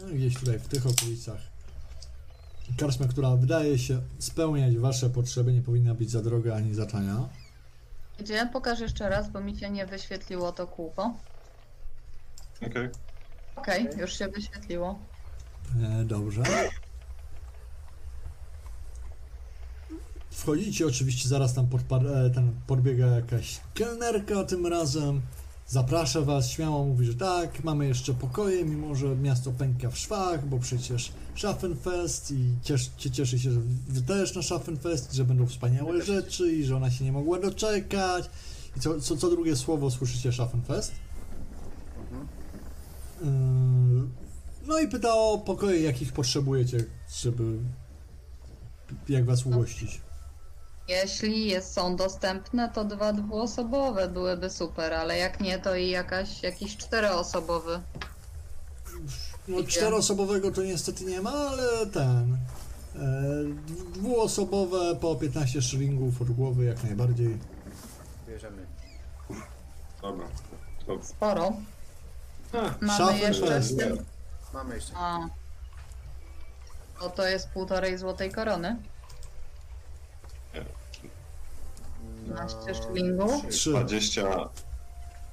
no, 0.00 0.06
gdzieś 0.14 0.34
tutaj 0.34 0.58
w 0.58 0.68
tych 0.68 0.86
okolicach 0.86 1.38
karczmę, 2.78 3.08
która 3.08 3.36
wydaje 3.36 3.78
się 3.78 4.00
spełniać 4.18 4.76
wasze 4.76 5.10
potrzeby, 5.10 5.52
nie 5.52 5.62
powinna 5.62 5.94
być 5.94 6.10
za 6.10 6.22
droga 6.22 6.54
ani 6.56 6.74
za 6.74 6.86
tania. 6.86 7.28
Gdzie? 8.18 8.48
Pokaż 8.52 8.80
jeszcze 8.80 9.08
raz, 9.08 9.30
bo 9.30 9.40
mi 9.40 9.58
się 9.58 9.70
nie 9.70 9.86
wyświetliło 9.86 10.52
to 10.52 10.66
kółko. 10.66 11.14
Okej. 12.66 12.88
Okej, 13.56 13.88
Okej. 13.88 14.00
już 14.00 14.18
się 14.18 14.28
wyświetliło. 14.28 14.98
E, 15.82 16.04
dobrze. 16.04 16.42
Wchodzicie, 20.30 20.86
oczywiście 20.86 21.28
zaraz 21.28 21.54
tam 21.54 21.66
podpa- 21.66 22.26
e, 22.26 22.30
ten 22.30 22.52
podbiega 22.66 23.06
jakaś 23.06 23.60
kelnerka 23.74 24.44
tym 24.44 24.66
razem. 24.66 25.20
Zaprasza 25.66 26.20
was, 26.20 26.50
śmiało 26.50 26.84
mówi, 26.84 27.06
że 27.06 27.14
tak, 27.14 27.64
mamy 27.64 27.86
jeszcze 27.86 28.14
pokoje, 28.14 28.64
mimo 28.64 28.94
że 28.94 29.16
miasto 29.16 29.50
pęka 29.52 29.90
w 29.90 29.98
szwach, 29.98 30.46
bo 30.48 30.58
przecież 30.58 31.12
Schaffenfest 31.36 32.30
i 32.30 32.54
ciesz, 32.62 32.90
cie- 32.96 33.10
cieszy 33.10 33.38
się, 33.38 33.50
że 33.52 33.60
wy 33.88 34.02
też 34.02 34.34
na 34.34 34.42
Schaffenfest, 34.42 35.12
że 35.12 35.24
będą 35.24 35.46
wspaniałe 35.46 36.02
rzeczy 36.02 36.52
i 36.52 36.64
że 36.64 36.76
ona 36.76 36.90
się 36.90 37.04
nie 37.04 37.12
mogła 37.12 37.38
doczekać. 37.40 38.30
I 38.76 38.80
co, 38.80 39.00
co, 39.00 39.16
co 39.16 39.30
drugie 39.30 39.56
słowo 39.56 39.90
słyszycie 39.90 40.32
Schaffenfest? 40.32 40.92
Yy, 43.22 43.28
No 44.66 44.78
i 44.78 44.88
pyta 44.88 45.14
o 45.14 45.38
pokoje, 45.38 45.80
jakich 45.80 46.12
potrzebujecie, 46.12 46.84
żeby 47.22 47.58
jak 49.08 49.24
was 49.24 49.46
ugościć. 49.46 50.00
Jeśli 50.90 51.46
jest, 51.46 51.72
są 51.72 51.96
dostępne, 51.96 52.68
to 52.74 52.84
dwa 52.84 53.12
dwuosobowe 53.12 54.08
byłyby 54.08 54.50
super, 54.50 54.94
ale 54.94 55.18
jak 55.18 55.40
nie, 55.40 55.58
to 55.58 55.76
i 55.76 55.90
jakaś, 55.90 56.42
jakiś 56.42 56.76
czteroosobowy. 56.76 57.80
No 59.48 59.62
czteroosobowego 59.64 60.50
to 60.50 60.62
niestety 60.62 61.04
nie 61.04 61.20
ma, 61.20 61.32
ale 61.32 61.86
ten. 61.86 62.38
E, 62.96 62.98
dwuosobowe 63.92 64.96
po 64.96 65.16
15 65.16 65.62
szylingów 65.62 66.22
od 66.22 66.30
głowy 66.30 66.64
jak 66.64 66.84
najbardziej. 66.84 67.38
Bierzemy. 68.28 68.66
Dobra. 70.02 70.26
To... 70.86 70.98
Sporo. 71.02 71.52
A, 72.52 72.56
Mamy 72.80 72.98
Szafy 72.98 73.18
jeszcze 73.18 73.60
w 73.60 73.76
tym... 73.76 74.04
Mamy 74.54 74.74
jeszcze. 74.74 74.92
A. 74.96 75.28
To 77.16 77.26
jest 77.26 77.48
półtorej 77.48 77.98
złotej 77.98 78.32
korony. 78.32 78.76
15 82.34 82.74
szylingów? 82.74 83.42
trzy. 83.42 83.58
Trzy. 83.58 83.70
20 83.70 84.22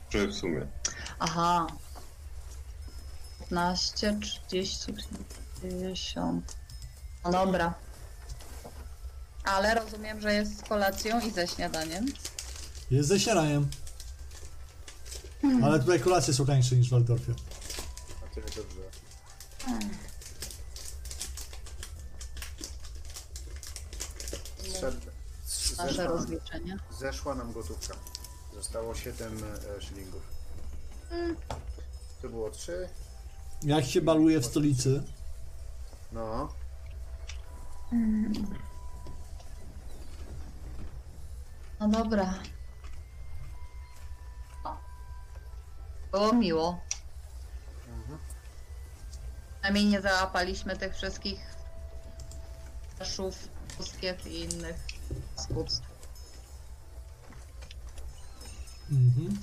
czy 0.10 0.28
w 0.28 0.34
sumie. 0.34 0.68
Aha. 1.20 1.68
15, 3.40 4.20
30, 4.48 4.94
50. 5.62 6.56
No 7.24 7.32
dobra. 7.32 7.74
Ale 9.44 9.76
rozumiem, 9.76 10.22
że 10.22 10.34
jest 10.34 10.60
z 10.60 10.62
kolacją 10.62 11.20
i 11.22 11.32
ze 11.32 11.48
śniadaniem. 11.48 12.06
Jest 12.92 13.10
ze 13.10 13.20
śniadaniem. 13.20 13.68
Ale 15.64 15.80
tutaj 15.80 16.00
kolacje 16.00 16.34
są 16.34 16.46
tańsze 16.46 16.76
niż 16.76 16.88
w 16.88 16.92
Waldorfie. 16.92 17.34
A 18.26 18.34
tyle 18.36 18.46
dobrze. 18.48 18.82
Zszedł- 24.64 25.12
z- 25.46 25.60
Nasze 25.78 25.88
Zeszła, 25.94 26.06
rozliczenie. 26.06 26.78
zeszła 26.92 27.36
nam 27.36 27.52
gotówka. 27.54 27.94
Zostało 28.54 28.96
7 28.96 29.38
e, 29.78 29.82
szylingów. 29.82 30.22
To 32.22 32.30
było 32.30 32.50
3. 32.50 32.90
Jak 33.64 33.86
się 33.86 34.02
baluje 34.02 34.40
w 34.40 34.46
stolicy, 34.46 35.04
No. 36.12 36.50
No 41.80 41.88
dobra. 41.88 42.34
O. 44.64 44.78
Było 46.12 46.34
miło. 46.34 46.80
Mhm. 47.88 48.20
Przynajmniej 49.54 49.86
nie 49.86 50.02
załapaliśmy 50.02 50.78
tych 50.78 50.96
wszystkich 50.96 51.40
szów, 53.04 53.48
puskiew 53.78 54.28
i 54.28 54.40
innych 54.42 54.76
skutstw. 55.36 55.84
mhm. 58.92 59.38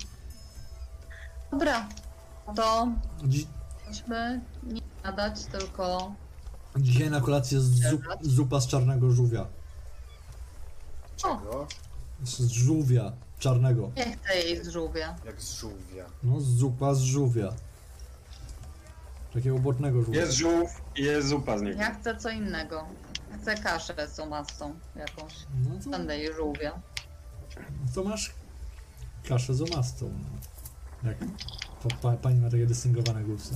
Dobra, 1.51 1.87
to 2.55 2.87
Dzi- 3.27 3.47
chodźmy 3.85 4.41
nie 4.63 4.81
nadać, 5.03 5.43
tylko 5.45 6.13
dzisiaj 6.77 7.09
na 7.09 7.21
kolację 7.21 7.59
zup, 7.59 8.01
zupa 8.21 8.59
z 8.61 8.67
czarnego 8.67 9.11
żółwia. 9.11 9.45
Czego? 11.17 11.67
Z 12.23 12.39
żółwia 12.51 13.11
czarnego. 13.39 13.91
nie 13.97 14.17
chcę 14.17 14.35
jej 14.35 14.63
z 14.65 14.67
żółwia. 14.67 15.15
Jak 15.25 15.41
z 15.41 15.53
żółwia. 15.59 16.05
No, 16.23 16.41
zupa 16.41 16.93
z 16.93 17.01
żółwia. 17.01 17.53
Takiego 19.33 19.59
błotnego 19.59 20.03
żółwia. 20.03 20.19
Jest 20.21 20.33
żółw 20.33 20.81
i 20.95 21.03
jest 21.03 21.27
zupa 21.27 21.57
z 21.57 21.61
niego. 21.61 21.81
Ja 21.81 21.93
chcę 21.95 22.15
co 22.17 22.29
innego. 22.29 22.85
Chcę 23.41 23.55
kaszę 23.57 24.07
z 24.07 24.19
omastą 24.19 24.79
jakąś. 24.95 25.33
No 25.69 25.83
to, 25.83 25.89
Będę 25.89 26.17
jej 26.17 26.33
żółwia. 26.33 26.81
to 27.95 28.03
masz 28.03 28.33
kaszę 29.29 29.53
z 29.53 29.61
omastą. 29.61 30.13
No. 31.03 31.09
Jak 31.09 31.19
to 31.83 31.89
pa, 32.01 32.17
pani 32.17 32.39
ma 32.39 32.49
takie 32.49 32.65
dystyngowane 32.65 33.23
gusty. 33.23 33.55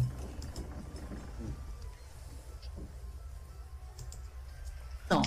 No. 5.09 5.21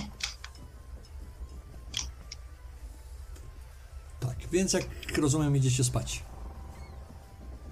Tak, 4.19 4.37
więc 4.51 4.73
jak 4.73 4.85
rozumiem 5.17 5.55
idziecie 5.57 5.83
spać. 5.83 6.23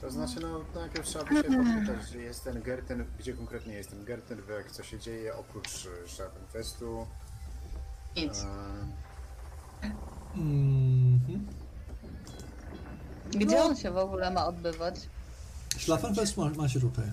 To 0.02 0.12
znaczy, 0.12 0.40
no 0.40 0.62
najpierw 0.76 1.08
trzeba 1.08 1.26
by 1.26 1.36
się 1.36 1.44
podpytać, 1.44 2.10
gdzie 2.10 2.20
jest 2.22 2.44
ten 2.44 2.62
Gerten, 2.62 3.06
gdzie 3.20 3.34
konkretnie 3.34 3.74
jest 3.74 3.90
ten 3.90 4.06
Gertenweg, 4.06 4.72
co 4.72 4.84
się 4.84 5.00
dzieje 5.00 5.36
oprócz 5.36 5.68
e, 6.06 6.08
Schaffenfestu. 6.10 7.08
Nic. 8.16 8.44
E, 8.44 9.92
Mhm. 10.36 11.48
Gdzie 13.32 13.46
No. 13.46 13.64
on 13.66 13.76
się 13.76 13.92
w 13.92 13.98
ogóle 13.98 14.32
ma 14.32 14.46
odbywać? 14.48 14.96
Schlaffenfest 15.78 16.38
ma, 16.38 16.50
macie 16.50 16.80
tutaj. 16.80 17.06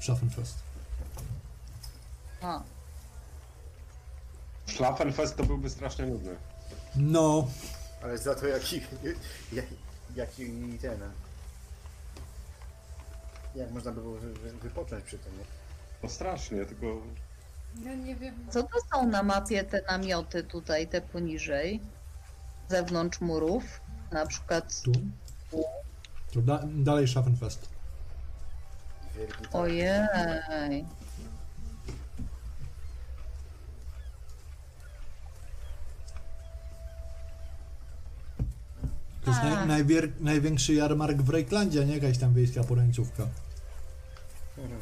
Schaffenfest. 0.00 0.54
A, 2.42 2.62
Schlaffenfest 4.66 5.36
to 5.36 5.44
byłby 5.44 5.70
strasznie 5.70 6.06
nudny. 6.06 6.36
No, 6.96 7.46
ale 8.02 8.18
za 8.18 8.34
to 8.34 8.46
jaki, 8.46 8.80
jak, 9.52 9.66
jaki 10.16 10.78
ten... 10.80 11.00
Jak 13.54 13.70
można 13.70 13.92
by 13.92 14.00
było 14.00 14.14
wy- 14.16 14.32
wy- 14.32 14.52
wypocząć 14.52 15.04
przy 15.04 15.18
tym, 15.18 15.32
nie? 15.38 15.44
No 16.02 16.08
strasznie, 16.08 16.64
tylko 16.66 16.86
Ja 17.84 17.94
nie 17.94 18.16
wiem. 18.16 18.34
co 18.50 18.62
to 18.62 18.78
są 18.94 19.06
na 19.08 19.22
mapie 19.22 19.64
te 19.64 19.82
namioty 19.88 20.42
tutaj, 20.42 20.88
te 20.88 21.00
poniżej? 21.00 21.80
Zewnątrz 22.68 23.20
murów? 23.20 23.80
Na 24.12 24.26
przykład. 24.26 24.80
tu. 24.82 24.92
To 26.32 26.42
da, 26.42 26.60
dalej 26.64 27.08
Schaffenfest. 27.08 27.68
Wielki 29.16 29.42
tak. 29.42 29.54
Ojej. 29.54 30.84
To 39.24 39.30
jest 39.30 39.42
naj, 39.42 39.52
A. 39.52 39.66
najwier, 39.66 40.08
największy 40.20 40.74
jarmark 40.74 41.16
w 41.22 41.28
Rejklandzie, 41.28 41.84
nie 41.84 41.94
jakaś 41.98 42.18
tam 42.18 42.34
wiejska 42.34 42.64
porańcówka. 42.64 43.26
Mhm. 44.58 44.80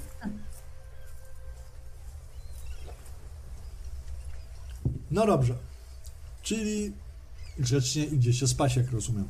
No 5.10 5.26
dobrze. 5.26 5.54
Czyli 6.42 6.92
grzecznie 7.58 8.04
idzie 8.04 8.32
się 8.32 8.48
spać, 8.48 8.76
jak 8.76 8.90
rozumiem. 8.92 9.28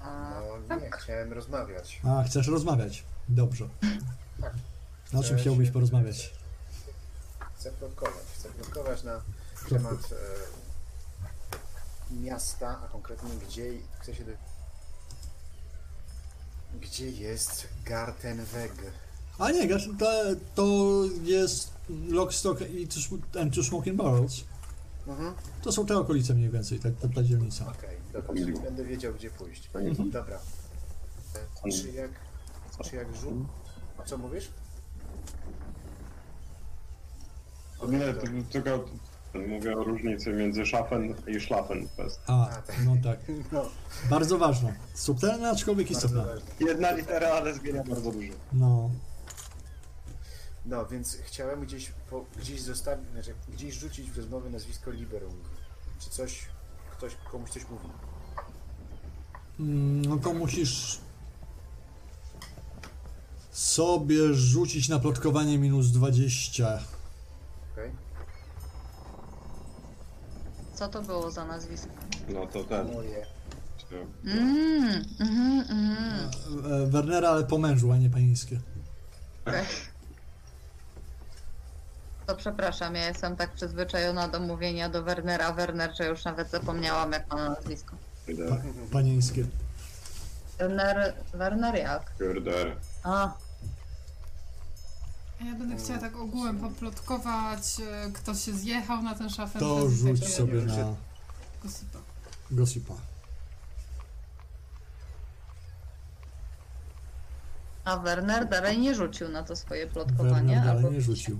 A, 0.00 0.40
No 0.68 0.76
nie, 0.76 0.90
chciałem 0.90 1.32
rozmawiać. 1.32 2.00
A, 2.04 2.22
chcesz 2.22 2.46
rozmawiać? 2.46 3.04
Dobrze. 3.28 3.68
Tak. 4.40 4.54
Na 5.12 5.22
czym 5.22 5.38
chciałbyś 5.38 5.66
się- 5.68 5.72
porozmawiać? 5.72 6.32
Chcę 7.56 7.70
plotkować. 7.72 8.22
Chcę 8.38 8.48
plotkować 8.48 9.02
na 9.02 9.20
temat 9.68 9.94
e, 10.12 10.16
miasta, 12.10 12.80
a 12.84 12.88
konkretnie 12.88 13.30
gdzie 13.48 13.70
chcę 14.00 14.14
się 14.14 14.24
do... 14.24 14.32
Gdzie 16.80 17.10
jest 17.10 17.68
Gartenweg? 17.84 18.72
A 19.38 19.50
nie, 19.50 19.68
to, 19.98 20.06
to 20.54 20.64
jest 21.22 21.70
Lockstock 22.08 22.60
i 22.60 22.88
Two 22.88 23.00
Sm- 23.00 23.38
and 23.40 23.54
Two 23.54 23.62
Smoking 23.62 23.96
Barrels. 23.96 24.44
Mhm. 25.06 25.34
To 25.62 25.72
są 25.72 25.86
te 25.86 25.98
okolice 25.98 26.34
mniej 26.34 26.50
więcej, 26.50 26.78
ta, 26.78 26.88
ta, 26.90 27.08
ta 27.14 27.22
dzielnica. 27.22 27.64
Okej, 27.78 27.96
Dobra, 28.12 28.22
Pomyliło. 28.22 28.50
czyli 28.58 28.64
będę 28.64 28.84
wiedział, 28.84 29.14
gdzie 29.14 29.30
pójść. 29.30 29.70
Mhm. 29.74 30.10
Dobra. 30.10 30.38
Czy 31.72 31.92
jak, 31.92 32.10
czy 32.84 32.96
jak 32.96 33.16
rzut... 33.16 33.34
A 33.98 34.02
co 34.02 34.18
mówisz? 34.18 34.48
Nie, 37.88 38.14
to, 38.14 38.26
tylko 38.50 38.84
mówię 39.34 39.76
o 39.76 39.84
różnicy 39.84 40.32
między 40.32 40.66
Schaffen 40.66 41.14
i 41.26 41.40
Schlafenfest. 41.40 42.20
A, 42.26 42.46
tak. 42.66 42.76
no 42.84 42.96
tak. 43.04 43.18
No, 43.52 43.64
Bardzo 44.10 44.38
ważne. 44.38 44.74
Subtelne, 44.94 45.50
aczkolwiek 45.50 45.92
bardzo 45.92 46.08
ważne. 46.08 46.40
Jedna 46.60 46.90
litera, 46.92 47.28
ale 47.28 47.54
zmienia 47.54 47.84
bardzo 47.84 48.12
dużo. 48.12 48.32
No. 48.52 48.90
No, 50.66 50.86
więc 50.86 51.18
chciałem 51.24 51.60
gdzieś, 51.60 51.92
po, 52.10 52.24
gdzieś 52.36 52.60
zostawić, 52.60 53.10
znaczy 53.10 53.34
gdzieś 53.48 53.74
rzucić 53.74 54.10
w 54.10 54.16
rozmowie 54.16 54.50
nazwisko 54.50 54.90
Liberung. 54.90 55.40
Czy 56.00 56.10
coś, 56.10 56.44
ktoś 56.96 57.16
komuś 57.32 57.50
coś 57.50 57.62
mówi. 57.70 57.88
Mm, 59.60 60.02
No 60.04 60.16
to 60.16 60.34
musisz 60.34 60.98
sobie 63.50 64.34
rzucić 64.34 64.88
na 64.88 64.98
plotkowanie 64.98 65.58
minus 65.58 65.88
20. 65.90 66.80
Okej? 67.72 67.90
Co 70.78 70.88
to 70.88 71.02
było 71.02 71.30
za 71.30 71.44
nazwisko? 71.44 71.88
No 72.28 72.46
to 72.46 72.64
ten. 72.64 72.92
Moje. 72.92 73.26
Mmm, 74.24 75.04
mhm, 75.20 75.60
mhm. 75.60 76.30
E, 76.72 76.86
Wernera, 76.86 77.28
ale 77.28 77.44
po 77.44 77.58
mężu, 77.58 77.92
a 77.92 77.96
nie 77.96 78.10
panieńskie. 78.10 78.60
Okej. 79.46 79.64
To 82.26 82.36
przepraszam, 82.36 82.94
ja 82.94 83.08
jestem 83.08 83.36
tak 83.36 83.52
przyzwyczajona 83.52 84.28
do 84.28 84.40
mówienia 84.40 84.88
do 84.88 85.02
Wernera 85.02 85.52
Werner, 85.52 85.96
że 85.96 86.06
już 86.06 86.24
nawet 86.24 86.50
zapomniałam 86.50 87.12
jak 87.12 87.30
ma 87.30 87.36
na 87.36 87.48
nazwisko. 87.48 87.96
Kurde, 88.26 88.62
Panieńskie. 88.92 89.44
Werner, 90.58 91.14
Werner 91.34 91.74
jak? 91.74 92.16
kurde. 92.18 92.76
A 93.02 93.34
ja 95.46 95.54
będę 95.54 95.76
chciała 95.76 95.98
tak 95.98 96.16
ogółem 96.16 96.58
poplotkować, 96.60 97.80
e, 97.80 98.10
kto 98.12 98.34
się 98.34 98.52
zjechał 98.52 99.02
na 99.02 99.14
ten 99.14 99.30
szafę. 99.30 99.58
To 99.58 99.90
rzuć 99.90 100.28
sobie 100.34 100.54
na 100.62 100.94
Gossipa. 101.62 101.98
gossipa. 102.50 102.94
a 107.84 107.96
Werner 107.96 108.48
dalej 108.48 108.78
nie 108.78 108.94
rzucił 108.94 109.28
na 109.28 109.42
to 109.42 109.56
swoje 109.56 109.86
plotkowanie? 109.86 110.32
Werner 110.54 110.64
dalej 110.64 110.76
albo... 110.84 110.90
nie 110.90 111.00
rzucił. 111.00 111.38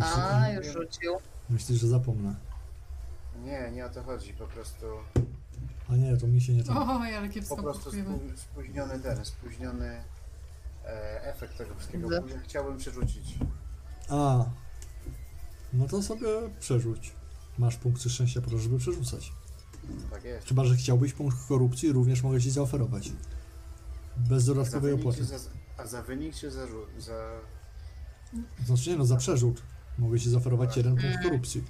A, 0.00 0.48
już 0.48 0.66
rzucił. 0.66 1.12
myślisz, 1.50 1.80
że 1.80 1.88
zapomnę. 1.88 2.34
Nie, 3.44 3.70
nie 3.70 3.86
o 3.86 3.88
to 3.88 4.02
chodzi, 4.02 4.32
po 4.34 4.46
prostu, 4.46 4.86
A 5.90 5.96
nie, 5.96 6.16
to 6.16 6.26
mi 6.26 6.40
się 6.40 6.52
nie 6.52 6.64
to. 6.64 6.72
O, 6.72 7.00
ale 7.00 7.28
po 7.28 7.34
kiepsko 7.34 7.56
prostu 7.56 7.82
plotkujemy. 7.90 8.10
spó- 8.18 8.36
spóźniony 8.36 9.00
ten, 9.00 9.24
spóźniony 9.24 10.02
efekt 11.22 11.58
tego 11.58 11.74
wszystkiego. 11.74 12.08
Ze- 12.08 12.22
Później 12.22 12.40
Chciałbym 12.44 12.78
przerzucić. 12.78 13.34
A. 14.08 14.44
No 15.72 15.88
to 15.88 16.02
sobie 16.02 16.26
przerzuć. 16.60 17.12
Masz 17.58 17.76
punkty 17.76 18.10
szczęścia 18.10 18.40
po 18.40 18.50
to, 18.50 18.58
żeby 18.58 18.78
przerzucać. 18.78 19.32
Tak 20.10 20.24
jest. 20.24 20.48
Chyba, 20.48 20.64
że 20.64 20.76
chciałbyś 20.76 21.12
punkt 21.12 21.36
korupcji, 21.48 21.92
również 21.92 22.22
mogę 22.22 22.40
ci 22.40 22.50
zaoferować. 22.50 23.12
Bez 24.16 24.44
dodatkowej 24.44 24.90
wynik, 24.90 25.00
opłaty. 25.06 25.18
czy 25.18 25.24
za, 25.24 25.36
a 25.76 25.86
za 25.86 26.02
wynik 26.02 26.34
czy 26.34 26.50
za, 26.50 26.66
rzut- 26.66 27.00
za... 27.00 27.30
Znaczy 28.66 28.90
nie 28.90 28.96
no, 28.96 29.04
za 29.06 29.16
przerzut. 29.16 29.62
Mogę 29.98 30.20
ci 30.20 30.30
zaoferować 30.30 30.76
jeden 30.76 30.92
punkt 30.96 31.10
Mm. 31.16 31.22
korupcji. 31.22 31.64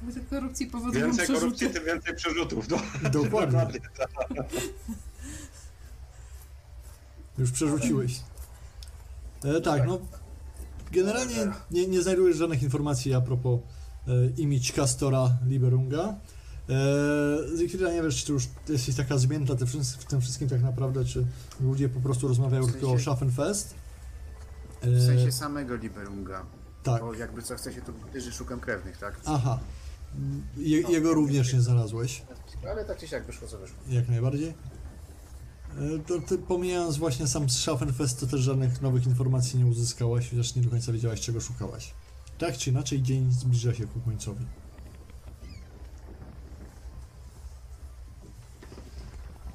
Punkty 0.00 0.20
korupcji 0.20 0.66
powodują 0.66 1.06
Więcej 1.06 1.24
przerzuty. 1.24 1.40
korupcji, 1.46 1.70
tym 1.70 1.84
więcej 1.84 2.14
przerzutów. 2.16 2.68
No, 2.68 3.10
Dokładnie. 3.10 3.66
Już 7.38 7.50
przerzuciłeś. 7.52 8.20
E, 9.46 9.60
tak, 9.60 9.86
no. 9.86 9.98
Generalnie 10.92 11.34
nie, 11.70 11.86
nie 11.86 12.02
znajdujesz 12.02 12.36
żadnych 12.36 12.62
informacji 12.62 13.14
a 13.14 13.20
propos 13.20 13.60
e, 14.08 14.10
image 14.36 14.72
Castora 14.76 15.30
Liberunga. 15.46 16.14
E, 16.68 17.56
Zygfrida, 17.56 17.92
nie 17.92 18.02
wiesz, 18.02 18.24
czy 18.24 18.32
już 18.32 18.48
jesteś 18.68 18.94
taka 18.96 19.18
zmięta 19.18 19.54
w 19.98 20.04
tym 20.04 20.20
wszystkim 20.20 20.48
tak 20.48 20.62
naprawdę, 20.62 21.04
czy 21.04 21.26
ludzie 21.60 21.88
po 21.88 22.00
prostu 22.00 22.28
rozmawiają 22.28 22.66
W 22.66 22.72
tylko 22.72 22.86
o 22.86 22.90
sensie- 22.90 23.02
Schaffenfest. 23.04 23.74
E, 24.82 24.90
W 24.90 25.06
sensie 25.06 25.32
samego 25.32 25.74
Liberunga. 25.74 26.46
tak. 26.82 27.02
Bo 27.02 27.14
jakby 27.14 27.42
co, 27.42 27.56
w 27.56 27.60
sensie 27.60 27.82
tu 27.82 27.92
że 28.20 28.32
szukam 28.32 28.60
krewnych, 28.60 28.96
tak? 28.98 29.20
Aha. 29.24 29.58
Je, 30.56 30.80
jego 30.80 31.14
również 31.14 31.52
nie 31.52 31.60
znalazłeś. 31.60 32.22
Ale 32.70 32.84
tak 32.84 32.98
czy 32.98 33.08
siak 33.08 33.26
wyszło 33.26 33.48
co 33.48 33.58
wyszło. 33.58 33.76
Jak 33.88 34.08
najbardziej. 34.08 34.54
E, 35.76 35.98
To 35.98 36.20
ty 36.20 36.38
pomijając 36.38 36.96
właśnie 36.96 37.26
sam 37.26 37.50
Schaffenfest, 37.50 38.20
to 38.20 38.26
też 38.26 38.40
żadnych 38.40 38.82
nowych 38.82 39.06
informacji 39.06 39.58
nie 39.58 39.66
uzyskałaś, 39.66 40.30
chociaż 40.30 40.54
nie 40.54 40.62
do 40.62 40.70
końca 40.70 40.92
wiedziałaś, 40.92 41.20
czego 41.20 41.40
szukałaś. 41.40 41.94
Tak 42.38 42.56
czy 42.58 42.70
inaczej, 42.70 43.02
dzień 43.02 43.32
zbliża 43.32 43.74
się 43.74 43.86
ku 43.86 44.00
końcowi. 44.00 44.46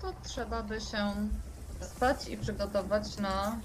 To 0.01 0.13
trzeba 0.23 0.63
by 0.63 0.81
się 0.81 1.13
spać 1.81 2.27
i 2.29 2.37
przygotować 2.37 3.17
na 3.17 3.59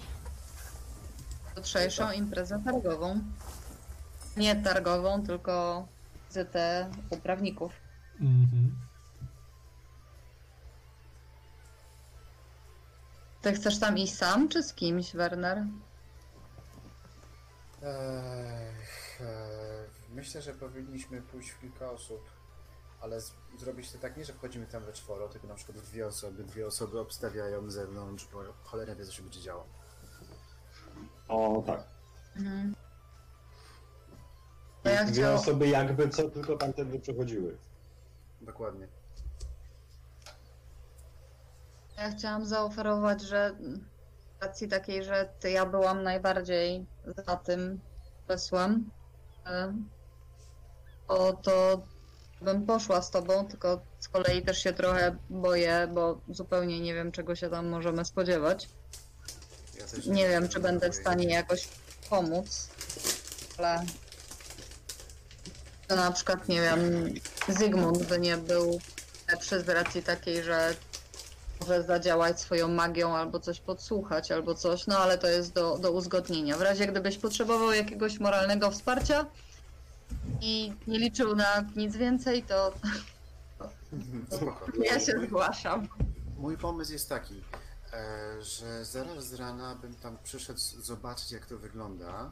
jutrzejszą 1.56 2.12
imprezę 2.12 2.62
targową. 2.64 3.20
Nie 4.36 4.56
targową, 4.56 5.22
tylko 5.26 5.86
wizytę 6.28 6.90
uprawników. 7.10 7.72
Mhm. 8.20 8.85
Ty 13.46 13.52
chcesz 13.52 13.78
tam 13.78 13.98
iść 13.98 14.14
sam, 14.14 14.48
czy 14.48 14.62
z 14.62 14.74
kimś, 14.74 15.12
Werner? 15.12 15.64
Ech, 17.82 19.20
e, 19.20 19.84
myślę, 20.14 20.42
że 20.42 20.54
powinniśmy 20.54 21.22
pójść 21.22 21.50
w 21.50 21.60
kilka 21.60 21.90
osób, 21.90 22.20
ale 23.00 23.20
z, 23.20 23.32
zrobić 23.58 23.92
to 23.92 23.98
tak 23.98 24.16
nie, 24.16 24.24
że 24.24 24.32
wchodzimy 24.32 24.66
tam 24.66 24.84
we 24.84 24.92
czworo, 24.92 25.28
tylko 25.28 25.46
na 25.46 25.54
przykład 25.54 25.78
dwie 25.78 26.06
osoby, 26.06 26.44
dwie 26.44 26.66
osoby 26.66 27.00
obstawiają 27.00 27.70
zewnątrz, 27.70 28.28
bo 28.32 28.42
cholera 28.64 28.94
wie 28.94 29.04
co 29.04 29.12
się 29.12 29.22
będzie 29.22 29.40
działo. 29.40 29.66
O 31.28 31.62
tak. 31.66 31.84
Mhm. 32.36 32.74
To 34.82 34.90
ja 34.90 35.04
Dwie 35.04 35.12
chciał... 35.12 35.34
osoby 35.34 35.68
jakby 35.68 36.08
co 36.08 36.30
tylko 36.30 36.56
tamtędy 36.56 37.00
przechodziły. 37.00 37.56
Dokładnie. 38.40 38.88
Ja 41.98 42.10
chciałam 42.10 42.46
zaoferować, 42.46 43.22
że 43.22 43.56
z 44.38 44.42
racji 44.42 44.68
takiej, 44.68 45.04
że 45.04 45.28
ty, 45.40 45.50
ja 45.50 45.66
byłam 45.66 46.02
najbardziej 46.02 46.86
za 47.26 47.36
tym 47.36 47.80
pomysłem, 48.26 48.90
e, 49.46 49.74
o 51.08 51.32
to 51.32 51.82
bym 52.40 52.66
poszła 52.66 53.02
z 53.02 53.10
tobą, 53.10 53.46
tylko 53.46 53.80
z 54.00 54.08
kolei 54.08 54.42
też 54.42 54.58
się 54.58 54.72
trochę 54.72 55.16
boję, 55.30 55.88
bo 55.94 56.20
zupełnie 56.28 56.80
nie 56.80 56.94
wiem, 56.94 57.12
czego 57.12 57.36
się 57.36 57.50
tam 57.50 57.68
możemy 57.68 58.04
spodziewać. 58.04 58.68
Ja 59.78 59.86
też 59.86 60.06
Nie 60.06 60.28
wiem, 60.28 60.48
czy 60.48 60.60
będę 60.60 60.90
w 60.90 60.94
stanie 60.94 61.34
jakoś 61.34 61.68
pomóc, 62.10 62.70
ale 63.58 63.84
to 65.88 65.96
na 65.96 66.12
przykład, 66.12 66.48
nie 66.48 66.60
wiem, 66.60 66.80
Zygmunt 67.48 68.06
by 68.06 68.18
nie 68.18 68.36
był 68.36 68.80
lepszy 69.28 69.60
z 69.60 69.68
racji 69.68 70.02
takiej, 70.02 70.42
że 70.42 70.74
może 71.66 71.82
zadziałać 71.82 72.40
swoją 72.40 72.68
magią 72.68 73.16
albo 73.16 73.40
coś 73.40 73.60
podsłuchać, 73.60 74.32
albo 74.32 74.54
coś, 74.54 74.86
no 74.86 74.98
ale 74.98 75.18
to 75.18 75.26
jest 75.26 75.52
do, 75.52 75.78
do 75.78 75.92
uzgodnienia. 75.92 76.56
W 76.56 76.62
razie 76.62 76.86
gdybyś 76.86 77.18
potrzebował 77.18 77.72
jakiegoś 77.72 78.20
moralnego 78.20 78.70
wsparcia 78.70 79.26
i 80.40 80.72
nie 80.86 80.98
liczył 80.98 81.36
na 81.36 81.64
nic 81.76 81.96
więcej, 81.96 82.42
to 82.42 82.72
Spoko. 84.36 84.66
ja 84.84 85.00
się 85.00 85.12
zgłaszam. 85.26 85.88
Mój 86.38 86.56
pomysł 86.58 86.92
jest 86.92 87.08
taki, 87.08 87.42
e, 87.92 88.42
że 88.42 88.84
zaraz 88.84 89.26
z 89.26 89.34
rana 89.34 89.74
bym 89.74 89.94
tam 89.94 90.18
przyszedł 90.22 90.60
zobaczyć 90.78 91.32
jak 91.32 91.46
to 91.46 91.58
wygląda 91.58 92.30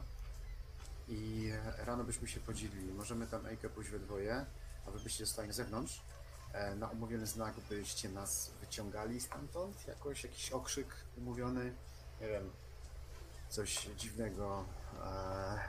i 1.07 1.51
rano 1.77 2.03
byśmy 2.03 2.27
się 2.27 2.39
podzielili. 2.39 2.93
Możemy 2.93 3.27
tam 3.27 3.45
Ejkę 3.45 3.69
pójść 3.69 3.89
we 3.89 3.99
dwoje, 3.99 4.45
a 4.87 4.91
wy 4.91 4.99
byście 4.99 5.25
zostali 5.25 5.47
na 5.47 5.53
zewnątrz. 5.53 6.01
E, 6.53 6.75
na 6.75 6.87
umówiony 6.87 7.27
znak 7.27 7.53
byście 7.69 8.09
nas 8.09 8.51
wyciągali 8.75 9.21
stamtąd, 9.21 9.87
jakoś 9.87 10.23
jakiś 10.23 10.51
okrzyk 10.51 10.87
umówiony, 11.17 11.73
nie 12.21 12.27
wiem, 12.27 12.49
coś 13.49 13.89
dziwnego. 13.97 14.65
E, 15.05 15.59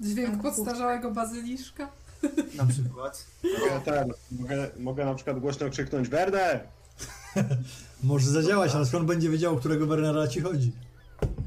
Dźwięk 0.00 0.42
podstarzałego 0.42 1.10
bazyliszka. 1.10 1.90
na 2.58 2.66
przykład. 2.66 3.26
Mogę, 3.60 3.80
ten, 3.84 4.12
mogę, 4.30 4.70
mogę 4.78 5.04
na 5.04 5.14
przykład 5.14 5.40
głośno 5.40 5.70
krzyknąć 5.70 6.08
Werder! 6.08 6.68
Może 8.02 8.30
zadziałać, 8.30 8.74
ale 8.74 8.86
skąd 8.86 9.06
będzie 9.06 9.30
wiedział, 9.30 9.54
o 9.54 9.58
którego 9.58 9.86
Wernera 9.86 10.28
ci 10.28 10.40
chodzi? 10.40 10.72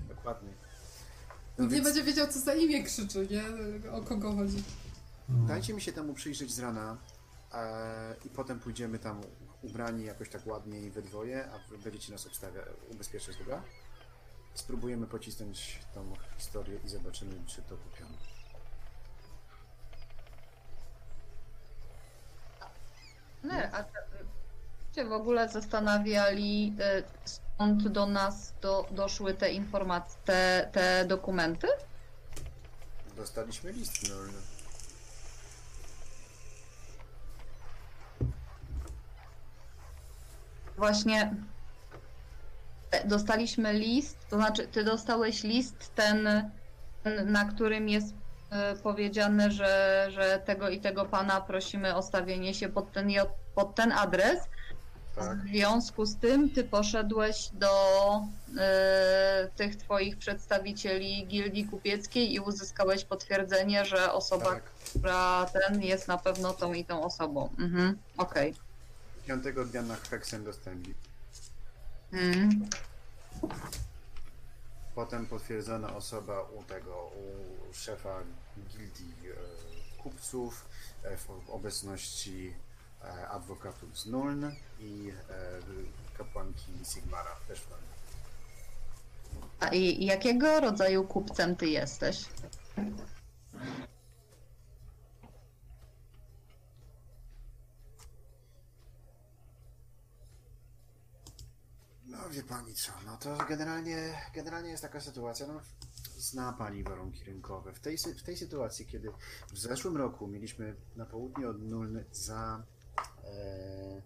Dokładnie. 0.09 0.49
No 1.57 1.63
Nikt 1.63 1.71
nie 1.71 1.81
więc 1.81 1.85
będzie 1.85 2.03
wiedział, 2.03 2.27
co 2.27 2.39
za 2.39 2.53
imię 2.53 2.83
krzyczy, 2.83 3.27
nie? 3.31 3.43
O 3.91 4.01
kogo 4.01 4.35
chodzi. 4.35 4.63
Dajcie 5.29 5.73
mi 5.73 5.81
się 5.81 5.93
temu 5.93 6.13
przyjrzeć 6.13 6.53
z 6.53 6.59
rana, 6.59 6.97
I 8.25 8.29
potem 8.29 8.59
pójdziemy 8.59 8.99
tam 8.99 9.21
ubrani 9.61 10.05
jakoś 10.05 10.29
tak 10.29 10.47
ładnie 10.47 10.79
i 10.79 10.91
we 10.91 11.01
dwoje, 11.01 11.45
a 11.51 11.77
będziecie 11.83 12.11
nas 12.11 12.27
obstawia, 12.27 12.61
ubezpieczać, 12.91 13.37
dobra? 13.37 13.61
Spróbujemy 14.53 15.07
pocisnąć 15.07 15.79
tą 15.93 16.13
historię 16.37 16.79
i 16.85 16.89
zobaczymy, 16.89 17.33
czy 17.47 17.61
to 17.61 17.77
kupione. 17.77 18.17
Nie, 23.43 23.75
a 23.75 23.85
się 24.95 25.05
w 25.05 25.11
ogóle 25.11 25.49
zastanawiali, 25.49 26.73
y, 26.99 27.03
skąd 27.25 27.87
do 27.87 28.05
nas 28.05 28.53
do, 28.61 28.85
doszły 28.91 29.33
te 29.33 29.51
informacje, 29.51 30.17
te, 30.25 30.69
te 30.71 31.05
dokumenty? 31.05 31.67
Dostaliśmy 33.15 33.71
list, 33.71 34.09
no. 34.09 34.15
Właśnie 40.77 41.35
dostaliśmy 43.05 43.73
list, 43.73 44.17
to 44.29 44.35
znaczy 44.35 44.67
ty 44.67 44.83
dostałeś 44.83 45.43
list 45.43 45.95
ten, 45.95 46.49
na 47.25 47.45
którym 47.45 47.89
jest 47.89 48.13
e, 48.51 48.75
powiedziane, 48.75 49.51
że, 49.51 50.07
że 50.11 50.41
tego 50.45 50.69
i 50.69 50.79
tego 50.79 51.05
pana 51.05 51.41
prosimy 51.41 51.95
o 51.95 52.01
stawienie 52.01 52.53
się 52.53 52.69
pod 52.69 52.91
ten, 52.91 53.09
pod 53.55 53.75
ten 53.75 53.91
adres. 53.91 54.39
Tak. 55.15 55.37
W 55.37 55.47
związku 55.47 56.05
z 56.05 56.15
tym 56.15 56.49
ty 56.49 56.63
poszedłeś 56.63 57.49
do 57.53 57.69
e, 58.59 59.47
tych 59.55 59.75
twoich 59.75 60.17
przedstawicieli 60.17 61.27
gildii 61.27 61.65
kupieckiej 61.65 62.33
i 62.33 62.39
uzyskałeś 62.39 63.05
potwierdzenie, 63.05 63.85
że 63.85 64.13
osoba, 64.13 64.45
Tak. 64.45 64.63
która 64.63 65.45
ten 65.45 65.81
jest 65.81 66.07
na 66.07 66.17
pewno 66.17 66.53
tą 66.53 66.73
i 66.73 66.85
tą 66.85 67.03
osobą. 67.03 67.49
Mhm, 67.59 67.97
okej. 68.17 68.53
Piątego 69.27 69.65
dnia 69.65 69.81
na 69.81 69.95
Heksem 69.95 70.43
dostępni. 70.43 70.93
Mhm. 72.13 72.69
Potem 74.95 75.25
potwierdzona 75.25 75.95
osoba 75.95 76.41
u 76.41 76.63
tego, 76.63 77.11
u 77.69 77.73
szefa 77.73 78.19
gildii 78.69 79.13
e, 79.29 80.03
kupców 80.03 80.65
e, 81.03 81.17
w 81.17 81.49
obecności 81.49 82.53
e, 83.03 83.27
adwokatów 83.27 83.99
z 83.99 84.05
Nuln 84.05 84.55
i 84.79 85.11
e, 85.29 85.33
kapłanki 86.17 86.71
Sigmara 86.93 87.35
też 87.47 87.59
w 87.61 87.69
Nuln. 87.69 87.83
A 89.59 89.67
i 89.67 90.05
jakiego 90.05 90.59
rodzaju 90.59 91.07
kupcem 91.07 91.55
ty 91.55 91.67
jesteś? 91.67 92.25
No 102.05 102.17
wie 102.33 102.43
pani 102.43 102.73
co, 102.73 102.91
no 103.05 103.17
to 103.17 103.37
generalnie, 103.49 104.13
generalnie 104.33 104.69
jest 104.69 104.83
taka 104.83 105.01
sytuacja, 105.01 105.47
no 105.47 105.61
zna 106.17 106.53
pani 106.53 106.83
warunki 106.83 107.23
rynkowe. 107.23 107.73
W 107.73 107.79
tej, 107.79 107.97
w 107.97 108.23
tej 108.23 108.37
sytuacji, 108.37 108.85
kiedy 108.85 109.11
w 109.53 109.59
zeszłym 109.59 109.97
roku 109.97 110.27
mieliśmy 110.27 110.75
na 110.95 111.05
południe 111.05 111.47
od 111.49 111.61
Nuln 111.61 112.03
za... 112.11 112.63
E, 113.23 114.01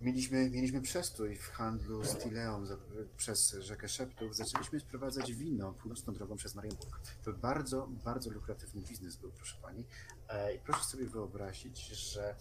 mieliśmy, 0.00 0.50
mieliśmy 0.50 0.80
przestój 0.80 1.36
w 1.36 1.48
handlu 1.48 2.04
z 2.04 2.16
Tileą 2.16 2.66
za, 2.66 2.76
przez 3.16 3.50
rzekę 3.50 3.88
Szeptów, 3.88 4.36
zaczęliśmy 4.36 4.80
sprowadzać 4.80 5.32
wino 5.32 5.72
północną 5.72 6.14
drogą 6.14 6.36
przez 6.36 6.54
Marienburg. 6.54 7.00
To 7.24 7.32
bardzo, 7.32 7.88
bardzo 8.04 8.30
lukratywny 8.30 8.82
biznes 8.82 9.16
był, 9.16 9.30
proszę 9.32 9.56
pani. 9.62 9.84
E, 10.28 10.54
I 10.54 10.58
proszę 10.58 10.84
sobie 10.84 11.06
wyobrazić, 11.06 11.86
że 11.86 12.36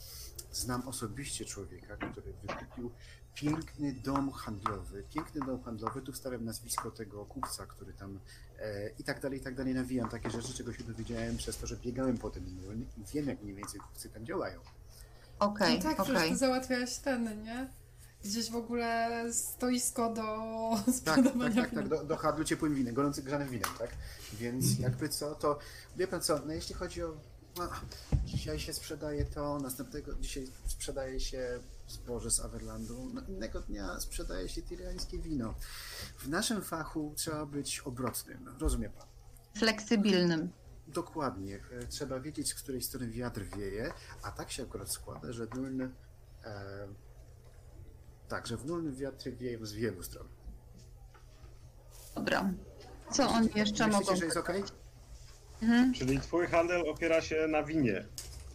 znam 0.51 0.87
osobiście 0.87 1.45
człowieka, 1.45 1.97
który 1.97 2.33
wykupił 2.33 2.91
piękny 3.41 3.93
dom 3.93 4.31
handlowy, 4.31 5.03
piękny 5.13 5.41
dom 5.45 5.63
handlowy, 5.63 6.01
tu 6.01 6.11
wstawiam 6.11 6.45
nazwisko 6.45 6.91
tego 6.91 7.25
kupca, 7.25 7.65
który 7.65 7.93
tam 7.93 8.19
e, 8.59 8.89
i 8.99 9.03
tak 9.03 9.21
dalej, 9.21 9.39
i 9.39 9.41
tak 9.41 9.55
dalej 9.55 9.73
nawijam 9.73 10.09
takie 10.09 10.29
rzeczy, 10.29 10.53
czego 10.53 10.73
się 10.73 10.83
dowiedziałem 10.83 11.37
przez 11.37 11.57
to, 11.57 11.67
że 11.67 11.75
biegałem 11.75 12.17
po 12.17 12.29
tym 12.29 12.45
i 12.47 13.03
wiem, 13.13 13.27
jak 13.27 13.41
mniej 13.41 13.55
więcej 13.55 13.79
kupcy 13.79 14.09
tam 14.09 14.25
działają. 14.25 14.59
Okej, 15.39 15.77
No 15.77 15.83
tak, 15.83 15.99
okej. 15.99 16.15
przecież 16.15 16.31
ty 16.31 16.37
załatwiałeś 16.37 16.97
ten, 16.97 17.43
nie? 17.43 17.67
Gdzieś 18.23 18.51
w 18.51 18.55
ogóle 18.55 19.23
stoisko 19.33 20.13
do 20.13 20.23
Tak, 20.85 20.95
sprzedawania 20.95 21.61
tak, 21.61 21.71
tak, 21.71 21.79
tak 21.79 21.87
do, 21.87 22.03
do 22.03 22.17
handlu 22.17 22.43
ciepłym 22.45 22.75
winem, 22.75 22.93
gorącym 22.93 23.23
grzanym 23.23 23.49
winem, 23.49 23.69
tak? 23.79 23.89
Więc 24.33 24.79
jakby 24.79 25.09
co, 25.09 25.35
to 25.35 25.59
wie 25.97 26.07
pan 26.07 26.21
co, 26.21 26.39
no 26.45 26.53
jeśli 26.53 26.75
chodzi 26.75 27.03
o 27.03 27.17
no, 27.57 27.69
dzisiaj 28.25 28.59
się 28.59 28.73
sprzedaje 28.73 29.25
to, 29.25 29.59
następnego 29.59 30.13
dzisiaj 30.13 30.47
sprzedaje 30.67 31.19
się 31.19 31.59
zboże 31.87 32.31
z 32.31 32.39
Averlandu, 32.39 33.09
no 33.13 33.21
innego 33.27 33.61
dnia 33.61 33.99
sprzedaje 33.99 34.49
się 34.49 34.61
tiriańskie 34.61 35.19
wino. 35.19 35.53
W 36.17 36.27
naszym 36.29 36.61
fachu 36.61 37.13
trzeba 37.15 37.45
być 37.45 37.79
obrotnym, 37.79 38.55
rozumie 38.59 38.89
pan? 38.89 39.07
Fleksybilnym. 39.57 40.49
Dokładnie. 40.87 41.59
E, 41.71 41.87
Trzeba 41.87 42.19
wiedzieć, 42.19 42.49
z 42.49 42.53
której 42.53 42.81
strony 42.81 43.09
wiatr 43.09 43.41
wieje, 43.57 43.91
a 44.23 44.31
tak 44.31 44.51
się 44.51 44.63
akurat 44.63 44.91
składa, 44.91 45.31
że 45.33 45.47
Nuln... 45.55 45.81
E, 45.81 46.87
tak, 48.27 48.47
że 48.47 48.57
w 48.57 48.65
Nuln 48.65 48.95
wiatry 48.95 49.31
wieją 49.31 49.65
z 49.65 49.73
wielu 49.73 50.03
stron. 50.03 50.27
Dobra. 52.15 52.49
Co 53.11 53.29
oni 53.29 53.49
jeszcze 53.55 53.87
Myślicie, 53.87 54.05
mogą... 54.05 54.15
że 54.15 54.25
jest 54.25 54.37
okej? 54.37 54.63
Mhm. 55.61 55.93
Czyli 55.93 56.19
twój 56.19 56.47
handel 56.47 56.89
opiera 56.89 57.21
się 57.21 57.47
na 57.47 57.63
winie. 57.63 58.05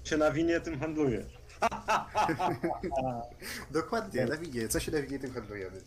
Się 0.05 0.17
na 0.17 0.31
winie 0.31 0.61
tym 0.61 0.81
handlujesz. 0.81 1.42
Dokładnie, 3.71 4.27
na 4.27 4.37
winie. 4.37 4.69
Co 4.69 4.81
się 4.81 4.93
na 4.93 5.03
winie 5.03 5.19
tym 5.19 5.35
handlujemy? 5.35 5.81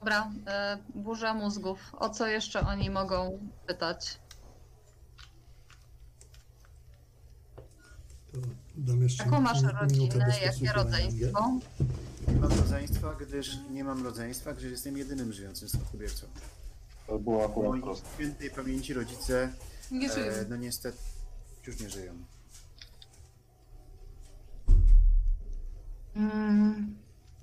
Dobra, 0.00 0.30
e, 0.46 0.78
burza 0.94 1.34
mózgów. 1.34 1.78
O 1.98 2.10
co 2.10 2.26
jeszcze 2.26 2.60
oni 2.60 2.90
mogą 2.90 3.38
pytać? 3.66 4.18
To 8.32 8.38
dam 8.76 9.02
jeszcze 9.02 9.24
Jaką 9.24 9.40
masz 9.40 9.62
mi- 9.62 9.68
minutę 9.68 10.18
rodzinę? 10.18 10.38
Jakie 10.42 10.72
rodzeństwo? 10.72 11.50
Nie 12.28 12.34
mam 12.40 12.50
rodzeństwa, 12.58 13.14
gdyż 13.14 13.56
nie 13.70 13.84
mam 13.84 14.04
rodzeństwa, 14.04 14.52
gdyż 14.52 14.70
jestem 14.70 14.98
jedynym 14.98 15.32
żyjącym 15.32 15.68
spadkobiercą. 15.68 16.26
To 17.06 17.18
było 17.18 17.44
akurat 17.44 17.70
Moi 17.70 17.82
proste. 17.82 18.08
świętej 18.14 18.50
pamięci 18.50 18.94
rodzice, 18.94 19.52
Nie 19.90 20.12
żyją. 20.12 20.26
e, 20.32 20.44
no 20.48 20.56
niestety, 20.56 20.98
już 21.66 21.80
nie 21.80 21.90
żyją. 21.90 22.12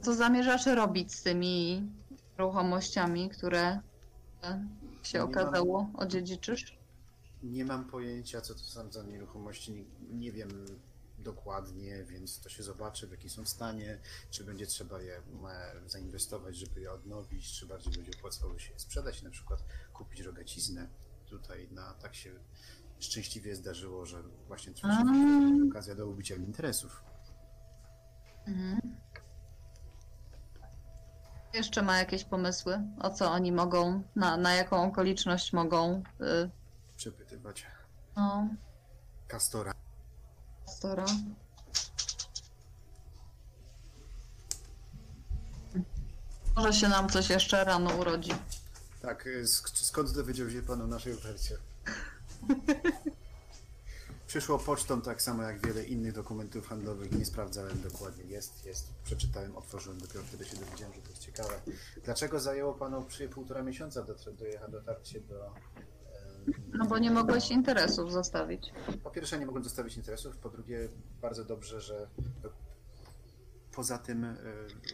Co 0.01 0.13
zamierzasz 0.13 0.65
robić 0.65 1.13
z 1.13 1.23
tymi 1.23 1.83
ruchomościami, 2.37 3.29
które 3.29 3.79
e, 4.43 4.67
się 5.03 5.17
Nie 5.17 5.23
okazało 5.23 5.89
odziedziczysz? 5.93 6.77
Nie 7.43 7.65
mam 7.65 7.85
pojęcia, 7.85 8.41
co 8.41 8.53
to 8.53 8.59
są 8.59 8.91
za 8.91 9.03
nieruchomości, 9.03 9.71
nie, 9.71 9.83
nie 10.11 10.31
wiem 10.31 10.49
dokładnie, 11.19 12.03
więc 12.03 12.39
to 12.39 12.49
się 12.49 12.63
zobaczy, 12.63 13.07
w 13.07 13.11
jakim 13.11 13.29
są 13.29 13.45
stanie, 13.45 13.99
czy 14.29 14.43
będzie 14.43 14.65
trzeba 14.65 15.01
je 15.01 15.17
e, 15.17 15.21
zainwestować, 15.85 16.55
żeby 16.55 16.81
je 16.81 16.91
odnowić, 16.91 17.59
czy 17.59 17.65
bardziej 17.65 17.93
będzie 17.93 18.11
opłacało 18.17 18.59
się 18.59 18.73
je 18.73 18.79
sprzedać, 18.79 19.21
na 19.21 19.29
przykład 19.29 19.63
kupić 19.93 20.19
rogaciznę. 20.19 20.87
Tutaj 21.29 21.67
na, 21.71 21.93
tak 21.93 22.15
się 22.15 22.31
szczęśliwie 22.99 23.55
zdarzyło, 23.55 24.05
że 24.05 24.23
właśnie 24.47 24.71
A. 24.71 24.75
przyszła 24.75 25.67
okazja 25.69 25.95
do 25.95 26.07
ubicia 26.07 26.35
interesów. 26.35 27.03
Mhm. 28.47 28.95
Jeszcze 31.53 31.81
ma 31.81 31.97
jakieś 31.97 32.23
pomysły? 32.23 32.81
O 33.01 33.09
co 33.09 33.31
oni 33.31 33.51
mogą, 33.51 34.03
na, 34.15 34.37
na 34.37 34.53
jaką 34.53 34.83
okoliczność 34.87 35.53
mogą 35.53 36.03
y, 36.21 36.49
Przepytywać 36.97 37.65
no, 38.15 38.47
Kastora. 39.27 39.73
pastora? 40.65 41.05
Może 46.55 46.73
się 46.73 46.87
nam 46.87 47.09
coś 47.09 47.29
jeszcze 47.29 47.63
rano 47.63 47.95
urodzi. 47.95 48.31
Tak, 49.01 49.27
y, 49.27 49.43
sk- 49.43 49.77
skąd 49.85 50.11
dowiedział 50.11 50.49
się 50.49 50.61
pan 50.61 50.81
o 50.81 50.87
naszej 50.87 51.13
ofercie? 51.13 51.57
Przyszło 54.27 54.59
pocztą 54.59 55.01
tak 55.01 55.21
samo 55.21 55.43
jak 55.43 55.67
wiele 55.67 55.83
innych 55.83 56.13
dokumentów 56.13 56.67
handlowych. 56.67 57.11
Nie 57.11 57.25
sprawdzałem 57.25 57.81
dokładnie. 57.81 58.23
Jest, 58.23 58.65
jest. 58.65 58.93
Przeczytałem, 59.03 59.55
otworzyłem, 59.57 59.99
dopiero 59.99 60.23
wtedy 60.25 60.45
się 60.45 60.57
dowiedziałem, 60.57 60.93
że 60.93 61.01
to 61.01 61.09
jest 61.09 61.21
ciekawe. 61.21 61.61
Dlaczego 62.03 62.39
zajęło 62.39 62.73
panu 62.73 63.03
przy 63.03 63.29
półtora 63.29 63.63
miesiąca 63.63 64.03
dotre- 64.03 64.33
dojechać 64.35 64.71
dotarcie 64.71 65.21
do... 65.21 65.45
em, 65.47 65.53
No 66.73 66.85
bo 66.85 66.97
nie 66.97 67.11
mogłeś 67.11 67.51
interesów 67.51 68.11
zostawić. 68.11 68.73
Po 69.03 69.11
pierwsze, 69.11 69.39
nie 69.39 69.45
mogłem 69.45 69.63
zostawić 69.63 69.97
interesów. 69.97 70.37
Po 70.37 70.49
drugie, 70.49 70.89
bardzo 71.21 71.45
dobrze, 71.45 71.81
że 71.81 72.07
poza 73.71 73.97
tym 73.97 74.23
y, 74.23 74.37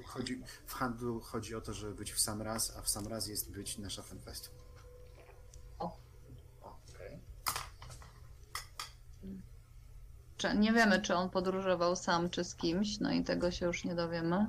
chodzi, 0.05 0.43
w 0.65 0.73
handlu 0.73 1.19
chodzi 1.19 1.55
o 1.55 1.61
to, 1.61 1.73
żeby 1.73 1.95
być 1.95 2.11
w 2.13 2.19
sam 2.19 2.41
raz, 2.41 2.77
a 2.77 2.81
w 2.81 2.89
sam 2.89 3.07
raz 3.07 3.27
jest 3.27 3.51
być 3.51 3.77
na 3.77 3.89
Schaffenfest. 3.89 4.51
O. 5.79 5.97
Okej. 6.61 7.19
Czy, 9.21 9.27
nie 10.53 10.73
wiemy, 10.73 11.01
czy 11.01 11.15
on 11.15 11.29
podróżował 11.29 11.95
sam, 11.95 12.29
czy 12.29 12.43
z 12.43 12.55
kimś, 12.55 12.99
no 12.99 13.11
i 13.11 13.23
tego 13.23 13.51
się 13.51 13.65
już 13.65 13.83
nie 13.85 13.95
dowiemy. 13.95 14.45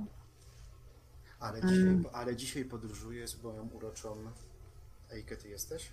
Ale 1.40 1.58
Mm. 1.58 1.68
dzisiaj, 2.02 2.12
ale 2.12 2.36
dzisiaj 2.36 2.64
podróżuję 2.64 3.28
z 3.28 3.42
moją 3.42 3.68
uroczą... 3.72 4.16
Ejke, 5.12 5.36
ty 5.36 5.48
jesteś? 5.48 5.92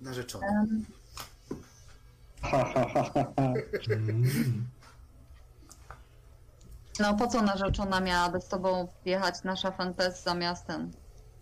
Narzeczony. 0.00 0.46
Mm. 0.46 0.84
No 7.00 7.14
po 7.16 7.26
co 7.26 7.42
narzeczona 7.42 8.00
miałaby 8.00 8.40
z 8.40 8.48
tobą 8.48 8.88
jechać 9.04 9.42
na 9.44 9.56
szafentest 9.56 10.24
zamiast 10.24 10.66
ten? 10.66 10.92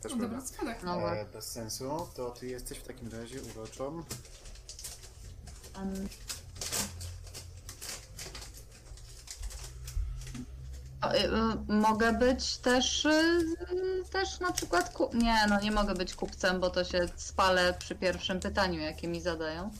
Też 0.01 0.13
No 0.13 0.19
dobra. 0.19 0.39
No 0.85 1.13
E, 1.13 1.25
bez 1.25 1.53
sensu. 1.53 2.09
To 2.17 2.31
ty 2.31 2.47
jesteś 2.47 2.79
w 2.79 2.83
takim 2.87 3.09
razie 3.13 3.39
uroczą. 3.43 4.03
Y, 11.05 11.73
Mogę 11.73 12.13
być 12.13 12.57
też, 12.57 13.05
y, 13.05 13.45
też 14.13 14.41
na 14.41 14.53
przykład. 14.53 14.93
Ku... 14.93 15.11
Nie, 15.15 15.47
no 15.49 15.61
nie 15.61 15.73
mogę 15.73 15.95
być 15.95 16.15
kupcem, 16.15 16.61
bo 16.61 16.71
to 16.71 16.85
się 16.85 17.09
spalę 17.17 17.75
przy 17.79 17.95
pierwszym 17.95 18.41
pytaniu, 18.41 18.81
jakie 18.81 19.09
mi 19.09 19.21
zadają. 19.21 19.71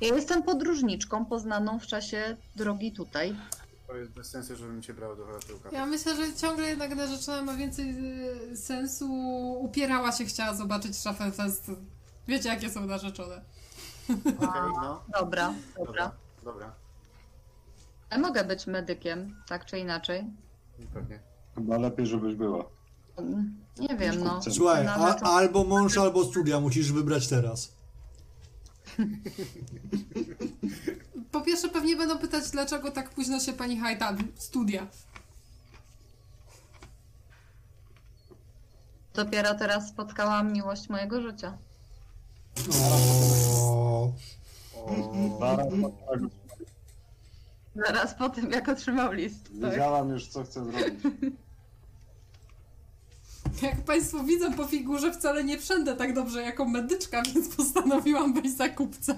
Ja 0.00 0.14
jestem 0.14 0.42
podróżniczką 0.42 1.26
poznaną 1.26 1.78
w 1.78 1.86
czasie 1.86 2.36
drogi 2.56 2.92
tutaj. 2.92 3.36
To 3.86 3.96
jest 3.96 4.12
bez 4.12 4.30
sensu, 4.30 4.56
żebym 4.56 4.82
cię 4.82 4.94
brał 4.94 5.16
do 5.16 5.26
tyłka. 5.46 5.70
Ja 5.72 5.86
myślę, 5.86 6.16
że 6.16 6.34
ciągle 6.34 6.68
jednak 6.68 6.96
narzeczona 6.96 7.42
ma 7.42 7.54
więcej 7.54 7.96
sensu. 8.56 9.06
Upierała 9.60 10.12
się, 10.12 10.24
chciała 10.24 10.54
zobaczyć 10.54 10.96
szafę 10.98 11.32
test. 11.32 11.70
Wiecie, 12.28 12.48
jakie 12.48 12.70
są 12.70 12.86
narzeczone. 12.86 13.40
Okej, 14.10 14.72
no. 14.82 15.02
Dobra, 15.20 15.54
dobra. 15.78 15.86
Dobra. 15.86 16.12
Dobra. 16.44 16.72
Ja 18.10 18.18
mogę 18.18 18.44
być 18.44 18.66
medykiem, 18.66 19.36
tak 19.48 19.64
czy 19.64 19.78
inaczej. 19.78 20.24
Pewnie. 20.94 21.20
Chyba 21.54 21.78
lepiej, 21.78 22.06
żebyś 22.06 22.34
była. 22.34 22.64
Mm, 23.16 23.56
Nie 23.78 23.96
wiem, 23.96 24.24
no. 24.24 24.40
Słuchaj, 24.50 24.86
a, 24.86 25.14
albo 25.22 25.64
mąż, 25.64 25.98
albo 25.98 26.24
studia, 26.24 26.60
musisz 26.60 26.92
wybrać 26.92 27.28
teraz. 27.28 27.72
Po 31.32 31.40
pierwsze, 31.40 31.68
pewnie 31.68 31.96
będą 31.96 32.18
pytać, 32.18 32.50
dlaczego 32.50 32.90
tak 32.90 33.10
późno 33.10 33.40
się 33.40 33.52
pani 33.52 33.78
hajta. 33.80 34.14
Studia. 34.36 34.86
Dopiero 39.14 39.54
teraz 39.54 39.88
spotkałam 39.88 40.52
miłość 40.52 40.88
mojego 40.88 41.22
życia. 41.22 41.58
O, 43.60 44.12
Zaraz 47.76 48.14
po 48.14 48.28
tym, 48.28 48.50
jak 48.50 48.68
otrzymał 48.68 49.12
list. 49.12 49.44
Tak. 49.60 49.70
Wiedziałam 49.70 50.10
już, 50.10 50.26
co 50.28 50.44
chcę 50.44 50.64
zrobić. 50.64 50.94
Jak 53.62 53.84
Państwo 53.84 54.24
widzą 54.24 54.54
po 54.54 54.64
figurze, 54.66 55.12
wcale 55.12 55.44
nie 55.44 55.58
wszędę 55.58 55.96
tak 55.96 56.14
dobrze 56.14 56.42
jako 56.42 56.64
medyczka, 56.64 57.22
więc 57.34 57.56
postanowiłam 57.56 58.34
wejść 58.34 58.56
za 58.56 58.68
kupca. 58.68 59.16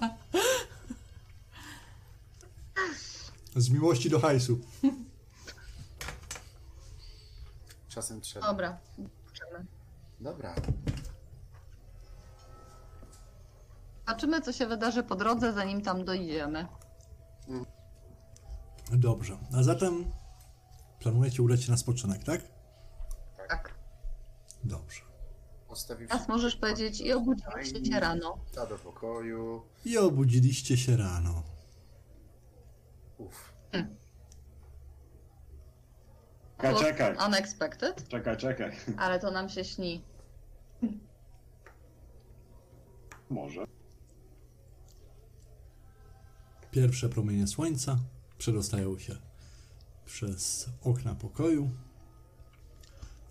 z 3.56 3.70
miłości 3.70 4.10
do 4.10 4.20
hajsu. 4.20 4.58
czasem 7.88 8.20
trzeba. 8.20 8.46
Dobra. 8.46 8.78
Dobra. 10.20 10.54
Zobaczymy, 14.10 14.40
co 14.40 14.52
się 14.52 14.66
wydarzy 14.66 15.02
po 15.02 15.14
drodze, 15.14 15.52
zanim 15.52 15.82
tam 15.82 16.04
dojdziemy. 16.04 16.66
Dobrze. 18.92 19.38
A 19.56 19.62
zatem 19.62 20.04
planujecie 20.98 21.42
udać 21.42 21.62
się 21.64 21.70
na 21.70 21.76
spoczynek, 21.76 22.24
tak? 22.24 22.40
Tak. 23.48 23.74
Dobrze. 24.64 25.00
Teraz 26.08 26.28
możesz 26.28 26.56
powiedzieć 26.56 27.00
i 27.00 27.12
obudziłeś 27.12 27.68
się 27.68 28.00
rano. 28.00 28.38
Ta 28.54 28.66
do 28.66 28.78
pokoju. 28.78 29.62
I 29.84 29.98
obudziliście 29.98 30.76
się 30.76 30.96
rano. 30.96 31.42
Uff. 33.18 33.52
Czekaj, 36.56 36.76
czekaj. 36.76 37.16
Unexpected, 37.26 38.08
Czekaj, 38.08 38.36
czekaj. 38.36 38.76
ale 38.98 39.18
to 39.18 39.30
nam 39.30 39.48
się 39.48 39.64
śni. 39.64 40.04
Może. 43.30 43.79
Pierwsze 46.70 47.08
promienie 47.08 47.46
słońca 47.46 47.98
przedostają 48.38 48.98
się 48.98 49.16
przez 50.06 50.68
okna 50.82 51.14
pokoju. 51.14 51.70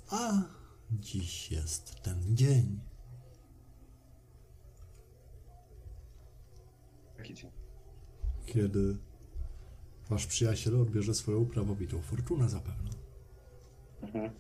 A 0.10 0.42
dziś 0.92 1.52
jest 1.52 2.02
ten 2.02 2.38
dzień. 2.38 2.80
Jaki 7.18 7.34
dzień? 7.34 7.60
kiedy 8.54 8.98
wasz 10.10 10.28
przyjaciel 10.28 10.82
odbierze 10.82 11.14
swoją 11.14 11.46
prawowitą 11.46 12.02
fortunę 12.02 12.50
zapewne. 12.50 12.90
Mhm. 14.02 14.32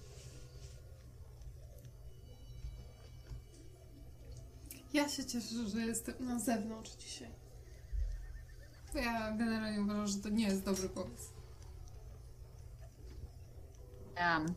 Ja 4.93 5.09
się 5.09 5.25
cieszę, 5.25 5.69
że 5.69 5.79
jestem 5.81 6.25
na 6.25 6.39
zewnątrz 6.39 6.95
dzisiaj. 6.95 7.38
Ja 8.93 9.31
generalnie 9.31 9.81
uważam, 9.81 10.07
że 10.07 10.17
to 10.17 10.29
nie 10.29 10.45
jest 10.45 10.65
dobry 10.65 10.89
pomysł. 10.89 11.33
Wiem. 14.17 14.55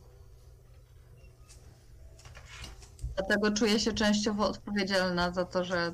Dlatego 3.15 3.51
czuję 3.51 3.79
się 3.79 3.93
częściowo 3.93 4.47
odpowiedzialna 4.47 5.31
za 5.31 5.45
to, 5.45 5.63
że 5.63 5.93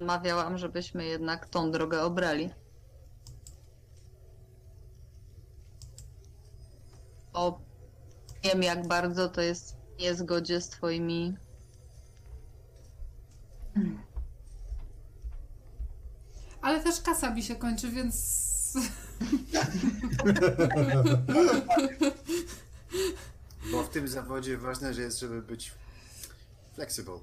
mawiałam, 0.00 0.58
żebyśmy 0.58 1.04
jednak 1.04 1.48
tą 1.48 1.70
drogę 1.70 2.02
obrali. 2.02 2.50
Bo 7.32 7.60
wiem, 8.44 8.62
jak 8.62 8.88
bardzo 8.88 9.28
to 9.28 9.40
jest 9.40 9.76
w 9.76 10.00
niezgodzie 10.00 10.60
z 10.60 10.68
twoimi 10.68 11.36
Ale 16.62 16.80
też 16.80 17.00
kasa 17.00 17.30
mi 17.34 17.42
się 17.42 17.56
kończy, 17.56 17.90
więc... 17.90 18.50
Bo 23.72 23.82
w 23.82 23.88
tym 23.88 24.08
zawodzie 24.08 24.58
ważne, 24.58 24.94
że 24.94 25.02
jest, 25.02 25.20
żeby 25.20 25.42
być 25.42 25.72
flexible. 26.74 27.18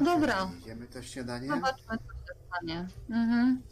Dobra. 0.00 0.50
Jemy 0.66 0.86
to 0.86 1.02
śniadanie? 1.02 1.48
Zobaczmy, 1.48 1.98
co 1.98 2.34
się 2.34 2.40
stanie. 2.48 2.88
Mhm. 3.10 3.62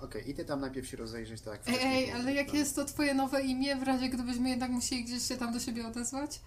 Okej, 0.00 0.30
idę 0.30 0.44
tam 0.44 0.60
najpierw 0.60 0.86
się 0.86 0.96
rozejrzeć, 0.96 1.40
tak. 1.40 1.68
Ej, 1.68 1.78
ej, 1.82 2.12
ale 2.12 2.32
jakie 2.32 2.58
jest 2.58 2.76
to 2.76 2.84
twoje 2.84 3.14
nowe 3.14 3.42
imię, 3.42 3.76
w 3.76 3.82
razie 3.82 4.08
gdybyśmy 4.08 4.50
jednak 4.50 4.70
musieli 4.70 5.04
gdzieś 5.04 5.22
się 5.22 5.36
tam 5.36 5.52
do 5.52 5.60
siebie 5.60 5.86
odezwać? 5.86 6.40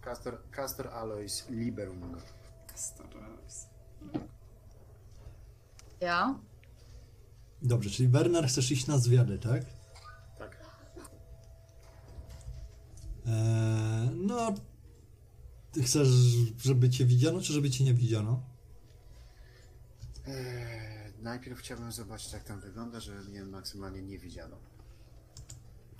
Castor, 0.00 0.42
Castor 0.50 0.88
Alois 0.88 1.48
Liberung. 1.48 2.16
Castorows. 2.66 3.27
Ja? 6.00 6.38
Dobrze, 7.62 7.90
czyli 7.90 8.08
Werner 8.08 8.48
chcesz 8.48 8.70
iść 8.70 8.86
na 8.86 8.98
zwiady, 8.98 9.38
tak? 9.38 9.64
Tak. 10.38 10.56
Eee, 13.26 14.10
no, 14.14 14.54
ty 15.72 15.82
chcesz, 15.82 16.08
żeby 16.58 16.90
cię 16.90 17.06
widziano, 17.06 17.40
czy 17.40 17.52
żeby 17.52 17.70
cię 17.70 17.84
nie 17.84 17.94
widziano? 17.94 18.42
Eee, 20.26 21.12
najpierw 21.22 21.58
chciałbym 21.58 21.92
zobaczyć, 21.92 22.32
jak 22.32 22.44
tam 22.44 22.60
wygląda, 22.60 23.00
żeby 23.00 23.24
mnie 23.24 23.44
maksymalnie 23.44 24.02
nie 24.02 24.18
widziano. 24.18 24.56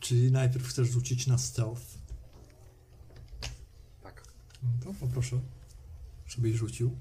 Czyli 0.01 0.33
najpierw 0.33 0.69
chcesz 0.69 0.89
rzucić 0.89 1.27
na 1.27 1.39
stealth. 1.39 1.99
Tak. 4.03 4.23
No 4.63 4.69
to 4.85 4.95
poproszę, 5.01 5.41
żebyś 6.27 6.55
rzucił. 6.57 6.97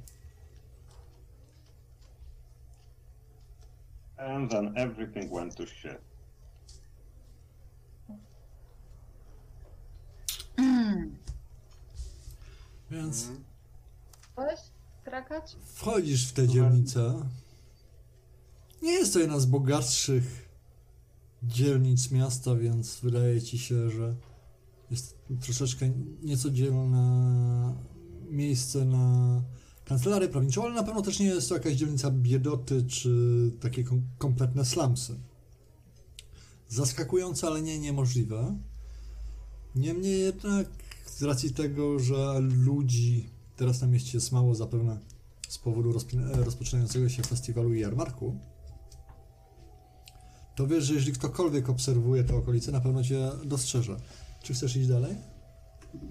And 4.18 4.52
then 4.52 4.73
everything 4.77 5.31
went 5.31 5.56
to 5.56 5.65
shit. 5.65 6.02
Więc 12.91 13.27
Mhm. 13.27 13.44
Krakać? 15.03 15.56
wchodzisz 15.73 16.27
w 16.30 16.34
tę 16.34 16.48
dzielnicę. 16.48 17.30
Nie 18.81 18.91
jest 18.91 19.14
to 19.14 19.19
jedna 19.19 19.39
z 19.39 19.45
bogatszych 19.45 20.49
dzielnic 21.44 22.11
miasta, 22.11 22.56
więc 22.56 22.99
wydaje 22.99 23.41
ci 23.41 23.57
się, 23.60 23.89
że 23.89 24.15
jest 24.91 25.18
troszeczkę 25.41 25.89
nieco 26.22 26.49
dzielne 26.49 27.76
miejsce 28.30 28.85
na 28.85 29.41
kancelarię 29.88 30.27
prawniczą, 30.27 30.64
ale 30.64 30.73
na 30.76 30.84
pewno 30.84 31.01
też 31.01 31.19
nie 31.19 31.26
jest 31.26 31.49
to 31.49 31.55
jakaś 31.55 31.73
dzielnica 31.73 32.11
biedoty 32.11 32.84
czy 32.84 33.11
takie 33.59 33.84
kom- 33.84 34.07
kompletne 34.18 34.65
slumsy. 34.65 35.15
Zaskakujące, 36.69 37.47
ale 37.47 37.61
nie 37.61 37.80
niemożliwe. 37.80 38.57
Niemniej 39.76 40.19
jednak, 40.22 40.68
z 41.05 41.23
racji 41.23 41.53
tego, 41.53 41.99
że 41.99 42.39
ludzi 42.39 43.30
teraz 43.55 43.81
na 43.81 43.88
mieście 43.88 44.18
jest 44.18 44.31
mało, 44.31 44.55
zapewne 44.55 44.99
z 45.49 45.57
powodu 45.57 45.91
rozpoczynającego 46.45 47.09
się 47.09 47.23
festiwalu 47.23 47.73
i 47.73 47.80
jarmarku, 47.80 48.39
to 50.55 50.68
wiesz, 50.68 50.84
że 50.84 50.93
jeżeli 50.93 51.14
ktokolwiek 51.14 51.69
obserwuje 51.69 52.23
te 52.23 52.35
okolice, 52.35 52.72
na 52.72 52.81
pewno 52.81 53.03
cię 53.03 53.31
dostrzeże. 53.45 53.97
Czy 54.43 54.53
chcesz 54.53 54.76
iść 54.76 54.88
dalej? 54.88 55.15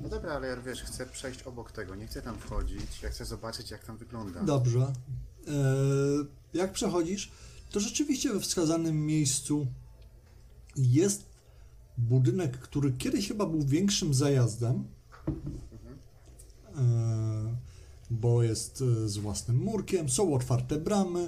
No 0.02 0.08
dobra, 0.08 0.32
ale 0.32 0.46
ja 0.48 0.56
wiesz, 0.56 0.82
chcę 0.82 1.06
przejść 1.06 1.42
obok 1.42 1.72
tego, 1.72 1.94
nie 1.94 2.06
chcę 2.06 2.22
tam 2.22 2.38
wchodzić, 2.38 3.02
ja 3.02 3.10
chcę 3.10 3.24
zobaczyć 3.24 3.70
jak 3.70 3.84
tam 3.84 3.96
wygląda. 3.96 4.42
Dobrze. 4.42 4.92
E, 5.48 5.52
Jak 6.54 6.72
przechodzisz, 6.72 7.30
to 7.70 7.80
rzeczywiście 7.80 8.32
we 8.32 8.40
wskazanym 8.40 9.06
miejscu 9.06 9.66
jest 10.76 11.26
budynek, 11.98 12.58
który 12.58 12.92
kiedyś 12.92 13.28
chyba 13.28 13.46
był 13.46 13.62
większym 13.62 14.14
zajazdem, 14.14 14.84
e, 16.76 17.56
bo 18.10 18.42
jest 18.42 18.82
e, 19.04 19.08
z 19.08 19.16
własnym 19.16 19.56
murkiem, 19.58 20.08
są 20.08 20.34
otwarte 20.34 20.76
bramy, 20.80 21.20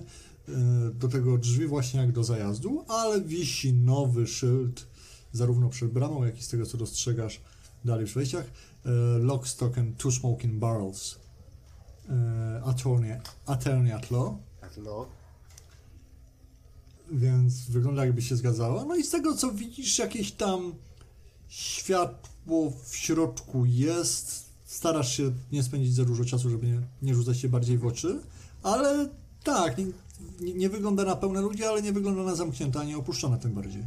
e, 0.48 0.52
do 0.94 1.08
tego 1.08 1.38
drzwi 1.38 1.66
właśnie 1.66 2.00
jak 2.00 2.12
do 2.12 2.24
zajazdu, 2.24 2.84
ale 2.88 3.20
wisi 3.20 3.72
nowy 3.72 4.26
szyld, 4.26 4.86
zarówno 5.32 5.68
przed 5.68 5.90
bramą, 5.92 6.24
jak 6.24 6.38
i 6.38 6.42
z 6.42 6.48
tego 6.48 6.66
co 6.66 6.78
dostrzegasz 6.78 7.40
dalej 7.88 8.06
w 8.06 8.14
wejściach, 8.14 8.44
e, 8.44 8.90
Lock, 9.18 9.48
Stock 9.48 9.78
and 9.78 9.96
Two 9.98 10.10
Smoking 10.10 10.54
Barrels 10.58 11.18
e, 12.08 12.62
attorney, 12.64 13.12
attorney 13.46 13.92
at 13.92 14.10
law, 14.10 14.34
At 14.62 14.76
law. 14.76 15.06
więc 17.10 17.70
wygląda 17.70 18.04
jakby 18.04 18.22
się 18.22 18.36
zgadzało. 18.36 18.84
No 18.84 18.96
i 18.96 19.02
z 19.04 19.10
tego 19.10 19.34
co 19.34 19.52
widzisz, 19.52 19.98
jakieś 19.98 20.32
tam 20.32 20.74
światło 21.48 22.72
w 22.84 22.96
środku 22.96 23.64
jest. 23.66 24.48
Starasz 24.64 25.16
się 25.16 25.32
nie 25.52 25.62
spędzić 25.62 25.94
za 25.94 26.04
dużo 26.04 26.24
czasu, 26.24 26.50
żeby 26.50 26.66
nie, 26.66 26.80
nie 27.02 27.14
rzucać 27.14 27.38
się 27.38 27.48
bardziej 27.48 27.78
w 27.78 27.86
oczy, 27.86 28.20
ale 28.62 29.08
tak, 29.44 29.78
nie, 29.78 29.84
nie, 30.40 30.54
nie 30.54 30.68
wygląda 30.68 31.04
na 31.04 31.16
pełne 31.16 31.40
ludzi, 31.40 31.64
ale 31.64 31.82
nie 31.82 31.92
wygląda 31.92 32.22
na 32.22 32.34
zamknięte, 32.34 32.80
ani 32.80 32.94
opuszczone 32.94 33.38
tym 33.38 33.52
bardziej. 33.52 33.84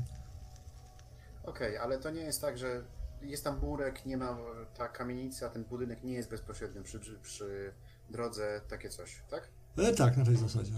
Okej, 1.44 1.78
ale 1.78 1.98
to 1.98 2.10
nie 2.12 2.22
jest 2.22 2.42
tak, 2.42 2.58
że 2.58 2.84
jest 3.22 3.44
tam 3.44 3.60
murek, 3.60 4.06
nie 4.06 4.18
ma 4.18 4.38
ta 4.78 4.88
kamienica, 4.88 5.50
ten 5.50 5.64
budynek 5.64 6.04
nie 6.04 6.14
jest 6.14 6.30
bezpośrednio 6.30 6.84
przy, 6.84 7.00
przy 7.24 7.74
drodze, 8.10 8.62
takie 8.68 8.90
coś, 8.90 9.24
tak? 9.30 9.48
E, 9.78 9.94
tak, 9.94 10.18
na 10.18 10.26
tej 10.26 10.38
zasadzie. 10.38 10.74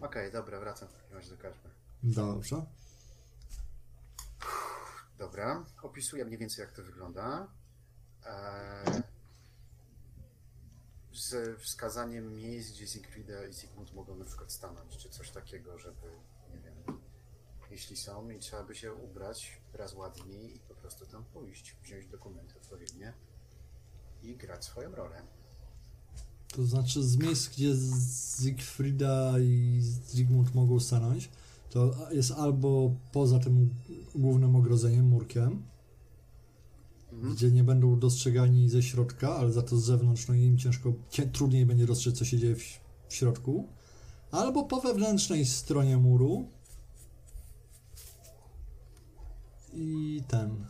Okej, 0.00 0.32
dobra, 0.32 0.60
wracam 0.60 0.88
w 0.88 0.92
takim 0.92 1.16
razie 1.16 1.30
do 1.30 1.36
karczmy. 1.36 1.70
Dobrze. 2.02 2.66
Dobra, 5.18 5.64
opisuję 5.82 6.24
mniej 6.24 6.38
więcej 6.38 6.62
jak 6.62 6.72
to 6.72 6.82
wygląda. 6.82 7.48
Eee, 8.26 9.02
z 11.12 11.60
wskazaniem 11.60 12.36
miejsc, 12.36 12.70
gdzie 12.70 12.86
Siegfrieda 12.86 13.46
i 13.46 13.54
Sigmund 13.54 13.94
mogą 13.94 14.16
na 14.16 14.24
przykład 14.24 14.52
stanąć, 14.52 14.96
czy 14.96 15.08
coś 15.08 15.30
takiego, 15.30 15.78
żeby, 15.78 16.06
jeśli 17.70 17.96
są 17.96 18.30
i 18.30 18.38
trzeba 18.38 18.62
by 18.64 18.74
się 18.74 18.94
ubrać 18.94 19.60
raz 19.72 19.94
ładniej 19.94 20.56
i 20.56 20.58
po 20.60 20.74
prostu 20.74 21.06
tam 21.06 21.24
pójść, 21.24 21.76
wziąć 21.84 22.06
dokumenty 22.06 22.54
odpowiednie 22.56 23.12
i 24.22 24.36
grać 24.36 24.64
swoją 24.64 24.94
rolę. 24.94 25.22
To 26.48 26.64
znaczy 26.64 27.02
z 27.02 27.16
miejsc, 27.16 27.48
gdzie 27.48 27.74
Siegfrieda 28.42 29.38
i 29.38 29.80
Zygmunt 30.06 30.54
mogą 30.54 30.80
stanąć, 30.80 31.30
to 31.70 31.94
jest 32.10 32.30
albo 32.30 32.94
poza 33.12 33.38
tym 33.38 33.74
głównym 34.14 34.56
ogrodzeniem, 34.56 35.08
murkiem, 35.08 35.62
Mhm. 37.12 37.34
gdzie 37.34 37.50
nie 37.50 37.64
będą 37.64 37.98
dostrzegani 37.98 38.68
ze 38.68 38.82
środka, 38.82 39.36
ale 39.36 39.52
za 39.52 39.62
to 39.62 39.76
z 39.76 39.84
zewnątrz, 39.84 40.28
no 40.28 40.34
im 40.34 40.58
ciężko, 40.58 40.92
trudniej 41.32 41.66
będzie 41.66 41.86
dostrzec, 41.86 42.18
co 42.18 42.24
się 42.24 42.38
dzieje 42.38 42.56
w, 42.56 42.62
w 43.08 43.14
środku, 43.14 43.68
albo 44.30 44.64
po 44.64 44.80
wewnętrznej 44.80 45.46
stronie 45.46 45.96
muru 45.96 46.48
i 49.72 50.22
ten. 50.28 50.66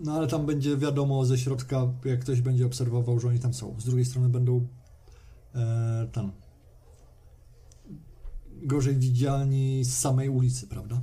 No 0.00 0.14
ale 0.14 0.26
tam 0.26 0.46
będzie 0.46 0.76
wiadomo 0.76 1.24
ze 1.24 1.38
środka, 1.38 1.92
jak 2.04 2.20
ktoś 2.20 2.40
będzie 2.40 2.66
obserwował, 2.66 3.20
że 3.20 3.28
oni 3.28 3.38
tam 3.38 3.54
są. 3.54 3.80
Z 3.80 3.84
drugiej 3.84 4.04
strony 4.04 4.28
będą 4.28 4.66
e, 5.54 6.08
tam 6.12 6.32
gorzej 8.62 8.96
widzialni 8.96 9.84
z 9.84 9.98
samej 9.98 10.28
ulicy, 10.28 10.66
prawda? 10.66 11.00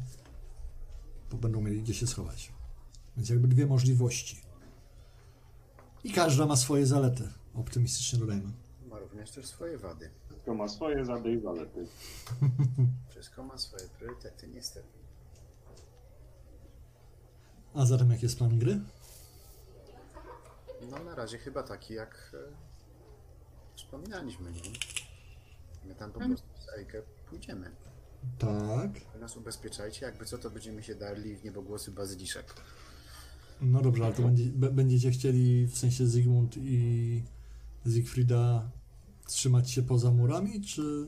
Bo 1.32 1.38
będą 1.38 1.62
mieli 1.62 1.82
gdzie 1.82 1.94
się 1.94 2.08
schować. 2.08 2.52
Więc 3.18 3.30
jakby 3.30 3.48
dwie 3.48 3.66
możliwości. 3.66 4.42
I 6.04 6.12
każda 6.12 6.46
ma 6.46 6.56
swoje 6.56 6.86
zalety. 6.86 7.30
Optymistycznie 7.54 8.20
dodajmy. 8.20 8.52
Ma 8.90 9.00
również 9.00 9.32
też 9.32 9.46
swoje 9.46 9.78
wady. 9.78 10.10
Wszystko 10.28 10.54
ma 10.54 10.68
swoje 10.68 11.06
zady 11.06 11.34
i 11.34 11.42
zalety. 11.42 11.88
Wszystko 13.10 13.44
ma 13.44 13.58
swoje 13.58 13.84
priorytety, 13.88 14.48
niestety. 14.48 15.07
A 17.78 17.86
zatem 17.86 18.12
jaki 18.12 18.26
jest 18.26 18.38
plan 18.38 18.60
gry? 18.60 18.80
No 20.92 21.04
na 21.04 21.16
razie 21.16 21.38
chyba 21.38 21.64
taki 21.64 21.94
jak 21.94 22.32
e, 22.34 22.38
wspominaliśmy, 23.76 24.52
nie? 24.52 24.62
My 25.86 25.96
tam 25.96 26.12
po 26.12 26.20
prostu 26.20 26.48
z 26.60 26.78
Ejkę 26.78 27.02
pójdziemy. 27.30 27.72
Tak. 28.40 28.92
Wy 29.14 29.20
nas 29.20 29.38
ubezpieczajcie, 29.38 30.06
jakby 30.06 30.26
co 30.26 30.38
to 30.38 30.50
będziemy 30.50 30.84
się 30.84 30.96
darli 30.96 31.36
w 31.36 31.44
niebogłosy 31.44 31.92
bazyliszek. 31.92 32.54
No 33.62 33.82
dobrze, 33.82 34.06
ale 34.06 34.14
to 34.14 34.22
będzie, 34.22 34.44
b- 34.46 34.72
będziecie 34.72 35.12
chcieli 35.12 35.66
w 35.68 35.78
sensie 35.78 36.08
Zygmunt 36.08 36.58
i 36.58 37.24
Siegfrieda 37.94 38.70
trzymać 39.28 39.72
się 39.72 39.84
poza 39.84 40.12
murami, 40.12 40.62
czy... 40.62 41.08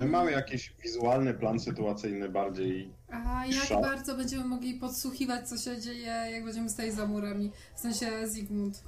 My 0.00 0.06
mamy 0.08 0.30
jakiś 0.32 0.74
wizualny 0.82 1.34
plan 1.34 1.60
sytuacyjny 1.60 2.28
bardziej. 2.28 2.92
A 3.12 3.46
jak 3.46 3.64
Szał. 3.64 3.82
bardzo 3.82 4.16
będziemy 4.16 4.44
mogli 4.44 4.74
podsłuchiwać, 4.74 5.48
co 5.48 5.56
się 5.56 5.80
dzieje, 5.80 6.06
jak 6.30 6.44
będziemy 6.44 6.70
stali 6.70 6.90
za 6.90 7.06
murami? 7.06 7.50
W 7.76 7.80
sensie 7.80 8.28
Zygmunt. 8.28 8.84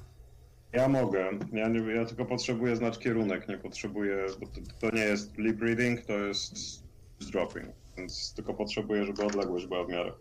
Ja 0.73 0.87
mogę. 0.87 1.31
Ja, 1.53 1.67
nie, 1.67 1.93
ja 1.93 2.05
tylko 2.05 2.25
potrzebuję 2.25 2.75
znać 2.75 2.99
kierunek, 2.99 3.47
nie 3.47 3.57
potrzebuję. 3.57 4.25
Bo 4.39 4.47
to, 4.47 4.61
to 4.79 4.95
nie 4.95 5.01
jest 5.03 5.37
lip 5.37 5.61
reading, 5.61 6.05
to 6.05 6.13
jest 6.13 6.83
dropping. 7.31 7.65
Więc 7.97 8.33
tylko 8.33 8.53
potrzebuję, 8.53 9.05
żeby 9.05 9.25
odległość 9.25 9.67
była 9.67 9.85
w 9.85 9.89
miarę. 9.89 10.13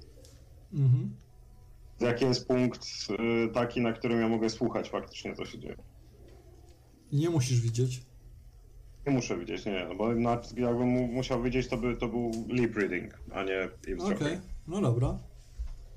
Mhm. 0.73 1.17
Jaki 2.01 2.25
jest 2.25 2.49
punkt 2.49 2.87
y, 3.11 3.53
taki, 3.53 3.81
na 3.81 3.93
którym 3.93 4.21
ja 4.21 4.29
mogę 4.29 4.51
słuchać 4.51 4.91
faktycznie, 4.91 5.35
co 5.35 5.45
się 5.45 5.59
dzieje? 5.59 5.77
I 7.11 7.17
nie 7.17 7.31
musisz 7.31 7.61
widzieć. 7.61 8.03
Nie 9.07 9.13
muszę 9.13 9.39
widzieć, 9.39 9.65
nie, 9.67 9.87
no 9.89 9.95
bo 9.95 10.15
na, 10.15 10.41
jakbym 10.57 10.89
mu, 10.89 11.07
musiał 11.07 11.43
widzieć, 11.43 11.69
to 11.69 11.77
by 11.77 11.97
to 11.97 12.09
był 12.09 12.31
lip 12.49 12.77
reading, 12.77 13.15
a 13.33 13.43
nie 13.43 13.65
Okej, 13.65 13.93
eavesdropping. 13.93 14.43
no 14.67 14.81
dobra. 14.81 15.19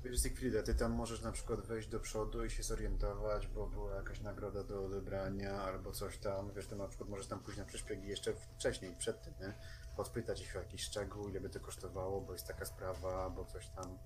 Wiesz, 0.04 0.22
Siegfrieda, 0.22 0.62
ty 0.62 0.74
tam 0.74 0.92
możesz 0.92 1.22
na 1.22 1.32
przykład 1.32 1.60
wejść 1.60 1.88
do 1.88 2.00
przodu 2.00 2.44
i 2.44 2.50
się 2.50 2.62
zorientować, 2.62 3.46
bo 3.46 3.66
była 3.66 3.94
jakaś 3.94 4.20
nagroda 4.20 4.64
do 4.64 4.84
odebrania 4.84 5.62
albo 5.62 5.92
coś 5.92 6.18
tam. 6.18 6.50
Wiesz, 6.56 6.66
ty 6.66 6.76
na 6.76 6.88
przykład 6.88 7.10
możesz 7.10 7.26
tam 7.26 7.40
pójść 7.40 7.58
na 7.58 7.64
przeszpiegi 7.64 8.08
jeszcze 8.08 8.32
wcześniej, 8.34 8.94
przed 8.98 9.22
tym, 9.22 9.34
nie? 9.40 9.52
Podpytać 9.96 10.42
ich 10.42 10.56
o 10.56 10.58
jakiś 10.58 10.82
szczegół, 10.82 11.28
ile 11.28 11.40
by 11.40 11.48
to 11.50 11.60
kosztowało, 11.60 12.20
bo 12.20 12.32
jest 12.32 12.46
taka 12.46 12.64
sprawa, 12.64 13.24
albo 13.24 13.44
coś 13.44 13.68
tam. 13.68 13.98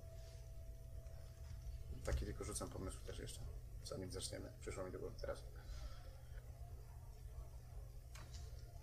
Taki 2.05 2.25
tylko 2.25 2.45
rzucam 2.45 2.69
pomysł 2.69 2.99
też 3.07 3.19
jeszcze, 3.19 3.41
zanim 3.85 4.13
zaczniemy. 4.13 4.53
Przyszło 4.61 4.85
mi 4.85 4.93
do 4.93 4.99
głowy 4.99 5.17
teraz. 5.21 5.43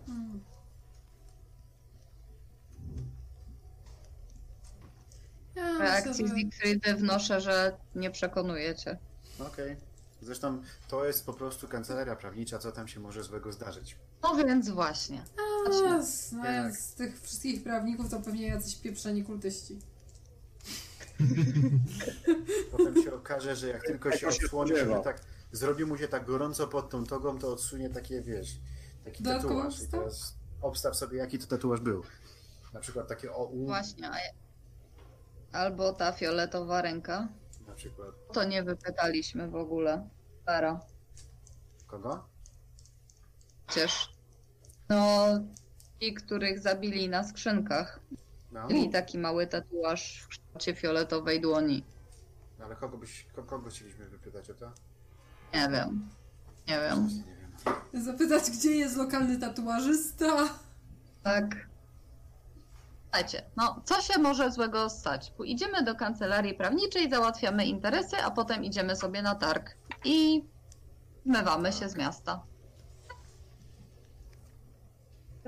Hmm. 0.10 0.40
Ja 5.56 5.78
reakcji 5.80 6.28
że- 6.28 6.36
Siegfriedy 6.38 6.96
wnoszę, 6.96 7.42
że 7.42 7.78
nie 7.96 8.12
przekonujecie. 8.12 8.98
Okej. 9.40 9.78
Zresztą 10.22 10.62
to 10.88 11.06
jest 11.06 11.26
po 11.26 11.34
prostu 11.34 11.68
kancelaria 11.68 12.16
prawnicza, 12.16 12.60
co 12.60 12.72
tam 12.72 12.88
się 12.88 13.00
może 13.00 13.24
złego 13.24 13.52
zdarzyć. 13.52 13.96
No 14.24 14.36
więc 14.36 14.70
właśnie. 14.70 15.24
A, 15.90 16.02
znając 16.02 16.94
tych 16.96 17.22
wszystkich 17.22 17.64
prawników, 17.64 18.10
to 18.10 18.20
pewnie 18.20 18.48
jacyś 18.48 18.76
pieprzeni 18.76 19.24
kultyści. 19.24 19.80
Potem 22.72 23.04
się 23.04 23.14
okaże, 23.14 23.56
że 23.56 23.68
jak 23.68 23.84
tylko 23.84 24.12
się 24.12 24.18
Tego 24.20 24.32
się 24.32 24.44
odsłoni, 24.46 24.70
spodziewa. 24.72 24.98
że 24.98 25.04
tak 25.04 25.22
zrobi 25.52 25.86
mu 25.86 25.98
się 25.98 26.08
tak 26.08 26.26
gorąco 26.26 26.68
pod 26.68 26.90
tą 26.90 27.06
togą, 27.06 27.40
to 27.40 27.54
odsunie 27.54 27.90
takie, 27.90 28.22
wiesz, 28.22 28.58
taki 29.12 29.24
Dodatkowy 29.24 29.56
tatuaż. 29.56 29.74
I 29.80 29.84
obstaw? 29.84 29.92
teraz 30.00 30.36
obstaw 30.62 30.96
sobie, 30.96 31.18
jaki 31.18 31.40
to 31.40 31.48
tatuaż 31.48 31.80
był. 31.80 32.04
Na 32.74 32.80
przykład 32.80 33.08
takie 33.08 33.32
o 33.34 33.46
u, 33.46 33.66
Właśnie. 33.66 34.10
a 34.12 34.16
ja- 34.20 34.34
Albo 35.52 35.94
ta 35.94 36.12
fioletowa 36.12 36.82
ręka. 36.82 37.28
na 37.68 37.74
przykład. 37.76 38.10
To 38.34 38.44
nie 38.44 38.64
wypytaliśmy 38.64 39.48
w 39.48 39.56
ogóle. 39.56 40.10
Fera. 40.46 40.80
Kogo? 41.88 42.28
przecież. 43.68 44.10
No, 44.90 45.26
ci, 46.02 46.14
których 46.14 46.60
zabili 46.60 47.10
na 47.10 47.24
skrzynkach. 47.24 48.00
No, 48.52 48.68
Mieli 48.68 48.90
taki 48.90 49.18
mały 49.18 49.48
tatuaż 49.48 50.22
w 50.22 50.28
kształcie 50.28 50.76
fioletowej 50.76 51.42
dłoni. 51.42 51.84
no 52.60 52.66
ale 52.66 52.76
kogo, 52.76 52.98
byś, 52.98 53.28
ko- 53.36 53.44
kogo 53.44 53.70
chcieliśmy 53.70 54.06
wypytać 54.10 54.50
o 54.50 54.54
to? 54.54 54.72
Nie 55.54 55.70
wiem. 55.70 56.10
Nie 56.68 56.80
wiem. 56.80 57.10
Zapytać, 57.94 58.44
gdzie 58.52 58.72
jest 58.72 58.98
lokalny 58.98 59.38
tatuażysta? 59.40 60.50
Tak. 61.24 61.70
Słuchajcie, 63.04 63.44
no 63.58 63.82
co 63.86 64.02
się 64.02 64.20
może 64.20 64.52
złego 64.52 64.90
stać? 64.90 65.34
Idziemy 65.46 65.84
do 65.84 65.96
kancelarii 65.96 66.54
prawniczej, 66.54 67.10
załatwiamy 67.10 67.66
interesy, 67.66 68.18
a 68.18 68.32
potem 68.32 68.64
idziemy 68.64 68.96
sobie 68.96 69.22
na 69.22 69.36
targ 69.36 69.76
i 70.06 70.44
zmywamy 71.26 71.74
się 71.74 71.90
z 71.90 71.96
miasta. 71.96 72.44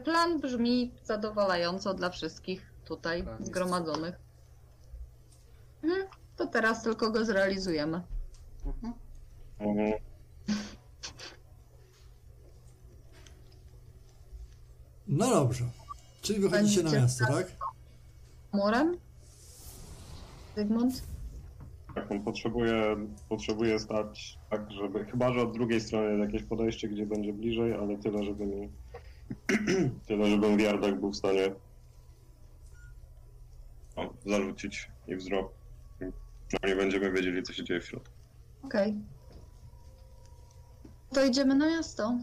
Plan 0.06 0.40
brzmi 0.40 0.94
zadowalająco 1.04 1.94
dla 1.94 2.10
wszystkich 2.10 2.74
tutaj 2.86 3.24
Plan 3.24 3.36
jest- 3.38 3.48
zgromadzonych. 3.52 4.16
Mhm, 5.84 6.08
To 6.36 6.48
teraz 6.48 6.84
tylko 6.84 7.12
go 7.12 7.26
zrealizujemy. 7.26 8.02
Mhm. 8.66 8.94
Mhm. 9.60 9.92
No 15.12 15.30
dobrze. 15.30 15.66
Czyli 16.22 16.40
wychodzicie 16.40 16.84
na 16.84 16.92
miasto, 16.92 17.26
tak? 17.26 17.48
Murem? 18.54 18.98
Zygmunt? 20.56 21.04
Tak, 21.96 22.12
on 22.12 22.24
potrzebuje, 22.24 22.96
potrzebuje 23.30 23.80
stać 23.80 24.40
tak, 24.50 24.72
żeby. 24.72 25.06
Chyba, 25.06 25.34
że 25.34 25.42
od 25.42 25.54
drugiej 25.54 25.82
strony 25.82 26.10
jest 26.10 26.34
jakieś 26.34 26.50
podejście, 26.50 26.88
gdzie 26.88 27.06
będzie 27.06 27.34
bliżej, 27.34 27.74
ale 27.74 27.98
tyle, 27.98 28.24
żeby 28.24 28.46
mi. 28.46 28.70
tyle, 30.08 30.30
żebym 30.30 30.58
w 30.58 30.60
yardach 30.60 31.00
był 31.00 31.12
w 31.12 31.16
stanie. 31.16 31.56
O, 33.96 34.14
zarzucić 34.26 34.92
i 35.08 35.16
wzrok. 35.16 35.52
Przynajmniej 36.48 36.84
będziemy 36.84 37.12
wiedzieli, 37.12 37.44
co 37.44 37.54
się 37.54 37.64
dzieje 37.64 37.82
w 37.82 37.86
środku. 37.86 38.14
Okej. 38.64 38.96
To 41.14 41.26
idziemy 41.26 41.56
na 41.56 41.68
miasto. 41.68 42.18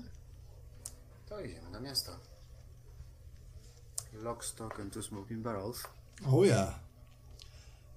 To 1.28 1.40
idziemy 1.40 1.70
na 1.70 1.80
miasto. 1.80 2.27
Lock, 4.22 4.44
stock 4.44 4.80
and 4.80 4.92
two 4.92 5.02
smoking 5.02 5.42
barrels. 5.42 5.82
Oh 6.26 6.46
yeah. 6.46 6.80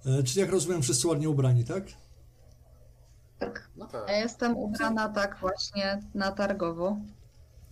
E, 0.06 0.22
czyli 0.22 0.40
jak 0.40 0.50
rozumiem, 0.50 0.82
wszyscy 0.82 1.08
ładnie 1.08 1.28
ubrani, 1.30 1.64
tak? 1.64 1.84
Tak. 3.38 3.68
No 3.76 3.86
tak. 3.86 4.08
Ja 4.08 4.16
jestem 4.18 4.56
ubrana 4.56 5.08
tak 5.08 5.36
właśnie 5.40 6.00
na 6.14 6.32
targowo. 6.32 6.96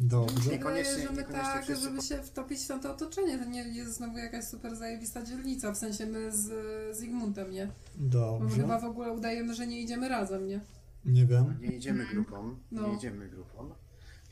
Dobrze. 0.00 0.50
Niekoniecznie- 0.50 0.92
Wydaje, 0.92 1.06
że 1.08 1.12
my 1.12 1.18
niekoniecznie 1.18 1.52
tak, 1.52 1.62
wszyscy 1.64 1.84
żeby 1.84 2.02
się 2.02 2.22
wtopić 2.22 2.60
w 2.64 2.68
tamto 2.68 2.90
otoczenie. 2.92 3.38
To 3.38 3.44
nie 3.44 3.62
jest 3.62 3.94
znowu 3.94 4.18
jakaś 4.18 4.44
super 4.44 4.76
zajebista 4.76 5.22
dzielnica, 5.22 5.72
w 5.72 5.76
sensie 5.76 6.06
my 6.06 6.32
z 6.32 6.50
Zygmuntem, 6.96 7.50
nie? 7.50 7.66
Bo 7.96 8.38
my 8.38 8.46
Dobrze. 8.46 8.56
chyba 8.62 8.78
w 8.80 8.84
ogóle 8.84 9.12
udajemy, 9.12 9.54
że 9.54 9.66
nie 9.66 9.80
idziemy 9.80 10.08
razem, 10.08 10.46
nie? 10.46 10.60
Nie 11.04 11.26
wiem. 11.26 11.58
Nie 11.60 11.68
idziemy 11.68 12.06
grupą, 12.06 12.56
No. 12.72 12.88
nie 12.88 12.94
idziemy 12.94 13.28
grupą. 13.28 13.74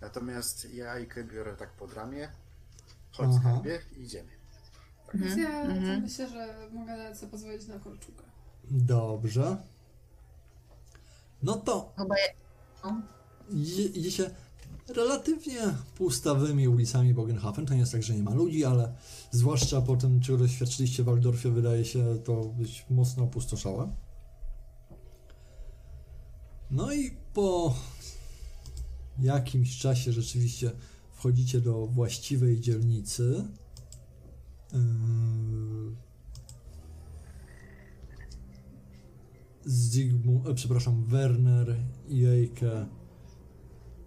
Natomiast 0.01 0.74
ja 0.74 0.99
Ike 0.99 1.24
biorę 1.24 1.57
tak 1.57 1.70
pod 1.73 1.95
ramię. 1.95 2.28
Chodź 3.19 3.28
Aha. 3.31 3.39
skarbie 3.40 3.81
i 3.97 4.03
idziemy. 4.03 4.28
Więc 5.15 5.27
Mhm, 5.36 5.43
ja 5.53 5.66
to 5.66 5.73
mhm. 5.73 6.03
myślę, 6.03 6.28
że 6.28 6.69
mogę 6.73 7.16
sobie 7.16 7.31
pozwolić 7.31 7.66
na 7.66 7.78
kolczugę. 7.78 8.23
Dobrze. 8.70 9.57
No 11.43 11.55
to 11.57 11.93
Chyba 11.97 12.15
je... 12.16 12.24
no. 12.85 13.03
idzie- 13.51 13.86
idziecie 13.86 14.31
relatywnie 14.89 15.61
pustawymi 15.97 16.69
ulicami 16.69 17.15
Bogenhafen. 17.15 17.66
To 17.66 17.74
nie 17.74 17.81
jest 17.81 17.93
tak, 17.93 18.03
że 18.03 18.15
nie 18.15 18.23
ma 18.23 18.35
ludzi, 18.35 18.65
ale 18.65 18.95
zwłaszcza 19.31 19.81
po 19.81 19.97
tym, 19.97 20.20
czego 20.20 20.39
doświadczyliście 20.39 21.03
w 21.03 21.07
Waldorfie, 21.07 21.51
wydaje 21.51 21.85
się 21.85 22.19
to 22.24 22.45
być 22.45 22.86
mocno 22.90 23.24
opustoszałe. 23.24 23.93
No 26.70 26.93
i 26.93 27.16
po 27.35 27.74
jakimś 29.19 29.78
czasie 29.78 30.12
rzeczywiście 30.12 30.70
wchodzicie 31.19 31.61
do 31.61 31.86
właściwej 31.86 32.61
dzielnicy. 32.61 33.45
Yy, 34.73 34.78
Zygmunt, 39.65 40.47
e, 40.47 40.55
przepraszam, 40.55 41.05
Werner 41.05 41.77
i 42.09 42.27
Eike 42.27 42.86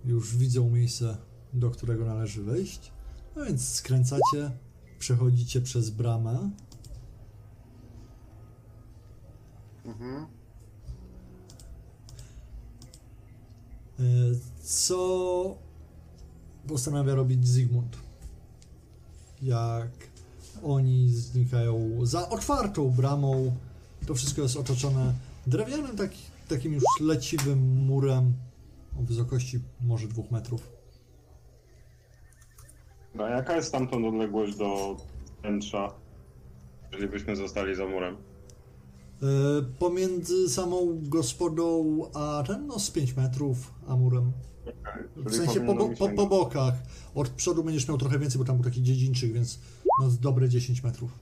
już 0.05 0.37
widzą 0.37 0.69
miejsce, 0.69 1.17
do 1.53 1.71
którego 1.71 2.05
należy 2.05 2.43
wejść. 2.43 2.91
No 3.35 3.45
więc 3.45 3.67
skręcacie, 3.69 4.51
przechodzicie 4.99 5.61
przez 5.61 5.89
bramę. 5.89 6.51
Mhm. 9.85 10.25
E, 13.99 14.03
Co 14.61 15.70
postanawia 16.67 17.15
robić 17.15 17.47
Zygmunt? 17.47 17.97
Jak 19.41 19.91
oni 20.63 21.09
znikają 21.09 22.05
za 22.05 22.29
otwartą 22.29 22.89
bramą, 22.89 23.55
to 24.07 24.15
wszystko 24.15 24.41
jest 24.41 24.57
otoczone 24.57 25.13
drewnianym 25.47 25.97
taki, 25.97 26.21
takim 26.47 26.73
już 26.73 26.83
leciwym 26.99 27.85
murem 27.85 28.33
o 28.99 29.03
wysokości 29.03 29.59
może 29.81 30.07
dwóch 30.07 30.31
metrów. 30.31 30.69
A 33.19 33.29
jaka 33.29 33.55
jest 33.55 33.71
tamtąd 33.71 34.05
odległość 34.05 34.55
do 34.57 34.97
wnętrza, 35.41 35.93
jeżeli 36.91 37.11
byśmy 37.11 37.35
zostali 37.35 37.75
za 37.75 37.85
murem? 37.85 38.30
E, 39.21 39.25
Pomiędzy 39.79 40.49
samą 40.49 40.99
gospodą 41.01 41.85
a 42.13 42.43
ten, 42.47 42.67
no 42.67 42.79
z 42.79 42.91
5 42.91 43.15
metrów, 43.15 43.73
a 43.87 43.95
murem. 43.95 44.31
W 45.15 45.23
Czyli 45.23 45.35
sensie 45.35 45.61
po, 45.61 45.75
po, 45.89 46.09
po 46.09 46.27
bokach. 46.27 46.73
Od 47.15 47.29
przodu 47.29 47.63
będziesz 47.63 47.87
miał 47.87 47.97
trochę 47.97 48.19
więcej, 48.19 48.39
bo 48.39 48.45
tam 48.45 48.55
był 48.55 48.65
taki 48.65 48.83
dziedzińczyk, 48.83 49.33
więc 49.33 49.59
no 50.01 50.09
z 50.09 50.19
dobre 50.19 50.49
10 50.49 50.83
metrów. 50.83 51.19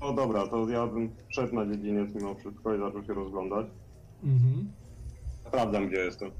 No 0.00 0.12
dobra, 0.12 0.46
to 0.46 0.68
ja 0.68 0.86
bym 0.86 1.10
wszedł 1.28 1.54
na 1.54 1.66
dziedziniec 1.66 2.14
mimo 2.14 2.34
wszystko 2.34 2.74
i 2.74 2.78
zaczął 2.78 3.04
się 3.04 3.14
rozglądać. 3.14 3.66
Mhm. 4.24 4.72
Sprawdzam, 5.48 5.88
gdzie 5.88 5.96
jestem. 5.96 6.30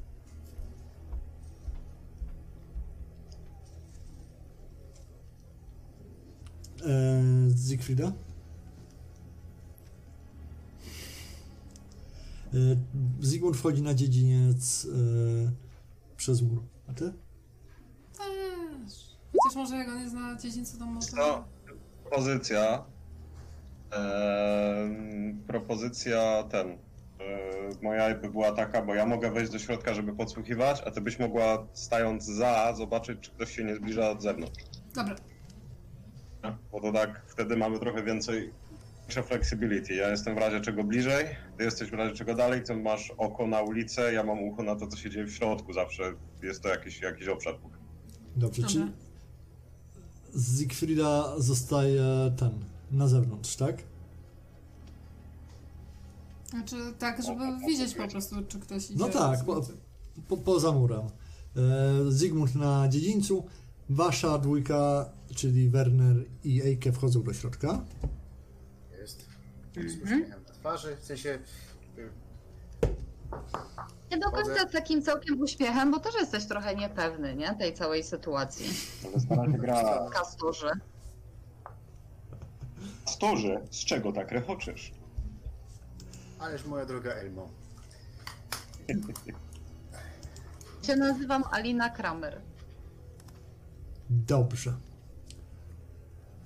E, 6.86 7.22
Zygfrida? 7.48 8.12
Zygmunt 13.20 13.56
wchodzi 13.56 13.82
na 13.82 13.94
dziedziniec 13.94 14.86
e, 14.86 16.16
przez 16.16 16.42
mur. 16.42 16.62
A 16.88 16.92
ty? 16.92 17.12
Też. 18.18 19.16
Chociaż 19.42 19.56
może 19.56 19.76
jak 19.76 19.88
on 19.88 20.00
jest 20.00 20.14
na 20.14 20.36
dziedzińcu, 20.36 20.78
to 20.78 20.86
może... 20.86 21.08
No. 21.16 21.44
Propozycja. 22.04 22.84
Propozycja 25.46 26.42
ten. 26.42 26.68
E, 26.70 26.78
moja 27.82 28.14
by 28.14 28.30
była 28.30 28.52
taka, 28.52 28.82
bo 28.82 28.94
ja 28.94 29.06
mogę 29.06 29.30
wejść 29.30 29.52
do 29.52 29.58
środka, 29.58 29.94
żeby 29.94 30.12
podsłuchiwać, 30.12 30.82
a 30.86 30.90
ty 30.90 31.00
byś 31.00 31.18
mogła 31.18 31.66
stając 31.72 32.24
za 32.24 32.74
zobaczyć, 32.76 33.20
czy 33.20 33.30
ktoś 33.30 33.56
się 33.56 33.64
nie 33.64 33.76
zbliża 33.76 34.10
od 34.10 34.22
zewnątrz. 34.22 34.64
Dobra, 34.94 35.16
Bo 36.72 36.80
to 36.80 36.92
tak 36.92 37.22
wtedy 37.26 37.56
mamy 37.56 37.78
trochę 37.78 38.02
więcej 38.02 38.52
większe 39.06 39.22
flexibility. 39.22 39.94
Ja 39.94 40.10
jestem 40.10 40.34
w 40.34 40.38
razie 40.38 40.60
czego 40.60 40.84
bliżej, 40.84 41.26
ty 41.58 41.64
jesteś 41.64 41.90
w 41.90 41.94
razie 41.94 42.14
czego 42.14 42.34
dalej, 42.34 42.62
ty 42.62 42.76
masz 42.76 43.12
oko 43.18 43.46
na 43.46 43.60
ulicę, 43.62 44.12
ja 44.12 44.24
mam 44.24 44.42
ucho 44.42 44.62
na 44.62 44.76
to, 44.76 44.86
co 44.86 44.96
się 44.96 45.10
dzieje 45.10 45.26
w 45.26 45.30
środku. 45.30 45.72
Zawsze 45.72 46.14
jest 46.42 46.62
to 46.62 46.68
jakiś, 46.68 47.00
jakiś 47.00 47.28
obszar. 47.28 47.58
Dobrze, 48.36 48.62
Dobra. 48.62 48.72
czyli 48.72 48.92
Zygfrida 50.34 51.34
zostaje 51.38 52.02
ten, 52.36 52.50
na 52.90 53.08
zewnątrz, 53.08 53.56
tak? 53.56 53.82
Znaczy 56.50 56.76
tak, 56.98 57.22
żeby 57.22 57.44
O, 57.44 57.48
o, 57.48 57.58
widzieć 57.68 57.94
po 57.94 58.08
prostu, 58.08 58.36
czy 58.48 58.58
ktoś 58.58 58.90
idzie. 58.90 58.98
No 58.98 59.08
tak, 59.08 59.44
bo, 59.44 59.60
po, 60.28 60.36
poza 60.36 60.72
murem. 60.72 61.00
E, 61.00 61.10
Zygmunt 62.08 62.54
na 62.54 62.88
dziedzińcu, 62.88 63.44
wasza 63.88 64.38
dwójka, 64.38 65.10
czyli 65.34 65.68
Werner 65.68 66.24
i 66.44 66.62
Eike 66.62 66.92
wchodzą 66.92 67.22
do 67.22 67.32
środka. 67.32 67.84
Jest. 69.76 69.98
Z 69.98 70.02
uśmiechem 70.02 70.42
na 70.42 70.52
twarzy. 70.52 70.96
W 70.96 71.04
sensie. 71.04 71.38
Nie 74.10 74.18
do 74.18 74.30
końca 74.30 74.68
z 74.68 74.72
takim 74.72 75.02
całkiem 75.02 75.40
uśmiechem, 75.40 75.90
bo 75.90 76.00
też 76.00 76.14
jesteś 76.14 76.46
trochę 76.46 76.76
niepewny, 76.76 77.36
nie? 77.36 77.54
Tej 77.54 77.74
całej 77.74 78.04
sytuacji. 78.04 78.66
Ale 79.06 79.20
stara 79.20 79.44
się 79.52 79.58
gra. 79.58 80.10
Kasturze. 80.12 80.70
Storze, 83.06 83.60
z 83.70 83.84
czego 83.84 84.12
tak 84.12 84.32
rechoczesz? 84.32 84.92
Ależ 86.38 86.64
moja 86.66 86.86
droga 86.86 87.10
Elmo. 87.10 87.48
Się 90.82 90.96
nazywam 90.96 91.44
Alina 91.50 91.90
Kramer. 91.90 92.40
Dobrze. 94.10 94.72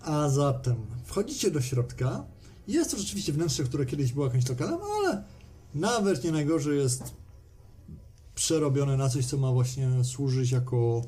A 0.00 0.28
zatem 0.28 0.86
wchodzicie 1.04 1.50
do 1.50 1.60
środka. 1.60 2.24
Jest 2.70 2.90
to 2.90 2.96
rzeczywiście 2.96 3.32
wnętrze, 3.32 3.64
które 3.64 3.86
kiedyś 3.86 4.12
było 4.12 4.26
jakimś 4.26 4.48
lokalem, 4.48 4.78
ale 4.98 5.24
nawet 5.74 6.24
nie 6.24 6.32
najgorzej 6.32 6.78
jest 6.78 7.14
przerobione 8.34 8.96
na 8.96 9.08
coś, 9.08 9.26
co 9.26 9.36
ma 9.36 9.52
właśnie 9.52 10.04
służyć 10.04 10.50
jako 10.50 11.02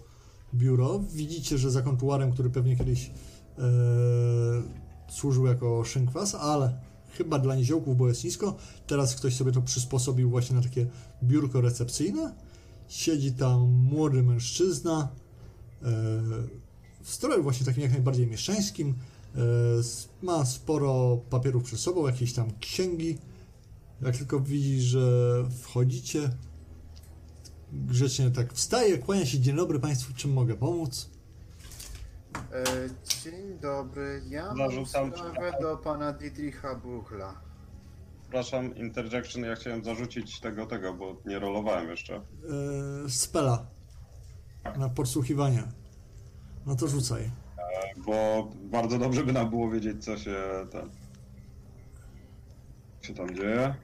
biuro. 0.55 0.99
Widzicie, 0.99 1.59
że 1.59 1.71
za 1.71 1.83
kontuarem, 1.83 2.33
który 2.33 2.51
pewnie 2.51 2.77
kiedyś 2.77 3.11
e, 3.59 3.63
służył 5.09 5.47
jako 5.47 5.85
szynkwas, 5.85 6.35
ale 6.35 6.81
chyba 7.19 7.39
dla 7.39 7.55
niziołków, 7.55 7.97
bo 7.97 8.09
jest 8.09 8.25
nisko. 8.25 8.57
Teraz 8.87 9.15
ktoś 9.15 9.37
sobie 9.37 9.53
to 9.53 9.63
przysposobił 9.63 10.31
właśnie 10.31 10.57
na 10.57 10.63
takie 10.63 10.87
biurko 11.23 11.61
recepcyjne. 11.61 12.35
Siedzi 12.89 13.33
tam 13.33 13.61
młody 13.71 14.23
mężczyzna 14.23 15.09
e, 15.83 15.87
w 17.03 17.11
stroju 17.11 17.43
właśnie 17.43 17.67
takim 17.67 17.83
jak 17.83 17.93
najbardziej 17.93 18.27
mieszczańskim. 18.27 18.95
E, 19.37 19.41
ma 20.23 20.45
sporo 20.45 21.17
papierów 21.31 21.65
przed 21.65 21.81
sobą, 21.81 22.07
jakieś 22.07 22.33
tam 22.33 22.49
księgi. 22.61 23.19
Jak 24.03 24.17
tylko 24.17 24.41
widzi, 24.41 24.81
że 24.81 25.01
wchodzicie, 25.63 26.31
grzecznie 27.73 28.31
tak 28.31 28.53
wstaje, 28.53 28.99
kłania 28.99 29.27
się. 29.27 29.41
Dzień 29.41 29.57
dobry 29.57 29.81
Państwu, 29.81 30.15
czym 30.15 30.33
mogę 30.33 30.55
pomóc? 30.55 31.11
E, 32.53 32.65
dzień 33.25 33.59
dobry, 33.59 34.23
ja 34.29 34.47
mam 34.47 34.57
Zarzucam 34.57 35.13
sprawę 35.13 35.53
do 35.61 35.77
pana 35.77 36.13
Dietricha 36.13 36.75
Buchla. 36.75 37.41
Przepraszam, 38.23 38.77
interjection, 38.77 39.43
ja 39.43 39.55
chciałem 39.55 39.85
zarzucić 39.85 40.41
tego, 40.41 40.67
tego, 40.67 40.95
bo 40.95 41.17
nie 41.27 41.39
rolowałem 41.39 41.89
jeszcze. 41.89 42.17
E, 42.17 42.23
spela 43.09 43.67
na 44.79 44.89
podsłuchiwanie. 44.89 45.63
No 46.67 46.77
to 46.77 46.89
rzucaj. 46.89 47.42
Bo 48.07 48.49
bardzo 48.63 48.99
dobrze 48.99 49.25
by 49.25 49.33
nam 49.33 49.51
było 49.51 49.71
wiedzieć, 49.71 50.05
co 50.05 50.17
się 50.19 50.37
tam. 50.73 50.91
Co 53.01 53.07
się 53.07 53.15
tam 53.15 53.35
dzieje. 53.37 53.75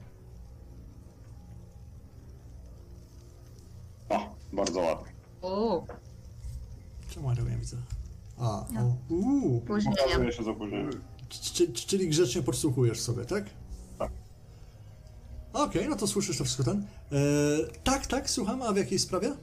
O, 4.09 4.35
bardzo 4.53 4.79
ładnie. 4.79 5.11
O, 5.41 5.83
Czemu 7.09 7.29
ja 7.29 7.35
tego 7.35 7.49
nie 7.49 7.57
widzę? 7.57 7.77
A, 8.37 8.65
No. 8.73 8.81
o, 8.81 9.13
uuu. 9.13 9.61
później. 9.61 9.95
Pokazuje 10.03 10.31
się 10.33 10.43
z 10.43 10.47
opóźnieniem. 10.47 10.91
C- 11.29 11.53
c- 11.67 11.73
Czyli 11.73 12.09
grzecznie 12.09 12.41
podsłuchujesz 12.41 12.99
sobie, 13.01 13.25
tak? 13.25 13.43
Tak. 13.99 14.11
Okej, 15.53 15.89
no 15.89 15.95
to 15.95 16.07
słyszysz 16.07 16.37
to 16.37 16.43
wszystko 16.43 16.63
ten. 16.63 16.85
E, 17.11 17.17
tak, 17.83 18.07
tak, 18.07 18.29
słucham, 18.29 18.61
a 18.61 18.73
w 18.73 18.77
jakiej 18.77 18.99
sprawie? 18.99 19.33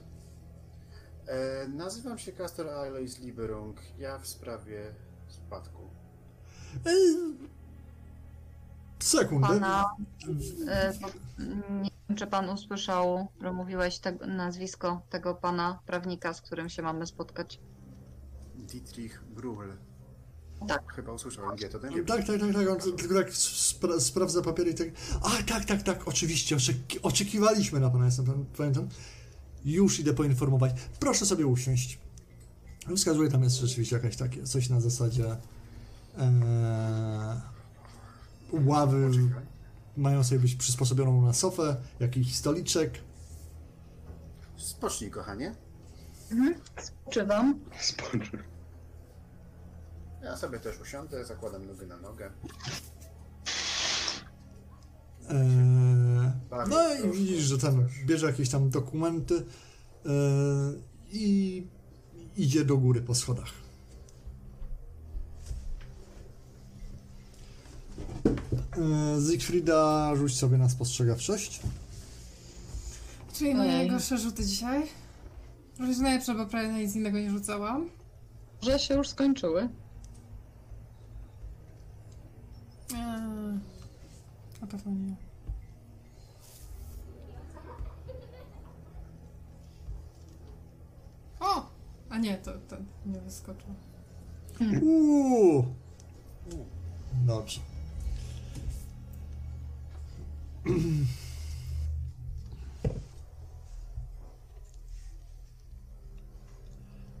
E, 1.27 1.67
nazywam 1.67 2.17
się 2.19 2.31
Castor 2.31 2.69
Alois 2.69 3.19
Liberung. 3.19 3.77
Ja 3.97 4.17
w 4.19 4.27
sprawie 4.27 4.93
spadku. 5.27 5.89
E, 6.85 6.91
sekundę. 8.99 9.47
Pana, 9.47 9.85
e, 10.67 10.93
nie 11.81 11.89
wiem, 12.09 12.17
czy 12.17 12.27
pan 12.27 12.49
usłyszał, 12.49 13.27
że 13.41 13.53
mówiłeś 13.53 13.99
tego, 13.99 14.27
nazwisko 14.27 15.01
tego 15.09 15.35
pana 15.35 15.79
prawnika, 15.85 16.33
z 16.33 16.41
którym 16.41 16.69
się 16.69 16.81
mamy 16.81 17.07
spotkać. 17.07 17.59
Dietrich 18.55 19.23
Bruhl. 19.23 19.73
Tak. 20.67 20.93
Chyba 20.93 21.11
usłyszałem 21.11 21.55
G, 21.55 21.69
to 21.69 21.79
ten 21.79 21.89
nie 21.93 22.03
Tak, 22.03 22.25
tak, 22.27 22.39
tak, 22.39 22.53
tak, 22.53 22.67
on 22.69 22.97
tylko 22.97 23.15
tak 23.15 23.29
spra- 23.29 23.99
sprawdza 23.99 24.41
papiery 24.41 24.71
i 24.71 24.75
tak. 24.75 24.87
A, 25.23 25.43
tak, 25.43 25.65
tak, 25.65 25.83
tak, 25.83 26.07
oczywiście, 26.07 26.55
oczeki- 26.55 26.99
oczekiwaliśmy 27.03 27.79
na 27.79 27.89
pana, 27.89 28.05
jestem, 28.05 28.45
pamiętam. 28.57 28.89
Już 29.67 29.99
idę 29.99 30.13
poinformować. 30.13 30.71
Proszę 30.99 31.25
sobie 31.25 31.47
usiąść. 31.47 31.99
Wskazuję, 32.95 33.31
tam 33.31 33.43
jest 33.43 33.55
rzeczywiście 33.55 33.95
jakaś 33.95 34.15
takie, 34.15 34.43
coś 34.43 34.69
na 34.69 34.81
zasadzie 34.81 35.37
e, 36.17 37.41
ławy 38.51 39.07
Poczekaj. 39.07 39.45
mają 39.97 40.23
sobie 40.23 40.39
być 40.39 40.55
przysposobioną 40.55 41.21
na 41.21 41.33
sofę, 41.33 41.75
jakiś 41.99 42.35
stoliczek. 42.35 42.93
Spocznij, 44.57 45.11
kochanie. 45.11 45.55
Spoczywam. 46.81 47.59
Spojrzę. 47.79 48.37
Ja 50.23 50.37
sobie 50.37 50.59
też 50.59 50.79
usiądę, 50.81 51.25
zakładam 51.25 51.67
nogę 51.67 51.87
na 51.87 51.97
nogę. 51.97 52.31
E, 55.29 56.06
No 56.69 56.93
i 56.95 57.11
widzisz, 57.11 57.43
że 57.43 57.57
ten 57.57 57.87
bierze 58.05 58.27
jakieś 58.27 58.49
tam 58.49 58.69
dokumenty 58.69 59.45
e, 60.05 60.09
i 61.11 61.67
idzie 62.37 62.65
do 62.65 62.77
góry 62.77 63.01
po 63.01 63.15
schodach. 63.15 63.53
Siegfrieda, 69.37 70.15
rzuć 70.15 70.37
sobie 70.37 70.57
na 70.57 70.69
spostrzegawczość. 70.69 71.59
Czyli 73.33 73.55
moje 73.55 73.69
Ojej. 73.69 73.77
najgorsze 73.77 74.17
rzuty 74.17 74.45
dzisiaj. 74.45 74.83
Rzuć 75.79 75.97
najlepsze, 75.97 76.35
bo 76.35 76.45
prawie 76.45 76.67
na 76.67 76.79
nic 76.79 76.95
innego 76.95 77.19
nie 77.19 77.29
rzucałam. 77.31 77.89
Że 78.61 78.79
się 78.79 78.93
już 78.93 79.07
skończyły. 79.09 79.69
Eee, 82.93 83.59
na 84.61 84.67
pewno 84.67 84.91
nie. 84.91 85.26
O! 91.39 91.69
A 92.09 92.17
nie, 92.17 92.37
to 92.37 92.51
ten 92.67 92.85
nie 93.05 93.19
wyskoczył. 93.21 93.69
Uuu. 94.81 95.65
Dobrze. 97.25 97.59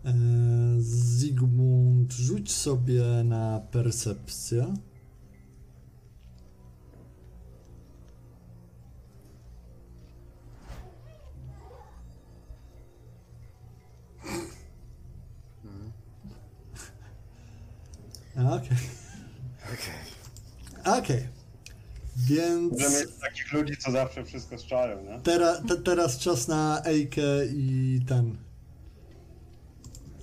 E, 0.05 0.13
Zygmunt, 0.79 2.13
rzuć 2.13 2.51
sobie 2.51 3.03
na 3.23 3.59
percepcję. 3.71 4.73
Okej. 18.37 18.77
Okej. 19.73 20.97
Okej. 20.99 21.27
Więc 22.17 22.71
Możemy 22.71 22.99
mieć 22.99 23.09
takich 23.21 23.53
ludzi, 23.53 23.77
co 23.77 23.91
zawsze 23.91 24.25
wszystko 24.25 24.57
strzają, 24.57 25.03
nie? 25.03 25.19
tera, 25.21 25.61
te, 25.61 25.77
teraz 25.77 26.17
czas 26.17 26.47
na 26.47 26.81
Ejkę 26.85 27.45
i 27.45 28.01
ten. 28.07 28.37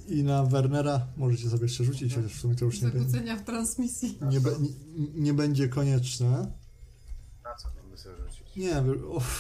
I 0.09 0.23
na 0.23 0.45
Wernera. 0.45 1.07
Możecie 1.17 1.51
sobie 1.51 1.63
jeszcze 1.63 1.85
rzucić, 1.85 2.15
chociaż 2.15 2.33
w 2.33 2.41
sumie 2.41 2.55
to 2.55 2.65
już 2.65 2.83
nie, 2.83 2.89
be- 2.89 2.99
Zakłócenia 2.99 3.37
w 3.37 3.43
transmisji. 3.45 4.19
nie, 4.31 4.41
be, 4.41 4.51
nie, 4.61 5.09
nie 5.15 5.35
będzie 5.35 5.69
konieczne. 5.69 6.31
Na 7.45 7.55
co 7.55 7.69
mamy 7.85 7.99
sobie 7.99 8.15
rzucić? 8.17 8.57
Nie, 8.57 8.79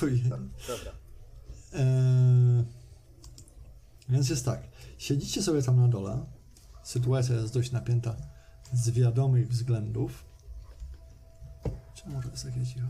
oj. 0.03 0.23
Dobra. 0.69 0.93
Eee, 1.73 2.65
więc 4.09 4.29
jest 4.29 4.45
tak. 4.45 4.63
Siedzicie 4.99 5.43
sobie 5.43 5.63
tam 5.63 5.81
na 5.81 5.89
dole. 5.89 6.27
Sytuacja 6.85 7.35
jest 7.37 7.55
dość 7.55 7.73
napięta 7.73 8.17
z 8.75 8.91
wiadomych 8.91 9.49
względów. 9.49 10.25
Czemu 11.95 12.23
to 12.23 12.29
jest 12.31 12.45
takie 12.45 12.67
cicho? 12.67 12.87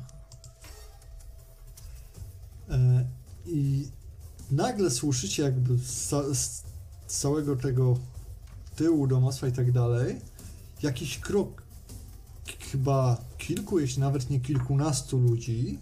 Eee, 2.70 3.06
I 3.46 3.88
nagle 4.50 4.90
słyszycie 4.90 5.42
jakby 5.42 5.78
z, 5.78 6.10
z 6.38 6.62
całego 7.06 7.56
tego 7.56 7.98
tyłu 8.76 9.06
domostwa 9.06 9.46
i 9.48 9.52
tak 9.52 9.72
dalej 9.72 10.20
jakiś 10.82 11.18
krok 11.18 11.62
chyba 12.72 13.24
kilku, 13.38 13.78
jeśli 13.78 14.00
nawet 14.00 14.30
nie 14.30 14.40
kilkunastu 14.40 15.18
ludzi 15.18 15.78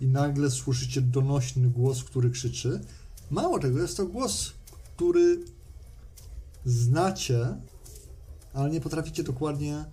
i 0.00 0.06
nagle 0.06 0.50
słyszycie 0.50 1.00
donośny 1.00 1.68
głos, 1.68 2.04
który 2.04 2.30
krzyczy. 2.30 2.80
Mało 3.30 3.58
tego, 3.58 3.78
jest 3.78 3.96
to 3.96 4.06
głos, 4.06 4.52
który 4.96 5.44
znacie, 6.64 7.56
ale 8.54 8.70
nie 8.70 8.80
potraficie 8.80 9.22
dokładnie 9.22 9.84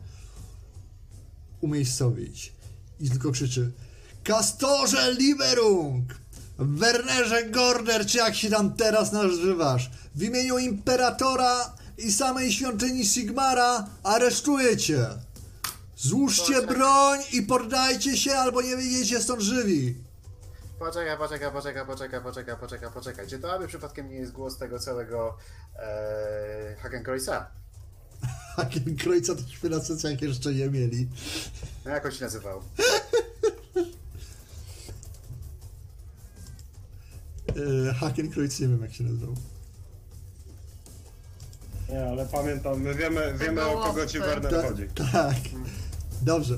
umiejscowić. 1.61 2.53
I 2.99 3.09
tylko 3.09 3.31
krzyczy 3.31 3.71
Kastorze 4.23 5.13
Liberung! 5.13 6.03
Wernerze 6.57 7.43
Gorder, 7.43 8.05
czy 8.05 8.17
jak 8.17 8.35
się 8.35 8.49
tam 8.49 8.73
teraz 8.73 9.11
nazywasz? 9.11 9.91
W 10.15 10.23
imieniu 10.23 10.57
Imperatora 10.57 11.73
i 11.97 12.11
samej 12.11 12.51
świątyni 12.51 13.05
Sigmara 13.05 13.87
aresztuję 14.03 14.77
cię! 14.77 15.07
Złóżcie 15.97 16.61
broń 16.61 17.19
i 17.33 17.41
poddajcie 17.41 18.17
się, 18.17 18.33
albo 18.33 18.61
nie 18.61 18.75
wyjdziecie 18.75 19.21
stąd 19.21 19.41
żywi! 19.41 19.95
Poczekaj, 20.79 21.17
poczekaj, 21.17 21.51
poczekaj, 21.51 21.85
poczekaj, 21.85 22.21
poczekaj, 22.21 22.55
poczekaj, 22.59 22.89
poczekaj. 22.93 23.27
Czy 23.27 23.39
to 23.39 23.53
aby 23.53 23.67
przypadkiem 23.67 24.09
nie 24.09 24.15
jest 24.15 24.31
głos 24.31 24.57
tego 24.57 24.79
całego 24.79 25.37
e, 25.75 26.75
Hakenkreuza? 26.81 27.33
Hakiem 27.33 27.60
Krojca 28.99 29.35
tośmy 29.35 29.69
na 29.69 29.79
sesjach 29.79 30.21
jeszcze 30.21 30.53
nie 30.53 30.69
mieli. 30.69 31.07
No 31.85 31.91
jak 31.91 32.05
on 32.05 32.11
się 32.11 32.23
nazywał? 32.25 32.61
E, 37.89 37.93
Haken 37.93 38.29
Krojc 38.29 38.59
nie 38.59 38.67
wiem 38.67 38.81
jak 38.81 38.93
się 38.93 39.03
nazywał. 39.03 39.35
Nie, 41.89 42.05
ale 42.05 42.25
pamiętam, 42.25 42.81
my 42.81 42.95
wiemy, 42.95 43.33
wiemy 43.39 43.65
o 43.65 43.77
kogo 43.83 44.05
ci 44.05 44.19
Werner 44.19 44.51
Ta, 44.53 44.67
chodzi. 44.69 44.83
tak. 45.11 45.35
Dobrze. 46.21 46.57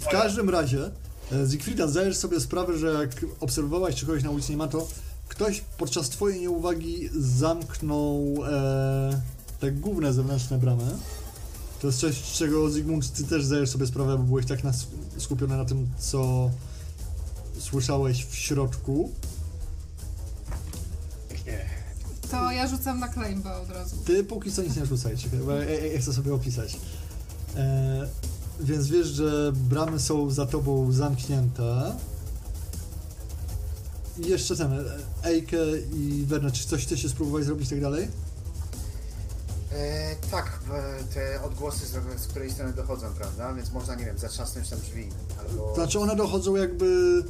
W 0.00 0.06
każdym 0.08 0.50
razie, 0.50 0.90
e, 1.32 1.46
Zygfrida, 1.46 1.86
zdajesz 1.86 2.16
sobie 2.16 2.40
sprawę, 2.40 2.78
że 2.78 2.86
jak 2.86 3.10
obserwowałaś, 3.40 3.94
czy 3.94 4.06
kogoś 4.06 4.22
na 4.22 4.30
ulicy 4.30 4.50
nie 4.50 4.56
ma, 4.56 4.68
to 4.68 4.88
ktoś 5.28 5.60
podczas 5.78 6.08
twojej 6.08 6.40
nieuwagi 6.40 7.10
zamknął 7.20 8.34
e, 8.46 9.20
te 9.60 9.72
główne 9.72 10.12
zewnętrzne 10.12 10.58
bramy. 10.58 10.84
To 11.80 11.86
jest 11.86 12.00
coś, 12.00 12.22
czego 12.22 12.70
Zygmunt, 12.70 13.12
ty 13.12 13.24
też 13.24 13.44
zdajesz 13.44 13.70
sobie 13.70 13.86
sprawę, 13.86 14.18
bo 14.18 14.24
byłeś 14.24 14.46
tak 14.46 14.64
nas, 14.64 14.86
skupiony 15.18 15.56
na 15.56 15.64
tym, 15.64 15.88
co 15.98 16.50
słyszałeś 17.58 18.26
w 18.26 18.34
środku. 18.34 19.10
Nie. 21.46 21.66
To 22.30 22.50
ja 22.52 22.68
rzucam 22.68 23.00
na 23.00 23.08
claimba 23.08 23.60
od 23.60 23.70
razu. 23.70 23.96
Ty 24.04 24.24
póki 24.24 24.52
co 24.52 24.62
nic 24.62 24.76
nie 24.76 24.86
rzucaj, 24.86 25.16
czekaj, 25.16 25.38
bo 25.38 25.52
ja, 25.52 25.64
ja, 25.64 25.86
ja 25.86 26.00
chcę 26.00 26.12
sobie 26.12 26.34
opisać. 26.34 26.76
E, 27.56 28.08
więc 28.60 28.88
wiesz, 28.88 29.06
że 29.06 29.52
bramy 29.52 30.00
są 30.00 30.30
za 30.30 30.46
tobą 30.46 30.92
zamknięte. 30.92 31.96
I 34.18 34.28
jeszcze 34.28 34.56
ten, 34.56 34.72
Ejke 35.22 35.56
i 35.94 36.24
Werner, 36.26 36.52
czy 36.52 36.68
coś 36.68 36.82
chcecie 36.82 37.08
spróbować 37.08 37.44
zrobić 37.44 37.66
i 37.66 37.70
tak 37.70 37.80
dalej? 37.80 38.08
E, 39.72 40.16
tak, 40.30 40.58
te 41.14 41.42
odgłosy 41.42 41.86
z, 41.86 42.20
z 42.20 42.26
której 42.26 42.50
strony 42.50 42.72
dochodzą, 42.72 43.06
prawda? 43.18 43.54
Więc 43.54 43.72
można, 43.72 43.94
nie 43.94 44.04
wiem, 44.04 44.18
zatrzasnąć 44.18 44.68
tam 44.68 44.80
drzwi, 44.80 45.08
albo... 45.38 45.74
Znaczy 45.74 45.98
one 46.00 46.16
dochodzą 46.16 46.56
jakby 46.56 47.22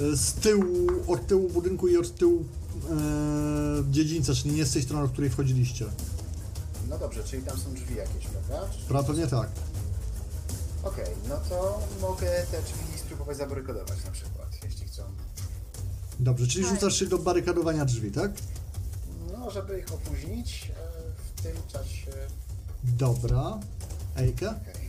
e, 0.00 0.16
z 0.16 0.32
tyłu, 0.32 0.86
od 1.06 1.26
tyłu 1.26 1.48
budynku 1.48 1.88
i 1.88 1.96
od 1.96 2.14
tyłu 2.16 2.44
e, 2.90 2.94
dziedzińca, 3.90 4.34
czyli 4.34 4.54
nie 4.54 4.64
z 4.64 4.72
tej 4.72 4.82
strony, 4.82 5.04
od 5.04 5.12
której 5.12 5.30
wchodziliście. 5.30 5.86
No 6.88 6.98
dobrze, 6.98 7.24
czyli 7.24 7.42
tam 7.42 7.58
są 7.58 7.74
drzwi 7.74 7.96
jakieś, 7.96 8.26
prawda? 8.26 8.68
Czy- 8.72 8.88
Prawda? 8.88 9.08
Pewnie 9.08 9.26
tak. 9.26 9.48
Okej, 10.82 11.06
no 11.28 11.36
to 11.48 11.80
mogę 12.00 12.26
te 12.50 12.62
drzwi 12.62 12.98
spróbować 12.98 13.36
zabarykodować 13.36 14.04
na 14.04 14.10
przykład, 14.10 14.48
jeśli 14.64 14.86
chcą. 14.88 15.02
Dobrze, 16.20 16.46
czyli 16.46 16.64
Tak. 16.64 16.74
rzucasz 16.74 16.96
się 16.98 17.06
do 17.06 17.18
barykadowania 17.18 17.84
drzwi, 17.84 18.10
tak? 18.10 18.30
No, 19.32 19.50
żeby 19.50 19.78
ich 19.78 19.92
opóźnić 19.92 20.70
e, 20.76 20.83
tym 21.44 21.56
czasie... 21.72 22.12
Dobra. 22.84 23.58
Ejke? 24.16 24.50
Okej. 24.50 24.88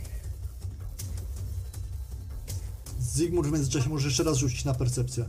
Zygmunt 3.00 3.48
w 3.48 3.52
międzyczasie 3.52 3.88
może 3.88 4.08
jeszcze 4.08 4.24
raz 4.24 4.36
rzucić 4.36 4.64
na 4.64 4.74
percepcję. 4.74 5.24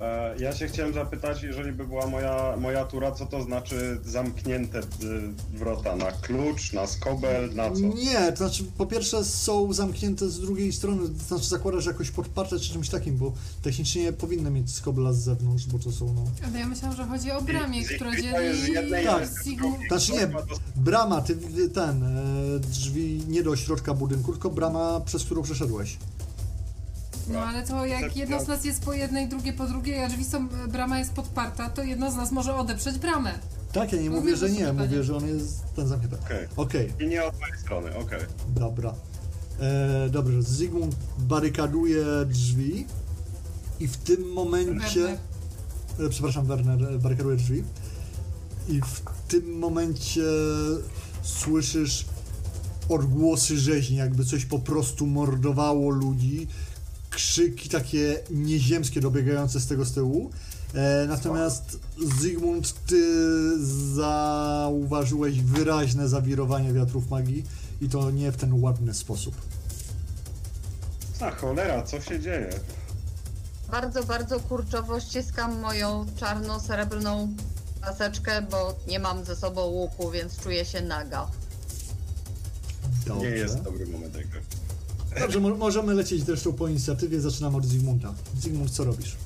E, 0.00 0.34
ja 0.38 0.52
się 0.56 0.68
chciałem 0.68 0.94
zapytać, 0.94 1.42
jeżeli 1.42 1.72
by 1.72 1.86
była 1.86 2.06
moja, 2.06 2.56
moja 2.56 2.84
tura, 2.84 3.12
co 3.12 3.26
to 3.26 3.42
znaczy 3.42 4.00
zamknięte 4.04 4.78
y, 4.78 4.82
wrota? 5.54 5.96
Na 5.96 6.12
klucz, 6.12 6.72
na 6.72 6.86
skobel, 6.86 7.54
na 7.54 7.70
co? 7.70 7.80
Nie, 7.80 8.30
to 8.32 8.36
znaczy 8.36 8.64
po 8.78 8.86
pierwsze 8.86 9.24
są 9.24 9.72
zamknięte 9.72 10.28
z 10.30 10.40
drugiej 10.40 10.72
strony, 10.72 11.08
to 11.08 11.24
znaczy 11.24 11.48
zakładasz 11.48 11.86
jakoś 11.86 12.10
podparte 12.10 12.58
czy 12.58 12.70
czymś 12.72 12.88
takim, 12.88 13.16
bo 13.16 13.32
technicznie 13.62 14.02
nie 14.02 14.12
powinny 14.12 14.50
mieć 14.50 14.74
skobla 14.74 15.12
z 15.12 15.18
zewnątrz, 15.18 15.66
bo 15.66 15.78
to 15.78 15.92
są 15.92 16.06
no... 16.14 16.24
Ale 16.48 16.58
ja 16.58 16.66
myślałam, 16.68 16.96
że 16.96 17.04
chodzi 17.04 17.30
o 17.30 17.42
bramie, 17.42 17.84
Z- 17.84 17.88
która 17.92 18.10
to 18.10 18.40
jest 18.40 18.60
z 18.60 18.62
dzieli 18.62 18.72
jednej 18.74 19.04
Tak. 19.04 19.26
z 19.28 19.44
Sigmund. 19.44 19.72
drugiej. 19.74 19.88
Znaczy 19.88 20.12
nie, 20.12 20.28
brama, 20.76 21.20
ty 21.20 21.36
ten, 21.74 22.02
e, 22.02 22.58
drzwi 22.60 23.22
nie 23.28 23.42
do 23.42 23.56
środka 23.56 23.94
budynku, 23.94 24.32
tylko 24.32 24.50
brama, 24.50 25.00
przez 25.00 25.24
którą 25.24 25.42
przeszedłeś. 25.42 25.96
No 27.28 27.40
ale 27.40 27.62
to 27.62 27.86
jak 27.86 28.16
jedno 28.16 28.40
z 28.40 28.48
nas 28.48 28.64
jest 28.64 28.84
po 28.84 28.92
jednej, 28.92 29.28
drugie 29.28 29.52
po 29.52 29.66
drugiej, 29.66 30.04
a 30.04 30.08
drzwi 30.08 30.24
są, 30.24 30.48
brama 30.48 30.98
jest 30.98 31.12
podparta, 31.12 31.70
to 31.70 31.82
jedno 31.82 32.10
z 32.12 32.16
nas 32.16 32.32
może 32.32 32.54
odeprzeć 32.54 32.98
bramę. 32.98 33.38
Tak, 33.72 33.92
ja 33.92 34.02
nie 34.02 34.10
mówię, 34.10 34.20
Mówię, 34.20 34.36
że 34.36 34.50
nie, 34.50 34.72
mówię, 34.72 35.04
że 35.04 35.16
on 35.16 35.28
jest 35.28 35.74
ten 35.76 35.88
zamknięty. 35.88 36.16
Okej. 36.24 36.48
Okej, 36.56 36.92
I 37.00 37.06
nie 37.06 37.24
od 37.24 37.40
mojej 37.40 37.58
strony, 37.58 37.96
okej. 37.96 38.20
dobra. 38.48 38.94
E, 39.60 40.08
dobrze, 40.10 40.42
Zygmunt 40.42 40.96
barykaduje 41.18 42.04
drzwi 42.26 42.86
i 43.80 43.88
w 43.88 43.96
tym 43.96 44.32
momencie... 44.32 45.00
Werner. 45.00 45.18
E, 46.06 46.08
przepraszam, 46.08 46.46
Werner 46.46 46.94
e, 46.94 46.98
barykaduje 46.98 47.36
drzwi. 47.36 47.64
I 48.68 48.80
w 48.80 49.00
tym 49.28 49.58
momencie 49.58 50.22
słyszysz 51.22 52.06
odgłosy 52.88 53.58
rzeźni, 53.58 53.96
jakby 53.96 54.24
coś 54.24 54.44
po 54.44 54.58
prostu 54.58 55.06
mordowało 55.06 55.90
ludzi. 55.90 56.46
Krzyki 57.10 57.68
takie 57.68 58.20
nieziemskie 58.30 59.00
dobiegające 59.00 59.60
z 59.60 59.66
tego 59.66 59.84
z 59.84 59.92
tyłu. 59.92 60.30
E, 60.74 61.06
natomiast 61.08 61.78
Zygmunt, 62.20 62.74
ty 62.86 63.02
zauważyłeś 63.94 65.42
wyraźne 65.42 66.08
zawirowanie 66.08 66.72
wiatrów 66.72 67.10
magii 67.10 67.44
i 67.80 67.88
to 67.88 68.10
nie 68.10 68.32
w 68.32 68.36
ten 68.36 68.62
ładny 68.62 68.94
sposób. 68.94 69.34
A 71.20 71.30
cholera, 71.30 71.82
co 71.82 72.00
się 72.00 72.20
dzieje? 72.20 72.50
Bardzo, 73.70 74.04
bardzo 74.04 74.40
kurczowo 74.40 75.00
ściskam 75.00 75.60
moją 75.60 76.06
czarno-srebrną 76.16 77.34
paseczkę, 77.80 78.42
bo 78.42 78.76
nie 78.88 78.98
mam 78.98 79.24
ze 79.24 79.36
sobą 79.36 79.64
łuku, 79.64 80.10
więc 80.10 80.40
czuję 80.40 80.64
się 80.64 80.80
naga. 80.80 81.26
Dobrze. 83.06 83.30
Nie 83.30 83.36
jest 83.36 83.62
dobry 83.62 83.86
moment 83.86 84.12
tej 84.14 84.24
gry. 84.24 84.40
Dobrze, 85.20 85.40
mo- 85.40 85.56
możemy 85.56 85.94
lecieć 85.94 86.24
zresztą 86.24 86.52
po 86.52 86.68
inicjatywie. 86.68 87.20
Zaczynamy 87.20 87.56
od 87.56 87.64
Zygmunta. 87.66 88.14
Zygmunt, 88.40 88.70
co 88.70 88.84
robisz? 88.84 89.16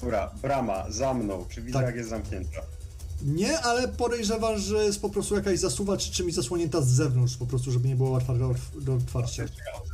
Dobra, 0.00 0.30
brama, 0.42 0.90
za 0.90 1.14
mną. 1.14 1.44
Czy 1.48 1.62
widzę 1.62 1.78
Tak. 1.78 1.86
jak 1.86 1.96
jest 1.96 2.08
zamknięta? 2.10 2.58
Nie, 3.22 3.58
ale 3.60 3.88
podejrzewasz, 3.88 4.62
że 4.62 4.84
jest 4.84 5.00
po 5.00 5.10
prostu 5.10 5.34
jakaś 5.34 5.58
zasuwa 5.58 5.96
czy 5.96 6.12
czymś 6.12 6.34
zasłonięta 6.34 6.80
z 6.80 6.88
zewnątrz, 6.88 7.36
po 7.36 7.46
prostu, 7.46 7.72
żeby 7.72 7.88
nie 7.88 7.96
było 7.96 8.10
łatwa 8.10 8.34
do, 8.34 8.54
do 8.80 8.94
otwarcia. 8.94 9.44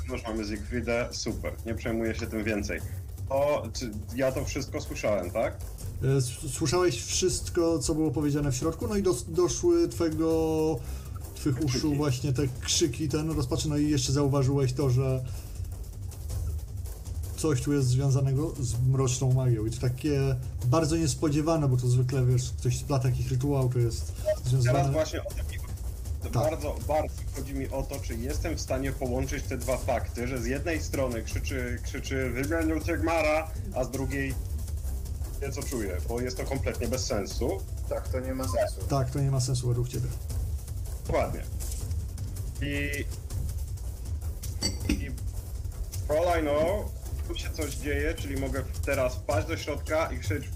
Zewnątrz 0.00 0.24
mamy 0.28 0.44
Siegfriedę, 0.48 1.08
super, 1.12 1.52
nie 1.66 1.74
przejmuję 1.74 2.14
się 2.14 2.26
tym 2.26 2.44
więcej. 2.44 2.80
To, 3.28 3.62
czy 3.72 3.90
ja 4.16 4.32
to 4.32 4.44
wszystko 4.44 4.80
słyszałem, 4.80 5.30
tak? 5.30 5.56
E, 6.02 6.20
Słyszałeś 6.48 7.02
wszystko, 7.04 7.78
co 7.78 7.94
było 7.94 8.10
powiedziane 8.10 8.52
w 8.52 8.56
środku, 8.56 8.86
no 8.88 8.96
i 8.96 9.02
dos, 9.02 9.24
doszły 9.28 9.88
twojego, 9.88 10.78
twych 11.40 11.64
uszu 11.64 11.94
właśnie 11.94 12.32
te 12.32 12.42
krzyki, 12.60 13.08
ten 13.08 13.30
rozpaczy, 13.30 13.68
no 13.68 13.76
i 13.76 13.90
jeszcze 13.90 14.12
zauważyłeś 14.12 14.72
to, 14.72 14.90
że 14.90 15.24
coś 17.36 17.62
tu 17.62 17.72
jest 17.72 17.88
związanego 17.88 18.54
z 18.60 18.74
mroczną 18.88 19.32
magią 19.32 19.66
i 19.66 19.70
to 19.70 19.80
takie 19.80 20.36
bardzo 20.64 20.96
niespodziewane, 20.96 21.68
bo 21.68 21.76
to 21.76 21.88
zwykle, 21.88 22.26
wiesz, 22.26 22.52
ktoś 22.58 22.78
splata 22.78 23.08
takich 23.08 23.30
rytuał, 23.30 23.68
to 23.68 23.78
jest 23.78 24.12
Teraz 24.24 24.42
związane... 24.44 24.92
właśnie 24.92 25.20
o 25.20 25.24
to 25.24 25.36
mi 25.36 25.58
chodzi. 25.58 25.74
To 26.22 26.30
Tak. 26.30 26.50
Bardzo, 26.50 26.76
bardzo 26.88 27.14
chodzi 27.36 27.54
mi 27.54 27.68
o 27.68 27.82
to, 27.82 28.00
czy 28.00 28.14
jestem 28.14 28.56
w 28.56 28.60
stanie 28.60 28.92
połączyć 28.92 29.44
te 29.44 29.58
dwa 29.58 29.76
fakty, 29.76 30.28
że 30.28 30.42
z 30.42 30.46
jednej 30.46 30.82
strony 30.82 31.22
krzyczy, 31.22 31.78
krzyczy 31.82 32.30
wymienił 32.30 32.80
Tegmara, 32.80 33.50
a 33.74 33.84
z 33.84 33.90
drugiej 33.90 34.34
wie 35.40 35.52
co 35.52 35.62
czuję, 35.62 35.96
bo 36.08 36.20
jest 36.20 36.36
to 36.36 36.44
kompletnie 36.44 36.88
bez 36.88 37.06
sensu. 37.06 37.48
Tak, 37.88 38.08
to 38.08 38.20
nie 38.20 38.34
ma 38.34 38.44
sensu. 38.44 38.86
Tak, 38.88 39.10
to 39.10 39.20
nie 39.20 39.30
ma 39.30 39.40
sensu 39.40 39.68
według 39.68 39.88
ciebie. 39.88 40.08
Dokładnie. 41.10 41.40
I... 42.62 43.04
I... 44.88 45.10
I 46.38 46.42
know, 46.42 46.90
tu 47.28 47.34
się 47.34 47.50
coś 47.50 47.74
dzieje, 47.74 48.14
czyli 48.14 48.40
mogę 48.40 48.62
teraz 48.84 49.14
wpaść 49.14 49.48
do 49.48 49.56
środka 49.56 50.12
i 50.12 50.18
krzyczeć 50.18 50.50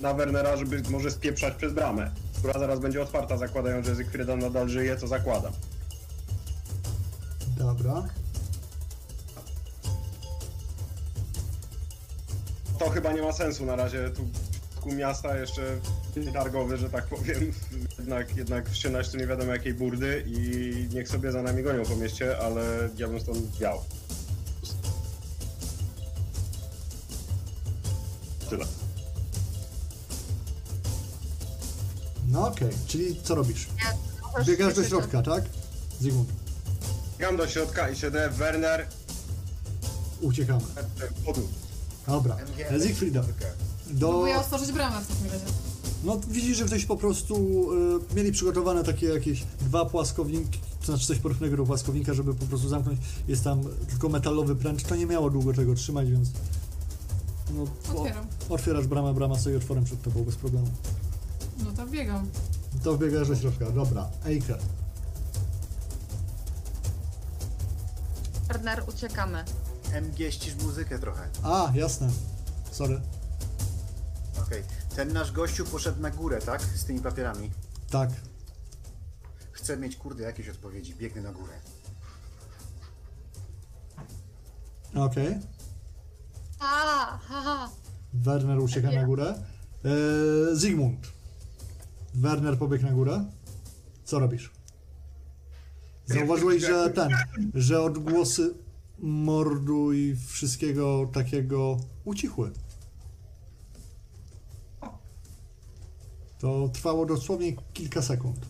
na 0.00 0.14
Wernera, 0.14 0.56
żeby 0.56 0.82
może 0.90 1.10
spieprzać 1.10 1.54
przez 1.54 1.72
bramę, 1.72 2.10
która 2.38 2.58
zaraz 2.58 2.80
będzie 2.80 3.02
otwarta, 3.02 3.36
zakładając, 3.36 3.86
że 3.86 3.94
Zygfrida 3.94 4.36
nadal 4.36 4.68
żyje, 4.68 4.96
co 4.96 5.08
zakładam. 5.08 5.52
Dobra. 7.56 8.08
To 12.78 12.90
chyba 12.90 13.12
nie 13.12 13.22
ma 13.22 13.32
sensu 13.32 13.66
na 13.66 13.76
razie, 13.76 14.10
tu 14.10 14.22
środku 14.84 14.98
miasta 14.98 15.36
jeszcze 15.38 15.62
targowy, 16.32 16.76
że 16.76 16.90
tak 16.90 17.06
powiem, 17.06 17.52
jednak, 17.98 18.36
jednak 18.36 18.70
wszczynać 18.70 19.10
tu 19.10 19.16
nie 19.16 19.26
wiadomo 19.26 19.52
jakiej 19.52 19.74
burdy 19.74 20.24
i 20.26 20.88
niech 20.94 21.08
sobie 21.08 21.32
za 21.32 21.42
nami 21.42 21.62
gonią 21.62 21.84
po 21.84 21.96
mieście, 21.96 22.38
ale 22.38 22.90
ja 22.96 23.08
bym 23.08 23.20
stąd 23.20 23.58
wiał. 23.58 23.84
Tyle. 28.50 28.64
No 32.28 32.48
okej, 32.48 32.70
czyli 32.86 33.20
co 33.22 33.34
robisz? 33.34 33.68
Biegasz 34.46 34.74
do 34.74 34.84
środka, 34.84 35.22
tak? 35.22 35.44
Zygmunt, 36.00 36.28
Biegam 37.18 37.36
do 37.36 37.48
środka 37.48 37.90
i 37.90 37.96
siedzę, 37.96 38.30
Werner, 38.30 38.86
uciekamy. 40.20 40.64
podół. 41.24 41.48
Dobra, 42.06 42.36
MG. 42.36 42.82
Siegfrieda. 42.86 43.24
Do... 43.94 44.08
Próbuję 44.08 44.38
otworzyć 44.38 44.72
bramę 44.72 45.00
w 45.00 45.08
takim 45.08 45.26
razie. 45.26 45.44
No 46.04 46.20
widzisz, 46.28 46.56
że 46.58 46.64
ktoś 46.64 46.84
po 46.84 46.96
prostu 46.96 47.34
y, 48.12 48.14
mieli 48.14 48.32
przygotowane 48.32 48.84
takie 48.84 49.06
jakieś 49.06 49.44
dwa 49.60 49.84
płaskowniki, 49.84 50.58
to 50.80 50.86
znaczy 50.86 51.06
coś 51.06 51.18
podobnego 51.18 51.56
do 51.56 51.64
płaskownika, 51.64 52.14
żeby 52.14 52.34
po 52.34 52.46
prostu 52.46 52.68
zamknąć. 52.68 53.00
Jest 53.28 53.44
tam 53.44 53.62
tylko 53.88 54.08
metalowy 54.08 54.56
pręt, 54.56 54.82
to 54.88 54.96
nie 54.96 55.06
miało 55.06 55.30
długo 55.30 55.52
tego 55.52 55.74
trzymać, 55.74 56.10
więc 56.10 56.30
no, 57.54 57.62
o, 57.62 57.98
Otwieram. 58.00 58.26
otwierasz 58.48 58.86
bramę, 58.86 59.14
brama 59.14 59.38
stoi 59.38 59.56
otworem 59.56 59.84
przed 59.84 60.02
tobą 60.02 60.24
bez 60.24 60.36
problemu. 60.36 60.66
No 61.64 61.72
to 61.72 61.86
biegam. 61.86 62.26
To 62.82 62.94
wbiegasz 62.96 63.28
do 63.28 63.36
środka, 63.36 63.70
dobra, 63.70 64.08
Eiker. 64.26 64.58
Werner, 68.48 68.84
uciekamy. 68.88 69.44
MG 69.92 70.32
ścisz 70.32 70.54
muzykę 70.62 70.98
trochę. 70.98 71.28
A, 71.42 71.72
jasne, 71.74 72.08
sorry, 72.72 73.00
Okej. 74.46 74.62
Ten 74.96 75.12
nasz 75.12 75.32
gościu 75.32 75.64
poszedł 75.64 76.00
na 76.00 76.10
górę, 76.10 76.38
tak? 76.40 76.62
Z 76.62 76.84
tymi 76.84 77.00
papierami. 77.00 77.50
tak. 77.90 78.10
Chcę 79.52 79.76
mieć, 79.76 79.96
kurde, 79.96 80.22
jakieś 80.24 80.48
odpowiedzi. 80.48 80.94
Biegnę 80.94 81.22
na 81.22 81.32
górę. 81.32 81.52
Okej, 84.94 85.38
A. 86.58 87.18
Werner 88.14 88.58
ucieka 88.58 88.90
na 88.90 89.04
górę. 89.04 89.34
E, 89.84 90.56
Zygmunt. 90.56 91.12
Werner 92.14 92.58
pobiegł 92.58 92.84
na 92.84 92.90
górę. 92.92 93.24
Co 94.04 94.18
robisz? 94.18 94.52
Zauważyłeś, 96.06 96.62
że 96.62 96.90
ten, 96.90 97.10
że 97.54 97.82
odgłosy 97.82 98.54
mordu 98.98 99.92
i 99.92 100.16
wszystkiego 100.28 101.10
takiego 101.12 101.76
ucichły. 102.04 102.50
To 106.44 106.68
trwało 106.68 107.06
dosłownie 107.06 107.52
kilka 107.72 108.02
sekund. 108.02 108.46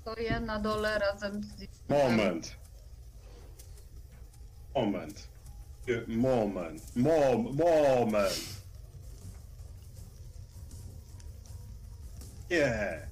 Stoję 0.00 0.40
na 0.40 0.60
dole 0.60 0.98
razem 0.98 1.44
z... 1.44 1.66
Moment. 1.88 2.56
Moment. 4.74 5.28
Y, 5.88 6.04
Moment. 6.08 6.96
Mom, 6.96 7.56
moment. 7.56 8.40
Nie. 12.50 13.08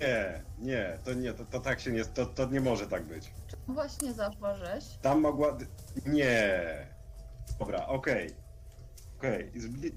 Nie, 0.00 0.42
nie, 0.58 0.98
to 1.04 1.12
nie, 1.14 1.32
to, 1.32 1.44
to 1.44 1.60
tak 1.60 1.80
się 1.80 1.92
nie, 1.92 2.04
to, 2.04 2.26
to 2.26 2.46
nie 2.46 2.60
może 2.60 2.86
tak 2.86 3.04
być. 3.04 3.30
Właśnie 3.68 4.12
zauważyłeś. 4.12 4.84
Tam 5.02 5.20
mogła, 5.20 5.58
nie. 6.06 6.62
Dobra, 7.58 7.86
okej. 7.86 8.47
Okej, 9.18 9.52
Zbli... 9.56 9.92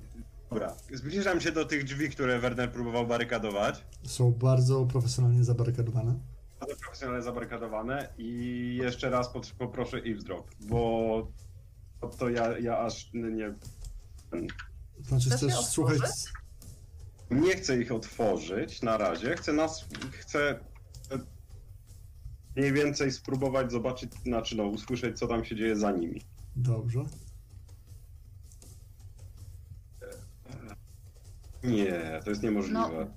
dobra. 0.50 0.76
Zbliżam 0.94 1.42
się 1.42 1.52
do 1.52 1.66
tych 1.66 1.84
drzwi, 1.84 2.10
które 2.10 2.40
Werner 2.40 2.72
próbował 2.72 3.08
barykadować. 3.08 3.86
Są 4.04 4.32
bardzo 4.32 4.86
profesjonalnie 4.86 5.44
zabarykadowane. 5.44 6.20
bardzo 6.60 6.76
profesjonalnie 6.76 7.24
zabarykadowane 7.24 8.14
i 8.18 8.80
jeszcze 8.82 9.10
raz 9.10 9.30
poproszę 9.58 9.98
eavesdrop, 9.98 10.52
bo 10.60 11.32
to, 12.20 12.30
ja, 12.30 12.60
ja 12.60 12.80
aż 12.80 13.10
nie, 13.14 13.56
znaczy 15.02 15.30
Chcesz 15.30 15.42
je 15.42 15.52
słuchać... 15.52 15.98
otworzyć? 15.98 16.34
nie 17.32 17.56
chcę 17.56 17.82
ich 17.82 17.92
otworzyć 17.92 18.82
na 18.82 18.98
razie, 18.98 19.36
chcę 19.36 19.54
nas, 19.54 19.86
chcę 20.12 20.50
e, 20.50 21.20
mniej 22.56 22.74
więcej 22.74 23.12
spróbować 23.12 23.72
zobaczyć, 23.72 24.14
znaczy 24.14 24.58
no, 24.58 24.64
usłyszeć 24.64 25.20
co 25.20 25.28
tam 25.28 25.46
się 25.46 25.56
dzieje 25.56 25.76
za 25.76 25.92
nimi. 25.92 26.22
Dobrze. 26.56 27.04
Nie, 31.64 32.20
to 32.24 32.30
jest 32.30 32.44
niemożliwe. 32.44 32.80
No. 32.80 33.08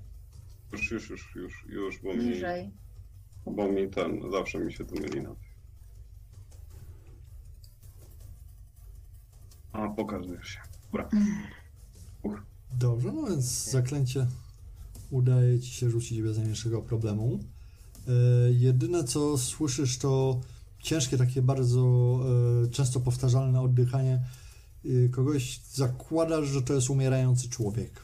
Już, 0.72 0.90
już, 0.90 1.10
już, 1.10 1.34
już, 1.36 1.64
już, 1.68 2.02
bo 2.02 2.14
mi, 2.14 2.18
Bliżej. 2.18 2.70
bo 3.46 3.68
mi 3.68 3.90
ten, 3.90 4.30
zawsze 4.32 4.58
mi 4.58 4.72
się 4.72 4.84
to 4.84 4.94
myli 4.94 5.22
na 5.22 5.34
A, 9.72 9.88
pokażesz 9.88 10.48
się. 10.48 10.60
Dobra. 10.92 11.08
Dobrze, 12.78 13.12
no 13.12 13.26
więc 13.26 13.70
zaklęcie 13.70 14.26
udaje 15.10 15.60
ci 15.60 15.70
się 15.70 15.90
rzucić 15.90 16.22
bez 16.22 16.36
najmniejszego 16.36 16.82
problemu. 16.82 17.38
E, 18.08 18.12
jedyne 18.52 19.04
co 19.04 19.38
słyszysz 19.38 19.98
to 19.98 20.40
ciężkie, 20.78 21.18
takie 21.18 21.42
bardzo 21.42 22.18
e, 22.64 22.68
często 22.68 23.00
powtarzalne 23.00 23.60
oddychanie 23.60 24.22
e, 24.84 25.08
kogoś. 25.08 25.60
Zakładasz, 25.72 26.48
że 26.48 26.62
to 26.62 26.74
jest 26.74 26.90
umierający 26.90 27.48
człowiek. 27.48 28.03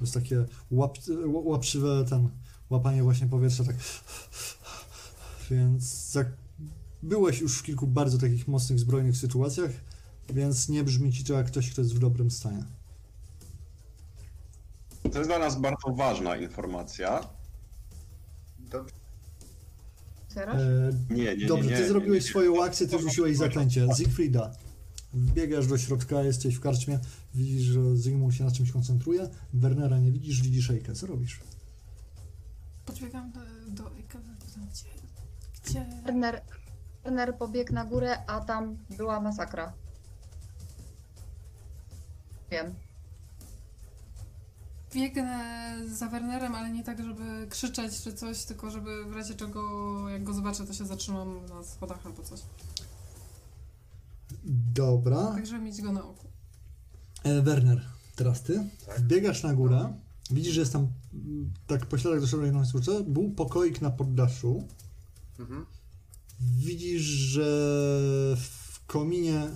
To 0.00 0.04
jest 0.04 0.14
takie 0.14 0.44
łap, 0.70 0.98
ł- 0.98 1.48
łapczywe 1.48 2.04
ten, 2.08 2.28
łapanie 2.70 3.02
właśnie 3.02 3.26
powietrza, 3.26 3.64
tak. 3.64 3.76
Więc 5.50 5.82
za, 6.10 6.24
byłeś 7.02 7.40
już 7.40 7.58
w 7.58 7.62
kilku 7.62 7.86
bardzo 7.86 8.18
takich 8.18 8.48
mocnych, 8.48 8.78
zbrojnych 8.78 9.16
sytuacjach, 9.16 9.70
więc 10.34 10.68
nie 10.68 10.84
brzmi 10.84 11.12
ci 11.12 11.24
to 11.24 11.34
jak 11.34 11.46
ktoś, 11.46 11.70
kto 11.70 11.80
jest 11.80 11.94
w 11.94 11.98
dobrym 11.98 12.30
stanie. 12.30 12.64
To 15.12 15.18
jest 15.18 15.30
dla 15.30 15.38
nas 15.38 15.60
bardzo 15.60 15.92
ważna 15.96 16.36
informacja. 16.36 17.20
Dobrze. 18.58 18.94
Otwierasz? 20.28 20.62
E, 20.62 20.90
Nie, 21.10 21.24
nie, 21.24 21.36
nie. 21.36 21.46
Dobrze, 21.46 21.70
nie, 21.70 21.76
ty 21.76 21.82
nie, 21.82 21.88
zrobiłeś 21.88 22.24
swoją 22.24 22.64
akcję, 22.64 22.88
ty 22.88 22.98
rzuciłeś 22.98 23.36
zaklęcie. 23.36 23.86
Zigfrida. 23.96 24.52
Wbiegasz 25.12 25.66
do 25.66 25.78
środka, 25.78 26.22
jesteś 26.22 26.54
w 26.54 26.60
karczmie, 26.60 26.98
widzisz, 27.34 27.62
że 27.62 27.96
Zygmunt 27.96 28.34
się 28.34 28.44
na 28.44 28.50
czymś 28.50 28.72
koncentruje, 28.72 29.28
Wernera 29.54 29.98
nie 29.98 30.12
widzisz, 30.12 30.42
widzisz 30.42 30.70
Ejkę. 30.70 30.94
Co 30.94 31.06
robisz? 31.06 31.40
Podbiegam 32.86 33.32
do... 33.32 33.40
do 33.68 33.90
gdzie? 34.70 34.84
Gdzie? 35.64 35.86
Werner, 36.04 36.42
Werner 37.04 37.38
pobiegł 37.38 37.72
na 37.72 37.84
górę, 37.84 38.26
a 38.26 38.40
tam 38.40 38.76
była 38.96 39.20
masakra. 39.20 39.72
Wiem. 42.50 42.74
Biegnę 44.94 45.76
za 45.88 46.08
Wernerem, 46.08 46.54
ale 46.54 46.70
nie 46.70 46.84
tak, 46.84 47.04
żeby 47.04 47.46
krzyczeć 47.50 48.02
czy 48.02 48.14
coś, 48.14 48.44
tylko 48.44 48.70
żeby 48.70 49.04
w 49.04 49.12
razie 49.12 49.34
czego, 49.34 50.08
jak 50.08 50.22
go 50.22 50.34
zobaczę, 50.34 50.66
to 50.66 50.72
się 50.72 50.86
zatrzymam 50.86 51.46
na 51.46 51.64
schodach 51.64 52.06
albo 52.06 52.22
coś. 52.22 52.40
Dobra. 54.74 55.26
Tak, 55.26 55.46
żeby 55.46 55.64
mieć 55.64 55.82
go 55.82 55.92
na 55.92 56.04
oku. 56.04 56.28
E, 57.22 57.42
Werner, 57.42 57.84
teraz 58.16 58.42
ty. 58.42 58.68
Tak. 58.86 59.00
Wbiegasz 59.00 59.42
na 59.42 59.54
górę, 59.54 59.94
widzisz, 60.30 60.54
że 60.54 60.60
jest 60.60 60.72
tam 60.72 60.88
mm, 61.14 61.52
tak 61.66 61.86
pośladek 61.86 62.20
doszedł 62.20 62.42
jedną 62.42 62.60
instrukcję, 62.60 63.04
był 63.04 63.30
pokoik 63.30 63.80
na 63.80 63.90
poddaszu. 63.90 64.68
Mhm. 65.38 65.66
Widzisz, 66.40 67.02
że 67.02 67.42
w 68.36 68.86
kominie 68.86 69.36
e, 69.38 69.50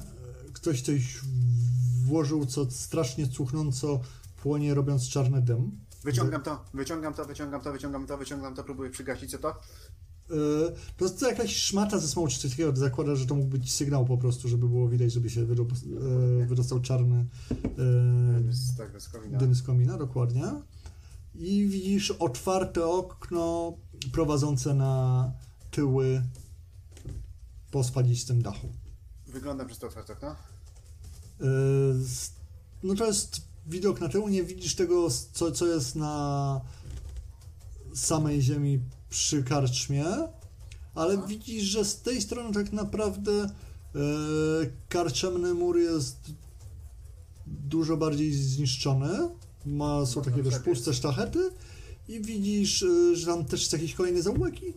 ktoś 0.53 0.83
coś 0.83 1.21
włożył, 2.05 2.47
co 2.47 2.71
strasznie 2.71 3.29
cuchnąco 3.29 4.01
płonie, 4.43 4.75
robiąc 4.75 5.09
czarny 5.09 5.43
dym. 5.43 5.85
Wyciągam 6.05 6.43
to, 6.43 6.65
wyciągam 6.75 7.15
to, 7.15 7.25
wyciągam 7.25 7.61
to, 7.61 7.73
wyciągam 7.73 8.07
to, 8.07 8.19
wyciągam 8.19 8.55
to, 8.55 8.65
próbuję 8.65 8.91
przygasić, 8.91 9.31
co 9.31 9.39
to? 9.39 9.61
To 10.97 11.05
jest 11.05 11.21
to 11.21 11.29
jakaś 11.29 11.57
szmata 11.57 11.99
ze 11.99 12.09
smołu 12.09 12.29
czy 12.29 12.39
coś 12.39 12.51
takiego. 12.51 12.77
Zakłada, 12.77 13.15
że 13.15 13.27
to 13.27 13.35
mógł 13.35 13.49
być 13.49 13.73
sygnał 13.73 14.05
po 14.07 14.19
prostu, 14.19 14.49
żeby 14.49 14.69
było 14.69 14.89
widać, 14.89 15.13
żeby 15.13 15.31
się 15.31 15.47
wydo- 15.47 15.67
e, 16.43 16.47
wydostał 16.47 16.81
czarny 16.81 17.27
e, 17.51 18.53
Z 18.53 18.77
tego, 18.77 19.01
z 19.01 19.09
komina. 19.09 19.39
dym 19.39 19.55
z 19.55 19.63
komina, 19.63 19.99
dokładnie. 19.99 20.45
I 21.35 21.67
widzisz 21.69 22.11
otwarte 22.11 22.87
okno 22.87 23.73
prowadzące 24.13 24.75
na 24.75 25.33
tyły 25.71 26.23
po 27.71 27.85
spadzistym 27.85 28.43
dachu. 28.43 28.69
Wyglądam 29.27 29.67
przez 29.67 29.79
to 29.79 29.87
otwarte 29.87 30.13
okno. 30.13 30.37
No 32.83 32.95
to 32.95 33.07
jest 33.07 33.41
widok 33.67 34.01
na 34.01 34.09
tył, 34.09 34.29
nie 34.29 34.43
widzisz 34.43 34.75
tego, 34.75 35.09
co, 35.33 35.53
co 35.53 35.67
jest 35.67 35.97
na 35.97 36.61
samej 37.95 38.43
ziemi 38.43 38.81
przy 39.15 39.43
karczmie, 39.43 40.05
ale 40.95 41.27
widzisz, 41.27 41.63
że 41.63 41.85
z 41.85 42.03
tej 42.03 42.23
strony 42.23 42.55
tak 42.55 42.73
naprawdę 42.73 43.33
e, 43.33 43.49
karczemny 44.89 45.55
mur 45.55 45.79
jest 45.79 46.17
dużo 47.47 47.97
bardziej 47.97 48.33
zniszczony. 48.33 49.29
Ma, 49.67 50.07
są 50.07 50.21
No, 50.21 50.25
takie 50.25 50.43
też 50.43 50.53
tak 50.53 50.63
puste 50.63 50.95
sztachety 50.95 51.51
i 52.09 52.21
widzisz, 52.21 52.83
e, 52.83 53.17
że 53.17 53.27
tam 53.27 53.45
też 53.45 53.61
jest 53.61 53.73
jakiś 53.73 53.95
kolejny 53.95 54.23
zaułek 54.23 54.63
i 54.63 54.75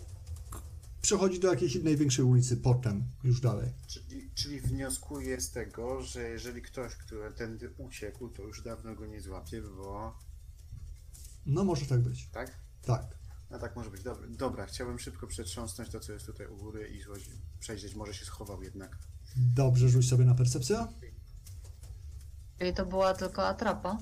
przechodzi 1.02 1.40
do 1.40 1.48
jakiejś 1.48 1.76
innej 1.76 1.98
większej 1.98 2.26
ulicy 2.26 2.58
potem, 2.58 3.04
już 3.24 3.42
dalej. 3.42 3.70
Czyli, 3.88 4.30
czyli 4.36 4.62
wnioskuję 4.62 5.42
z 5.42 5.52
tego, 5.52 6.02
że 6.02 6.30
jeżeli 6.30 6.62
ktoś, 6.62 6.96
który 6.96 7.32
tędy 7.32 7.70
uciekł, 7.78 8.30
to 8.30 8.44
już 8.44 8.62
dawno 8.62 8.96
go 8.96 9.06
nie 9.06 9.22
złapie, 9.22 9.62
bo... 9.62 10.14
No 11.46 11.64
może 11.64 11.86
tak 11.86 12.02
być. 12.02 12.30
Tak? 12.32 12.52
Tak. 12.86 13.17
No 13.52 13.60
tak 13.60 13.76
może 13.76 13.90
być. 13.90 14.04
Dobra, 14.04 14.28
dobra, 14.30 14.66
chciałbym 14.66 15.00
szybko 15.00 15.28
przetrząsnąć 15.28 15.90
to, 15.90 16.00
co 16.00 16.14
jest 16.14 16.26
tutaj 16.26 16.48
u 16.48 16.58
góry 16.58 16.88
i 16.88 17.04
złoś- 17.04 17.30
przejrzeć. 17.60 17.96
Może 17.96 18.14
się 18.14 18.26
schował 18.26 18.64
jednak. 18.64 18.98
Dobrze, 19.56 19.90
rzuć 19.90 20.10
sobie 20.10 20.26
na 20.26 20.36
percepcję. 20.36 20.88
Czyli 22.60 22.74
to 22.74 22.86
była 22.86 23.14
tylko 23.14 23.48
atrapa. 23.48 23.98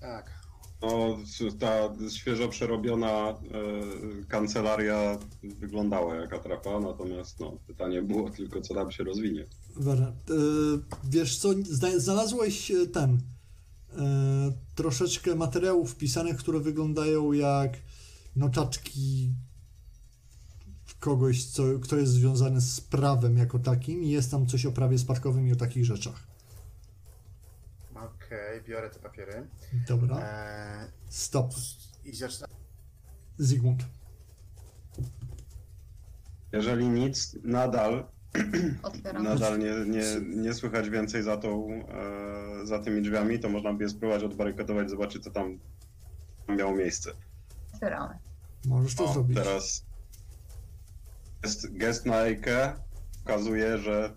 Tak. 0.00 0.44
No, 0.82 1.18
ta 1.60 1.88
świeżo 2.10 2.48
przerobiona 2.48 3.28
e, 3.28 3.34
kancelaria 4.28 5.18
wyglądała 5.42 6.14
jak 6.14 6.32
atrapa, 6.32 6.80
natomiast 6.80 7.40
no, 7.40 7.52
pytanie 7.66 8.02
było 8.02 8.30
tylko, 8.30 8.60
co 8.60 8.74
tam 8.74 8.90
się 8.92 9.04
rozwinie. 9.04 9.46
Werner, 9.76 10.08
e, 10.08 10.12
wiesz 11.04 11.38
co, 11.38 11.48
zna- 11.52 11.98
znalazłeś 11.98 12.70
e, 12.70 12.86
ten 12.86 13.20
e, 13.98 14.52
troszeczkę 14.74 15.34
materiałów 15.34 15.96
pisanych, 15.96 16.36
które 16.36 16.60
wyglądają 16.60 17.32
jak 17.32 17.72
notatki 18.36 19.34
kogoś, 21.00 21.44
co, 21.44 21.62
kto 21.82 21.96
jest 21.96 22.12
związany 22.12 22.60
z 22.60 22.80
prawem 22.80 23.36
jako 23.38 23.58
takim 23.58 24.02
i 24.02 24.08
jest 24.10 24.30
tam 24.30 24.46
coś 24.46 24.66
o 24.66 24.72
prawie 24.72 24.98
spadkowym 24.98 25.48
i 25.48 25.52
o 25.52 25.56
takich 25.56 25.84
rzeczach. 25.84 26.26
Okej, 27.94 28.62
biorę 28.62 28.90
te 28.90 28.98
papiery. 28.98 29.46
Dobra, 29.88 30.18
Eee, 30.18 30.90
stop. 31.08 31.54
I 32.04 32.16
zacznę. 32.16 32.46
Zygmunt. 33.38 33.84
Jeżeli 36.52 36.88
nic, 36.88 37.36
nadal, 37.42 38.06
Otwieram. 38.82 39.22
nadal 39.24 39.58
nie, 39.58 39.72
nie, 39.86 40.36
nie 40.42 40.54
słychać 40.54 40.90
więcej 40.90 41.22
za, 41.22 41.36
tą, 41.36 41.68
e, 42.62 42.66
za 42.66 42.78
tymi 42.78 43.02
drzwiami, 43.02 43.38
to 43.38 43.48
można 43.48 43.72
by 43.72 43.84
je 43.84 43.90
spróbować 43.90 44.22
odbarykadować, 44.22 44.90
zobaczyć, 44.90 45.24
co 45.24 45.30
tam 45.30 45.58
miało 46.48 46.74
miejsce. 46.74 47.10
Otwieramy. 47.74 48.18
Możesz 48.66 48.94
to 48.94 49.04
O, 49.04 49.12
zrobić. 49.12 49.36
teraz 49.36 49.84
jest 51.42 51.76
gest 51.76 52.06
na 52.06 52.16
Ejkę, 52.16 52.72
pokazuje, 53.24 53.78
że 53.78 54.14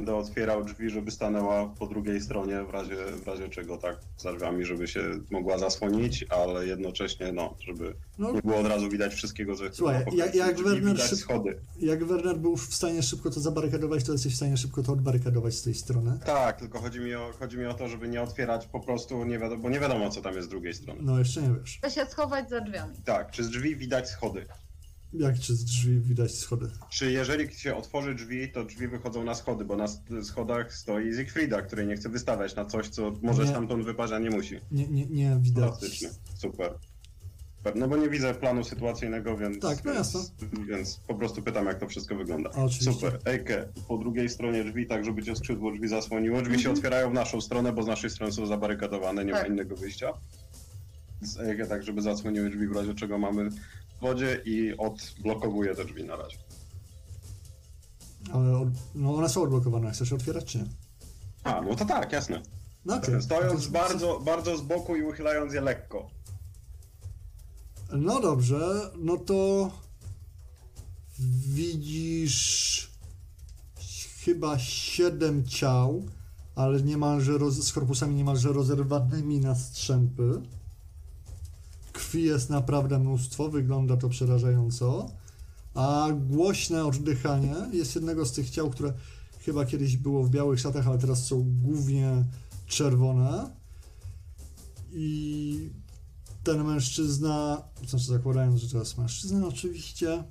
będę 0.00 0.16
otwierał 0.16 0.64
drzwi, 0.64 0.90
żeby 0.90 1.10
stanęła 1.10 1.66
po 1.78 1.86
drugiej 1.86 2.20
stronie, 2.20 2.64
w 2.64 2.70
razie, 2.70 2.96
w 3.24 3.26
razie 3.26 3.48
czego 3.48 3.76
tak 3.76 3.96
za 4.18 4.32
drzwiami, 4.32 4.64
żeby 4.64 4.88
się 4.88 5.00
mogła 5.30 5.58
zasłonić, 5.58 6.24
ale 6.30 6.66
jednocześnie, 6.66 7.32
no, 7.32 7.54
żeby 7.60 7.94
No, 8.18 8.32
nie 8.32 8.42
było 8.42 8.56
od 8.56 8.66
razu 8.66 8.88
widać 8.88 9.14
wszystkiego, 9.14 9.54
że 9.56 9.70
Słuchaj, 9.72 10.04
jak- 10.12 10.34
jak 10.34 10.56
Werner 10.62 11.00
schody. 11.00 11.58
jak 11.80 12.04
Werner 12.04 12.36
był 12.38 12.56
w 12.56 12.74
stanie 12.74 13.02
szybko 13.02 13.30
to 13.30 13.40
zabarykadować, 13.40 14.04
to 14.04 14.12
jesteś 14.12 14.32
w 14.32 14.36
stanie 14.36 14.56
szybko 14.56 14.82
to 14.82 14.92
odbarykadować 14.92 15.54
z 15.54 15.62
tej 15.62 15.74
strony. 15.74 16.18
Tak, 16.26 16.58
tylko 16.60 16.80
chodzi 16.80 17.00
mi, 17.00 17.14
o, 17.14 17.32
chodzi 17.38 17.58
mi 17.58 17.66
o 17.66 17.74
to, 17.74 17.88
żeby 17.88 18.08
nie 18.08 18.22
otwierać 18.22 18.66
po 18.66 18.80
prostu, 18.80 19.24
nie 19.24 19.38
wiadomo, 19.38 19.62
bo 19.62 19.70
nie 19.70 19.80
wiadomo, 19.80 20.10
co 20.10 20.20
tam 20.22 20.34
jest 20.34 20.48
z 20.48 20.50
drugiej 20.50 20.74
strony. 20.74 21.00
No 21.02 21.18
jeszcze 21.18 21.42
nie 21.42 21.54
wiesz. 21.60 21.78
Chcę 21.78 21.90
się 21.90 22.06
schować 22.06 22.50
za 22.50 22.60
drzwiami. 22.60 22.94
Tak, 23.04 23.30
czy 23.30 23.44
z 23.44 23.48
drzwi 23.50 23.76
widać 23.76 24.08
schody? 24.08 24.46
Jak 25.12 25.38
czy 25.38 25.54
z 25.56 25.64
drzwi 25.64 26.00
widać 26.00 26.34
schody? 26.34 26.66
Czy 26.90 27.12
jeżeli 27.12 27.54
się 27.54 27.76
otworzy 27.76 28.14
drzwi, 28.14 28.48
to 28.52 28.64
drzwi 28.64 28.88
wychodzą 28.88 29.24
na 29.24 29.34
schody, 29.34 29.64
bo 29.64 29.76
na 29.76 29.86
schodach 30.22 30.74
stoi 30.74 31.14
Siegfrieda, 31.14 31.62
który 31.62 31.86
nie 31.86 31.96
chce 31.96 32.08
wystawiać 32.08 32.56
na 32.56 32.64
coś, 32.64 32.88
co 32.88 33.12
może 33.22 33.42
Nie. 33.42 33.48
stamtąd 33.48 33.84
wypaść, 33.84 34.12
a 34.12 34.18
nie 34.18 34.30
musi. 34.30 34.60
Nie, 34.72 34.88
nie, 34.88 35.06
nie 35.06 35.36
widać. 35.40 35.64
Fantastycznie, 35.70 36.08
super. 36.34 36.74
No 37.74 37.88
bo 37.88 37.96
nie 37.96 38.08
widzę 38.08 38.34
planu 38.34 38.64
sytuacyjnego, 38.64 39.36
więc, 39.36 39.58
Tak, 39.62 39.84
no 39.84 39.92
więc, 39.92 40.14
jasne. 40.14 40.34
więc 40.68 40.96
po 40.96 41.14
prostu 41.14 41.42
pytam, 41.42 41.66
jak 41.66 41.78
to 41.80 41.88
wszystko 41.88 42.16
wygląda. 42.16 42.50
Oczywiście. 42.50 42.92
Super. 42.92 43.18
Ejke, 43.24 43.68
po 43.88 43.98
drugiej 43.98 44.28
stronie 44.28 44.64
drzwi, 44.64 44.86
tak 44.86 45.04
żeby 45.04 45.22
cię 45.22 45.36
skrzydło 45.36 45.72
drzwi 45.72 45.88
zasłoniło. 45.88 46.42
Drzwi 46.42 46.58
się 46.62 46.70
otwierają 46.70 47.10
w 47.10 47.14
naszą 47.14 47.40
stronę, 47.40 47.72
bo 47.72 47.82
z 47.82 47.86
naszej 47.86 48.10
strony 48.10 48.32
są 48.32 48.46
zabarykadowane, 48.46 49.24
nie 49.24 49.32
Tak. 49.32 49.42
ma 49.42 49.48
innego 49.54 49.76
wyjścia. 49.76 50.12
Z 51.22 51.40
Ejke 51.40 51.66
tak, 51.66 51.82
żeby 51.82 52.02
zasłoniły 52.02 52.50
drzwi 52.50 52.66
w 52.68 52.72
razie 52.76 52.94
czego 52.94 53.18
mamy 53.18 53.48
wodzie 54.00 54.42
i 54.44 54.76
odblokowuję 54.78 55.74
te 55.74 55.84
drzwi 55.84 56.04
na 56.04 56.16
razie. 56.16 56.36
Ale 58.32 58.58
od, 58.58 58.68
no 58.94 59.14
one 59.14 59.28
są 59.28 59.42
odblokowane. 59.42 59.90
Chcesz 59.90 60.12
otwierać 60.12 60.44
czy 60.44 60.58
nie? 60.58 60.64
A, 61.44 61.60
no 61.60 61.76
to 61.76 61.84
tak, 61.84 62.12
jasne. 62.12 62.42
No 62.84 62.96
okej. 62.96 63.22
Stojąc 63.22 63.66
To- 63.66 63.72
bardzo, 63.72 64.20
bardzo 64.20 64.56
z 64.58 64.60
boku 64.62 64.96
i 64.96 65.02
uchylając 65.02 65.52
je 65.54 65.60
lekko. 65.60 66.10
No 67.92 68.20
dobrze, 68.20 68.90
no 68.98 69.16
to 69.16 69.70
widzisz 71.46 72.90
chyba 74.24 74.58
siedem 74.58 75.44
ciał, 75.46 76.02
ale 76.56 76.82
niemalże 76.82 77.38
roz, 77.38 77.54
z 77.54 77.72
korpusami 77.72 78.14
niemalże 78.14 78.52
rozerwanymi 78.52 79.40
na 79.40 79.54
strzępy. 79.54 80.42
Krwi 82.10 82.24
jest 82.24 82.50
naprawdę 82.50 82.98
mnóstwo, 82.98 83.48
wygląda 83.48 83.96
to 83.96 84.08
przerażająco. 84.08 85.10
A 85.74 86.08
głośne 86.12 86.84
oddychanie 86.84 87.54
jest 87.72 87.94
jednego 87.94 88.26
z 88.26 88.32
tych 88.32 88.50
ciał, 88.50 88.70
które 88.70 88.92
chyba 89.38 89.64
kiedyś 89.64 89.96
było 89.96 90.24
w 90.24 90.30
białych 90.30 90.60
szatach, 90.60 90.86
ale 90.86 90.98
teraz 90.98 91.26
są 91.26 91.46
głównie 91.62 92.24
czerwone. 92.66 93.50
I 94.92 95.70
ten 96.44 96.64
mężczyzna, 96.64 97.62
znaczy 97.88 98.06
zakładając, 98.06 98.60
że 98.60 98.78
jest 98.78 98.98
mężczyzna, 98.98 99.46
oczywiście 99.46 100.24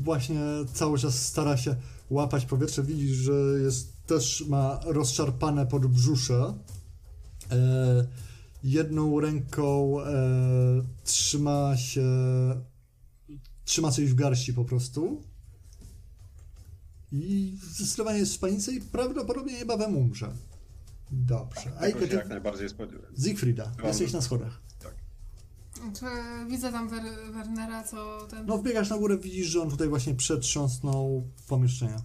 właśnie 0.00 0.40
cały 0.74 0.98
czas 0.98 1.22
stara 1.26 1.56
się 1.56 1.76
łapać 2.10 2.46
powietrze. 2.46 2.82
Widzisz, 2.82 3.16
że 3.16 3.32
jest, 3.62 4.06
też 4.06 4.44
ma 4.48 4.80
rozszarpane 4.84 5.66
podbrzusze. 5.66 6.54
E, 7.50 8.06
jedną 8.66 9.20
ręką 9.20 10.00
e, 10.00 10.06
trzyma 11.04 11.76
się, 11.76 12.04
trzyma 13.64 13.90
coś 13.90 14.04
w 14.10 14.14
garści 14.14 14.54
po 14.54 14.64
prostu. 14.64 15.22
I 17.12 17.58
zdecydowanie 17.62 18.18
jest 18.18 18.34
w 18.34 18.38
panice 18.38 18.72
i 18.72 18.80
prawdopodobnie 18.80 19.58
niebawem 19.58 19.96
umrze. 19.96 20.32
Dobrze. 21.10 21.62
Tego 21.62 21.80
Ejke, 21.80 22.00
się 22.00 22.08
ty, 22.08 22.14
jak 22.16 22.28
najbardziej. 22.28 22.68
Siegfrieda, 23.24 23.72
Mam- 23.78 23.86
jesteś 23.86 24.12
na 24.12 24.20
schodach. 24.20 24.60
Czy 25.98 26.06
widzę 26.48 26.72
tam 26.72 26.88
Wer- 26.88 27.32
Wernera, 27.32 27.84
co 27.84 28.26
ten... 28.30 28.46
No 28.46 28.58
wbiegasz 28.58 28.90
na 28.90 28.98
górę, 28.98 29.18
widzisz, 29.18 29.46
że 29.46 29.62
on 29.62 29.70
tutaj 29.70 29.88
właśnie 29.88 30.14
przetrząsnął 30.14 31.28
pomieszczenia. 31.48 31.96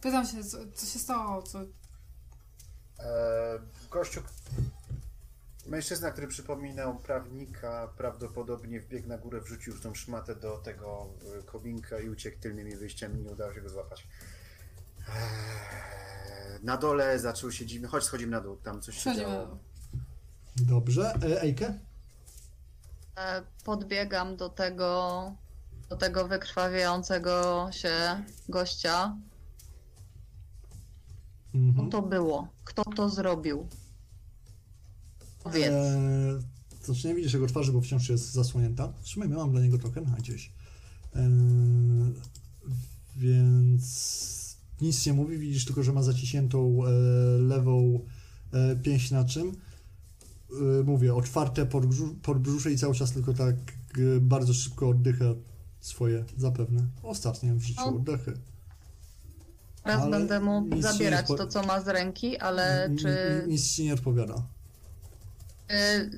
Pytam 0.00 0.26
się, 0.26 0.44
co, 0.44 0.58
co 0.74 0.86
się 0.86 0.98
stało, 0.98 1.42
co... 1.42 1.60
Eee, 1.60 1.66
gościu, 3.90 4.20
mężczyzna, 5.66 6.10
który 6.10 6.26
przypominał 6.28 6.96
prawnika, 6.98 7.88
prawdopodobnie 7.96 8.80
wbiegł 8.80 9.08
na 9.08 9.18
górę, 9.18 9.40
wrzucił 9.40 9.72
już 9.72 9.82
tą 9.82 9.94
szmatę 9.94 10.34
do 10.36 10.58
tego 10.58 11.06
e, 11.38 11.42
kobinka 11.42 11.98
i 11.98 12.08
uciekł 12.08 12.40
tylnymi 12.40 12.76
wyjściami, 12.76 13.22
nie 13.22 13.30
udało 13.30 13.54
się 13.54 13.60
go 13.60 13.68
złapać. 13.68 14.06
Eee, 15.08 16.64
na 16.64 16.76
dole 16.76 17.18
zaczął 17.18 17.52
się 17.52 17.66
dziwny, 17.66 17.88
chodź 17.88 18.04
schodzimy 18.04 18.32
na 18.32 18.40
dół, 18.40 18.56
tam 18.56 18.80
coś 18.82 18.94
się 18.94 19.00
Przechodzimy 19.00 19.26
działo. 19.30 19.58
Dobrze, 20.56 21.14
e, 21.22 21.42
Ejke? 21.42 21.78
Podbiegam 23.64 24.36
do 24.36 24.48
tego, 24.48 25.32
do 25.88 25.96
tego 25.96 26.28
wykrwawiającego 26.28 27.68
się 27.72 28.22
gościa. 28.48 29.16
Co 31.52 31.58
Mhm. 31.58 31.90
to 31.90 32.02
było? 32.02 32.48
Kto 32.64 32.84
to 32.84 33.08
zrobił? 33.08 33.68
Powiedz. 35.46 35.72
E, 35.72 36.40
znaczy 36.84 37.08
nie 37.08 37.14
widzisz 37.14 37.32
jego 37.32 37.46
twarzy, 37.46 37.72
bo 37.72 37.80
wciąż 37.80 38.08
jest 38.08 38.32
zasłonięta. 38.32 38.92
Trzymaj, 39.02 39.30
ja 39.30 39.36
mam 39.36 39.50
dla 39.50 39.60
niego 39.60 39.78
token, 39.78 40.06
a 40.14 40.16
gdzieś. 40.16 40.52
E, 41.16 41.30
więc 43.16 44.56
nic 44.80 45.06
nie 45.06 45.12
mówi, 45.12 45.38
widzisz 45.38 45.64
tylko, 45.64 45.82
że 45.82 45.92
ma 45.92 46.02
zaciśniętą 46.02 46.80
e, 46.86 46.88
lewą 47.38 48.00
e, 48.52 48.76
pięść 48.76 49.10
na 49.10 49.24
czym. 49.24 49.52
E, 50.50 50.84
mówię, 50.84 51.14
otwarte 51.14 51.66
podbrzu- 51.66 52.14
podbrzusze 52.22 52.72
i 52.72 52.78
cały 52.78 52.94
czas 52.94 53.12
tylko 53.12 53.34
tak 53.34 53.56
e, 53.56 54.20
bardzo 54.20 54.54
szybko 54.54 54.88
oddycha 54.88 55.24
swoje 55.80 56.24
zapewne 56.36 56.86
ostatnie 57.02 57.54
w 57.54 57.62
życiu 57.62 57.80
No. 57.86 57.96
oddechy. 57.96 58.32
Teraz 59.84 60.02
ale 60.02 60.10
będę 60.10 60.40
mu 60.40 60.82
zabierać 60.82 61.26
to, 61.28 61.46
co 61.46 61.62
ma 61.62 61.80
z 61.80 61.88
ręki, 61.88 62.38
ale 62.38 62.90
czy 62.98 63.16
Nic 63.48 63.72
ci 63.72 63.84
nie 63.84 63.94
odpowiada. 63.94 64.42
Y, 65.70 66.10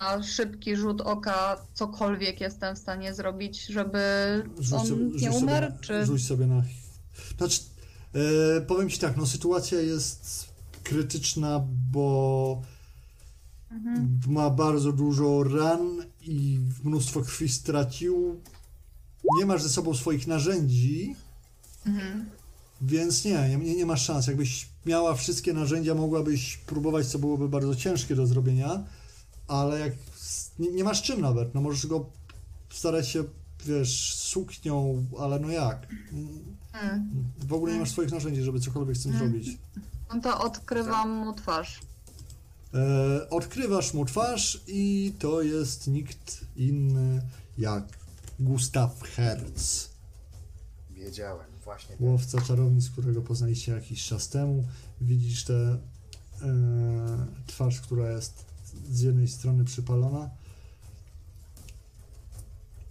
na 0.00 0.22
szybki 0.22 0.76
rzut 0.76 1.00
oka 1.00 1.56
cokolwiek 1.74 2.40
jestem 2.40 2.76
w 2.76 2.78
stanie 2.78 3.14
zrobić, 3.14 3.64
żeby 3.66 3.98
Rzuć 4.58 4.72
on 4.80 4.86
sobie, 4.86 5.04
nie 5.04 5.18
sobie 5.20 5.30
umarł? 5.36 5.68
na, 5.72 5.78
Czy... 5.78 6.06
Rzuć 6.06 6.26
sobie 6.26 6.46
na. 6.46 6.62
Znaczy, 7.38 7.60
e, 8.56 8.60
powiem 8.60 8.88
ci 8.90 8.98
tak, 8.98 9.16
no 9.16 9.26
sytuacja 9.26 9.80
jest 9.80 10.48
krytyczna, 10.82 11.66
bo 11.92 12.62
Mhm. 13.70 14.20
ma 14.26 14.50
bardzo 14.50 14.92
dużo 14.92 15.42
ran 15.44 16.04
i 16.20 16.58
mnóstwo 16.84 17.20
krwi 17.22 17.48
stracił. 17.48 18.40
Nie 19.38 19.46
masz 19.46 19.62
ze 19.62 19.68
sobą 19.68 19.94
swoich 19.94 20.26
narzędzi, 20.26 21.16
Mhm. 21.86 22.26
Więc 22.82 23.24
nie, 23.24 23.48
nie, 23.58 23.76
nie 23.76 23.86
masz 23.86 24.04
szans. 24.04 24.26
Jakbyś 24.26 24.68
miała 24.86 25.14
wszystkie 25.14 25.52
narzędzia, 25.52 25.94
mogłabyś 25.94 26.56
próbować, 26.56 27.06
co 27.06 27.18
byłoby 27.18 27.48
bardzo 27.48 27.76
ciężkie 27.76 28.14
do 28.14 28.26
zrobienia, 28.26 28.84
ale 29.48 29.80
jak 29.80 29.92
nie, 30.58 30.70
nie 30.72 30.84
masz 30.84 31.02
czym 31.02 31.20
nawet, 31.20 31.54
no 31.54 31.60
możesz 31.60 31.86
go 31.86 32.06
starać 32.70 33.08
się, 33.08 33.24
wiesz, 33.66 34.14
suknią, 34.14 35.04
ale 35.18 35.40
no 35.40 35.50
jak? 35.50 35.86
Mm. 36.12 36.54
W 37.46 37.52
ogóle 37.52 37.72
nie 37.72 37.78
masz 37.80 37.90
swoich 37.90 38.10
narzędzi, 38.12 38.42
żeby 38.42 38.60
cokolwiek 38.60 38.96
z 38.96 39.02
tym 39.02 39.12
Mm. 39.12 39.30
zrobić. 39.30 39.58
No 40.14 40.20
to 40.20 40.40
odkrywam 40.40 41.10
mu 41.10 41.32
twarz. 41.32 41.80
E, 42.74 43.30
odkrywasz 43.30 43.94
mu 43.94 44.04
twarz 44.04 44.60
i 44.66 45.12
to 45.18 45.42
jest 45.42 45.86
nikt 45.86 46.40
inny 46.56 47.22
jak 47.58 47.84
Gustav 48.40 49.02
Hertz, 49.02 49.90
Wiedziałem, 50.90 51.51
właśnie. 51.64 51.96
tak. 51.96 52.00
łowca 52.00 52.40
czarownic, 52.40 52.90
którego 52.90 53.22
poznaliście 53.22 53.72
jakiś 53.72 54.04
czas 54.04 54.28
temu. 54.28 54.64
Widzisz 55.00 55.44
tę 55.44 55.78
e, 56.42 57.26
twarz, 57.46 57.80
która 57.80 58.10
jest 58.10 58.44
z 58.90 59.00
jednej 59.00 59.28
strony 59.28 59.64
przypalona 59.64 60.30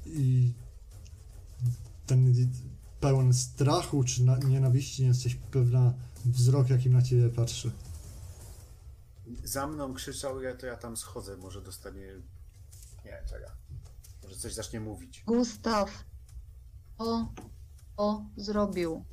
i 0.06 0.54
ten 2.08 2.34
pełen 3.00 3.34
strachu 3.34 4.04
czy 4.04 4.24
na, 4.24 4.38
nienawiści, 4.38 5.02
nie 5.02 5.08
jesteś 5.08 5.36
pewna 5.36 5.94
wzrok, 6.26 6.70
jakim 6.70 6.94
na 6.94 7.02
ciebie 7.02 7.30
patrzy. 7.30 7.72
Za 9.44 9.68
mną 9.68 9.94
krzyczał, 9.94 10.42
ja 10.42 10.56
to 10.56 10.66
ja 10.66 10.78
tam 10.78 10.98
schodzę, 10.98 11.38
może 11.38 11.62
dostanie... 11.62 12.08
Nie, 13.06 13.24
czeka. 13.30 13.52
Może 14.24 14.36
coś 14.36 14.54
zacznie 14.54 14.80
mówić. 14.80 15.24
Gustaw. 15.28 16.04
O, 16.98 17.26
o, 18.02 18.26
zrobił. 18.38 19.04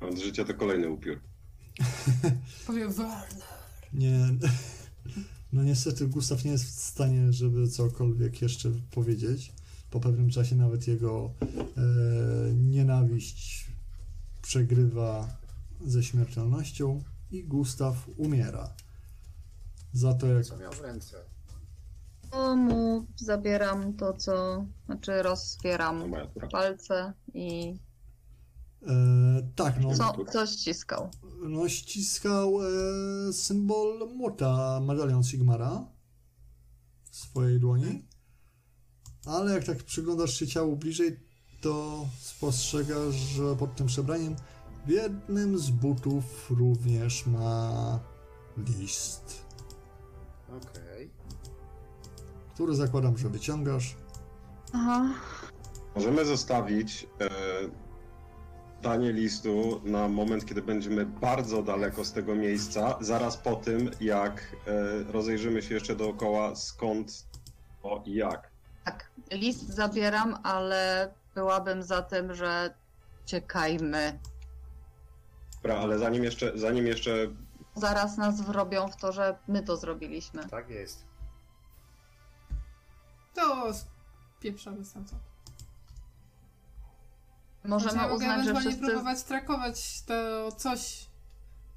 Od 0.00 0.18
życia 0.18 0.44
to 0.44 0.54
kolejny 0.54 0.90
upiór. 0.90 1.20
Powie 2.66 2.88
Werner. 2.88 3.42
Nie. 3.92 4.28
No 5.52 5.62
niestety 5.62 6.06
Gustaw 6.06 6.44
nie 6.44 6.50
jest 6.50 6.64
w 6.64 6.80
stanie, 6.80 7.32
żeby 7.32 7.68
cokolwiek 7.68 8.42
jeszcze 8.42 8.70
powiedzieć. 8.90 9.52
Po 9.90 10.00
pewnym 10.00 10.30
czasie 10.30 10.56
nawet 10.56 10.88
jego 10.88 11.32
e, 11.42 12.54
nienawiść 12.54 13.66
przegrywa 14.42 15.36
ze 15.86 16.02
śmiertelnością 16.02 17.02
i 17.30 17.44
Gustaw 17.44 18.08
umiera. 18.16 18.72
Za 19.92 20.14
to 20.14 20.26
jak 20.26 20.44
Co 20.44 20.56
miał 20.56 20.72
w 20.72 20.80
ręce? 20.80 21.16
To 22.30 22.56
mu 22.56 23.06
zabieram 23.16 23.92
to, 23.96 24.12
co. 24.12 24.64
Znaczy, 24.86 25.10
No 25.16 25.22
rozbieram 25.22 26.08
moja 26.08 26.26
tura. 26.26 26.48
palce 26.48 27.12
i. 27.34 27.74
e, 28.86 28.92
tak, 29.56 29.80
no, 29.80 29.94
Co, 29.96 30.24
co 30.32 30.46
ściskał? 30.46 31.10
no 31.48 31.68
ściskał 31.68 32.58
e, 32.62 33.32
symbol 33.32 34.08
młota, 34.16 34.80
medalion 34.80 35.24
Sigmara 35.24 35.86
w 37.10 37.16
swojej 37.16 37.60
dłoni. 37.60 38.04
Ale 39.26 39.54
jak 39.54 39.64
tak 39.64 39.82
przyglądasz 39.82 40.34
się 40.38 40.46
ciału 40.46 40.76
bliżej, 40.76 41.20
to 41.60 42.06
spostrzegasz, 42.20 43.14
że 43.14 43.56
pod 43.56 43.76
tym 43.76 43.86
przebraniem 43.86 44.36
w 44.86 44.90
jednym 44.90 45.58
z 45.58 45.70
butów 45.70 46.50
również 46.50 47.26
ma 47.26 48.00
list, 48.56 49.42
Okej. 50.48 50.87
Który 52.58 52.74
zakładam, 52.74 53.18
że 53.18 53.28
wyciągasz. 53.28 53.96
Aha. 54.72 55.10
Możemy 55.94 56.24
zostawić 56.24 57.06
e, 57.20 57.28
danie 58.82 59.12
listu 59.12 59.80
na 59.84 60.08
moment, 60.08 60.44
kiedy 60.44 60.62
będziemy 60.62 61.06
bardzo 61.06 61.62
daleko 61.62 62.04
z 62.04 62.12
tego 62.12 62.34
miejsca, 62.34 62.98
zaraz 63.00 63.36
po 63.36 63.56
tym, 63.56 63.90
jak 64.00 64.56
e, 64.66 65.12
rozejrzymy 65.12 65.62
się 65.62 65.74
jeszcze 65.74 65.96
dookoła, 65.96 66.56
skąd 66.56 67.26
o 67.82 68.02
i 68.06 68.14
jak. 68.14 68.50
Tak, 68.84 69.10
list 69.32 69.68
zabieram, 69.68 70.36
ale 70.42 71.14
byłabym 71.34 71.82
za 71.82 72.02
tym, 72.02 72.34
że 72.34 72.74
czekajmy. 73.24 74.18
Dobra, 75.62 75.78
ale 75.78 75.98
zanim 75.98 76.24
jeszcze, 76.24 76.52
zanim 76.54 76.86
jeszcze 76.86 77.28
Zaraz 77.74 78.16
nas 78.16 78.40
wrobią 78.40 78.88
w 78.88 78.96
to, 78.96 79.12
że 79.12 79.38
my 79.48 79.62
to 79.62 79.76
zrobiliśmy. 79.76 80.48
Tak 80.48 80.70
jest. 80.70 81.07
To 83.34 83.72
pieprzamy 84.40 84.84
stamtąd. 84.84 85.22
Możemy 87.64 87.90
Znaczy, 87.92 88.08
ja 88.08 88.14
uznać, 88.14 88.44
że 88.44 88.54
wszyscy. 88.54 88.80
próbować 88.80 89.22
trakować 89.22 90.02
to 90.02 90.48
coś, 90.52 91.06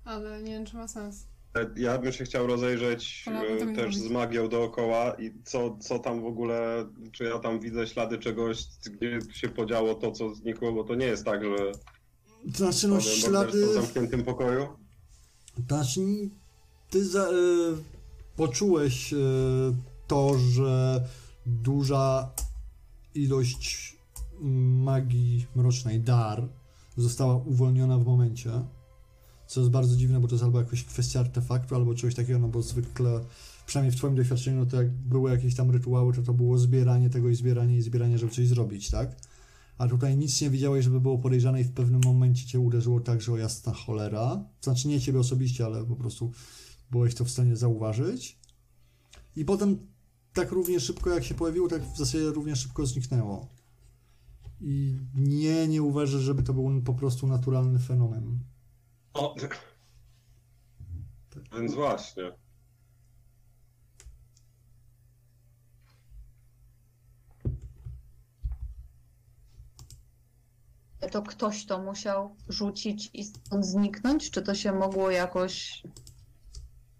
ale 0.05 0.41
nie 0.43 0.51
wiem, 0.53 0.65
czy 0.65 0.75
ma 0.77 0.87
sens. 0.87 1.27
E, 1.55 1.65
Ja 1.75 1.97
bym 1.97 2.11
się 2.11 2.23
chciał 2.25 2.47
rozejrzeć 2.47 3.25
e, 3.27 3.75
też 3.75 3.95
z 3.95 4.09
magią 4.09 4.49
dookoła 4.49 5.13
i 5.13 5.33
co, 5.43 5.77
co 5.77 5.99
tam 5.99 6.21
w 6.21 6.25
ogóle, 6.25 6.85
czy 7.11 7.23
ja 7.23 7.39
tam 7.39 7.59
widzę 7.59 7.87
ślady 7.87 8.17
czegoś, 8.17 8.63
gdzie 8.91 9.19
się 9.33 9.49
podziało 9.49 9.95
to, 9.95 10.11
co 10.11 10.35
znikło, 10.35 10.73
bo 10.73 10.83
to 10.83 10.95
nie 10.95 11.05
jest 11.05 11.25
tak, 11.25 11.43
że 11.43 11.71
To 12.51 12.57
znaczy, 12.57 12.87
no 12.87 12.95
powiem, 12.97 13.11
morderstwo 13.11 13.17
w 13.17 13.29
ślady... 13.29 13.73
zamkniętym 13.73 14.23
pokoju. 14.23 14.67
Znaczy, 15.67 15.99
ty 16.89 17.05
za, 17.05 17.23
e, 17.23 17.31
poczułeś 18.35 19.13
e, 19.13 19.17
to, 20.07 20.37
że 20.39 21.01
duża 21.45 22.33
ilość 23.15 23.95
magii 24.41 25.45
mrocznej, 25.55 26.01
dar, 26.01 26.49
została 26.97 27.35
uwolniona 27.35 27.97
w 27.97 28.05
momencie. 28.05 28.51
Co 29.47 29.59
jest 29.59 29.71
bardzo 29.71 29.95
dziwne, 29.95 30.19
bo 30.19 30.27
to 30.27 30.35
jest 30.35 30.43
albo 30.43 30.59
jakaś 30.59 30.83
kwestia 30.83 31.19
artefaktu, 31.19 31.75
albo 31.75 31.95
czegoś 31.95 32.15
takiego, 32.15 32.39
no 32.39 32.47
bo 32.47 32.61
zwykle, 32.61 33.19
przynajmniej 33.65 33.91
w 33.91 33.95
Twoim 33.95 34.15
doświadczeniu, 34.15 34.57
no 34.57 34.65
to 34.65 34.77
jak 34.77 34.91
były 34.91 35.31
jakieś 35.31 35.55
tam 35.55 35.71
rytuały, 35.71 36.13
to 36.13 36.21
to 36.21 36.33
było 36.33 36.57
zbieranie 36.57 37.09
tego 37.09 37.29
i 37.29 37.35
zbieranie 37.35 37.77
i 37.77 37.81
zbieranie, 37.81 38.17
żeby 38.17 38.31
coś 38.31 38.47
zrobić, 38.47 38.89
tak? 38.89 39.15
A 39.77 39.87
tutaj 39.87 40.17
nic 40.17 40.41
nie 40.41 40.49
widziałeś, 40.49 40.85
żeby 40.85 41.01
było 41.01 41.17
podejrzane 41.17 41.61
i 41.61 41.63
w 41.63 41.71
pewnym 41.71 42.01
momencie 42.05 42.45
cię 42.45 42.59
uderzyło 42.59 42.99
tak, 42.99 43.21
że 43.21 43.31
o 43.31 43.37
jasna 43.37 43.73
cholera. 43.73 44.43
Znaczy 44.61 44.87
nie 44.87 45.01
ciebie 45.01 45.19
osobiście, 45.19 45.65
ale 45.65 45.85
po 45.85 45.95
prostu 45.95 46.31
byłeś 46.91 47.15
to 47.15 47.25
w 47.25 47.29
stanie 47.29 47.55
zauważyć. 47.55 48.39
I 49.35 49.45
potem 49.45 49.90
tak 50.33 50.51
równie 50.51 50.79
szybko 50.79 51.09
jak 51.09 51.23
się 51.23 51.35
pojawiło, 51.35 51.67
tak 51.67 51.81
w 51.81 51.97
zasadzie 51.97 52.25
równie 52.25 52.55
szybko 52.55 52.85
zniknęło. 52.85 53.47
I 54.61 54.97
nie, 55.15 55.67
nie 55.67 55.81
uważasz, 55.83 56.21
żeby 56.21 56.43
to 56.43 56.53
był 56.53 56.81
po 56.81 56.93
prostu 56.93 57.27
naturalny 57.27 57.79
fenomen. 57.79 58.39
O. 59.13 59.35
Więc 61.53 61.73
właśnie. 61.73 62.31
To 71.11 71.21
ktoś 71.21 71.65
to 71.65 71.79
musiał 71.79 72.35
rzucić 72.49 73.09
i 73.13 73.23
stąd 73.23 73.65
zniknąć? 73.65 74.31
Czy 74.31 74.41
to 74.41 74.55
się 74.55 74.71
mogło 74.71 75.11
jakoś 75.11 75.83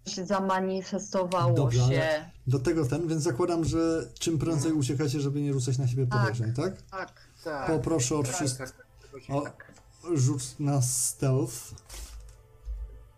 się 0.06 0.26
zamanifestowało 0.26 1.54
Dobrze, 1.54 1.82
ale- 1.84 1.94
się? 1.94 2.30
Do 2.46 2.58
tego 2.58 2.86
ten, 2.86 3.08
więc 3.08 3.22
zakładam, 3.22 3.64
że 3.64 4.08
czym 4.18 4.38
prędzej 4.38 4.72
uciekacie, 4.72 5.20
żeby 5.20 5.40
nie 5.40 5.52
rzucać 5.52 5.78
na 5.78 5.88
siebie 5.88 6.06
Tak. 6.06 6.20
podejrzeń, 6.20 6.52
tak? 6.54 6.82
Tak. 6.82 7.12
Tak. 7.44 7.66
Poproszę 7.66 8.16
od 8.16 8.26
tak, 8.26 8.34
wszystkich 8.34 8.66
tak, 8.66 9.44
tak. 9.44 9.72
o 10.02 10.16
rzut 10.16 10.60
na 10.60 10.82
stealth. 10.82 11.54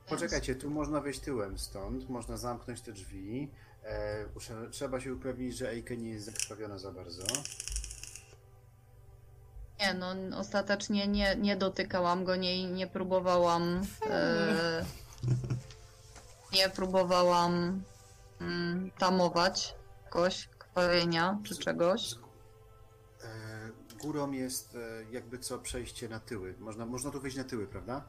Poczekajcie, 0.09 0.55
tu 0.55 0.71
można 0.71 1.01
wejść 1.01 1.21
tyłem 1.21 1.59
stąd, 1.59 2.09
można 2.09 2.37
zamknąć 2.37 2.81
te 2.81 2.93
drzwi. 2.93 3.51
E, 3.85 4.25
trzeba 4.71 5.01
się 5.01 5.15
upewnić, 5.15 5.57
że 5.57 5.69
Eike 5.71 5.97
nie 5.97 6.11
jest 6.11 6.27
zakrwawiona 6.27 6.79
za 6.79 6.93
bardzo. 6.93 7.23
Nie, 9.81 9.95
no 9.95 10.39
ostatecznie 10.39 11.07
nie, 11.09 11.37
nie 11.37 11.57
dotykałam 11.57 12.25
go, 12.25 12.37
nie, 12.37 12.71
nie 12.73 12.87
próbowałam. 12.87 13.83
E, 14.11 14.85
nie 16.55 16.69
próbowałam 16.71 17.83
mm, 18.41 18.91
tamować 18.99 19.75
jakoś 20.05 20.49
krwawienia 20.59 21.39
czy 21.45 21.57
czegoś. 21.57 22.15
E, 23.25 23.71
górą 24.03 24.31
jest 24.33 24.75
e, 24.75 25.05
jakby 25.13 25.39
co 25.39 25.59
przejście 25.59 26.09
na 26.09 26.21
tyły. 26.21 26.55
Można, 26.59 26.87
można 26.87 27.11
tu 27.11 27.21
wejść 27.21 27.37
na 27.37 27.45
tyły, 27.45 27.67
prawda? 27.67 28.05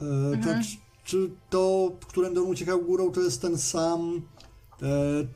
E, 0.00 0.04
Mhm. 0.34 0.42
to, 0.42 0.64
czy, 0.64 0.76
czy 1.04 1.30
to, 1.50 1.90
którym 2.08 2.32
on 2.38 2.38
uciekał 2.38 2.82
górą, 2.82 3.12
to 3.12 3.20
jest 3.20 3.42
ten 3.42 3.58
sam 3.58 4.22
e, 4.82 4.86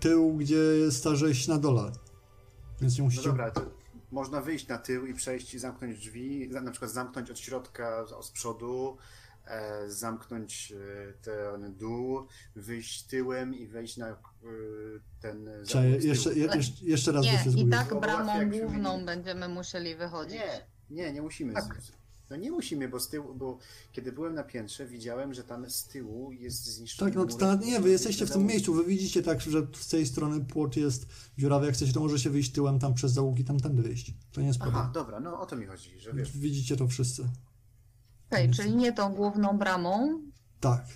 tył, 0.01 0.35
gdzie 0.37 0.57
jest 0.57 1.05
ta 1.05 1.15
rzeź 1.17 1.49
na 1.49 1.59
dole? 1.59 1.93
Więc 2.81 2.95
nie 2.95 3.03
No 3.03 3.05
musicie... 3.05 3.29
dobra, 3.29 3.51
to 3.51 3.61
można 4.13 4.41
wyjść 4.41 4.69
na 4.69 4.79
tył 4.79 5.07
i 5.07 5.15
przejść 5.15 5.55
i 5.55 5.59
zamknąć 5.59 5.99
drzwi, 5.99 6.49
na 6.63 6.71
przykład 6.71 6.91
zamknąć 6.91 7.31
od 7.31 7.39
środka, 7.39 8.05
z- 8.23 8.31
przodu, 8.31 8.97
zamknąć 9.87 10.73
e, 10.73 11.13
ten 11.13 11.75
dół, 11.75 12.27
wyjść 12.57 13.03
tyłem 13.03 13.55
i 13.55 13.67
wejść 13.67 13.97
na 13.97 14.09
e, 14.09 14.17
ten 15.21 15.49
z 15.63 16.05
jeszcze, 16.05 16.35
je, 16.35 16.49
jeszcze, 16.55 16.85
jeszcze 16.85 17.13
raz 17.13 17.25
Nie, 17.25 17.43
by 17.45 17.59
się 17.59 17.67
i 17.67 17.71
tak 17.71 18.01
bramą 18.01 18.41
się 18.41 18.47
główną 18.47 19.05
będziemy 19.05 19.49
musieli 19.49 19.97
wychodzić. 19.97 20.35
Nie, 20.35 20.67
nie, 20.91 21.13
nie 21.13 21.23
musimy. 21.23 21.55
Tak. 21.55 21.81
No 22.31 22.37
nie 22.37 22.51
musimy, 22.51 22.89
bo 22.89 23.01
z 23.01 23.09
tyłu, 23.09 23.35
bo 23.35 23.59
kiedy 23.93 24.13
byłem 24.13 24.35
na 24.35 24.43
piętrze, 24.43 24.87
widziałem, 24.87 25.35
że 25.35 25.45
tam 25.45 25.71
z 25.71 25.85
tyłu 25.85 26.33
jest 26.33 26.65
zniszczony 26.65 27.11
Tak, 27.11 27.19
no 27.19 27.37
to 27.39 27.57
nie, 27.57 27.81
wy 27.81 27.91
jesteście 27.91 28.27
w 28.27 28.31
tym 28.31 28.47
miejscu, 28.47 28.75
wy 28.75 28.85
widzicie 28.85 29.23
tak, 29.23 29.41
że 29.41 29.67
z 29.73 29.89
tej 29.89 30.07
strony 30.07 30.45
płot 30.45 30.77
jest 30.77 31.07
dziurawy, 31.39 31.67
jak 31.67 31.75
chcecie, 31.75 31.93
to 31.93 32.01
możecie 32.01 32.31
wyjść 32.31 32.53
tyłem 32.53 32.79
tam 32.79 32.95
przez 32.95 33.13
załuki, 33.13 33.45
tamtędy 33.45 33.83
wyjść. 33.83 34.15
To 34.33 34.41
nie 34.41 34.47
jest 34.47 34.59
problem. 34.59 34.83
Aha, 34.83 34.91
dobra, 34.95 35.21
no 35.21 35.41
o 35.41 35.47
to 35.47 35.57
mi 35.57 35.67
chodzi, 35.67 35.99
że 35.99 36.13
wiesz, 36.13 36.39
Widzicie 36.39 36.77
to 36.77 36.89
wszyscy. 36.89 37.29
Okej, 38.35 38.51
czyli 38.51 38.77
nie 38.77 38.93
tą 38.93 39.15
główną 39.15 39.59
bramą, 39.59 40.23
Tak. 40.61 40.87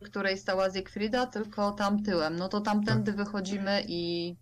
w 0.00 0.04
której 0.04 0.38
stała 0.38 0.72
Siegfrieda, 0.72 1.26
tylko 1.26 1.72
tam 1.72 2.02
tyłem. 2.02 2.36
No 2.36 2.48
to 2.48 2.60
tamtędy 2.60 3.12
wychodzimy 3.12 3.84
i 3.88 4.36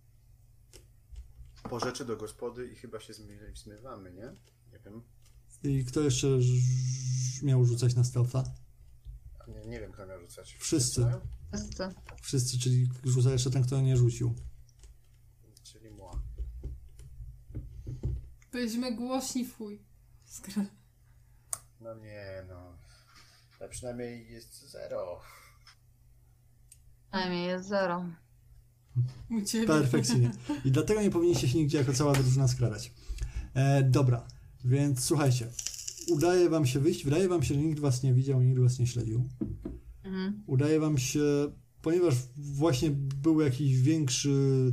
po 1.70 1.80
rzeczy 1.80 2.04
do 2.04 2.16
gospody 2.16 2.66
i 2.68 2.76
chyba 2.76 3.00
się 3.00 3.12
zmy- 3.12 3.56
zmywamy, 3.56 4.12
nie? 4.12 4.32
Nie 4.72 4.78
wiem. 4.84 5.02
I 5.62 5.84
kto 5.84 6.00
jeszcze 6.00 6.26
miał 7.42 7.64
rzucać 7.64 7.94
na 7.94 8.04
stealtha? 8.04 8.44
Nie, 9.48 9.66
nie 9.70 9.80
wiem, 9.80 9.92
kto 9.92 10.06
miał 10.06 10.20
rzucać. 10.20 10.56
Wszyscy. 10.60 11.06
Wszyscy. 11.52 11.88
Wszyscy, 12.22 12.58
czyli 12.58 12.88
rzuca 13.04 13.30
jeszcze 13.32 13.50
ten, 13.50 13.62
kto 13.62 13.80
nie 13.80 13.96
rzucił. 13.96 14.34
Czyli 15.62 15.90
mła. 15.90 16.22
Byliśmy 18.52 18.96
głośni 18.96 19.44
chuj. 19.48 19.82
Skra- 20.28 20.66
No 21.80 21.94
nie, 21.94 22.44
no. 22.48 22.78
Ale 23.60 23.68
przynajmniej 23.68 24.32
jest 24.32 24.70
zero. 24.70 25.20
Przynajmniej 27.10 27.46
jest 27.46 27.68
zero. 27.68 28.04
U 29.30 29.42
ciebie. 29.42 29.66
Perfekcyjnie. 29.66 30.30
I 30.64 30.70
dlatego 30.70 31.02
nie 31.02 31.10
powinniście 31.10 31.48
się 31.48 31.58
nigdzie 31.58 31.78
jako 31.78 31.92
cała 31.92 32.12
drużyna 32.12 32.48
skradać. 32.48 32.92
E, 33.54 33.82
dobra, 33.82 34.26
więc 34.64 35.04
słuchajcie. 35.04 35.50
Udaje 36.12 36.48
wam 36.50 36.66
się 36.66 36.80
wyjść. 36.80 37.04
Wydaje 37.04 37.28
wam 37.28 37.42
się, 37.42 37.54
że 37.54 37.60
nikt 37.60 37.80
was 37.80 38.02
nie 38.02 38.14
widział, 38.14 38.42
nikt 38.42 38.60
was 38.60 38.78
nie 38.78 38.86
śledził. 38.86 39.28
Mhm. 40.04 40.42
Udaje 40.46 40.80
wam 40.80 40.98
się, 40.98 41.52
ponieważ 41.82 42.14
właśnie 42.36 42.90
był 43.22 43.40
jakiś 43.40 43.80
większy, 43.80 44.72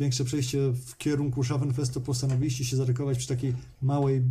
większe 0.00 0.24
przejście 0.24 0.72
w 0.72 0.96
kierunku 0.96 1.44
Schaffenfestu, 1.44 2.00
postanowiliście 2.00 2.64
się 2.64 2.76
zarykować 2.76 3.18
przy 3.18 3.28
takiej 3.28 3.54
małej 3.82 4.22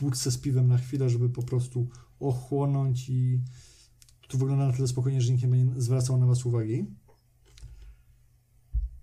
budce 0.00 0.30
z 0.30 0.38
piwem 0.38 0.68
na 0.68 0.78
chwilę, 0.78 1.10
żeby 1.10 1.28
po 1.28 1.42
prostu 1.42 1.88
ochłonąć 2.20 3.08
i 3.08 3.40
tu 4.28 4.38
wygląda 4.38 4.66
na 4.66 4.72
tyle 4.72 4.88
spokojnie, 4.88 5.22
że 5.22 5.32
nikt 5.32 5.42
nie 5.42 5.48
będzie 5.48 5.80
zwracał 5.80 6.18
na 6.18 6.26
was 6.26 6.46
uwagi. 6.46 6.86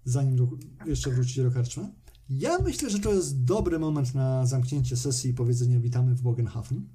Zanim 0.06 0.36
do, 0.36 0.48
jeszcze 0.86 1.12
wrócicie 1.12 1.44
do 1.44 1.52
karczmy. 1.52 1.92
Ja 2.30 2.58
myślę, 2.60 2.90
że 2.90 3.00
to 3.00 3.14
jest 3.14 3.44
dobry 3.44 3.80
moment 3.80 4.16
na 4.16 4.46
zamknięcie 4.46 4.98
sesji 4.98 5.30
i 5.30 5.34
powiedzenie 5.34 5.80
witamy 5.80 6.16
w 6.16 6.22
Bogenhafen. 6.22 6.88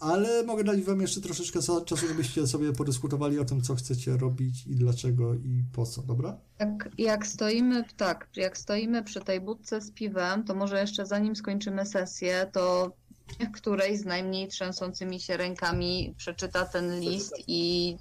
Ale 0.00 0.44
mogę 0.44 0.64
dać 0.64 0.82
wam 0.82 1.00
jeszcze 1.00 1.20
troszeczkę 1.20 1.60
czasu, 1.86 2.06
żebyście 2.08 2.46
sobie 2.46 2.72
podyskutowali 2.72 3.38
o 3.38 3.44
tym, 3.44 3.62
co 3.62 3.74
chcecie 3.74 4.16
robić 4.16 4.66
i 4.66 4.76
dlaczego 4.76 5.34
i 5.34 5.64
po 5.72 5.86
co, 5.86 6.02
dobra? 6.02 6.36
Jak, 6.58 6.88
jak 6.98 7.26
stoimy, 7.26 7.84
tak, 7.96 8.28
jak 8.36 8.58
stoimy 8.58 9.04
przy 9.04 9.20
tej 9.20 9.40
budce 9.40 9.80
z 9.80 9.90
piwem, 9.90 10.44
to 10.44 10.54
może 10.54 10.80
jeszcze 10.80 11.06
zanim 11.06 11.36
skończymy 11.36 11.86
sesję, 11.86 12.50
to 12.52 12.92
niech 13.40 13.50
którejś 13.50 13.98
z 14.00 14.04
najmniej 14.04 14.48
trzęsącymi 14.48 15.20
się 15.20 15.36
rękami 15.36 16.14
przeczyta 16.16 16.64
ten 16.64 17.00
list 17.00 17.34
i 17.46 17.96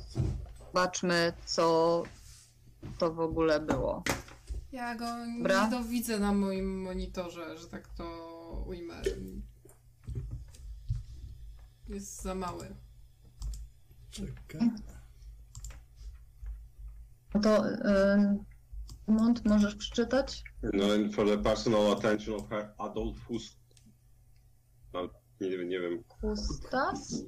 zobaczmy, 0.60 1.34
co 1.46 2.04
to 2.98 3.14
w 3.14 3.20
ogóle 3.20 3.60
było. 3.60 4.04
Ja 4.72 4.96
go 4.96 5.06
Dobra. 5.38 5.66
nie 5.66 5.72
dowidzę 5.72 6.20
na 6.20 6.34
moim 6.34 6.82
monitorze, 6.82 7.58
że 7.58 7.68
tak 7.68 7.88
to 7.88 8.64
ujmę. 8.68 9.02
Jest 11.90 12.22
za 12.22 12.36
mały. 12.36 12.76
Czekaj. 14.12 14.70
No 17.34 17.42
to 17.42 17.66
yy, 17.66 18.38
Mont, 19.08 19.46
możesz 19.46 19.76
przeczytać? 19.76 20.44
No 20.74 20.94
and 20.94 21.16
for 21.16 21.28
the 21.28 21.38
personal 21.38 21.92
attention 21.92 22.36
of 22.36 22.50
her 22.50 22.74
Adolfus. 22.78 23.58
No, 24.94 25.10
nie, 25.42 25.50
wiem- 25.50 25.70
nie 25.70 25.80
wiem. 25.80 26.04
Kustas? 26.04 27.24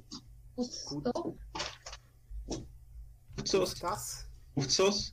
Kusto? 0.56 1.12
Co? 3.44 3.66
Stas? 3.66 4.26
Ówcos? 4.54 5.12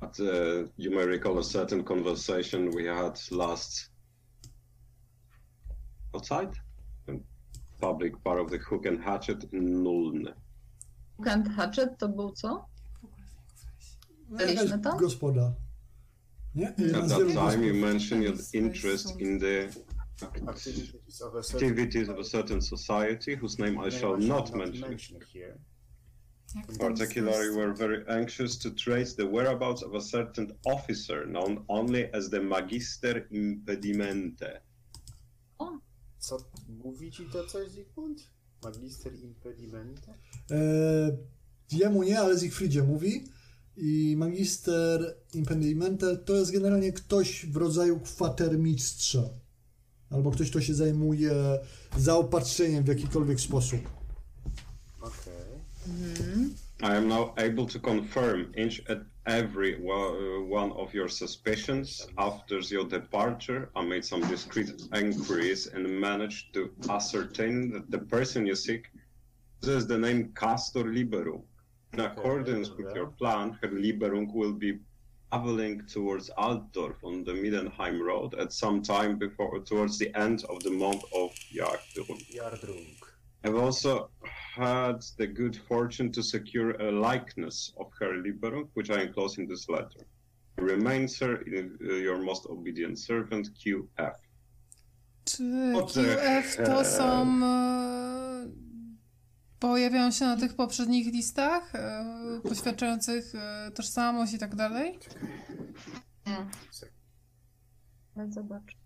But 0.00 0.20
uh, 0.20 0.68
you 0.76 0.90
may 0.90 1.04
recall 1.06 1.38
a 1.38 1.44
certain 1.44 1.84
conversation 1.84 2.70
we 2.70 2.84
had 2.86 3.18
last 3.30 3.90
outside 6.14 6.50
in 7.08 7.22
public 7.80 8.16
part 8.24 8.40
of 8.40 8.50
the 8.50 8.58
Hook 8.58 8.86
and 8.86 9.00
Hatchet 9.04 9.44
in 9.52 9.82
Nuln. 9.82 10.32
Kent 11.24 11.48
Hatchet 11.48 11.98
to 11.98 12.08
był 12.08 12.30
co? 12.32 12.66
W 14.28 14.32
ogóle 14.32 14.46
z 14.46 14.50
niego 14.50 14.60
Byliśmy 14.60 14.78
tam? 14.78 14.98
gospoda. 14.98 15.52
Nie? 16.54 16.68
At 16.68 16.76
that 17.08 17.52
time, 17.52 17.64
you 17.66 17.74
mentioned 17.74 18.24
your 18.24 18.36
interest 18.52 19.20
in 19.20 19.38
the 19.40 19.68
Activities 20.48 21.22
of 21.22 21.34
a 21.34 21.42
certain- 21.42 21.68
activities 21.70 22.08
of 22.08 22.18
a 22.18 22.24
certain 22.24 22.62
society 22.62 23.36
whose 23.36 23.58
name 23.62 23.88
I 23.88 23.90
shall 23.90 24.18
not 24.18 24.54
mention. 24.54 24.98
here. 25.32 25.58
Jak 26.54 26.66
tam 26.66 26.76
Particularly, 26.78 27.44
jest? 27.46 27.56
were 27.58 27.74
very 27.74 28.04
anxious 28.08 28.58
to 28.58 28.70
trace 28.70 29.14
the 29.16 29.22
whereabouts 29.26 29.82
of 29.82 29.94
a 29.94 30.00
certain 30.00 30.52
officer 30.66 31.26
known 31.26 31.64
only 31.68 32.08
as 32.14 32.30
the 32.30 32.40
Magister 32.40 33.26
Impedimente. 33.30 34.60
Co 36.18 36.38
mówi 36.68 37.12
ci 37.12 37.24
to 37.32 37.46
coś, 37.46 37.70
Zygmunt? 37.70 38.22
Magister 38.62 39.14
impedimenta? 39.14 40.14
E, 40.50 41.16
jemu 41.72 42.02
nie, 42.02 42.20
ale 42.20 42.40
Siegfriedzie 42.40 42.82
mówi. 42.82 43.24
I 43.76 44.14
magister 44.16 45.16
impedimente 45.34 46.16
to 46.16 46.36
jest 46.36 46.50
generalnie 46.52 46.92
ktoś 46.92 47.46
w 47.46 47.56
rodzaju 47.56 48.00
kwatermistrza. 48.00 49.22
Albo 50.10 50.30
ktoś, 50.30 50.50
kto 50.50 50.60
się 50.60 50.74
zajmuje 50.74 51.58
zaopatrzeniem 51.98 52.84
w 52.84 52.88
jakikolwiek 52.88 53.40
sposób. 53.40 53.80
Okej. 55.00 56.67
I 56.80 56.94
am 56.94 57.08
now 57.08 57.34
able 57.38 57.66
to 57.66 57.78
confirm 57.80 58.52
each 58.56 58.80
and 58.88 59.04
every 59.26 59.74
uh, 59.74 60.42
one 60.42 60.70
of 60.72 60.94
your 60.94 61.08
suspicions. 61.08 62.06
After 62.16 62.60
your 62.60 62.84
departure, 62.84 63.70
I 63.74 63.82
made 63.82 64.04
some 64.04 64.20
discreet 64.28 64.70
inquiries 64.94 65.66
and 65.66 66.00
managed 66.00 66.54
to 66.54 66.70
ascertain 66.88 67.72
that 67.72 67.90
the 67.90 67.98
person 67.98 68.46
you 68.46 68.54
seek 68.54 68.86
possesses 69.60 69.88
the 69.88 69.98
name 69.98 70.32
Castor 70.36 70.84
Liberum. 70.84 71.42
In 71.94 72.00
accordance 72.00 72.70
with 72.70 72.94
your 72.94 73.08
plan, 73.08 73.58
Herr 73.60 73.70
Liberum 73.70 74.32
will 74.32 74.52
be 74.52 74.78
traveling 75.32 75.84
towards 75.86 76.30
Altdorf 76.38 77.02
on 77.02 77.24
the 77.24 77.32
Middenheim 77.32 78.00
Road 78.00 78.34
at 78.34 78.52
some 78.52 78.82
time 78.82 79.18
before 79.18 79.58
towards 79.60 79.98
the 79.98 80.14
end 80.16 80.44
of 80.48 80.62
the 80.62 80.70
month 80.70 81.02
of 81.12 81.32
Jagdrun. 81.52 82.20
Jardrung. 82.32 82.86
I've 83.42 83.56
also 83.56 84.10
had 84.58 85.02
the 85.16 85.26
good 85.26 85.56
fortune 85.68 86.10
to 86.12 86.22
secure 86.22 86.70
a 86.80 86.90
likeness 86.90 87.72
of 87.76 87.86
her 87.98 88.12
Liberum, 88.24 88.68
which 88.74 88.90
I 88.90 89.02
enclose 89.02 89.38
in 89.38 89.46
this 89.46 89.68
letter. 89.68 90.02
Remain, 90.56 91.06
sir, 91.08 91.44
uh, 91.46 91.94
your 91.94 92.18
most 92.18 92.46
obedient 92.46 92.98
servant, 92.98 93.48
QF. 93.54 94.16
Czy 95.24 95.42
QF 95.94 96.56
to 96.66 96.84
są. 96.84 97.44
E, 97.44 98.48
pojawiają 99.58 100.10
się 100.10 100.24
na 100.24 100.36
tych 100.36 100.54
poprzednich 100.54 101.12
listach 101.12 101.74
e, 101.74 102.04
poświadczających 102.48 103.34
e, 103.34 103.70
tożsamość 103.74 104.32
i 104.34 104.38
tak 104.38 104.54
dalej? 104.54 104.98
Nie. 106.26 106.46
Ale 108.16 108.32
zobacz. 108.32 108.78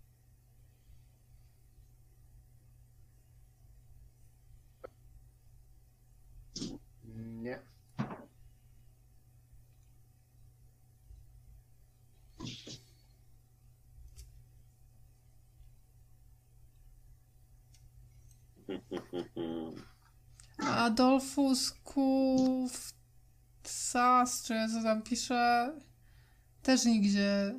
Nie. 7.43 7.59
Adolfus 20.83 21.71
Kufcas, 21.83 22.93
czy 24.43 24.53
co 24.73 24.83
tam 24.83 25.01
pisze, 25.01 25.73
też 26.61 26.85
nigdzie. 26.85 27.55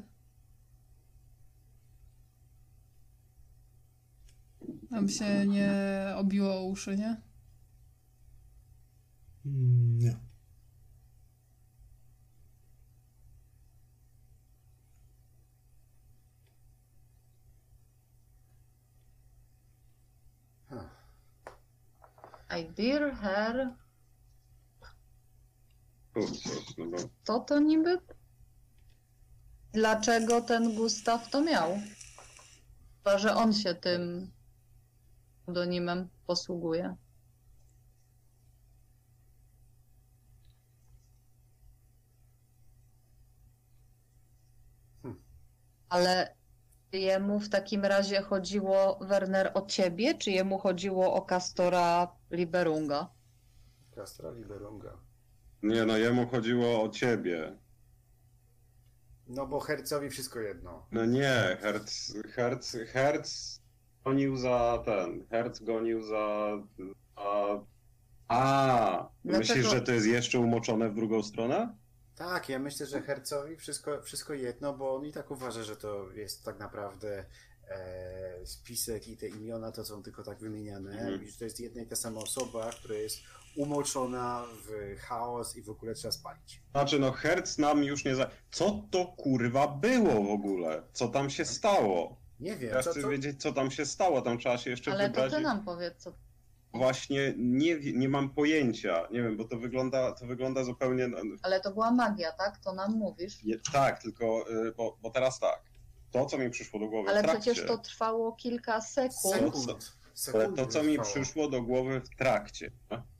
Nam 4.90 5.08
się 5.08 5.46
nie 5.46 5.72
obiło 6.16 6.64
uszy, 6.64 6.96
nie? 6.96 7.16
Mm, 9.46 9.98
Nie. 9.98 10.16
I 22.54 22.64
dear 22.64 23.10
her. 23.10 23.74
Bo 27.26 27.40
To 27.40 27.60
niby? 27.60 27.98
Dlaczego 29.72 30.40
ten 30.40 30.74
Gustaw 30.74 31.30
to 31.30 31.40
miał? 31.42 31.78
Chyba, 32.96 33.18
że 33.18 33.34
on 33.34 33.52
się 33.52 33.74
tym 33.74 34.30
pseudonimem 35.42 36.08
posługuje. 36.26 36.96
Ale 45.88 46.34
jemu 46.92 47.40
w 47.40 47.48
takim 47.48 47.84
razie 47.84 48.22
chodziło, 48.22 48.98
Werner, 49.00 49.50
o 49.54 49.66
ciebie, 49.66 50.14
czy 50.14 50.30
jemu 50.30 50.58
chodziło 50.58 51.14
o 51.14 51.22
Castora 51.22 52.16
Liberunga? 52.34 53.10
Castra 53.94 54.30
Liberunga. 54.30 54.98
Nie 55.62 55.84
no, 55.86 55.96
jemu 55.96 56.26
chodziło 56.26 56.82
o 56.82 56.88
ciebie. 56.88 57.58
No 59.26 59.46
bo 59.46 59.60
hercowi 59.60 60.10
wszystko 60.10 60.40
jedno. 60.40 60.86
No 60.92 61.04
nie, 61.04 61.56
Herz, 61.60 62.12
Herz, 62.32 62.72
Herz 62.92 63.60
gonił 64.04 64.36
za 64.36 64.82
ten, 64.84 65.26
Herz 65.30 65.60
gonił 65.62 66.02
za... 66.02 66.48
A, 67.16 67.46
a 68.28 69.08
Dlaczego- 69.24 69.38
myślisz, 69.38 69.66
że 69.70 69.80
to 69.80 69.92
jest 69.92 70.06
jeszcze 70.06 70.38
umoczone 70.38 70.90
w 70.90 70.94
drugą 70.94 71.22
stronę? 71.22 71.76
Tak, 72.14 72.48
ja 72.48 72.58
myślę, 72.58 72.86
że 72.86 73.02
hercowi 73.02 73.56
wszystko, 73.56 74.02
wszystko 74.02 74.34
jedno, 74.34 74.74
bo 74.76 74.94
on 74.94 75.06
i 75.06 75.12
tak 75.12 75.30
uważa, 75.30 75.62
że 75.62 75.76
to 75.76 76.10
jest 76.12 76.44
tak 76.44 76.58
naprawdę 76.58 77.26
e, 77.70 78.46
spisek 78.46 79.08
i 79.08 79.16
te 79.16 79.28
imiona 79.28 79.72
to 79.72 79.84
są 79.84 80.02
tylko 80.02 80.22
tak 80.22 80.38
wymieniane. 80.38 81.18
I 81.22 81.30
że 81.30 81.38
to 81.38 81.44
jest 81.44 81.60
jedna 81.60 81.82
i 81.82 81.86
ta 81.86 81.96
sama 81.96 82.20
osoba, 82.20 82.70
która 82.70 82.94
jest 82.94 83.18
umoczona 83.56 84.44
w 84.64 84.98
chaos 85.00 85.56
i 85.56 85.62
w 85.62 85.70
ogóle 85.70 85.94
trzeba 85.94 86.12
spalić. 86.12 86.62
Znaczy 86.70 86.98
no, 86.98 87.12
Herz 87.12 87.58
nam 87.58 87.84
już 87.84 88.04
nie 88.04 88.14
za... 88.14 88.30
Co 88.50 88.82
to 88.90 89.06
kurwa 89.06 89.68
było 89.68 90.24
w 90.24 90.30
ogóle? 90.30 90.82
Co 90.92 91.08
tam 91.08 91.30
się 91.30 91.44
stało? 91.44 92.16
Nie 92.40 92.56
wiem, 92.56 92.74
Ja 92.74 92.80
chcę 92.82 93.02
co, 93.02 93.08
wiedzieć, 93.08 93.42
co 93.42 93.52
tam 93.52 93.70
się 93.70 93.86
stało, 93.86 94.22
tam 94.22 94.38
trzeba 94.38 94.58
się 94.58 94.70
jeszcze 94.70 94.92
Ale 94.92 95.10
to 95.10 95.14
wybrać. 95.14 95.32
ty 95.32 95.40
nam 95.40 95.64
powiedz, 95.64 95.94
co 95.98 96.12
Właśnie 96.74 97.34
nie, 97.36 97.78
nie 97.92 98.08
mam 98.08 98.30
pojęcia, 98.30 99.08
nie 99.10 99.22
wiem, 99.22 99.36
bo 99.36 99.44
to 99.44 99.58
wygląda, 99.58 100.12
to 100.12 100.26
wygląda 100.26 100.64
zupełnie... 100.64 101.10
Ale 101.42 101.60
to 101.60 101.72
była 101.72 101.90
magia, 101.90 102.32
tak? 102.32 102.58
To 102.58 102.72
nam 102.72 102.92
mówisz. 102.92 103.44
Nie, 103.44 103.58
tak, 103.72 104.02
tylko, 104.02 104.50
y, 104.66 104.72
bo, 104.72 104.98
bo 105.02 105.10
teraz 105.10 105.38
tak, 105.38 105.62
to 106.14 106.26
co 106.26 106.38
mi 106.38 106.50
przyszło 106.50 106.80
do 106.80 106.88
głowy 106.88 107.10
Ale 107.10 107.20
w 107.20 107.22
trakcie, 107.24 107.52
przecież 107.52 107.68
to 107.68 107.78
trwało 107.78 108.32
kilka 108.32 108.80
sekund. 108.80 109.34
sekund. 109.34 109.68
Ale 109.68 110.14
sekund 110.14 110.56
to, 110.56 110.66
co 110.66 110.82
mi 110.82 110.94
trwało. 110.94 111.10
przyszło 111.12 111.48
do 111.48 111.62
głowy 111.62 112.00
w 112.00 112.08
trakcie, 112.16 112.70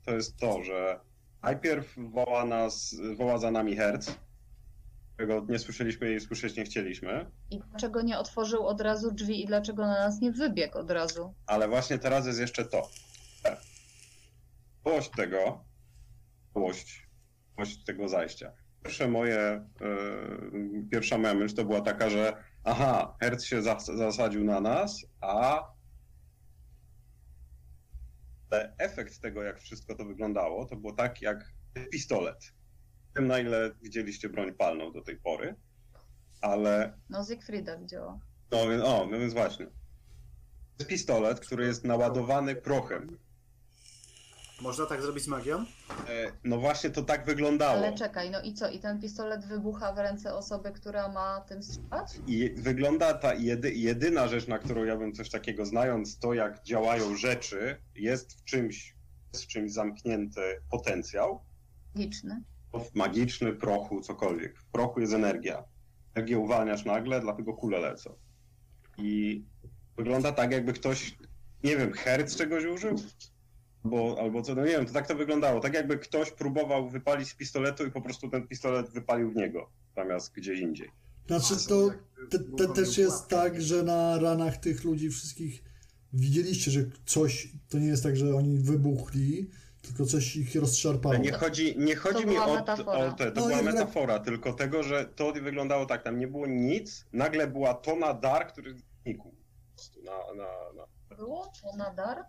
to 0.05 0.11
jest 0.11 0.37
to, 0.37 0.63
że 0.63 0.99
najpierw 1.43 1.93
woła 1.97 2.45
nas, 2.45 2.95
woła 3.17 3.37
za 3.37 3.51
nami 3.51 3.75
Herc, 3.75 4.11
którego 5.13 5.45
nie 5.49 5.59
słyszeliśmy 5.59 6.13
i 6.13 6.19
słyszeć 6.19 6.55
nie 6.55 6.63
chcieliśmy, 6.63 7.31
I 7.51 7.59
dlaczego 7.69 8.01
nie 8.01 8.19
otworzył 8.19 8.67
od 8.67 8.81
razu 8.81 9.11
drzwi 9.11 9.43
i 9.43 9.47
dlaczego 9.47 9.81
na 9.85 9.93
nas 10.07 10.21
nie 10.21 10.31
wybiegł 10.31 10.77
od 10.77 10.91
razu? 10.91 11.33
ale 11.45 11.67
właśnie 11.67 11.99
teraz 11.99 12.25
jest 12.27 12.39
jeszcze 12.39 12.65
to. 12.65 12.89
Całość 14.83 15.09
tego, 15.17 15.63
całość 16.53 17.03
tego 17.85 18.09
zajścia. 18.09 18.51
Pierwsze 18.83 19.07
moje, 19.07 19.65
yy, 19.81 20.85
pierwsza 20.91 21.17
moja 21.17 21.33
myśl 21.33 21.55
to 21.55 21.65
była 21.65 21.81
taka, 21.81 22.09
że 22.09 22.43
aha, 22.65 23.15
Herc 23.21 23.43
się 23.45 23.61
zas- 23.61 23.97
zasadził 23.97 24.43
na 24.43 24.61
nas, 24.61 25.05
a 25.21 25.63
efekt 28.77 29.21
tego, 29.21 29.43
jak 29.43 29.59
wszystko 29.61 29.95
to 29.95 30.05
wyglądało, 30.05 30.65
to 30.65 30.75
było 30.75 30.93
tak 30.93 31.21
jak 31.21 31.53
pistolet. 31.91 32.53
Wiem, 33.15 33.27
na 33.27 33.39
ile 33.39 33.71
widzieliście 33.81 34.29
broń 34.29 34.53
palną 34.53 34.91
do 34.91 35.01
tej 35.01 35.17
pory, 35.19 35.55
ale 36.41 36.99
No 37.09 37.23
Siegfrieda 37.25 37.77
widziała. 37.77 38.19
no, 38.51 38.59
o, 38.85 39.05
no 39.11 39.19
więc 39.19 39.33
właśnie. 39.33 39.67
Pistolet, 40.87 41.39
który 41.39 41.65
jest 41.65 41.83
naładowany 41.85 42.55
prochem. 42.55 43.17
Można 44.61 44.85
tak 44.85 45.01
zrobić 45.01 45.23
z 45.23 45.27
magią? 45.27 45.59
E, 45.59 46.31
No 46.43 46.57
właśnie 46.57 46.89
to 46.89 47.03
tak 47.03 47.25
wyglądało. 47.25 47.73
Ale 47.77 47.93
czekaj, 47.93 48.29
no 48.31 48.41
i 48.41 48.53
co? 48.53 48.69
I 48.69 48.79
ten 48.79 49.01
pistolet 49.01 49.45
wybucha 49.45 49.93
w 49.93 49.97
ręce 49.97 50.35
osoby, 50.35 50.71
która 50.71 51.07
ma 51.09 51.41
tym 51.41 51.63
strzelać? 51.63 52.19
I 52.27 52.49
wygląda 52.57 53.13
ta 53.13 53.33
jedy, 53.33 53.71
jedyna 53.73 54.27
rzecz, 54.27 54.47
na 54.47 54.59
którą 54.59 54.83
ja 54.83 54.97
bym 54.97 55.13
coś 55.13 55.29
takiego, 55.29 55.65
znając 55.65 56.19
to, 56.19 56.33
jak 56.33 56.63
działają 56.63 57.15
rzeczy, 57.17 57.77
jest 57.95 58.33
w 58.39 58.43
czymś, 58.43 58.95
jest 59.33 59.45
w 59.45 59.47
czymś 59.47 59.71
zamknięty 59.71 60.41
potencjał. 60.71 61.39
Liczny. 61.95 62.43
Magiczny, 62.93 63.53
prochu, 63.53 64.01
cokolwiek. 64.01 64.59
W 64.59 64.65
prochu 64.65 64.99
jest 64.99 65.13
energia. 65.13 65.63
Energię 66.13 66.39
uwalniasz 66.39 66.85
nagle, 66.85 67.21
dlatego 67.21 67.53
kule 67.53 67.79
lecą. 67.79 68.15
I 68.97 69.43
wygląda 69.97 70.31
tak, 70.31 70.51
jakby 70.51 70.73
ktoś, 70.73 71.17
nie 71.63 71.77
wiem, 71.77 71.93
herc 71.93 72.35
czegoś 72.35 72.65
użył? 72.65 72.95
Bo, 73.85 74.17
albo 74.19 74.41
co, 74.41 74.55
no 74.55 74.65
nie 74.65 74.71
wiem, 74.71 74.85
to 74.85 74.93
tak 74.93 75.07
to 75.07 75.15
wyglądało. 75.15 75.59
Tak 75.59 75.73
jakby 75.73 75.97
ktoś 75.97 76.31
próbował 76.31 76.89
wypalić 76.89 77.29
z 77.29 77.35
pistoletu 77.35 77.85
i 77.85 77.91
po 77.91 78.01
prostu 78.01 78.29
ten 78.29 78.47
pistolet 78.47 78.89
wypalił 78.89 79.31
w 79.31 79.35
niego, 79.35 79.69
zamiast 79.95 80.33
gdzieś 80.33 80.59
indziej. 80.59 80.91
Znaczy 81.27 81.67
to 81.67 81.89
te, 82.29 82.39
te, 82.39 82.73
też 82.73 82.97
jest 82.97 83.27
tak, 83.27 83.61
że 83.61 83.83
na 83.83 84.19
ranach 84.19 84.57
tych 84.57 84.83
ludzi 84.83 85.09
wszystkich 85.09 85.63
widzieliście, 86.13 86.71
że 86.71 86.81
coś, 87.05 87.47
to 87.69 87.79
nie 87.79 87.87
jest 87.87 88.03
tak, 88.03 88.17
że 88.17 88.35
oni 88.35 88.57
wybuchli, 88.57 89.49
tylko 89.81 90.05
coś 90.05 90.35
ich 90.35 90.55
rozszarpało. 90.55 91.17
Nie 91.17 91.31
chodzi, 91.31 91.75
nie 91.77 91.95
chodzi 91.95 92.23
To 92.23 92.29
mi 92.29 92.37
o, 92.37 92.55
metafora. 92.55 92.97
o 92.97 93.11
te, 93.11 93.31
to 93.31 93.41
No 93.41 93.47
była 93.47 93.61
metafora, 93.61 94.19
tylko 94.19 94.53
tego, 94.53 94.83
że 94.83 95.05
to 95.05 95.33
wyglądało 95.33 95.85
tak, 95.85 96.03
tam 96.03 96.19
nie 96.19 96.27
było 96.27 96.47
nic, 96.47 97.05
nagle 97.13 97.47
była 97.47 97.73
tona 97.73 98.13
dar, 98.13 98.47
który 98.47 98.75
znikł. 99.03 99.35
Na, 100.03 100.11
na, 100.11 100.47
na, 100.75 101.15
Było 101.15 101.51
to 101.61 101.77
na 101.77 101.93
dar? 101.93 102.25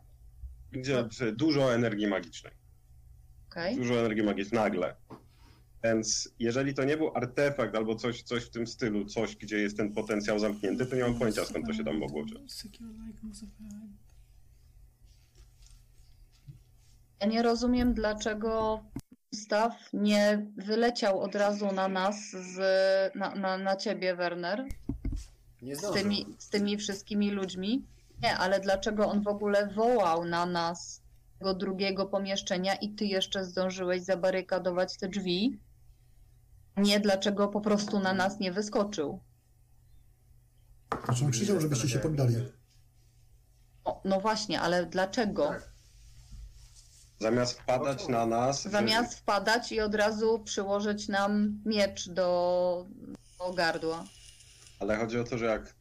Gdzie 0.76 1.08
że 1.10 1.32
dużo 1.32 1.74
energii 1.74 2.06
magicznej. 2.06 2.52
Okej. 3.50 3.76
Dużo 3.76 3.94
energii 3.94 4.22
magicznej, 4.22 4.60
nagle. 4.60 4.96
Więc 5.84 6.28
jeżeli 6.38 6.74
to 6.74 6.84
nie 6.84 6.96
był 6.96 7.10
artefakt 7.14 7.74
albo 7.74 7.94
coś, 7.94 8.22
coś 8.22 8.44
w 8.44 8.50
tym 8.50 8.66
stylu, 8.66 9.04
coś, 9.04 9.36
gdzie 9.36 9.58
jest 9.58 9.76
ten 9.76 9.92
potencjał 9.92 10.38
zamknięty, 10.38 10.86
to 10.86 10.96
nie 10.96 11.02
mam 11.02 11.18
pojęcia 11.18 11.44
skąd 11.44 11.66
to 11.66 11.72
się 11.72 11.84
tam 11.84 11.98
mogło 11.98 12.24
wziąć. 12.24 12.52
Ja 17.20 17.26
nie 17.26 17.42
rozumiem, 17.42 17.94
dlaczego 17.94 18.82
Gustaw 19.32 19.72
nie 19.92 20.46
wyleciał 20.56 21.20
od 21.20 21.34
razu 21.34 21.72
na 21.72 21.88
nas, 21.88 22.30
z, 22.30 22.56
na, 23.14 23.34
na, 23.34 23.58
na 23.58 23.76
ciebie, 23.76 24.16
Werner, 24.16 24.64
Nie 25.62 25.76
z 25.76 25.92
tymi, 25.92 26.26
z 26.38 26.48
tymi 26.48 26.76
wszystkimi 26.76 27.30
ludźmi. 27.30 27.84
Nie, 28.22 28.36
ale 28.36 28.60
dlaczego 28.60 29.08
on 29.08 29.22
w 29.22 29.28
ogóle 29.28 29.66
wołał 29.66 30.24
na 30.24 30.46
nas 30.46 30.94
z 30.94 31.38
tego 31.38 31.54
drugiego 31.54 32.06
pomieszczenia 32.06 32.74
i 32.74 32.94
ty 32.94 33.04
jeszcze 33.04 33.44
zdążyłeś 33.44 34.02
zabarykadować 34.02 34.98
te 34.98 35.08
drzwi? 35.08 35.60
Nie, 36.76 37.00
dlaczego 37.00 37.48
po 37.48 37.60
prostu 37.60 38.00
na 38.00 38.14
nas 38.14 38.40
nie 38.40 38.52
wyskoczył? 38.52 39.20
Znaczy 41.04 41.24
on 41.24 41.30
krzyczał, 41.30 41.60
żebyście 41.60 41.88
się 41.88 41.98
poddali. 41.98 42.34
No, 43.84 44.00
no 44.04 44.20
właśnie, 44.20 44.60
ale 44.60 44.86
dlaczego? 44.86 45.48
Tak. 45.48 45.76
Zamiast 47.20 47.60
wpadać 47.60 48.08
na 48.08 48.26
nas... 48.26 48.62
Zamiast 48.62 49.18
wpadać 49.18 49.72
i 49.72 49.80
od 49.80 49.94
razu 49.94 50.38
przyłożyć 50.44 51.08
nam 51.08 51.62
miecz 51.64 52.08
do, 52.08 52.86
do 53.38 53.52
gardła. 53.52 54.04
Ale 54.80 54.96
chodzi 54.96 55.18
o 55.18 55.24
to, 55.24 55.38
że 55.38 55.44
jak 55.44 55.74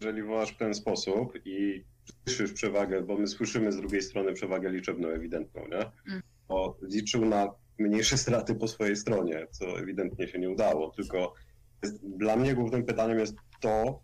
jeżeli 0.00 0.22
wołasz 0.22 0.52
w 0.52 0.56
ten 0.56 0.74
sposób 0.74 1.32
i 1.44 1.84
słyszysz 2.24 2.52
przewagę, 2.52 3.02
bo 3.02 3.16
my 3.16 3.26
słyszymy 3.26 3.72
z 3.72 3.76
drugiej 3.76 4.02
strony 4.02 4.32
przewagę 4.32 4.70
liczebną 4.70 5.08
ewidentną, 5.08 5.68
nie? 5.68 5.90
Mm. 6.08 6.22
Bo 6.48 6.78
liczył 6.82 7.24
na 7.24 7.54
mniejsze 7.78 8.18
straty 8.18 8.54
po 8.54 8.68
swojej 8.68 8.96
stronie, 8.96 9.46
co 9.50 9.78
ewidentnie 9.78 10.28
się 10.28 10.38
nie 10.38 10.50
udało. 10.50 10.90
Tylko 10.90 11.34
jest, 11.82 12.08
dla 12.08 12.36
mnie 12.36 12.54
głównym 12.54 12.84
pytaniem 12.84 13.18
jest 13.18 13.36
to, 13.60 14.02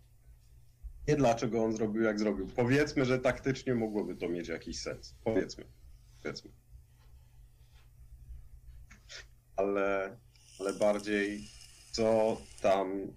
nie 1.07 1.15
dlaczego 1.15 1.63
on 1.63 1.73
zrobił 1.73 2.01
jak 2.01 2.19
zrobił. 2.19 2.47
Powiedzmy, 2.55 3.05
że 3.05 3.19
taktycznie 3.19 3.75
mogłoby 3.75 4.15
to 4.15 4.29
mieć 4.29 4.47
jakiś 4.47 4.81
sens. 4.81 5.15
Powiedzmy. 5.23 5.65
Powiedzmy. 6.23 6.51
Ale, 9.55 10.17
ale 10.59 10.73
bardziej 10.73 11.41
co 11.91 12.37
tam 12.61 13.13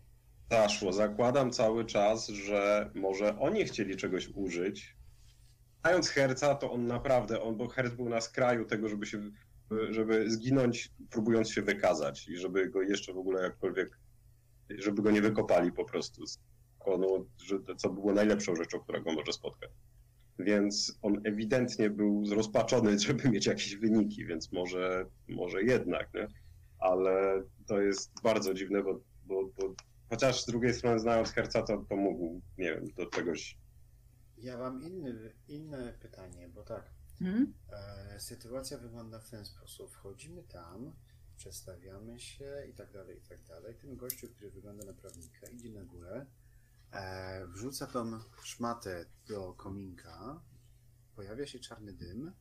zaszło. 0.51 0.93
Zakładam 0.93 1.51
cały 1.51 1.85
czas, 1.85 2.29
że 2.29 2.91
może 2.95 3.39
oni 3.39 3.65
chcieli 3.65 3.97
czegoś 3.97 4.29
użyć. 4.35 4.97
Mając 5.85 6.09
Herca, 6.09 6.55
to 6.55 6.73
on 6.73 6.87
naprawdę, 6.87 7.43
on, 7.43 7.57
bo 7.57 7.69
Herc 7.69 7.95
był 7.95 8.09
na 8.09 8.21
skraju 8.21 8.65
tego, 8.65 8.89
żeby 8.89 9.07
się, 9.07 9.31
żeby 9.91 10.31
zginąć, 10.31 10.91
próbując 11.11 11.51
się 11.51 11.63
wykazać 11.63 12.29
i 12.29 12.37
żeby 12.37 12.71
go 12.71 12.83
jeszcze 12.83 13.13
w 13.13 13.19
ogóle 13.19 13.43
jakkolwiek, 13.43 13.99
żeby 14.79 15.03
go 15.03 15.11
nie 15.11 15.23
wykopali 15.23 15.73
po 15.73 15.85
prostu. 15.85 16.27
z 16.27 16.39
zakonu, 16.79 17.27
że, 17.45 17.59
co 17.77 17.91
było 17.91 18.13
najlepszą 18.13 18.57
rzeczą, 18.57 18.81
która 18.81 19.01
go 19.01 19.13
może 19.13 19.33
spotkać. 19.33 19.71
Więc 20.39 20.99
on 21.03 21.21
ewidentnie 21.25 21.91
był 21.91 22.27
zrozpaczony, 22.27 22.99
żeby 23.07 23.31
mieć 23.31 23.47
jakieś 23.47 23.77
wyniki, 23.77 24.27
więc 24.27 24.53
może, 24.53 25.07
może 25.29 25.63
jednak, 25.63 26.15
nie? 26.15 26.29
Ale 26.79 27.43
to 27.67 27.81
jest 27.81 28.11
bardzo 28.23 28.55
dziwne, 28.55 28.83
bo, 28.83 29.01
bo, 29.25 29.45
bo 29.45 29.75
chociaż 30.11 30.43
z 30.43 30.47
drugiej 30.47 30.75
strony 30.75 30.99
znając 31.01 31.31
Herca, 31.33 31.63
to, 31.63 31.85
to 31.89 31.97
mógł, 31.97 32.41
nie 32.59 32.75
wiem, 32.75 32.91
do 32.97 33.07
czegoś 33.07 33.59
Ja 34.39 34.59
mam 34.59 34.83
inny, 34.83 35.33
inne 35.49 35.93
pytanie, 35.93 36.49
bo 36.49 36.63
tak, 36.63 36.91
Hmm? 37.19 37.55
e, 37.73 38.21
sytuacja 38.21 38.79
wygląda 38.79 39.19
w 39.21 39.31
ten 39.31 39.45
sposób. 39.45 39.91
Wchodzimy 39.93 40.43
tam, 40.43 40.93
przedstawiamy 41.37 42.21
się 42.21 42.67
i 42.71 42.75
tak 42.75 42.93
dalej, 42.93 43.19
i 43.19 43.21
tak 43.29 43.45
dalej. 43.45 43.75
Ten 43.75 43.97
gościu, 43.97 44.29
który 44.29 44.51
wygląda 44.51 44.85
na 44.85 44.93
prawnika, 44.93 45.49
idzie 45.49 45.71
na 45.71 45.85
górę, 45.85 46.27
e, 46.93 47.47
wrzuca 47.47 47.87
tą 47.87 48.21
szmatę 48.43 49.05
do 49.29 49.53
kominka, 49.55 50.41
pojawia 51.17 51.47
się 51.47 51.59
czarny 51.59 51.93
dym 51.93 52.33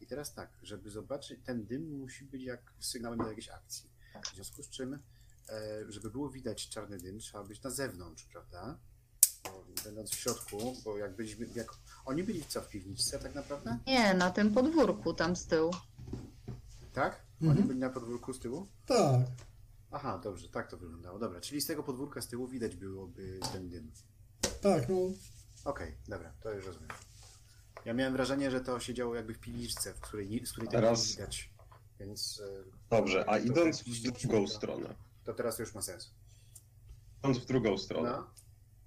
i 0.00 0.06
teraz 0.06 0.34
tak, 0.34 0.58
żeby 0.62 0.90
zobaczyć, 0.90 1.40
ten 1.44 1.66
dym 1.66 1.98
musi 1.98 2.24
być 2.24 2.42
jak 2.42 2.72
sygnałem 2.80 3.18
do 3.18 3.28
jakiejś 3.28 3.48
akcji. 3.48 3.90
W 4.32 4.34
związku 4.34 4.62
z 4.62 4.70
czym, 4.70 4.98
żeby 5.88 6.10
było 6.10 6.30
widać 6.30 6.68
czarny 6.68 6.98
dym, 6.98 7.18
trzeba 7.18 7.44
być 7.44 7.62
na 7.62 7.70
zewnątrz, 7.70 8.24
prawda? 8.24 8.78
Bo 9.44 9.64
będąc 9.84 10.10
w 10.10 10.14
środku, 10.14 10.76
bo 10.84 10.98
jak 10.98 11.16
byliśmy, 11.16 11.46
jak 11.54 11.74
oni 12.04 12.22
byli 12.22 12.44
co 12.44 12.60
w 12.62 12.68
piwniczce 12.68 13.18
tak 13.18 13.34
naprawdę? 13.34 13.78
Nie, 13.86 14.14
na 14.14 14.30
tym 14.30 14.54
podwórku 14.54 15.14
tam 15.14 15.36
z 15.36 15.46
tyłu. 15.46 15.70
Tak? 16.92 17.22
Oni 17.40 17.50
Mhm. 17.50 17.68
byli 17.68 17.80
na 17.80 17.90
podwórku 17.90 18.32
z 18.32 18.38
tyłu? 18.40 18.66
Tak. 18.86 19.20
Aha, 19.90 20.20
dobrze, 20.24 20.48
tak 20.48 20.70
to 20.70 20.76
wyglądało. 20.76 21.18
Dobra, 21.18 21.40
czyli 21.40 21.60
z 21.60 21.66
tego 21.66 21.82
podwórka 21.82 22.20
z 22.22 22.28
tyłu 22.28 22.48
widać 22.48 22.76
byłoby 22.76 23.40
ten 23.52 23.68
dym. 23.68 23.92
Tak, 24.62 24.88
no. 24.88 24.96
Okej, 25.64 25.96
dobra, 26.08 26.32
to 26.42 26.50
już 26.52 26.66
rozumiem. 26.66 26.88
Ja 27.84 27.94
miałem 27.94 28.12
wrażenie, 28.12 28.50
że 28.50 28.60
to 28.60 28.80
się 28.80 28.94
działo 28.94 29.14
jakby 29.14 29.34
w 29.34 29.38
piwniczce, 29.38 29.94
w 29.94 30.00
której, 30.00 30.46
z 30.46 30.52
której 30.52 30.68
tego 30.68 30.82
Teraz- 30.82 31.06
nie 31.08 31.12
widać. 31.16 31.50
Więc. 32.00 32.42
e, 32.44 32.64
Dobrze, 32.90 33.24
a 33.28 33.38
idąc 33.38 33.78
jakiś 33.78 34.00
w 34.08 34.12
drugą 34.20 34.46
to- 34.46 34.52
stronę, 34.52 34.94
To 35.24 35.34
teraz 35.34 35.58
już 35.58 35.74
ma 35.74 35.82
sens. 35.82 36.14
idąc 37.18 37.38
w 37.38 37.46
drugą 37.46 37.78
stronę, 37.78 38.10
No, 38.10 38.30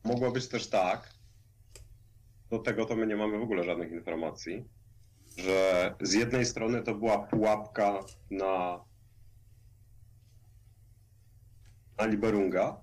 mogło 0.03 0.31
być 0.31 0.47
też 0.47 0.69
tak, 0.69 1.13
do 2.49 2.59
tego 2.59 2.85
to 2.85 2.95
my 2.95 3.07
nie 3.07 3.15
mamy 3.15 3.37
w 3.39 3.41
ogóle 3.41 3.63
żadnych 3.63 3.91
informacji, 3.91 4.69
że 5.37 5.95
z 6.01 6.13
jednej 6.13 6.45
strony 6.45 6.83
to 6.83 6.95
była 6.95 7.27
pułapka 7.27 7.99
na, 8.31 8.85
na 11.97 12.05
Liberunga, 12.05 12.81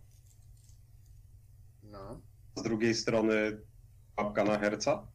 no. 1.82 2.22
z 2.56 2.62
drugiej 2.62 2.94
strony 2.94 3.62
pułapka 4.16 4.44
na 4.44 4.58
Herca. 4.58 5.08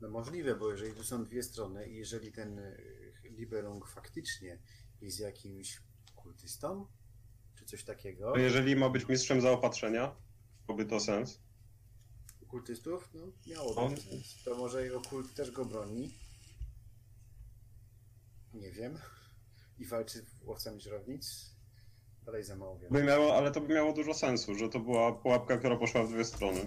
No 0.00 0.08
możliwe, 0.10 0.54
bo 0.56 0.70
jeżeli 0.72 0.94
tu 0.94 1.04
są 1.04 1.24
dwie 1.24 1.42
strony 1.42 1.88
i 1.88 1.96
jeżeli 1.96 2.32
ten 2.32 2.58
e, 2.58 2.76
Liberung 3.24 3.88
faktycznie 3.88 4.58
jest 5.00 5.20
jakimś 5.20 5.82
kultystą, 6.16 6.86
coś 7.68 7.84
takiego, 7.84 8.32
To 8.32 8.38
jeżeli 8.38 8.76
ma 8.76 8.88
być 8.90 9.08
mistrzem 9.08 9.40
zaopatrzenia, 9.40 10.14
byłoby 10.66 10.84
to 10.86 11.00
sens. 11.00 11.40
kultystów, 12.48 13.08
no 13.14 13.20
miało 13.46 13.74
No. 13.74 13.88
być 13.88 14.02
sens. 14.04 14.42
To 14.44 14.54
może 14.56 14.84
jego 14.84 15.00
kult 15.00 15.34
też 15.34 15.50
go 15.50 15.64
broni. 15.64 16.10
Nie 18.54 18.72
wiem. 18.72 18.98
I 19.78 19.86
walczy 19.86 20.18
z 20.22 20.42
łowcami 20.44 20.80
żerownic. 20.80 21.50
Dalej 22.24 22.44
za 22.44 22.56
mało 22.56 22.78
wiem. 22.78 22.92
By 22.92 23.02
miało, 23.04 23.34
ale 23.36 23.50
to 23.50 23.60
by 23.60 23.74
miało 23.74 23.92
dużo 23.92 24.14
sensu, 24.14 24.54
że 24.54 24.68
to 24.68 24.80
była 24.80 25.12
pułapka, 25.12 25.56
która 25.58 25.76
poszła 25.76 26.02
w 26.04 26.12
dwie 26.12 26.24
strony. 26.24 26.60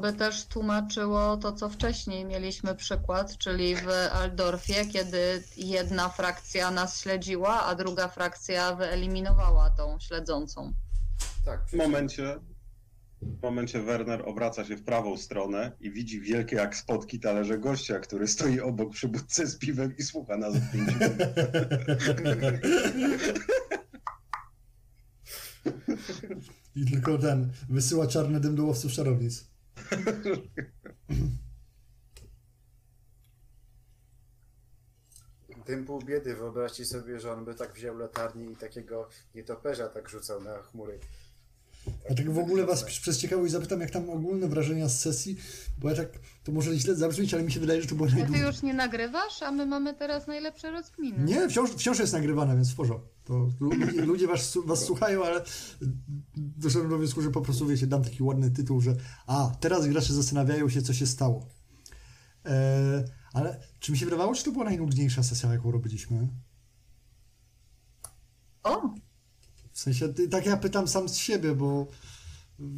By 0.00 0.12
też 0.12 0.46
tłumaczyło 0.46 1.36
to, 1.36 1.52
co 1.52 1.68
wcześniej 1.68 2.24
mieliśmy 2.24 2.74
przykład, 2.74 3.38
czyli 3.38 3.76
w 3.76 3.88
Aldorfie, 4.12 4.86
kiedy 4.92 5.42
jedna 5.56 6.08
frakcja 6.08 6.70
nas 6.70 7.00
śledziła, 7.00 7.62
a 7.64 7.74
druga 7.74 8.08
frakcja 8.08 8.74
wyeliminowała 8.74 9.70
tą 9.70 9.98
śledzącą. 9.98 10.72
tak, 11.44 11.68
W 11.68 11.72
momencie, 11.72 12.40
w 13.22 13.42
momencie 13.42 13.82
Werner 13.82 14.22
obraca 14.28 14.64
się 14.64 14.76
w 14.76 14.84
prawą 14.84 15.16
stronę 15.16 15.72
i 15.80 15.90
widzi 15.90 16.20
wielkie 16.20 16.56
jak 16.56 16.76
spotki 16.76 17.20
talerze 17.20 17.58
gościa, 17.58 17.98
który 17.98 18.28
stoi 18.28 18.60
obok 18.60 18.92
przy 18.92 19.08
budce 19.08 19.46
z 19.46 19.58
piwem 19.58 19.96
i 19.96 20.02
słucha 20.02 20.36
nas 20.36 20.54
od 20.54 20.62
pięciu 20.72 20.92
minut. 20.92 21.18
I 26.76 26.90
tylko 26.90 27.18
ten 27.18 27.52
wysyła 27.68 28.06
czarny 28.06 28.40
dym 28.40 28.56
do 28.56 28.64
łowców 28.64 28.92
czarownic. 28.92 29.48
Tym 35.66 35.84
pół 35.84 36.02
biedy, 36.02 36.34
wyobraźcie 36.34 36.84
sobie, 36.84 37.20
że 37.20 37.32
on 37.32 37.44
by 37.44 37.54
tak 37.54 37.74
wziął 37.74 37.98
latarnię 37.98 38.50
i 38.50 38.56
takiego 38.56 39.08
nietoperza 39.34 39.88
tak 39.88 40.08
rzucał 40.08 40.42
na 40.42 40.58
chmury. 40.58 40.98
A 42.10 42.14
tak 42.14 42.30
w 42.30 42.38
ogóle 42.38 42.66
was 42.66 42.84
przez 42.84 43.18
ciekawość 43.18 43.52
zapytam, 43.52 43.80
jak 43.80 43.90
tam 43.90 44.10
ogólne 44.10 44.48
wrażenia 44.48 44.88
z 44.88 45.00
sesji, 45.00 45.36
bo 45.78 45.90
ja 45.90 45.96
tak, 45.96 46.08
to 46.44 46.52
może 46.52 46.74
źle 46.74 46.94
zabrzmieć, 46.94 47.34
ale 47.34 47.42
mi 47.42 47.52
się 47.52 47.60
wydaje, 47.60 47.82
że 47.82 47.88
to 47.88 47.94
było 47.94 48.08
A 48.08 48.12
ty 48.12 48.16
najdłuższe. 48.18 48.46
już 48.46 48.62
nie 48.62 48.74
nagrywasz, 48.74 49.42
a 49.42 49.50
my 49.52 49.66
mamy 49.66 49.94
teraz 49.94 50.26
najlepsze 50.26 50.70
rozkminy. 50.70 51.24
Nie, 51.24 51.48
wciąż, 51.48 51.70
wciąż 51.70 51.98
jest 51.98 52.12
nagrywane, 52.12 52.54
więc 52.54 52.72
w 52.72 52.76
porządku. 52.76 53.08
To 53.28 53.48
ludzie, 53.60 54.02
ludzie 54.02 54.26
was, 54.26 54.58
was 54.66 54.84
słuchają, 54.84 55.24
ale 55.24 55.44
doszedłem 56.36 56.90
do 56.90 56.98
wniosku, 56.98 57.22
że 57.22 57.30
po 57.30 57.40
prostu 57.40 57.66
wiecie, 57.66 57.86
dam 57.86 58.02
taki 58.04 58.22
ładny 58.22 58.50
tytuł, 58.50 58.80
że 58.80 58.96
a, 59.26 59.50
teraz 59.60 59.86
gracze 59.86 60.12
zastanawiają 60.14 60.68
się, 60.68 60.82
co 60.82 60.94
się 60.94 61.06
stało. 61.06 61.48
E, 62.46 63.04
ale 63.32 63.60
czy 63.80 63.92
mi 63.92 63.98
się 63.98 64.04
wydawało, 64.04 64.34
czy 64.34 64.44
to 64.44 64.52
była 64.52 64.64
najnudniejsza 64.64 65.22
sesja, 65.22 65.52
jaką 65.52 65.70
robiliśmy? 65.70 66.28
O, 68.62 68.94
W 69.72 69.78
sensie, 69.80 70.08
tak 70.30 70.46
ja 70.46 70.56
pytam 70.56 70.88
sam 70.88 71.08
z 71.08 71.16
siebie, 71.16 71.54
bo 71.54 71.86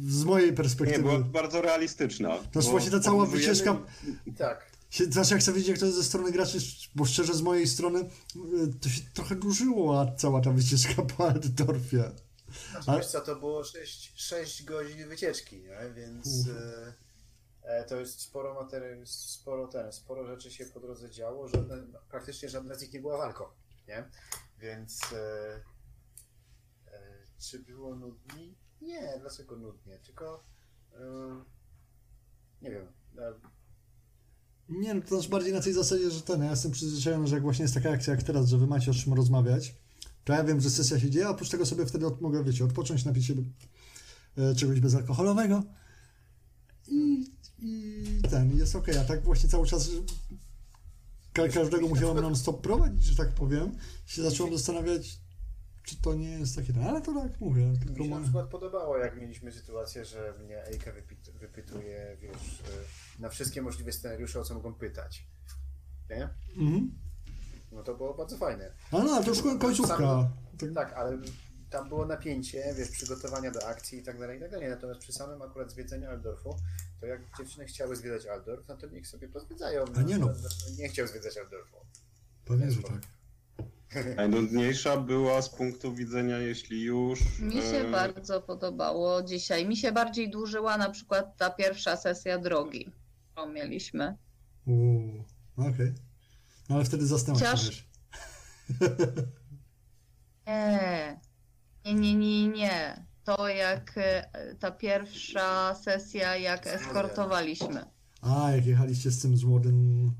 z 0.01 0.23
mojej 0.23 0.49
Nie, 0.49 0.55
perspektywy. 0.57 1.03
była 1.03 1.19
bardzo 1.19 1.61
realistyczna. 1.61 2.37
To 2.37 2.59
jest 2.59 2.69
właśnie 2.69 2.91
ta 2.91 2.99
cała 2.99 3.25
wycieczka. 3.25 3.77
Tak. 4.37 4.70
Się, 4.91 5.05
znaczy, 5.05 5.33
jak 5.33 5.41
chcę 5.41 5.53
wiedzieć, 5.53 5.69
jak 5.69 5.79
to 5.79 5.85
jest 5.85 5.97
ze 5.97 6.03
strony 6.03 6.31
graczy, 6.31 6.57
bo 6.95 7.05
szczerze 7.05 7.33
z 7.33 7.41
mojej 7.41 7.67
strony 7.67 7.99
y, 7.99 8.79
to 8.81 8.89
się 8.89 9.01
trochę 9.13 9.35
dłużyło, 9.35 10.01
a 10.01 10.15
cała 10.15 10.41
ta 10.41 10.51
wycieczka 10.51 11.01
po 11.17 11.27
Altdorfie. 11.27 12.11
Znaczy, 12.71 12.85
Ale- 12.87 12.97
wiesz 12.97 13.07
co, 13.07 13.21
to 13.21 13.35
było 13.35 13.63
6, 13.63 14.13
6 14.15 14.63
godzin 14.63 15.07
wycieczki, 15.09 15.61
nie? 15.61 15.93
Więc 15.93 16.47
e, 16.47 16.93
e, 17.63 17.83
to 17.83 17.99
jest 17.99 18.21
sporo 18.21 18.53
materii, 18.53 19.07
sporo 19.07 19.67
ten, 19.67 19.93
sporo 19.93 20.25
rzeczy 20.25 20.51
się 20.51 20.65
po 20.65 20.79
drodze 20.79 21.09
działo, 21.09 21.47
żadne, 21.47 21.77
no, 21.77 21.99
praktycznie 22.09 22.49
żadna 22.49 22.75
z 22.75 22.81
nich 22.81 22.93
nie 22.93 22.99
była 22.99 23.17
walką, 23.17 23.45
nie? 23.87 24.09
Więc 24.59 24.99
e, 25.13 25.53
e, 26.87 27.01
czy 27.39 27.59
było 27.59 27.95
nudni? 27.95 28.55
Nie, 28.81 29.17
dlaczego 29.19 29.55
nudnie? 29.55 29.99
Tylko 29.99 30.43
e, 30.93 30.99
nie 32.61 32.71
wiem. 32.71 32.87
Nie, 34.71 34.93
no 34.93 35.01
to 35.01 35.17
też 35.17 35.27
bardziej 35.27 35.53
na 35.53 35.61
tej 35.61 35.73
zasadzie, 35.73 36.11
że 36.11 36.21
ten, 36.21 36.43
ja 36.43 36.49
jestem 36.49 36.71
przyzwyczajony, 36.71 37.27
że 37.27 37.35
jak 37.35 37.43
właśnie 37.43 37.63
jest 37.63 37.73
taka 37.73 37.89
akcja 37.89 38.13
jak 38.13 38.23
teraz, 38.23 38.49
że 38.49 38.57
wy 38.57 38.67
macie 38.67 38.91
o 38.91 38.93
czym 38.93 39.13
rozmawiać, 39.13 39.75
to 40.23 40.33
ja 40.33 40.43
wiem, 40.43 40.61
że 40.61 40.69
sesja 40.69 40.99
się 40.99 41.09
dzieje, 41.09 41.27
a 41.27 41.29
oprócz 41.29 41.49
tego 41.49 41.65
sobie 41.65 41.85
wtedy 41.85 42.07
od, 42.07 42.21
mogę, 42.21 42.43
wiecie, 42.43 42.65
odpocząć, 42.65 43.05
napić 43.05 43.25
się 43.25 43.33
e, 44.37 44.55
czegoś 44.55 44.79
bezalkoholowego. 44.79 45.63
I, 46.87 47.25
i 47.59 48.21
ten, 48.29 48.57
jest 48.57 48.75
okej, 48.75 48.97
a 48.97 49.03
tak 49.03 49.23
właśnie 49.23 49.49
cały 49.49 49.67
czas 49.67 49.89
każdego 51.33 51.87
musiałem 51.87 52.21
non-stop 52.21 52.61
prowadzić, 52.61 53.03
że 53.03 53.15
tak 53.15 53.33
powiem, 53.33 53.71
się 54.05 54.23
zacząłem 54.23 54.53
zastanawiać, 54.53 55.19
czy 55.83 56.01
to 56.01 56.13
nie 56.13 56.29
jest 56.29 56.55
takie, 56.55 56.73
no, 56.73 56.89
ale 56.89 57.01
to 57.01 57.13
tak 57.13 57.39
mówię, 57.41 57.73
tylko 57.79 58.03
Mi 58.03 58.09
się 58.09 58.15
na 58.15 58.21
przykład 58.21 58.49
podobało, 58.49 58.97
jak 58.97 59.21
mieliśmy 59.21 59.51
sytuację, 59.51 60.05
że 60.05 60.33
mnie 60.43 60.65
Ejka 60.65 60.91
wypytuje, 61.39 62.17
wiesz, 62.21 62.61
e, 62.61 63.21
na 63.21 63.29
wszystkie 63.29 63.61
możliwe 63.61 63.91
scenariusze, 63.91 64.39
o 64.39 64.43
co 64.43 64.53
mogą 64.53 64.73
pytać. 64.73 65.27
Nie? 66.09 66.29
Mhm. 66.57 66.91
No 67.71 67.83
to 67.83 67.95
było 67.95 68.13
bardzo 68.13 68.37
fajne. 68.37 68.71
A 68.91 68.97
no, 68.97 69.23
to 69.23 69.29
już 69.29 69.41
końcówka. 69.59 69.97
Sam- 69.97 70.31
Tak, 70.59 70.73
Tak, 70.73 70.93
ale 70.93 71.17
tam 71.69 71.89
było 71.89 72.05
napięcie, 72.05 72.73
wiesz, 72.77 72.89
przygotowania 72.89 73.51
do 73.51 73.67
akcji 73.67 73.99
i 73.99 74.03
tak 74.03 74.19
dalej, 74.19 74.37
i 74.37 74.41
tak 74.41 74.51
dalej. 74.51 74.69
Natomiast 74.69 74.99
przy 74.99 75.13
samym 75.13 75.41
akurat 75.41 75.71
zwiedzeniu 75.71 76.09
Aldorfu, 76.09 76.55
to 76.99 77.05
jak 77.05 77.21
dziewczyny 77.37 77.65
chciały 77.65 77.95
zwiedzać 77.95 78.25
Aldorf, 78.25 78.67
no 78.67 78.77
to 78.77 78.87
niech 78.87 79.07
sobie 79.07 79.27
pozwiedzają. 79.27 79.85
A 79.95 80.01
nie 80.01 80.17
no. 80.17 80.33
Nie 80.77 80.89
chciał 80.89 81.07
zwiedzać 81.07 81.37
Aldorfu. 81.37 81.77
pewnie, 82.45 82.71
że 82.71 82.81
tak. 82.83 83.01
Najnudniejsza 84.17 84.97
była 84.97 85.41
z 85.41 85.49
punktu 85.49 85.93
widzenia, 85.93 86.37
jeśli 86.37 86.81
już. 86.83 87.39
mi 87.39 87.53
się 87.53 87.77
e, 87.87 87.91
bardzo 87.91 88.41
podobało 88.41 89.23
dzisiaj. 89.23 89.65
Mi 89.67 89.77
się 89.77 89.91
bardziej 89.91 90.29
dłużyła 90.29 90.77
na 90.77 90.89
przykład 90.89 91.37
ta 91.37 91.49
pierwsza 91.49 91.97
sesja 91.97 92.37
drogi, 92.37 92.91
którą 93.31 93.49
mieliśmy. 93.49 94.17
Uuu, 94.65 95.23
okej. 95.57 95.93
No 96.69 96.75
ale 96.75 96.85
wtedy 96.85 97.05
zasnęłaś 97.07 97.43
Chociaż- 97.43 97.63
się, 97.63 97.69
wiesz. 97.71 97.87
Nie, 100.47 101.19
nie, 101.85 101.93
nie, 101.93 102.15
nie, 102.15 102.47
nie. 102.47 103.05
To 103.23 103.47
jak 103.47 103.93
e, 103.97 104.25
ta 104.59 104.71
pierwsza 104.71 105.75
sesja, 105.75 106.35
jak 106.35 106.67
eskortowaliśmy. 106.67 107.85
A, 108.21 108.51
jak 108.51 108.65
jechaliście 108.65 109.11
z 109.11 109.21
tym 109.21 109.37
z 109.37 109.43
młodym 109.43 110.11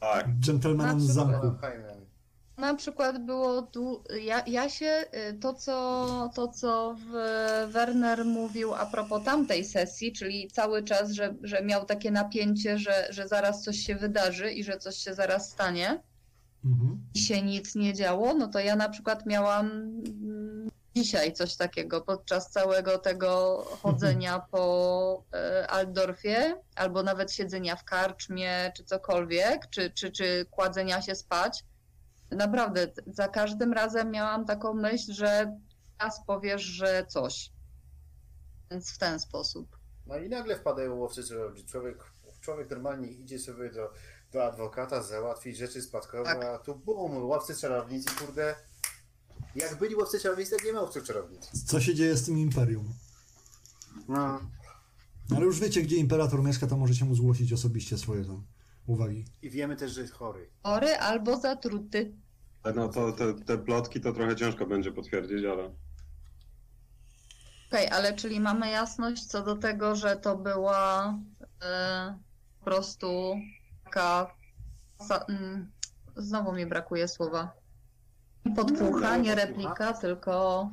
Tak, 0.00 0.26
dżentelmenem 0.40 1.00
z 1.00 1.16
Na 1.16 1.24
przykład- 1.24 1.42
zamku. 1.42 1.60
Fajne. 1.60 1.95
Na 2.58 2.74
przykład 2.74 3.18
było 3.24 3.62
tu, 3.62 4.02
ja, 4.20 4.42
ja 4.46 4.68
się, 4.68 5.04
y, 5.30 5.34
to 5.40 5.54
co, 5.54 6.30
to 6.34 6.48
co 6.48 6.96
w- 6.98 7.72
Werner 7.72 8.24
mówił 8.24 8.74
a 8.74 8.86
propos 8.86 9.24
tamtej 9.24 9.64
sesji, 9.64 10.12
czyli 10.12 10.50
cały 10.50 10.82
czas, 10.82 11.10
że, 11.10 11.34
że 11.42 11.62
miał 11.64 11.84
takie 11.84 12.10
napięcie, 12.10 12.78
że, 12.78 13.06
że 13.10 13.28
zaraz 13.28 13.62
coś 13.62 13.76
się 13.76 13.94
wydarzy 13.94 14.52
i 14.52 14.64
że 14.64 14.78
coś 14.78 14.96
się 14.96 15.14
zaraz 15.14 15.50
stanie 15.50 16.02
Mhm. 16.64 17.00
i 17.14 17.18
się 17.18 17.42
nic 17.42 17.74
nie 17.74 17.94
działo, 17.94 18.34
no 18.34 18.48
to 18.48 18.58
ja 18.58 18.76
na 18.76 18.88
przykład 18.88 19.26
miałam 19.26 19.66
mm, 19.66 20.70
dzisiaj 20.96 21.32
coś 21.32 21.56
takiego 21.56 22.00
podczas 22.00 22.50
całego 22.50 22.98
tego 22.98 23.62
chodzenia 23.82 24.40
po 24.50 25.22
e, 25.34 25.66
Altdorfie, 25.70 26.54
albo 26.76 27.02
nawet 27.02 27.32
siedzenia 27.32 27.76
w 27.76 27.84
karczmie, 27.84 28.72
czy 28.76 28.84
cokolwiek, 28.84 29.70
czy, 29.70 29.90
czy, 29.90 30.10
czy 30.10 30.46
kładzenia 30.50 31.02
się 31.02 31.14
spać. 31.14 31.64
Naprawdę, 32.30 32.92
za 33.06 33.28
każdym 33.28 33.72
razem 33.72 34.10
miałam 34.10 34.44
taką 34.46 34.74
myśl, 34.74 35.12
że 35.12 35.56
raz 36.00 36.20
powiesz, 36.26 36.62
że 36.62 37.06
coś. 37.08 37.50
Więc 38.70 38.90
w 38.92 38.98
ten 38.98 39.20
sposób. 39.20 39.76
No 40.06 40.18
i 40.18 40.28
nagle 40.28 40.56
wpadają 40.56 40.94
łowcy 40.94 41.24
czarownic. 41.24 41.66
Człowiek, 41.66 42.04
człowiek 42.40 42.70
normalnie 42.70 43.08
idzie 43.08 43.38
sobie 43.38 43.70
do, 43.70 43.92
do 44.32 44.44
adwokata 44.44 45.02
załatwić 45.02 45.56
rzeczy 45.56 45.82
spadkowe, 45.82 46.24
Tak. 46.24 46.44
a 46.44 46.58
tu 46.58 46.74
bum, 46.74 47.24
łowcy 47.24 47.56
czarownic 47.56 48.12
i 48.12 48.16
kurde... 48.16 48.54
Jak 49.54 49.78
byli 49.78 49.94
łowcy 49.94 50.20
czarownic, 50.20 50.50
tak 50.50 50.64
nie 50.64 50.72
ma 50.72 50.80
łowców 50.80 51.04
czarownic. 51.04 51.64
Co 51.66 51.80
się 51.80 51.94
dzieje 51.94 52.16
z 52.16 52.24
tym 52.26 52.38
imperium? 52.38 52.94
No. 54.08 54.40
Ale 55.36 55.44
już 55.44 55.60
wiecie, 55.60 55.82
gdzie 55.82 55.96
imperator 55.96 56.42
mieszka, 56.42 56.66
to 56.66 56.76
możecie 56.76 57.04
mu 57.04 57.14
zgłosić 57.14 57.52
osobiście 57.52 57.98
swoje 57.98 58.24
tam 58.24 58.42
uwagi. 58.86 59.24
I 59.42 59.50
wiemy 59.50 59.76
też, 59.76 59.92
że 59.92 60.00
jest 60.00 60.12
chory. 60.12 60.50
Chory 60.62 60.96
albo 60.98 61.36
zatruty. 61.36 62.12
no 62.74 62.88
to 62.88 63.12
te, 63.12 63.34
te 63.34 63.58
plotki 63.58 64.00
to 64.00 64.12
trochę 64.12 64.36
ciężko 64.36 64.66
będzie 64.66 64.92
potwierdzić, 64.92 65.44
ale 65.44 65.70
Okej, 67.68 67.88
ale 67.88 68.14
czyli 68.14 68.40
mamy 68.40 68.70
jasność 68.70 69.24
co 69.24 69.42
do 69.42 69.56
tego, 69.56 69.96
że 69.96 70.16
to 70.16 70.36
była 70.36 71.18
e, 71.62 72.18
po 72.58 72.64
prostu 72.64 73.34
taka. 73.84 74.34
Sa, 75.00 75.24
mm, 75.28 75.72
znowu 76.16 76.52
mi 76.52 76.66
brakuje 76.66 77.08
słowa. 77.08 77.52
Podpucha, 78.56 79.16
nie 79.16 79.34
replika, 79.34 79.92
tylko. 79.92 80.70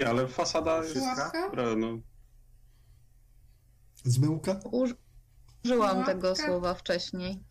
Nie, 0.00 0.08
ale 0.08 0.28
fasada 0.28 0.84
jest 0.84 1.06
dobra, 1.32 1.76
no. 1.76 1.98
Zmyłka? 4.04 4.60
Uż, 4.70 4.94
użyłam 5.66 5.90
Pułapka? 5.90 6.12
tego 6.14 6.36
słowa 6.36 6.74
wcześniej. 6.74 7.42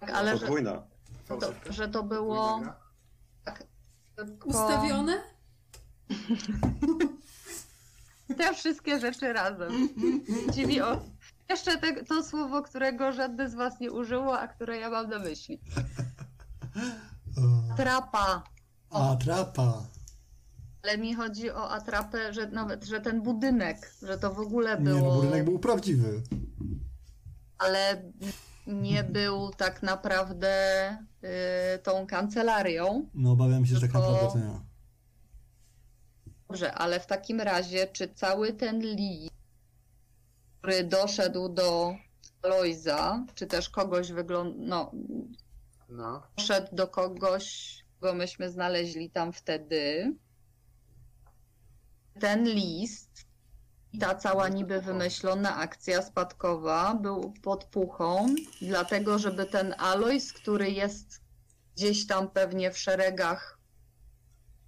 Tak, 0.00 0.10
ale 0.10 0.32
że, 0.34 0.40
Podwójna. 0.40 0.82
to, 1.28 1.38
że 1.72 1.88
to 1.88 2.02
było. 2.02 2.60
Tak, 3.44 3.62
tylko- 4.16 4.48
Ustawione? 4.48 5.22
Te 8.38 8.54
wszystkie 8.54 9.00
rzeczy 9.00 9.32
razem. 9.32 9.88
Dziwi 10.52 10.80
o. 10.80 11.00
Jeszcze 11.48 11.78
te, 11.78 12.04
to 12.04 12.22
słowo, 12.22 12.62
którego 12.62 13.12
żadne 13.12 13.50
z 13.50 13.54
Was 13.54 13.80
nie 13.80 13.92
użyło, 13.92 14.38
a 14.38 14.48
które 14.48 14.78
ja 14.78 14.90
mam 14.90 15.10
na 15.10 15.18
myśli. 15.18 15.60
O, 17.38 17.76
Trapa. 17.76 18.42
Atrapa. 18.90 19.82
Ale 20.82 20.98
mi 20.98 21.14
chodzi 21.14 21.50
o 21.50 21.70
atrapę, 21.70 22.32
że 22.32 22.46
nawet, 22.46 22.84
że 22.84 23.00
ten 23.00 23.22
budynek, 23.22 23.90
że 24.02 24.18
to 24.18 24.34
w 24.34 24.38
ogóle 24.40 24.78
Nie, 24.78 24.84
było, 24.84 25.14
no 25.14 25.20
budynek 25.20 25.44
był 25.44 25.58
prawdziwy. 25.58 26.22
Ale 27.58 28.02
nie 28.66 29.04
był 29.04 29.50
tak 29.50 29.82
naprawdę 29.82 30.90
y, 31.74 31.78
tą 31.78 32.06
kancelarią. 32.06 33.08
No 33.14 33.30
obawiam 33.32 33.66
się, 33.66 33.74
że 33.74 33.80
tak 33.80 33.90
Tylko- 33.92 34.12
naprawdę 34.12 34.40
to 34.40 34.46
nie. 34.46 34.60
Dobrze, 36.48 36.72
ale 36.74 37.00
w 37.00 37.06
takim 37.06 37.40
razie, 37.40 37.86
czy 37.86 38.14
cały 38.14 38.52
ten 38.52 38.80
list, 38.80 39.34
który 40.60 40.84
doszedł 40.84 41.48
do 41.48 41.94
Loiza, 42.44 43.24
czy 43.34 43.46
też 43.46 43.68
kogoś 43.68 44.12
wygląda, 44.12 44.56
no, 44.58 44.92
No. 45.88 46.22
doszedł 46.36 46.76
do 46.76 46.88
kogoś, 46.88 47.78
kogo 48.00 48.14
myśmy 48.14 48.50
znaleźli 48.50 49.10
tam 49.10 49.32
wtedy, 49.32 50.12
ten 52.20 52.44
list 52.48 53.07
ta 54.00 54.14
cała 54.14 54.48
niby 54.48 54.80
wymyślona 54.80 55.56
akcja 55.56 56.02
spadkowa 56.02 56.94
był 56.94 57.34
podpuchą, 57.42 58.34
dlatego 58.62 59.18
żeby 59.18 59.46
ten 59.46 59.74
Alois, 59.78 60.32
który 60.32 60.70
jest 60.70 61.20
gdzieś 61.76 62.06
tam 62.06 62.30
pewnie 62.30 62.70
w 62.70 62.78
szeregach 62.78 63.58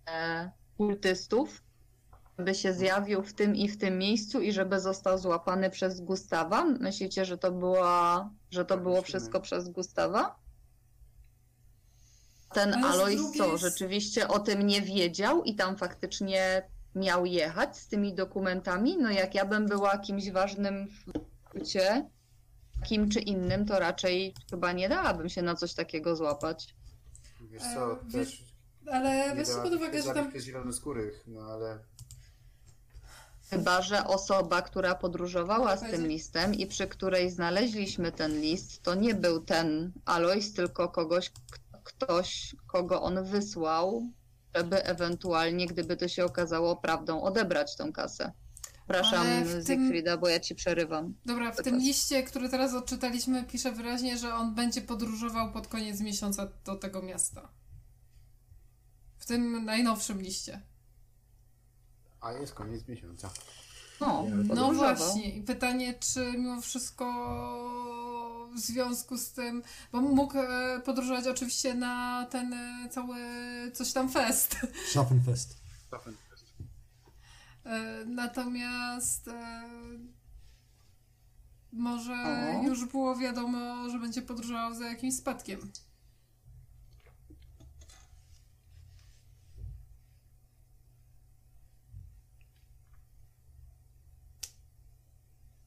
e, 0.09 0.51
kultystów, 0.77 1.63
by 2.39 2.55
się 2.55 2.73
zjawił 2.73 3.23
w 3.23 3.33
tym 3.33 3.57
i 3.57 3.69
w 3.69 3.79
tym 3.79 3.99
miejscu 3.99 4.41
i 4.41 4.53
żeby 4.53 4.81
został 4.81 5.19
złapany 5.19 5.71
przez 5.71 6.01
Gustawa. 6.01 6.65
Myślicie, 6.65 7.25
że 7.25 7.39
to 7.39 7.53
była, 7.53 8.31
że 8.51 8.65
to 8.65 8.75
Tak, 8.75 8.83
było 8.83 9.03
wszystko 9.03 9.41
przez 9.41 9.69
Gustawa? 9.69 10.37
Ten 12.53 12.85
Alois 12.85 13.21
co, 13.39 13.57
rzeczywiście 13.59 14.29
o 14.29 14.39
tym 14.39 14.67
nie 14.67 14.83
wiedział 14.83 15.43
i 15.45 15.55
tam 15.55 15.77
faktycznie 15.77 16.63
miał 16.95 17.27
jechać 17.27 17.79
z 17.79 17.89
tymi 17.89 18.15
dokumentami? 18.15 18.99
No 18.99 19.11
jak 19.11 19.35
ja 19.35 19.45
bym 19.45 19.67
była 19.67 19.99
kimś 19.99 20.31
ważnym 20.31 20.89
w 20.89 21.13
kulcie, 21.51 22.11
kim 22.85 23.09
czy 23.09 23.21
innym, 23.21 23.67
to 23.67 23.79
raczej 23.79 24.35
chyba 24.51 24.73
nie 24.73 24.89
dałabym 24.89 25.29
się 25.29 25.43
na 25.43 25.55
coś 25.55 25.75
takiego 25.75 26.17
złapać. 26.17 26.75
Wiesz 27.41 27.63
co, 27.63 27.93
E, 27.93 28.13
też 28.13 28.45
Ale 28.93 29.45
da 29.45 29.63
pod 29.63 29.73
uwagę, 29.73 30.03
że 30.03 30.15
tam 30.15 30.41
zielonoskórych, 30.41 31.25
no 31.27 31.41
ale 31.41 31.79
Chyba, 33.51 33.83
że 33.83 34.07
osoba, 34.07 34.63
która 34.63 34.95
podróżowała 34.95 35.77
z 35.77 35.81
tym 35.81 36.07
listem 36.07 36.55
i 36.55 36.67
przy 36.67 36.87
której 36.87 37.31
znaleźliśmy 37.31 38.13
ten 38.13 38.41
list, 38.41 38.83
to 38.83 38.95
nie 38.95 39.15
był 39.15 39.41
ten 39.41 39.93
Alois, 40.05 40.55
tylko 40.55 40.89
kogoś, 40.89 41.33
ktoś, 41.85 42.57
kogo 42.67 43.03
on 43.03 43.25
wysłał, 43.25 44.03
żeby 44.55 44.85
ewentualnie, 44.85 45.67
gdyby 45.67 45.97
to 45.97 46.09
się 46.09 46.25
okazało 46.25 46.77
prawdą, 46.77 47.23
odebrać 47.23 47.77
tą 47.77 47.93
kasę. 47.93 48.33
Przepraszam, 48.75 49.27
tym- 49.45 49.67
Siegfrieda, 49.67 50.17
bo 50.17 50.29
ja 50.29 50.41
ci 50.41 50.55
przerywam. 50.55 51.15
Dobra, 51.27 51.53
w 51.53 51.63
tym 51.63 51.79
liście, 51.79 52.23
który 52.23 52.49
teraz 52.49 52.75
odczytaliśmy, 52.75 53.45
pisze 53.45 53.73
wyraźnie, 53.73 54.19
że 54.19 54.35
on 54.35 54.55
będzie 54.55 54.81
podróżował 54.81 55.53
pod 55.53 55.67
koniec 55.69 56.01
miesiąca 56.01 56.49
do 56.65 56.77
tego 56.77 57.03
miasta. 57.03 57.49
W 59.19 59.27
tym 59.27 59.65
najnowszym 59.65 60.23
liście. 60.23 60.61
a 62.21 62.33
jest 62.33 62.55
koniec 62.55 62.89
miesiąca. 62.89 63.31
No, 64.01 64.27
No 64.55 64.73
właśnie. 64.73 65.31
I 65.37 65.43
pytanie, 65.43 65.95
czy 66.01 66.33
mimo 66.33 66.61
wszystko 66.61 67.05
w 68.55 68.59
związku 68.59 69.19
z 69.19 69.33
tym, 69.33 69.63
bo 69.93 70.01
mógł 70.01 70.39
e, 70.39 70.81
podróżować 70.85 71.27
oczywiście 71.27 71.75
na 71.75 72.27
ten 72.31 72.53
e, 72.55 72.89
cały 72.91 73.17
coś 73.75 73.93
tam 73.93 74.09
fest. 74.09 74.57
Schaffenfest. 75.89 76.55
E, 77.67 78.05
Natomiast 78.07 79.31
może 81.73 82.17
już 82.65 82.85
było 82.85 83.17
wiadomo, 83.17 83.91
że 83.91 83.99
będzie 83.99 84.23
podróżował 84.23 84.75
za 84.75 84.85
jakimś 84.87 85.15
spadkiem. 85.17 85.73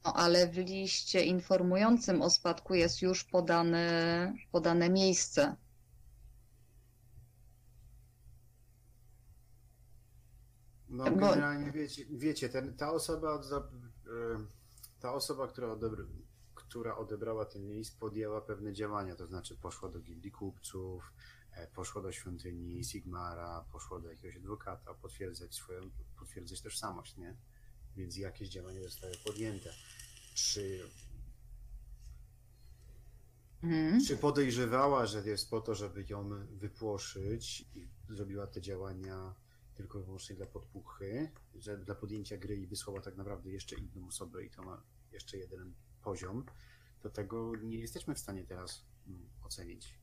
No, 0.04 0.12
ale 0.12 0.48
w 0.48 0.56
liście 0.56 1.24
informującym 1.24 2.22
o 2.22 2.30
spadku 2.30 2.74
jest 2.74 3.02
już 3.02 3.24
podane, 3.24 4.34
podane 4.52 4.90
miejsce. 4.90 5.56
No 10.88 11.04
Bo- 11.04 11.10
generalnie 11.10 11.72
wiecie, 11.72 12.04
wiecie 12.10 12.48
ten, 12.48 12.76
ta 12.76 12.92
osoba 12.92 13.32
od, 13.32 13.52
e, 13.52 13.60
ta 15.00 15.12
osoba, 15.12 15.48
która, 15.48 15.72
odebr, 15.72 16.06
która 16.54 16.96
odebrała 16.96 17.44
ten 17.44 17.72
list, 17.72 17.98
podjęła 17.98 18.40
pewne 18.40 18.72
działania, 18.72 19.16
to 19.16 19.26
znaczy 19.26 19.56
poszła 19.56 19.88
do 19.88 20.00
gildii 20.00 20.30
kupców, 20.32 21.12
e, 21.52 21.66
poszła 21.66 22.02
do 22.02 22.12
świątyni 22.12 22.84
Sigmara, 22.84 23.64
poszła 23.72 24.00
do 24.00 24.08
jakiegoś 24.10 24.36
adwokata, 24.36 24.94
potwierdzać 24.94 25.54
swoją, 25.54 25.90
potwierdzać 26.18 26.62
tożsamość, 26.62 27.16
nie? 27.16 27.36
Więc 27.96 28.16
jakieś 28.16 28.48
działania 28.48 28.82
zostały 28.82 29.14
podjęte. 29.24 29.70
Czy, 30.34 30.90
Mhm. 33.64 34.04
czy 34.04 34.16
podejrzewała, 34.16 35.06
że 35.06 35.28
jest 35.28 35.50
po 35.50 35.60
to, 35.60 35.74
żeby 35.74 36.04
ją 36.08 36.28
wypłoszyć 36.46 37.64
i 37.74 37.88
zrobiła 38.08 38.46
te 38.46 38.60
działania 38.60 39.34
tylko 39.74 40.00
i 40.00 40.02
wyłącznie 40.02 40.36
dla 40.36 40.46
podpuchy, 40.46 41.30
że 41.54 41.78
dla 41.78 41.94
podjęcia 41.94 42.36
gry 42.36 42.56
i 42.56 42.66
wysłała 42.66 43.00
tak 43.00 43.16
naprawdę 43.16 43.50
jeszcze 43.50 43.76
inną 43.76 44.06
osobę 44.06 44.44
i 44.44 44.50
to 44.50 44.62
ma 44.62 44.82
jeszcze 45.12 45.36
jeden 45.36 45.74
poziom, 46.02 46.44
to 47.02 47.10
tego 47.10 47.56
nie 47.56 47.78
jesteśmy 47.78 48.14
w 48.14 48.18
stanie 48.18 48.44
teraz 48.44 48.84
mm, 49.06 49.28
ocenić. 49.42 49.98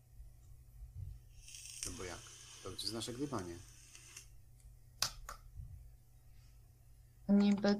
No 1.86 1.92
bo 1.98 2.04
jak? 2.04 2.20
To 2.64 2.72
jest 2.72 2.94
nasze 2.94 3.14
gdybanie. 3.14 3.56
Niby 7.30 7.76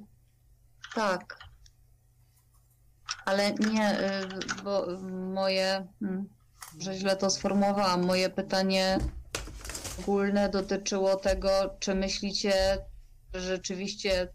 tak. 0.96 1.51
Ale 3.32 3.54
nie, 3.54 4.00
y, 4.24 4.64
bo 4.64 4.88
moje, 5.34 5.88
hmm, 6.00 6.30
że 6.80 6.94
źle 6.96 7.16
to 7.16 7.30
sformułowałam, 7.30 8.04
moje 8.06 8.30
pytanie 8.30 8.98
ogólne 10.00 10.50
dotyczyło 10.50 11.16
tego, 11.16 11.50
czy 11.80 11.96
myślicie, 11.96 12.86
że 13.34 13.42
rzeczywiście 13.42 14.28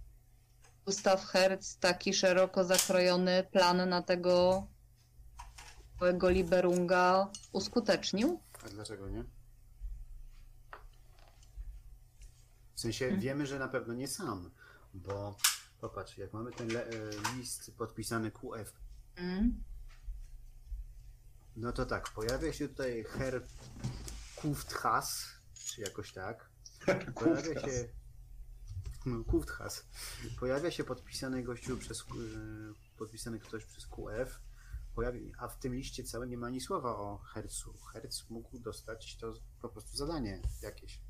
Gustav 0.87 1.17
Hertz 1.27 1.79
taki 1.79 2.15
szeroko 2.15 2.65
zakrojony 2.65 3.45
plan 3.53 3.89
na 3.89 4.03
tego 4.03 4.67
całego 5.99 6.29
Liberunga 6.31 7.29
uskutecznił? 7.53 8.41
A 8.67 8.69
dlaczego 8.69 9.09
nie? 9.09 9.25
W 12.75 12.81
sensie 12.81 13.05
Mhm. 13.05 13.21
wiemy, 13.23 13.47
że 13.47 13.59
na 13.59 13.69
pewno 13.69 13.95
nie 13.95 14.09
sam, 14.09 14.51
bo 14.95 15.37
popatrz, 15.81 16.19
jak 16.19 16.33
mamy 16.33 16.53
ten 16.53 16.77
e, 16.77 16.83
list 17.37 17.71
podpisany 17.79 18.31
QF, 18.31 18.73
Mm. 19.17 19.65
no 21.57 21.73
to 21.73 21.87
tak, 21.87 22.11
pojawia 22.11 22.53
się 22.53 22.69
tutaj 22.69 23.05
Herr 23.05 23.47
Kufthas, 24.37 25.27
czy 25.55 25.81
jakoś 25.81 26.13
tak. 26.13 26.51
Pojawia 27.15 27.61
się. 27.61 27.89
No, 29.07 29.25
Kufthas. 29.25 29.87
Pojawia 30.41 30.71
się 30.71 30.85
podpisany 30.85 31.43
gościu 31.43 31.77
przez. 31.77 32.01
e, 32.01 32.05
podpisany 32.97 33.39
ktoś 33.39 33.65
przez 33.65 33.87
QF. 33.87 34.41
Pojawi, 34.95 35.33
a 35.39 35.49
w 35.49 35.59
tym 35.59 35.75
liście 35.75 36.05
całym 36.05 36.31
nie 36.31 36.39
ma 36.39 36.47
ani 36.47 36.61
słowa 36.61 36.97
o 36.97 37.19
Hercu. 37.19 37.79
Herc 37.93 38.31
mógł 38.31 38.59
dostać 38.59 39.17
to 39.17 39.35
po 39.63 39.69
prostu 39.69 39.97
zadanie 39.97 40.43
jakieś 40.63 41.01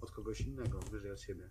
od 0.00 0.10
kogoś 0.10 0.40
innego, 0.40 0.78
wyżej 0.80 1.12
od 1.12 1.20
siebie. 1.20 1.50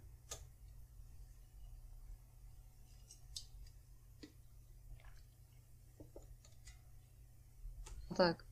Tak. 8.15 8.43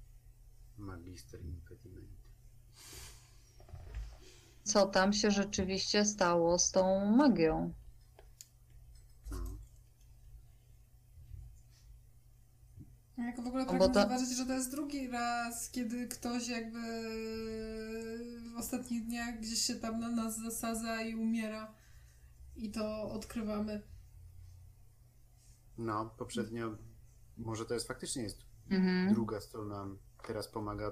Magister 0.77 1.41
impediment. 1.45 2.09
Co 4.63 4.85
tam 4.87 5.13
się 5.13 5.31
rzeczywiście 5.31 6.05
stało 6.05 6.59
z 6.59 6.71
tą 6.71 7.05
magią? 7.05 7.73
No. 9.31 9.37
Jak 13.17 13.41
w 13.41 13.47
ogóle 13.47 13.65
pragnę 13.65 13.87
to- 13.87 13.93
zauważyć, 13.93 14.29
że 14.37 14.45
to 14.45 14.53
jest 14.53 14.71
drugi 14.71 15.07
raz, 15.07 15.69
kiedy 15.69 16.07
ktoś 16.07 16.47
jakby 16.47 16.79
w 18.53 18.57
ostatnich 18.57 19.05
dniach 19.05 19.39
gdzieś 19.39 19.59
się 19.61 19.75
tam 19.75 19.99
na 19.99 20.09
nas 20.09 20.39
zasadza 20.39 21.01
i 21.01 21.15
umiera. 21.15 21.73
I 22.55 22.71
to 22.71 23.11
odkrywamy. 23.11 23.81
no, 25.77 26.05
poprzednio. 26.17 26.77
Może 27.37 27.65
to 27.65 27.73
jest 27.73 27.87
faktycznie 27.87 28.23
jest 28.23 28.44
Mhm. 28.69 29.13
druga 29.13 29.41
strona. 29.41 29.87
Teraz 30.27 30.47
pomaga. 30.47 30.91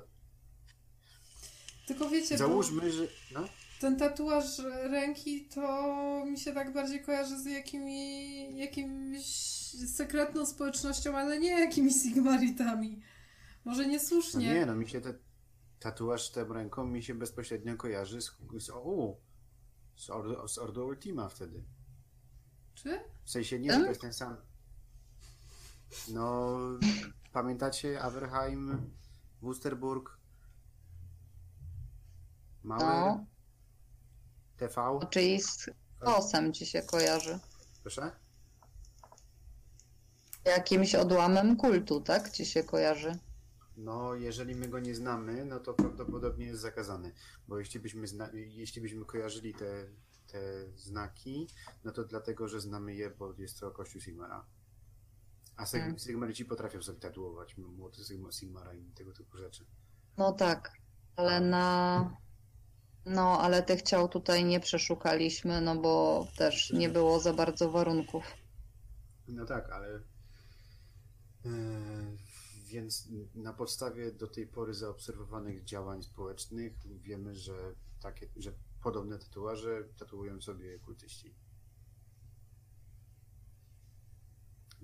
Tylko 1.87 2.09
wiecie, 2.09 2.35
bo 2.35 2.37
Załóżmy, 2.37 2.91
że. 2.91 3.07
No, 3.33 3.47
ten 3.79 3.97
tatuaż 3.97 4.59
ręki 4.91 5.45
to 5.45 6.25
mi 6.25 6.39
się 6.39 6.53
tak 6.53 6.73
bardziej 6.73 7.03
kojarzy 7.03 7.39
z 7.39 7.45
jakimi, 7.45 8.57
jakimś 8.57 9.25
sekretną 9.95 10.45
społecznością, 10.45 11.17
ale 11.17 11.39
nie 11.39 11.49
jakimiś 11.49 11.95
sigmaritami. 11.95 13.01
Może 13.65 13.83
no 13.83 13.89
niesłusznie. 13.89 14.53
nie, 14.53 14.65
no 14.65 14.75
mi 14.75 14.89
się 14.89 15.01
te, 15.01 15.13
tatuaż 15.79 16.31
tą 16.31 16.53
ręką 16.53 16.85
mi 16.85 17.03
się 17.03 17.15
bezpośrednio 17.15 17.77
kojarzy 17.77 18.21
z, 18.21 18.31
z, 18.59 18.69
o, 18.69 19.17
z, 19.95 20.09
Ordo, 20.09 20.47
z 20.47 20.57
Ordo 20.57 20.85
Ultima 20.85 21.29
wtedy. 21.29 21.63
Czy? 22.73 22.99
W 23.23 23.31
sensie 23.31 23.59
nie, 23.59 23.73
że 23.73 23.79
to 23.79 23.89
jest 23.89 24.01
ten 24.01 24.13
sam. 24.13 24.37
No, 26.13 26.57
pamiętacie 27.33 28.01
Averheim, 28.01 28.91
Wusterburg, 29.41 30.17
Mauer, 32.63 32.81
No, 32.87 33.25
TV? 34.57 34.99
czyli 35.11 35.41
z 35.41 35.69
chaosem 35.99 36.53
ci 36.53 36.65
się 36.65 36.81
kojarzy. 36.81 37.39
Proszę? 37.81 38.11
Jakimś 40.45 40.95
odłamem 40.95 41.57
kultu, 41.57 42.01
tak? 42.01 42.29
Ci 42.31 42.45
się 42.45 42.63
kojarzy. 42.63 43.19
No, 43.77 44.15
jeżeli 44.15 44.55
my 44.55 44.67
go 44.67 44.79
nie 44.79 44.95
znamy, 44.95 45.45
no 45.45 45.59
to 45.59 45.73
prawdopodobnie 45.73 46.45
jest 46.45 46.61
zakazany. 46.61 47.11
Bo 47.47 47.59
jeśli 47.59 47.79
byśmy, 47.79 48.07
zna- 48.07 48.29
jeśli 48.33 48.81
byśmy 48.81 49.05
kojarzyli 49.05 49.53
te, 49.53 49.85
te 50.27 50.39
znaki, 50.75 51.47
no 51.83 51.91
to 51.91 52.03
dlatego, 52.03 52.47
że 52.47 52.61
znamy 52.61 52.95
je, 52.95 53.09
bo 53.09 53.33
jest 53.37 53.59
to 53.59 53.71
Kościół 53.71 54.01
Sigmara. 54.01 54.45
A 55.57 55.63
Sig- 55.65 55.81
Mm. 55.83 55.99
Sigmarici 55.99 56.45
potrafią 56.45 56.83
sobie 56.83 56.99
tatuować 56.99 57.57
młoty 57.57 58.01
Sigma- 58.01 58.31
Sigmara 58.31 58.73
i 58.73 58.83
tego 58.91 59.13
typu 59.13 59.37
rzeczy. 59.37 59.65
No 60.17 60.31
tak, 60.33 60.71
ale 61.15 61.39
na. 61.39 62.17
No, 63.05 63.39
ale 63.41 63.63
tych 63.63 63.81
ciał 63.81 64.09
tutaj 64.09 64.45
nie 64.45 64.59
przeszukaliśmy, 64.59 65.61
no 65.61 65.75
bo 65.75 66.27
też 66.37 66.71
nie 66.71 66.89
było 66.89 67.19
za 67.19 67.33
bardzo 67.33 67.71
warunków. 67.71 68.23
No 69.27 69.45
tak, 69.45 69.69
ale. 69.71 69.95
e, 71.45 71.51
więc 72.67 73.07
na 73.35 73.53
podstawie 73.53 74.11
do 74.11 74.27
tej 74.27 74.47
pory 74.47 74.73
zaobserwowanych 74.73 75.63
działań 75.63 76.03
społecznych 76.03 76.73
wiemy, 77.01 77.35
że 77.35 77.53
takie, 78.01 78.27
że 78.35 78.53
podobne 78.83 79.19
tatuaże 79.19 79.83
tatuują 79.99 80.41
sobie 80.41 80.79
kultyści. 80.79 81.35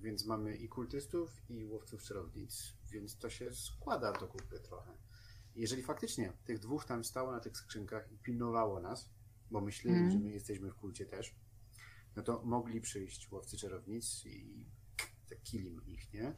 Więc 0.01 0.25
mamy 0.25 0.55
i 0.57 0.69
kultystów, 0.69 1.41
i 1.49 1.65
łowców 1.65 2.03
czarownic, 2.03 2.73
więc 2.91 3.17
to 3.17 3.29
się 3.29 3.53
składa 3.53 4.11
do 4.11 4.27
kupy 4.27 4.59
trochę. 4.59 4.97
Jeżeli 5.55 5.83
faktycznie 5.83 6.33
tych 6.45 6.59
dwóch 6.59 6.85
tam 6.85 7.03
stało 7.03 7.31
na 7.31 7.39
tych 7.39 7.57
skrzynkach 7.57 8.11
i 8.11 8.17
pilnowało 8.17 8.79
nas, 8.79 9.09
bo 9.51 9.61
myśleli, 9.61 9.97
Mhm. 9.97 10.11
że 10.11 10.19
my 10.19 10.29
jesteśmy 10.29 10.71
w 10.71 10.75
kulcie 10.75 11.05
też, 11.05 11.35
no 12.15 12.23
to 12.23 12.41
mogli 12.45 12.81
przyjść 12.81 13.31
łowcy 13.31 13.57
czarownic 13.57 14.25
i 14.25 14.65
tak 15.29 15.41
kilim 15.43 15.85
ich, 15.85 16.13
nie? 16.13 16.35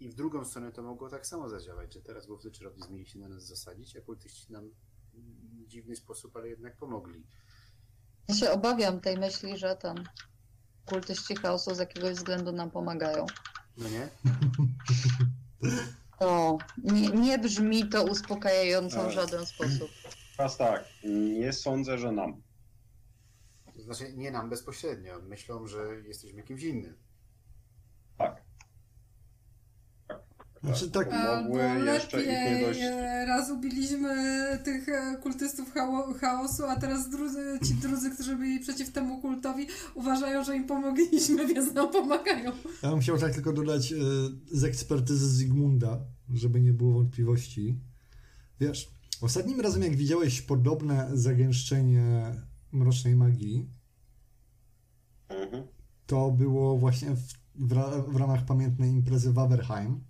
I 0.00 0.08
w 0.08 0.14
drugą 0.14 0.44
stronę 0.44 0.72
to 0.72 0.82
mogło 0.82 1.08
tak 1.08 1.26
samo 1.26 1.48
zadziałać, 1.48 1.94
że 1.94 2.02
teraz 2.02 2.28
łowcy 2.28 2.50
czarownic 2.50 2.88
mieli 2.90 3.06
się 3.06 3.18
na 3.18 3.28
nas 3.28 3.46
zasadzić, 3.46 3.96
a 3.96 4.00
kultyści 4.00 4.52
nam 4.52 4.70
w 5.14 5.66
dziwny 5.66 5.96
sposób, 5.96 6.36
ale 6.36 6.48
jednak 6.48 6.76
pomogli. 6.76 7.26
Ja 8.28 8.34
się 8.34 8.50
obawiam 8.50 9.00
tej 9.00 9.18
myśli, 9.18 9.58
że 9.58 9.76
ten 9.76 10.04
kultyści 10.86 11.36
chaosu 11.36 11.74
z 11.74 11.78
jakiegoś 11.78 12.14
względu 12.14 12.52
nam 12.52 12.70
pomagają. 12.70 13.26
No 13.78 13.88
nie? 13.88 14.08
To 16.18 16.58
nie, 16.78 17.08
nie 17.08 17.38
brzmi 17.38 17.88
to 17.88 18.04
uspokajająco 18.04 18.96
w 18.96 19.00
Ale- 19.04 19.12
żaden 19.12 19.46
sposób. 19.46 19.90
Teraz 20.36 20.56
tak, 20.56 20.84
nie 21.38 21.52
sądzę, 21.52 21.98
że 21.98 22.12
nam. 22.12 22.42
To 23.76 23.82
znaczy 23.82 24.12
nie 24.12 24.30
nam 24.30 24.50
bezpośrednio. 24.50 25.18
Myślą, 25.22 25.66
że 25.66 25.78
jesteśmy 26.06 26.42
kimś 26.42 26.62
innym. 26.62 26.96
Tak. 28.18 28.42
Tak. 30.08 30.22
Znaczy 30.64 30.90
tak, 30.90 31.12
A, 31.12 31.36
bo 31.42 31.42
Mogły 31.48 31.62
jeszcze 31.84 32.18
nie 32.26 32.50
lepiej 32.50 32.66
dość. 32.66 32.80
e, 32.82 33.24
raz 33.26 33.50
ubiliśmy 33.50 34.08
tych 34.64 34.88
e, 34.88 35.16
kultystów 35.22 35.74
chao- 35.74 36.14
chaosu, 36.14 36.64
a 36.64 36.76
teraz 36.76 37.10
drudzy, 37.10 37.58
ci 37.68 37.74
drudzy, 37.74 38.10
którzy 38.10 38.36
byli 38.36 38.60
przeciw 38.60 38.92
temu 38.92 39.20
kultowi, 39.20 39.66
uważają, 39.94 40.44
że 40.44 40.56
im 40.56 40.66
pomogliśmy, 40.66 41.46
więc 41.54 41.74
nam 41.74 41.90
pomagają. 41.92 42.52
ja 42.82 42.90
bym 42.90 43.00
chciał 43.00 43.18
tak 43.18 43.34
tylko 43.34 43.52
dodać 43.52 43.92
e, 43.92 43.96
z 44.52 44.64
ekspertyzy 44.64 45.28
Zygmunda, 45.28 46.00
żeby 46.34 46.60
nie 46.60 46.72
było 46.72 46.92
wątpliwości. 46.92 47.78
Wiesz, 48.60 48.90
ostatnim 49.20 49.60
razem 49.60 49.82
jak 49.82 49.96
widziałeś 49.96 50.42
podobne 50.42 51.10
zagęszczenie 51.12 52.34
mrocznej 52.72 53.16
magii, 53.16 53.68
Mhm. 55.28 55.62
to 56.06 56.30
było 56.30 56.78
właśnie 56.78 57.08
w, 57.10 57.32
w, 57.54 57.74
w 58.12 58.16
ramach 58.16 58.44
pamiętnej 58.44 58.90
imprezy 58.90 59.32
Waverheim. 59.32 60.00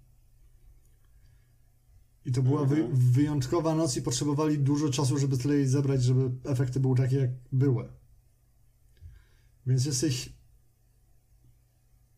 I 2.25 2.33
to 2.33 2.43
była 2.43 2.65
wy, 2.65 2.77
Mhm. 2.77 2.97
wyjątkowa 2.97 3.75
noc 3.75 3.97
i 3.97 4.03
potrzebowali 4.03 4.59
dużo 4.59 4.91
czasu, 4.91 5.19
żeby 5.19 5.39
tyle 5.39 5.55
jej 5.55 5.67
zebrać, 5.67 6.03
żeby 6.03 6.31
efekty 6.45 6.81
były 6.81 6.97
takie, 6.97 7.17
jak 7.17 7.31
były. 7.53 7.89
Więc 9.67 9.85
jesteś 9.85 10.33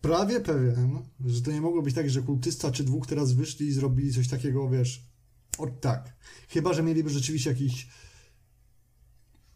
prawie 0.00 0.40
pewien, 0.40 0.98
że 1.26 1.42
to 1.42 1.52
nie 1.52 1.60
mogło 1.60 1.82
być 1.82 1.94
tak, 1.94 2.10
że 2.10 2.22
kultysta 2.22 2.70
czy 2.70 2.84
dwóch 2.84 3.06
teraz 3.06 3.32
wyszli 3.32 3.66
i 3.66 3.72
zrobili 3.72 4.12
coś 4.12 4.28
takiego, 4.28 4.70
wiesz, 4.70 5.06
od 5.58 5.80
tak. 5.80 6.16
Chyba, 6.48 6.74
że 6.74 6.82
mieliby 6.82 7.10
rzeczywiście 7.10 7.50
jakiś 7.50 7.88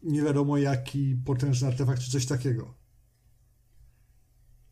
nie 0.03 0.21
wiadomo 0.21 0.57
jaki 0.57 1.15
potężny 1.25 1.67
artefakt 1.67 2.01
czy 2.01 2.11
coś 2.11 2.25
takiego. 2.25 2.78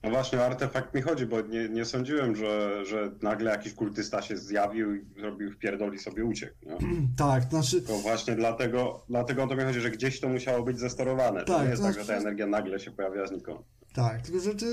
No 0.04 0.10
właśnie 0.10 0.40
o 0.40 0.46
artefakt 0.46 0.94
mi 0.96 1.02
chodzi, 1.02 1.26
bo 1.26 1.42
nie, 1.42 1.70
nie 1.70 1.86
sądziłem, 1.86 2.36
że, 2.36 2.86
że 2.86 3.12
nagle 3.22 3.52
jakiś 3.52 3.74
kultysta 3.74 4.22
się 4.22 4.38
zjawił 4.38 4.96
i 4.96 5.06
zrobił 5.20 5.52
wpierdol 5.52 5.94
i 5.94 6.00
sobie 6.00 6.26
uciekł. 6.26 6.56
Nie? 6.66 6.78
Tak, 7.18 7.44
to 7.46 7.50
znaczy, 7.50 7.82
To 7.82 7.98
właśnie 7.98 8.36
dlatego, 8.36 9.06
dlatego 9.10 9.44
o 9.44 9.48
to 9.48 9.56
mi 9.56 9.64
chodzi, 9.64 9.80
że 9.82 9.92
gdzieś 9.92 10.20
to 10.20 10.30
musiało 10.30 10.64
być 10.64 10.80
zestorowane. 10.80 11.40
To 11.46 11.54
Tak, 11.54 11.64
nie 11.64 11.70
jest 11.70 11.82
to 11.82 11.88
tak, 11.88 11.94
że 11.96 12.00
ta 12.00 12.06
znaczy- 12.06 12.22
energia 12.22 12.48
nagle 12.48 12.80
się 12.80 12.92
pojawia 12.92 13.28
znikąd. 13.28 13.62
tak, 13.94 14.22
tylko 14.22 14.40
że 14.40 14.56
ty 14.56 14.66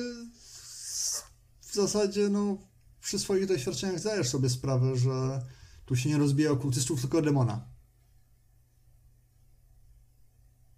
w 1.61 1.75
zasadzie, 1.75 2.29
no, 2.29 2.59
przy 3.01 3.19
swoich 3.19 3.47
doświadczeniach 3.47 3.99
zdajesz 3.99 4.29
sobie 4.29 4.49
sprawę, 4.49 4.97
że 4.97 5.11
tu 5.87 5.97
się 5.97 6.09
nie 6.09 6.19
rozbija 6.19 6.51
okultystów, 6.51 7.01
tylko 7.01 7.23
demona. 7.23 7.65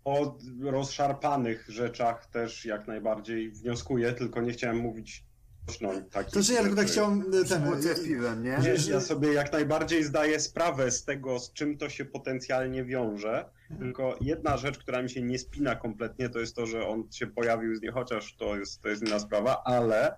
O 0.07 0.39
rozszarpanych 0.60 1.65
rzeczach 1.68 2.26
też 2.26 2.65
jak 2.65 2.86
najbardziej 2.86 3.51
wnioskuję, 3.51 4.12
tylko 4.12 4.41
nie 4.41 4.52
chciałem 4.52 4.76
mówić 4.76 5.25
głośno 5.65 5.91
takich 6.10 6.33
To, 6.33 6.43
że 6.43 6.52
ja 6.52 6.60
tylko 6.62 6.76
tak 6.76 6.86
chciałem 6.86 7.20
e, 7.20 7.44
ten... 7.44 7.67
Szkółce 7.67 7.94
piwem, 8.05 8.44
nie? 8.44 8.62
Że- 8.62 8.93
ja 8.93 9.01
sobie 9.01 9.33
jak 9.33 9.52
najbardziej 9.52 10.05
zdaję 10.05 10.41
sprawę 10.41 10.91
z 10.91 11.05
tego, 11.05 11.39
z 11.39 11.52
czym 11.52 11.78
to 11.78 11.89
się 11.89 12.05
potencjalnie 12.05 12.85
wiąże. 12.85 13.51
Tylko 13.78 14.18
jedna 14.20 14.57
rzecz, 14.57 14.78
która 14.78 15.02
mi 15.02 15.10
się 15.10 15.23
nie 15.23 15.39
spina 15.39 15.76
kompletnie, 15.76 16.28
to 16.28 16.39
jest 16.39 16.57
to, 16.57 16.67
że 16.67 16.89
on 16.89 17.12
się 17.12 17.26
pojawił 17.26 17.75
z 17.76 17.83
niej, 17.83 17.93
chociaż 17.93 18.36
to 18.36 18.57
jest, 18.57 18.83
to 18.83 18.89
jest 18.89 19.02
inna 19.07 19.18
sprawa, 19.18 19.62
ale 19.65 20.17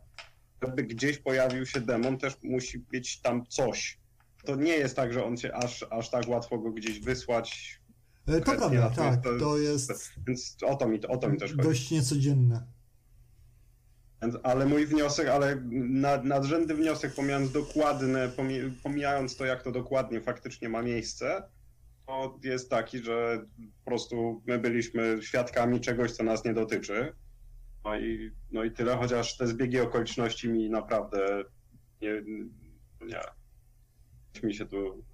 żeby 0.63 0.83
gdzieś 0.83 1.19
pojawił 1.19 1.67
się 1.67 1.81
demon, 1.81 2.19
też 2.19 2.35
musi 2.43 2.79
być 2.79 3.21
tam 3.21 3.47
coś. 3.47 3.99
To 4.45 4.57
nie 4.57 4.73
jest 4.73 4.97
tak, 4.97 5.13
że 5.13 5.25
on 5.25 5.37
się 5.37 5.55
aż, 5.55 5.87
aż 5.91 6.11
tak 6.11 6.29
łatwo 6.29 6.59
go 6.59 6.71
gdzieś 6.73 7.01
wysłać. 7.01 7.78
E, 8.29 8.41
To 8.41 8.53
prawda, 8.57 8.91
to 8.91 8.97
tak, 8.97 9.25
jest- 9.25 9.41
to 9.41 9.59
jest 9.59 9.93
Więc 10.27 10.57
o 10.67 10.75
to 10.77 10.89
mi, 10.89 11.07
o 11.07 11.17
to 11.17 11.29
mi 11.29 11.39
też 11.39 11.51
chodzi. 11.51 11.63
dość 11.69 11.91
niecodzienne. 11.91 12.67
Ale 14.43 14.67
mój 14.67 14.87
wniosek, 14.87 15.29
ale 15.29 15.63
nad, 15.71 16.25
nadrzędny 16.25 16.75
wniosek, 16.75 17.15
pomijając 17.15 17.53
dokładne, 17.53 18.29
pomi- 18.29 18.71
pomijając 18.83 19.37
to, 19.37 19.45
jak 19.45 19.63
to 19.63 19.73
dokładnie 19.73 20.21
faktycznie 20.21 20.69
ma 20.69 20.83
miejsce, 20.83 21.43
to 22.07 22.39
jest 22.45 22.71
taki, 22.71 22.99
że 22.99 23.47
po 23.85 23.91
prostu 23.91 24.43
my 24.47 24.59
byliśmy 24.59 25.19
świadkami 25.23 25.81
czegoś, 25.81 26.13
co 26.13 26.23
nas 26.23 26.45
nie 26.45 26.55
dotyczy. 26.55 27.13
No 27.85 27.99
i, 27.99 28.31
no 28.51 28.65
i 28.65 28.71
tyle, 28.71 28.97
chociaż 28.97 29.37
te 29.37 29.47
zbiegi 29.47 29.81
okoliczności 29.81 30.49
mi 30.49 30.71
naprawdę 30.71 31.45
nie. 32.03 32.23
nie. 33.07 33.21
Mi 34.43 34.55
się 34.55 34.67
tu. 34.67 35.05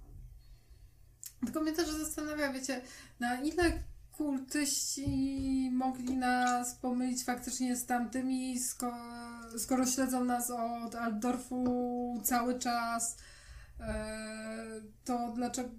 Tylko 1.45 1.61
mnie 1.61 1.73
też 1.73 1.89
zastanawia, 1.89 2.53
wiecie, 2.53 2.81
na 3.19 3.41
ile 3.41 3.63
kultyści 4.11 5.69
mogli 5.73 6.17
nas 6.17 6.75
pomylić 6.75 7.23
faktycznie 7.25 7.75
z 7.75 7.85
tamtymi, 7.85 8.59
sko- 8.59 9.59
skoro 9.59 9.85
śledzą 9.85 10.23
nas 10.25 10.51
od 10.51 10.95
Altdorfu 10.95 12.21
cały 12.23 12.59
czas, 12.59 13.17
e, 13.79 14.81
to 15.05 15.33
dlaczego... 15.35 15.69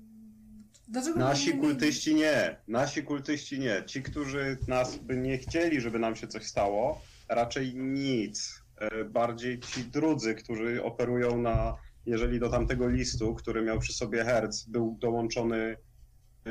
Dlaczego 0.89 1.19
Nasi 1.19 1.55
nie 1.55 1.61
kultyści 1.61 2.15
nie. 2.15 2.57
Nasi 2.69 3.03
kultyści 3.03 3.59
nie. 3.59 3.83
Ci, 3.86 4.03
którzy 4.03 4.59
nas 4.69 4.97
by 4.97 5.17
nie 5.17 5.39
chcieli, 5.39 5.81
żeby 5.81 5.99
nam 5.99 6.17
się 6.17 6.28
coś 6.28 6.47
stało, 6.47 7.01
raczej 7.28 7.75
nic. 7.75 8.62
E, 8.78 9.05
Bardziej 9.05 9.61
ci 9.61 9.85
drudzy, 9.85 10.35
którzy 10.35 10.85
operują 10.85 11.43
na. 11.43 11.75
Jeżeli 12.07 12.41
do 12.41 12.49
tamtego 12.51 12.89
listu, 12.89 13.35
który 13.35 13.62
miał 13.62 13.78
przy 13.78 13.93
sobie 13.93 14.25
Herc, 14.25 14.65
był 14.65 14.97
dołączony. 15.01 15.76
e, 16.47 16.51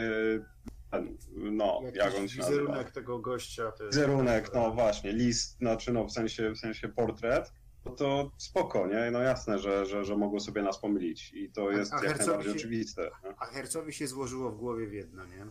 Ten, 0.92 1.18
no, 1.36 1.82
Jakiś 1.84 1.98
jak 2.00 2.08
on 2.08 2.28
się 2.28 2.40
nazywa? 2.40 2.48
wizerunek 2.60 2.92
tego 2.92 3.20
gościa. 3.20 3.72
To 3.72 3.84
jest... 3.84 3.98
Wizerunek, 3.98 4.52
no 4.54 4.72
właśnie, 4.72 5.14
list, 5.14 5.58
znaczy 5.58 5.94
no 5.94 6.06
w 6.06 6.12
sensie, 6.12 6.52
w 6.52 6.58
sensie 6.58 6.90
portret, 6.90 7.52
no 7.86 7.92
to 7.92 8.32
spoko, 8.38 8.88
nie? 8.88 9.12
No 9.12 9.20
jasne, 9.22 9.60
że, 9.60 9.86
że, 9.86 10.06
że 10.06 10.18
mogą 10.18 10.40
sobie 10.40 10.62
nas 10.64 10.80
pomylić 10.80 11.34
i 11.34 11.52
to 11.52 11.72
jest 11.72 11.94
a 11.94 11.96
jak 11.96 12.04
Hercowi 12.06 12.28
najbardziej 12.28 12.52
się- 12.54 12.60
oczywiste. 12.60 13.02
nie? 13.24 13.34
A 13.40 13.46
Hercowi 13.46 13.94
się 13.94 14.08
złożyło 14.08 14.52
w 14.52 14.58
głowie 14.58 14.88
w 14.88 14.94
jedno, 14.94 15.26
nie? 15.26 15.46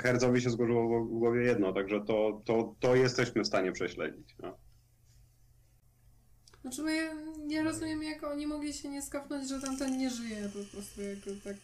Herzowi 0.00 0.40
się 0.40 0.50
zgłosiło 0.50 1.04
w 1.04 1.08
głowie 1.08 1.42
jedno, 1.42 1.72
także 1.72 2.00
to, 2.00 2.42
to, 2.44 2.74
to 2.80 2.94
jesteśmy 2.94 3.42
w 3.42 3.46
stanie 3.46 3.72
prześledzić. 3.72 4.36
No. 4.42 4.56
Znaczy, 6.64 6.82
bo 6.82 6.88
ja 6.88 7.14
nie 7.38 7.62
rozumiem, 7.62 8.02
jak 8.02 8.22
oni 8.22 8.46
mogli 8.46 8.74
się 8.74 8.88
nie 8.88 9.02
skapnąć, 9.02 9.48
że 9.48 9.60
tamten 9.60 9.98
nie 9.98 10.10
żyje, 10.10 10.48
po 10.48 10.76
prostu 10.76 11.02
jak 11.02 11.18
tak 11.44 11.56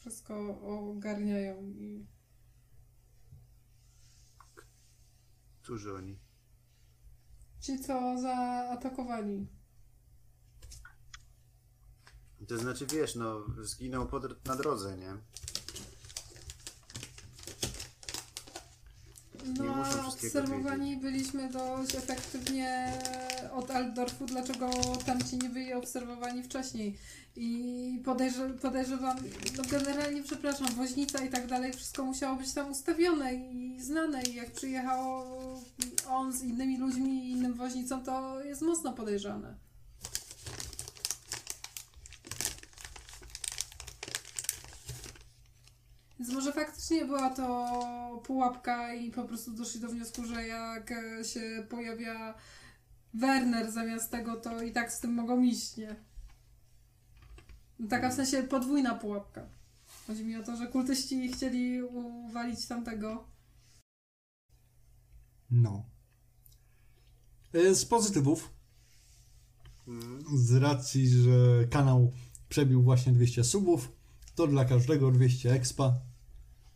wszystko 0.00 0.60
ogarniają 0.60 1.62
i... 1.62 2.06
Którzy 5.62 5.94
oni? 5.94 6.18
Ci, 7.60 7.80
co 7.80 8.18
zaatakowali. 8.20 9.46
To 12.48 12.58
znaczy, 12.58 12.86
wiesz, 12.86 13.14
no, 13.14 13.44
zginął 13.62 14.08
pod, 14.08 14.46
na 14.46 14.56
drodze, 14.56 14.96
nie? 14.96 15.16
Nie 19.46 19.68
muszą 19.68 19.80
a 19.80 19.84
wszystkiego 19.84 20.38
obserwowani 20.38 20.96
byliśmy 20.96 21.48
dość 21.48 21.94
efektywnie 21.94 22.92
od 23.52 23.70
Altdorfu, 23.70 24.26
dlaczego 24.26 24.70
tamci 25.06 25.38
nie 25.38 25.48
byli 25.48 25.72
obserwowani 25.72 26.42
wcześniej. 26.42 26.96
I 27.36 28.02
podejrze, 28.04 28.50
podejrzewam, 28.50 29.16
no 29.56 29.62
generalnie 29.70 30.22
przepraszam, 30.22 30.66
woźnica 30.74 31.24
i 31.24 31.28
tak 31.28 31.46
dalej, 31.46 31.72
wszystko 31.72 32.04
musiało 32.04 32.36
być 32.36 32.52
tam 32.52 32.70
ustawione 32.70 33.34
i 33.34 33.80
znane. 33.80 34.22
I 34.22 34.34
jak 34.34 34.50
przyjechał 34.50 35.24
on 36.08 36.32
z 36.32 36.42
innymi 36.42 36.78
ludźmi 36.78 37.10
i 37.10 37.30
innym 37.30 37.54
woźnicą, 37.54 38.04
to 38.04 38.44
jest 38.44 38.62
mocno 38.62 38.92
podejrzane. 38.92 39.69
Więc 46.20 46.32
może 46.32 46.52
faktycznie 46.52 47.04
była 47.04 47.30
to 47.30 48.22
pułapka 48.24 48.94
i 48.94 49.10
po 49.10 49.24
prostu 49.24 49.52
doszli 49.52 49.80
do 49.80 49.88
wniosku, 49.88 50.24
że 50.24 50.46
jak 50.46 50.94
się 51.22 51.66
pojawia 51.68 52.34
Werner 53.14 53.72
zamiast 53.72 54.10
tego, 54.10 54.36
to 54.36 54.62
i 54.62 54.72
tak 54.72 54.92
z 54.92 55.00
tym 55.00 55.14
mogą 55.14 55.42
iść, 55.42 55.76
nie? 55.76 55.96
No 57.78 57.88
Taka 57.88 58.10
w 58.10 58.14
sensie 58.14 58.42
podwójna 58.42 58.94
pułapka. 58.94 59.48
Chodzi 60.06 60.24
mi 60.24 60.36
o 60.36 60.42
to, 60.42 60.56
że 60.56 60.66
kultyści 60.66 61.32
chcieli 61.32 61.82
uwalić 61.82 62.66
tamtego. 62.66 63.24
No. 65.50 65.84
E, 67.52 67.74
Z 67.74 67.84
pozytywów, 67.84 68.50
z 70.34 70.54
racji, 70.54 71.08
że 71.08 71.66
kanał 71.70 72.12
przebił 72.48 72.82
właśnie 72.82 73.12
200 73.12 73.44
subów, 73.44 73.92
to 74.34 74.46
dla 74.46 74.64
każdego 74.64 75.10
200 75.10 75.52
expa. 75.52 76.09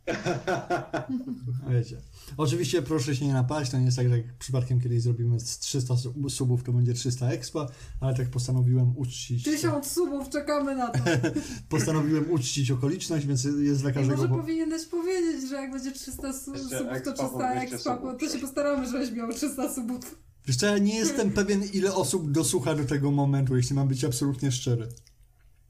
Wiecie. 1.70 1.96
Oczywiście 2.36 2.82
proszę 2.82 3.16
się 3.16 3.26
nie 3.26 3.32
napaść, 3.32 3.70
to 3.70 3.78
nie 3.78 3.84
jest 3.84 3.96
tak, 3.96 4.08
że 4.08 4.16
jak 4.18 4.38
przypadkiem 4.38 4.80
kiedyś 4.80 5.02
zrobimy 5.02 5.40
z 5.40 5.58
300 5.58 5.96
sub- 5.96 6.30
subów, 6.32 6.62
to 6.62 6.72
będzie 6.72 6.94
300 6.94 7.30
expa, 7.30 7.66
ale 8.00 8.14
tak 8.16 8.28
postanowiłem 8.30 8.96
uczcić. 8.96 9.44
Tysiąc 9.44 9.86
subów, 9.92 10.28
czekamy 10.30 10.76
na 10.76 10.90
to. 10.90 10.98
Postanowiłem 11.68 12.30
uczcić 12.30 12.70
okoliczność, 12.70 13.26
więc 13.26 13.44
jest 13.44 13.80
dla 13.80 13.90
I 13.90 13.94
każdego. 13.94 14.16
może 14.16 14.28
po- 14.28 14.36
powinieneś 14.36 14.84
powiedzieć, 14.86 15.48
że 15.48 15.54
jak 15.56 15.70
będzie 15.72 15.92
300 15.92 16.32
su- 16.32 16.52
Jeszcze 16.54 16.78
subów, 16.78 16.92
to 16.92 16.96
expa, 16.96 17.12
300 17.12 17.28
bo 17.32 17.38
200 17.38 17.74
expa, 17.76 17.96
bo 17.96 18.14
to 18.14 18.28
się 18.28 18.38
postaramy, 18.38 18.90
żebyś 18.90 19.10
miał 19.10 19.32
300 19.32 19.74
subów. 19.74 20.18
Wiesz 20.46 20.56
co, 20.56 20.66
ja 20.66 20.78
nie 20.78 20.96
jestem 20.96 21.30
pewien, 21.30 21.62
ile 21.72 21.94
osób 21.94 22.30
dosłucha 22.30 22.74
do 22.74 22.84
tego 22.84 23.10
momentu, 23.10 23.56
jeśli 23.56 23.76
mam 23.76 23.88
być 23.88 24.04
absolutnie 24.04 24.52
szczery. 24.52 24.88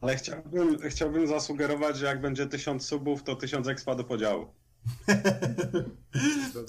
Ale 0.05 0.17
chciałbym, 0.17 0.79
chciałbym 0.91 1.27
zasugerować, 1.27 1.97
że 1.97 2.07
jak 2.07 2.21
będzie 2.21 2.47
1000 2.47 2.87
subów, 2.87 3.23
to 3.23 3.37
1000 3.37 3.69
expa 3.69 3.95
do 3.95 4.05
podziału. 4.05 4.47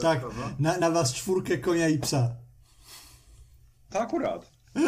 Tak, 0.02 0.22
na, 0.60 0.78
na 0.78 0.92
was 0.92 1.14
czwórkę 1.14 1.58
konia 1.58 1.90
i 1.90 2.00
psa. 2.00 2.36
To 3.90 4.00
akurat. 4.00 4.52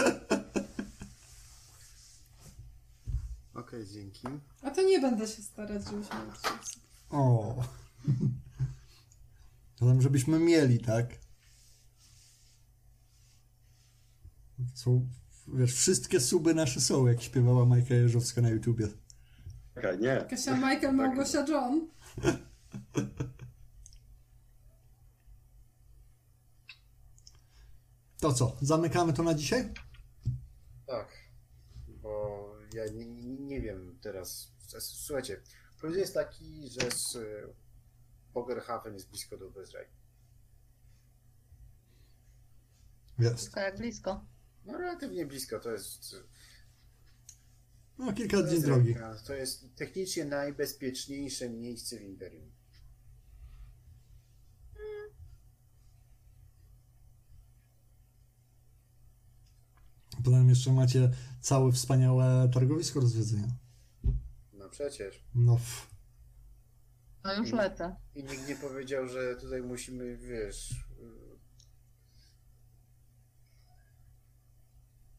Okej, 3.56 3.88
dzięki. 3.88 4.28
A 4.62 4.72
to 4.72 4.82
nie 4.82 5.00
będę 5.00 5.28
się 5.28 5.42
starać, 5.42 5.84
żebyś 5.84 6.10
miał 6.10 6.32
300 6.34 6.50
subów. 6.50 6.94
O. 7.10 7.56
Zatem, 9.80 10.02
żebyśmy 10.02 10.40
mieli, 10.40 10.80
tak? 10.80 11.08
Są, 14.74 15.08
wiesz, 15.48 15.74
wszystkie 15.76 16.20
suby 16.20 16.54
nasze 16.54 16.82
są, 16.82 17.08
jak 17.08 17.22
śpiewała 17.22 17.66
Majka 17.66 17.94
Jeżowska 17.94 18.42
na 18.42 18.50
YouTubie. 18.50 18.88
Czekaj, 19.76 20.00
nie. 20.00 20.26
Kasia 20.30 20.56
Michael, 20.56 20.96
Małgosia 20.96 21.46
John. 21.48 21.88
To 28.20 28.34
co, 28.34 28.58
zamykamy 28.62 29.14
to 29.14 29.24
na 29.24 29.34
dzisiaj? 29.34 29.74
Tak, 30.88 31.08
bo 31.88 32.54
ja 32.74 32.86
nie, 32.86 33.06
nie, 33.06 33.38
nie 33.38 33.62
wiem 33.62 34.00
teraz. 34.02 34.52
Słuchajcie, 34.80 35.42
plus 35.80 35.98
jest 35.98 36.14
taki, 36.14 36.70
że 36.70 36.92
z 36.92 37.16
y, 37.16 37.54
Bogerhaven 38.34 38.94
jest 38.94 39.10
blisko 39.10 39.38
do 39.38 39.50
Bezraj. 39.50 39.86
Jest. 43.20 43.56
Jak 43.56 43.78
blisko. 43.78 44.26
No 44.68 44.78
relatywnie 44.78 45.26
blisko, 45.26 45.60
to 45.60 45.72
jest... 45.72 46.16
No, 47.98 48.14
kilka 48.14 48.42
dni 48.44 48.62
drogi. 48.62 48.96
to 49.28 49.34
jest 49.34 49.76
technicznie 49.76 50.26
najbezpieczniejsze 50.26 51.50
miejsce 51.50 51.98
w 51.98 52.02
Imperium. 52.02 52.52
Potem 60.24 60.50
jeszcze 60.50 60.74
macie 60.74 61.10
całe 61.42 61.72
wspaniałe 61.72 62.50
targowisko 62.54 63.02
do 63.02 63.08
zwiedzenia. 63.08 63.48
No 64.54 64.70
przecież. 64.70 65.24
No, 65.36 65.56
f- 65.56 65.88
No 67.24 67.34
już 67.36 67.52
lecę. 67.52 67.96
I 68.16 68.24
nikt 68.24 68.48
nie 68.48 68.56
powiedział, 68.56 69.08
że 69.08 69.36
tutaj 69.36 69.62
musimy, 69.62 70.18
wiesz... 70.18 70.72
y, 70.72 71.38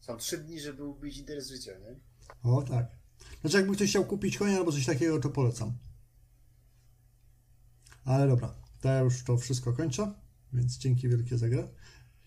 Są 0.09 0.17
trzy 0.17 0.39
dni, 0.39 0.61
żeby 0.61 0.85
ubić 0.85 1.19
interes 1.19 1.49
życia, 1.49 1.73
nie? 1.79 1.97
o 2.43 2.63
tak. 2.63 2.87
Znaczy, 3.41 3.57
jakby 3.57 3.77
ktoś 3.77 3.91
chciał 3.91 4.05
kupić 4.05 4.39
konia 4.39 4.57
albo 4.57 4.73
coś 4.73 4.87
takiego, 4.87 5.21
to 5.21 5.31
polecam. 5.31 5.73
Ale 8.05 8.29
dobra, 8.29 8.55
to 8.81 8.89
ja 8.89 9.01
już 9.01 9.25
to 9.25 9.37
wszystko 9.37 9.73
kończę, 9.73 10.15
więc 10.53 10.79
dzięki 10.79 11.09
wielkie 11.09 11.39
za 11.39 11.49
grę. 11.49 11.69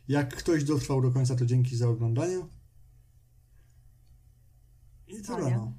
Jak 0.08 0.36
ktoś 0.36 0.64
dotrwał 0.64 1.02
do 1.02 1.12
końca, 1.12 1.36
to 1.36 1.46
dzięki 1.46 1.76
za 1.76 1.90
oglądanie. 1.90 2.48
I 5.08 5.22
tyle, 5.22 5.52
no. 5.52 5.74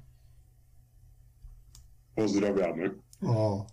Pozdrawiamy. 2.15 2.99
O, 3.21 3.67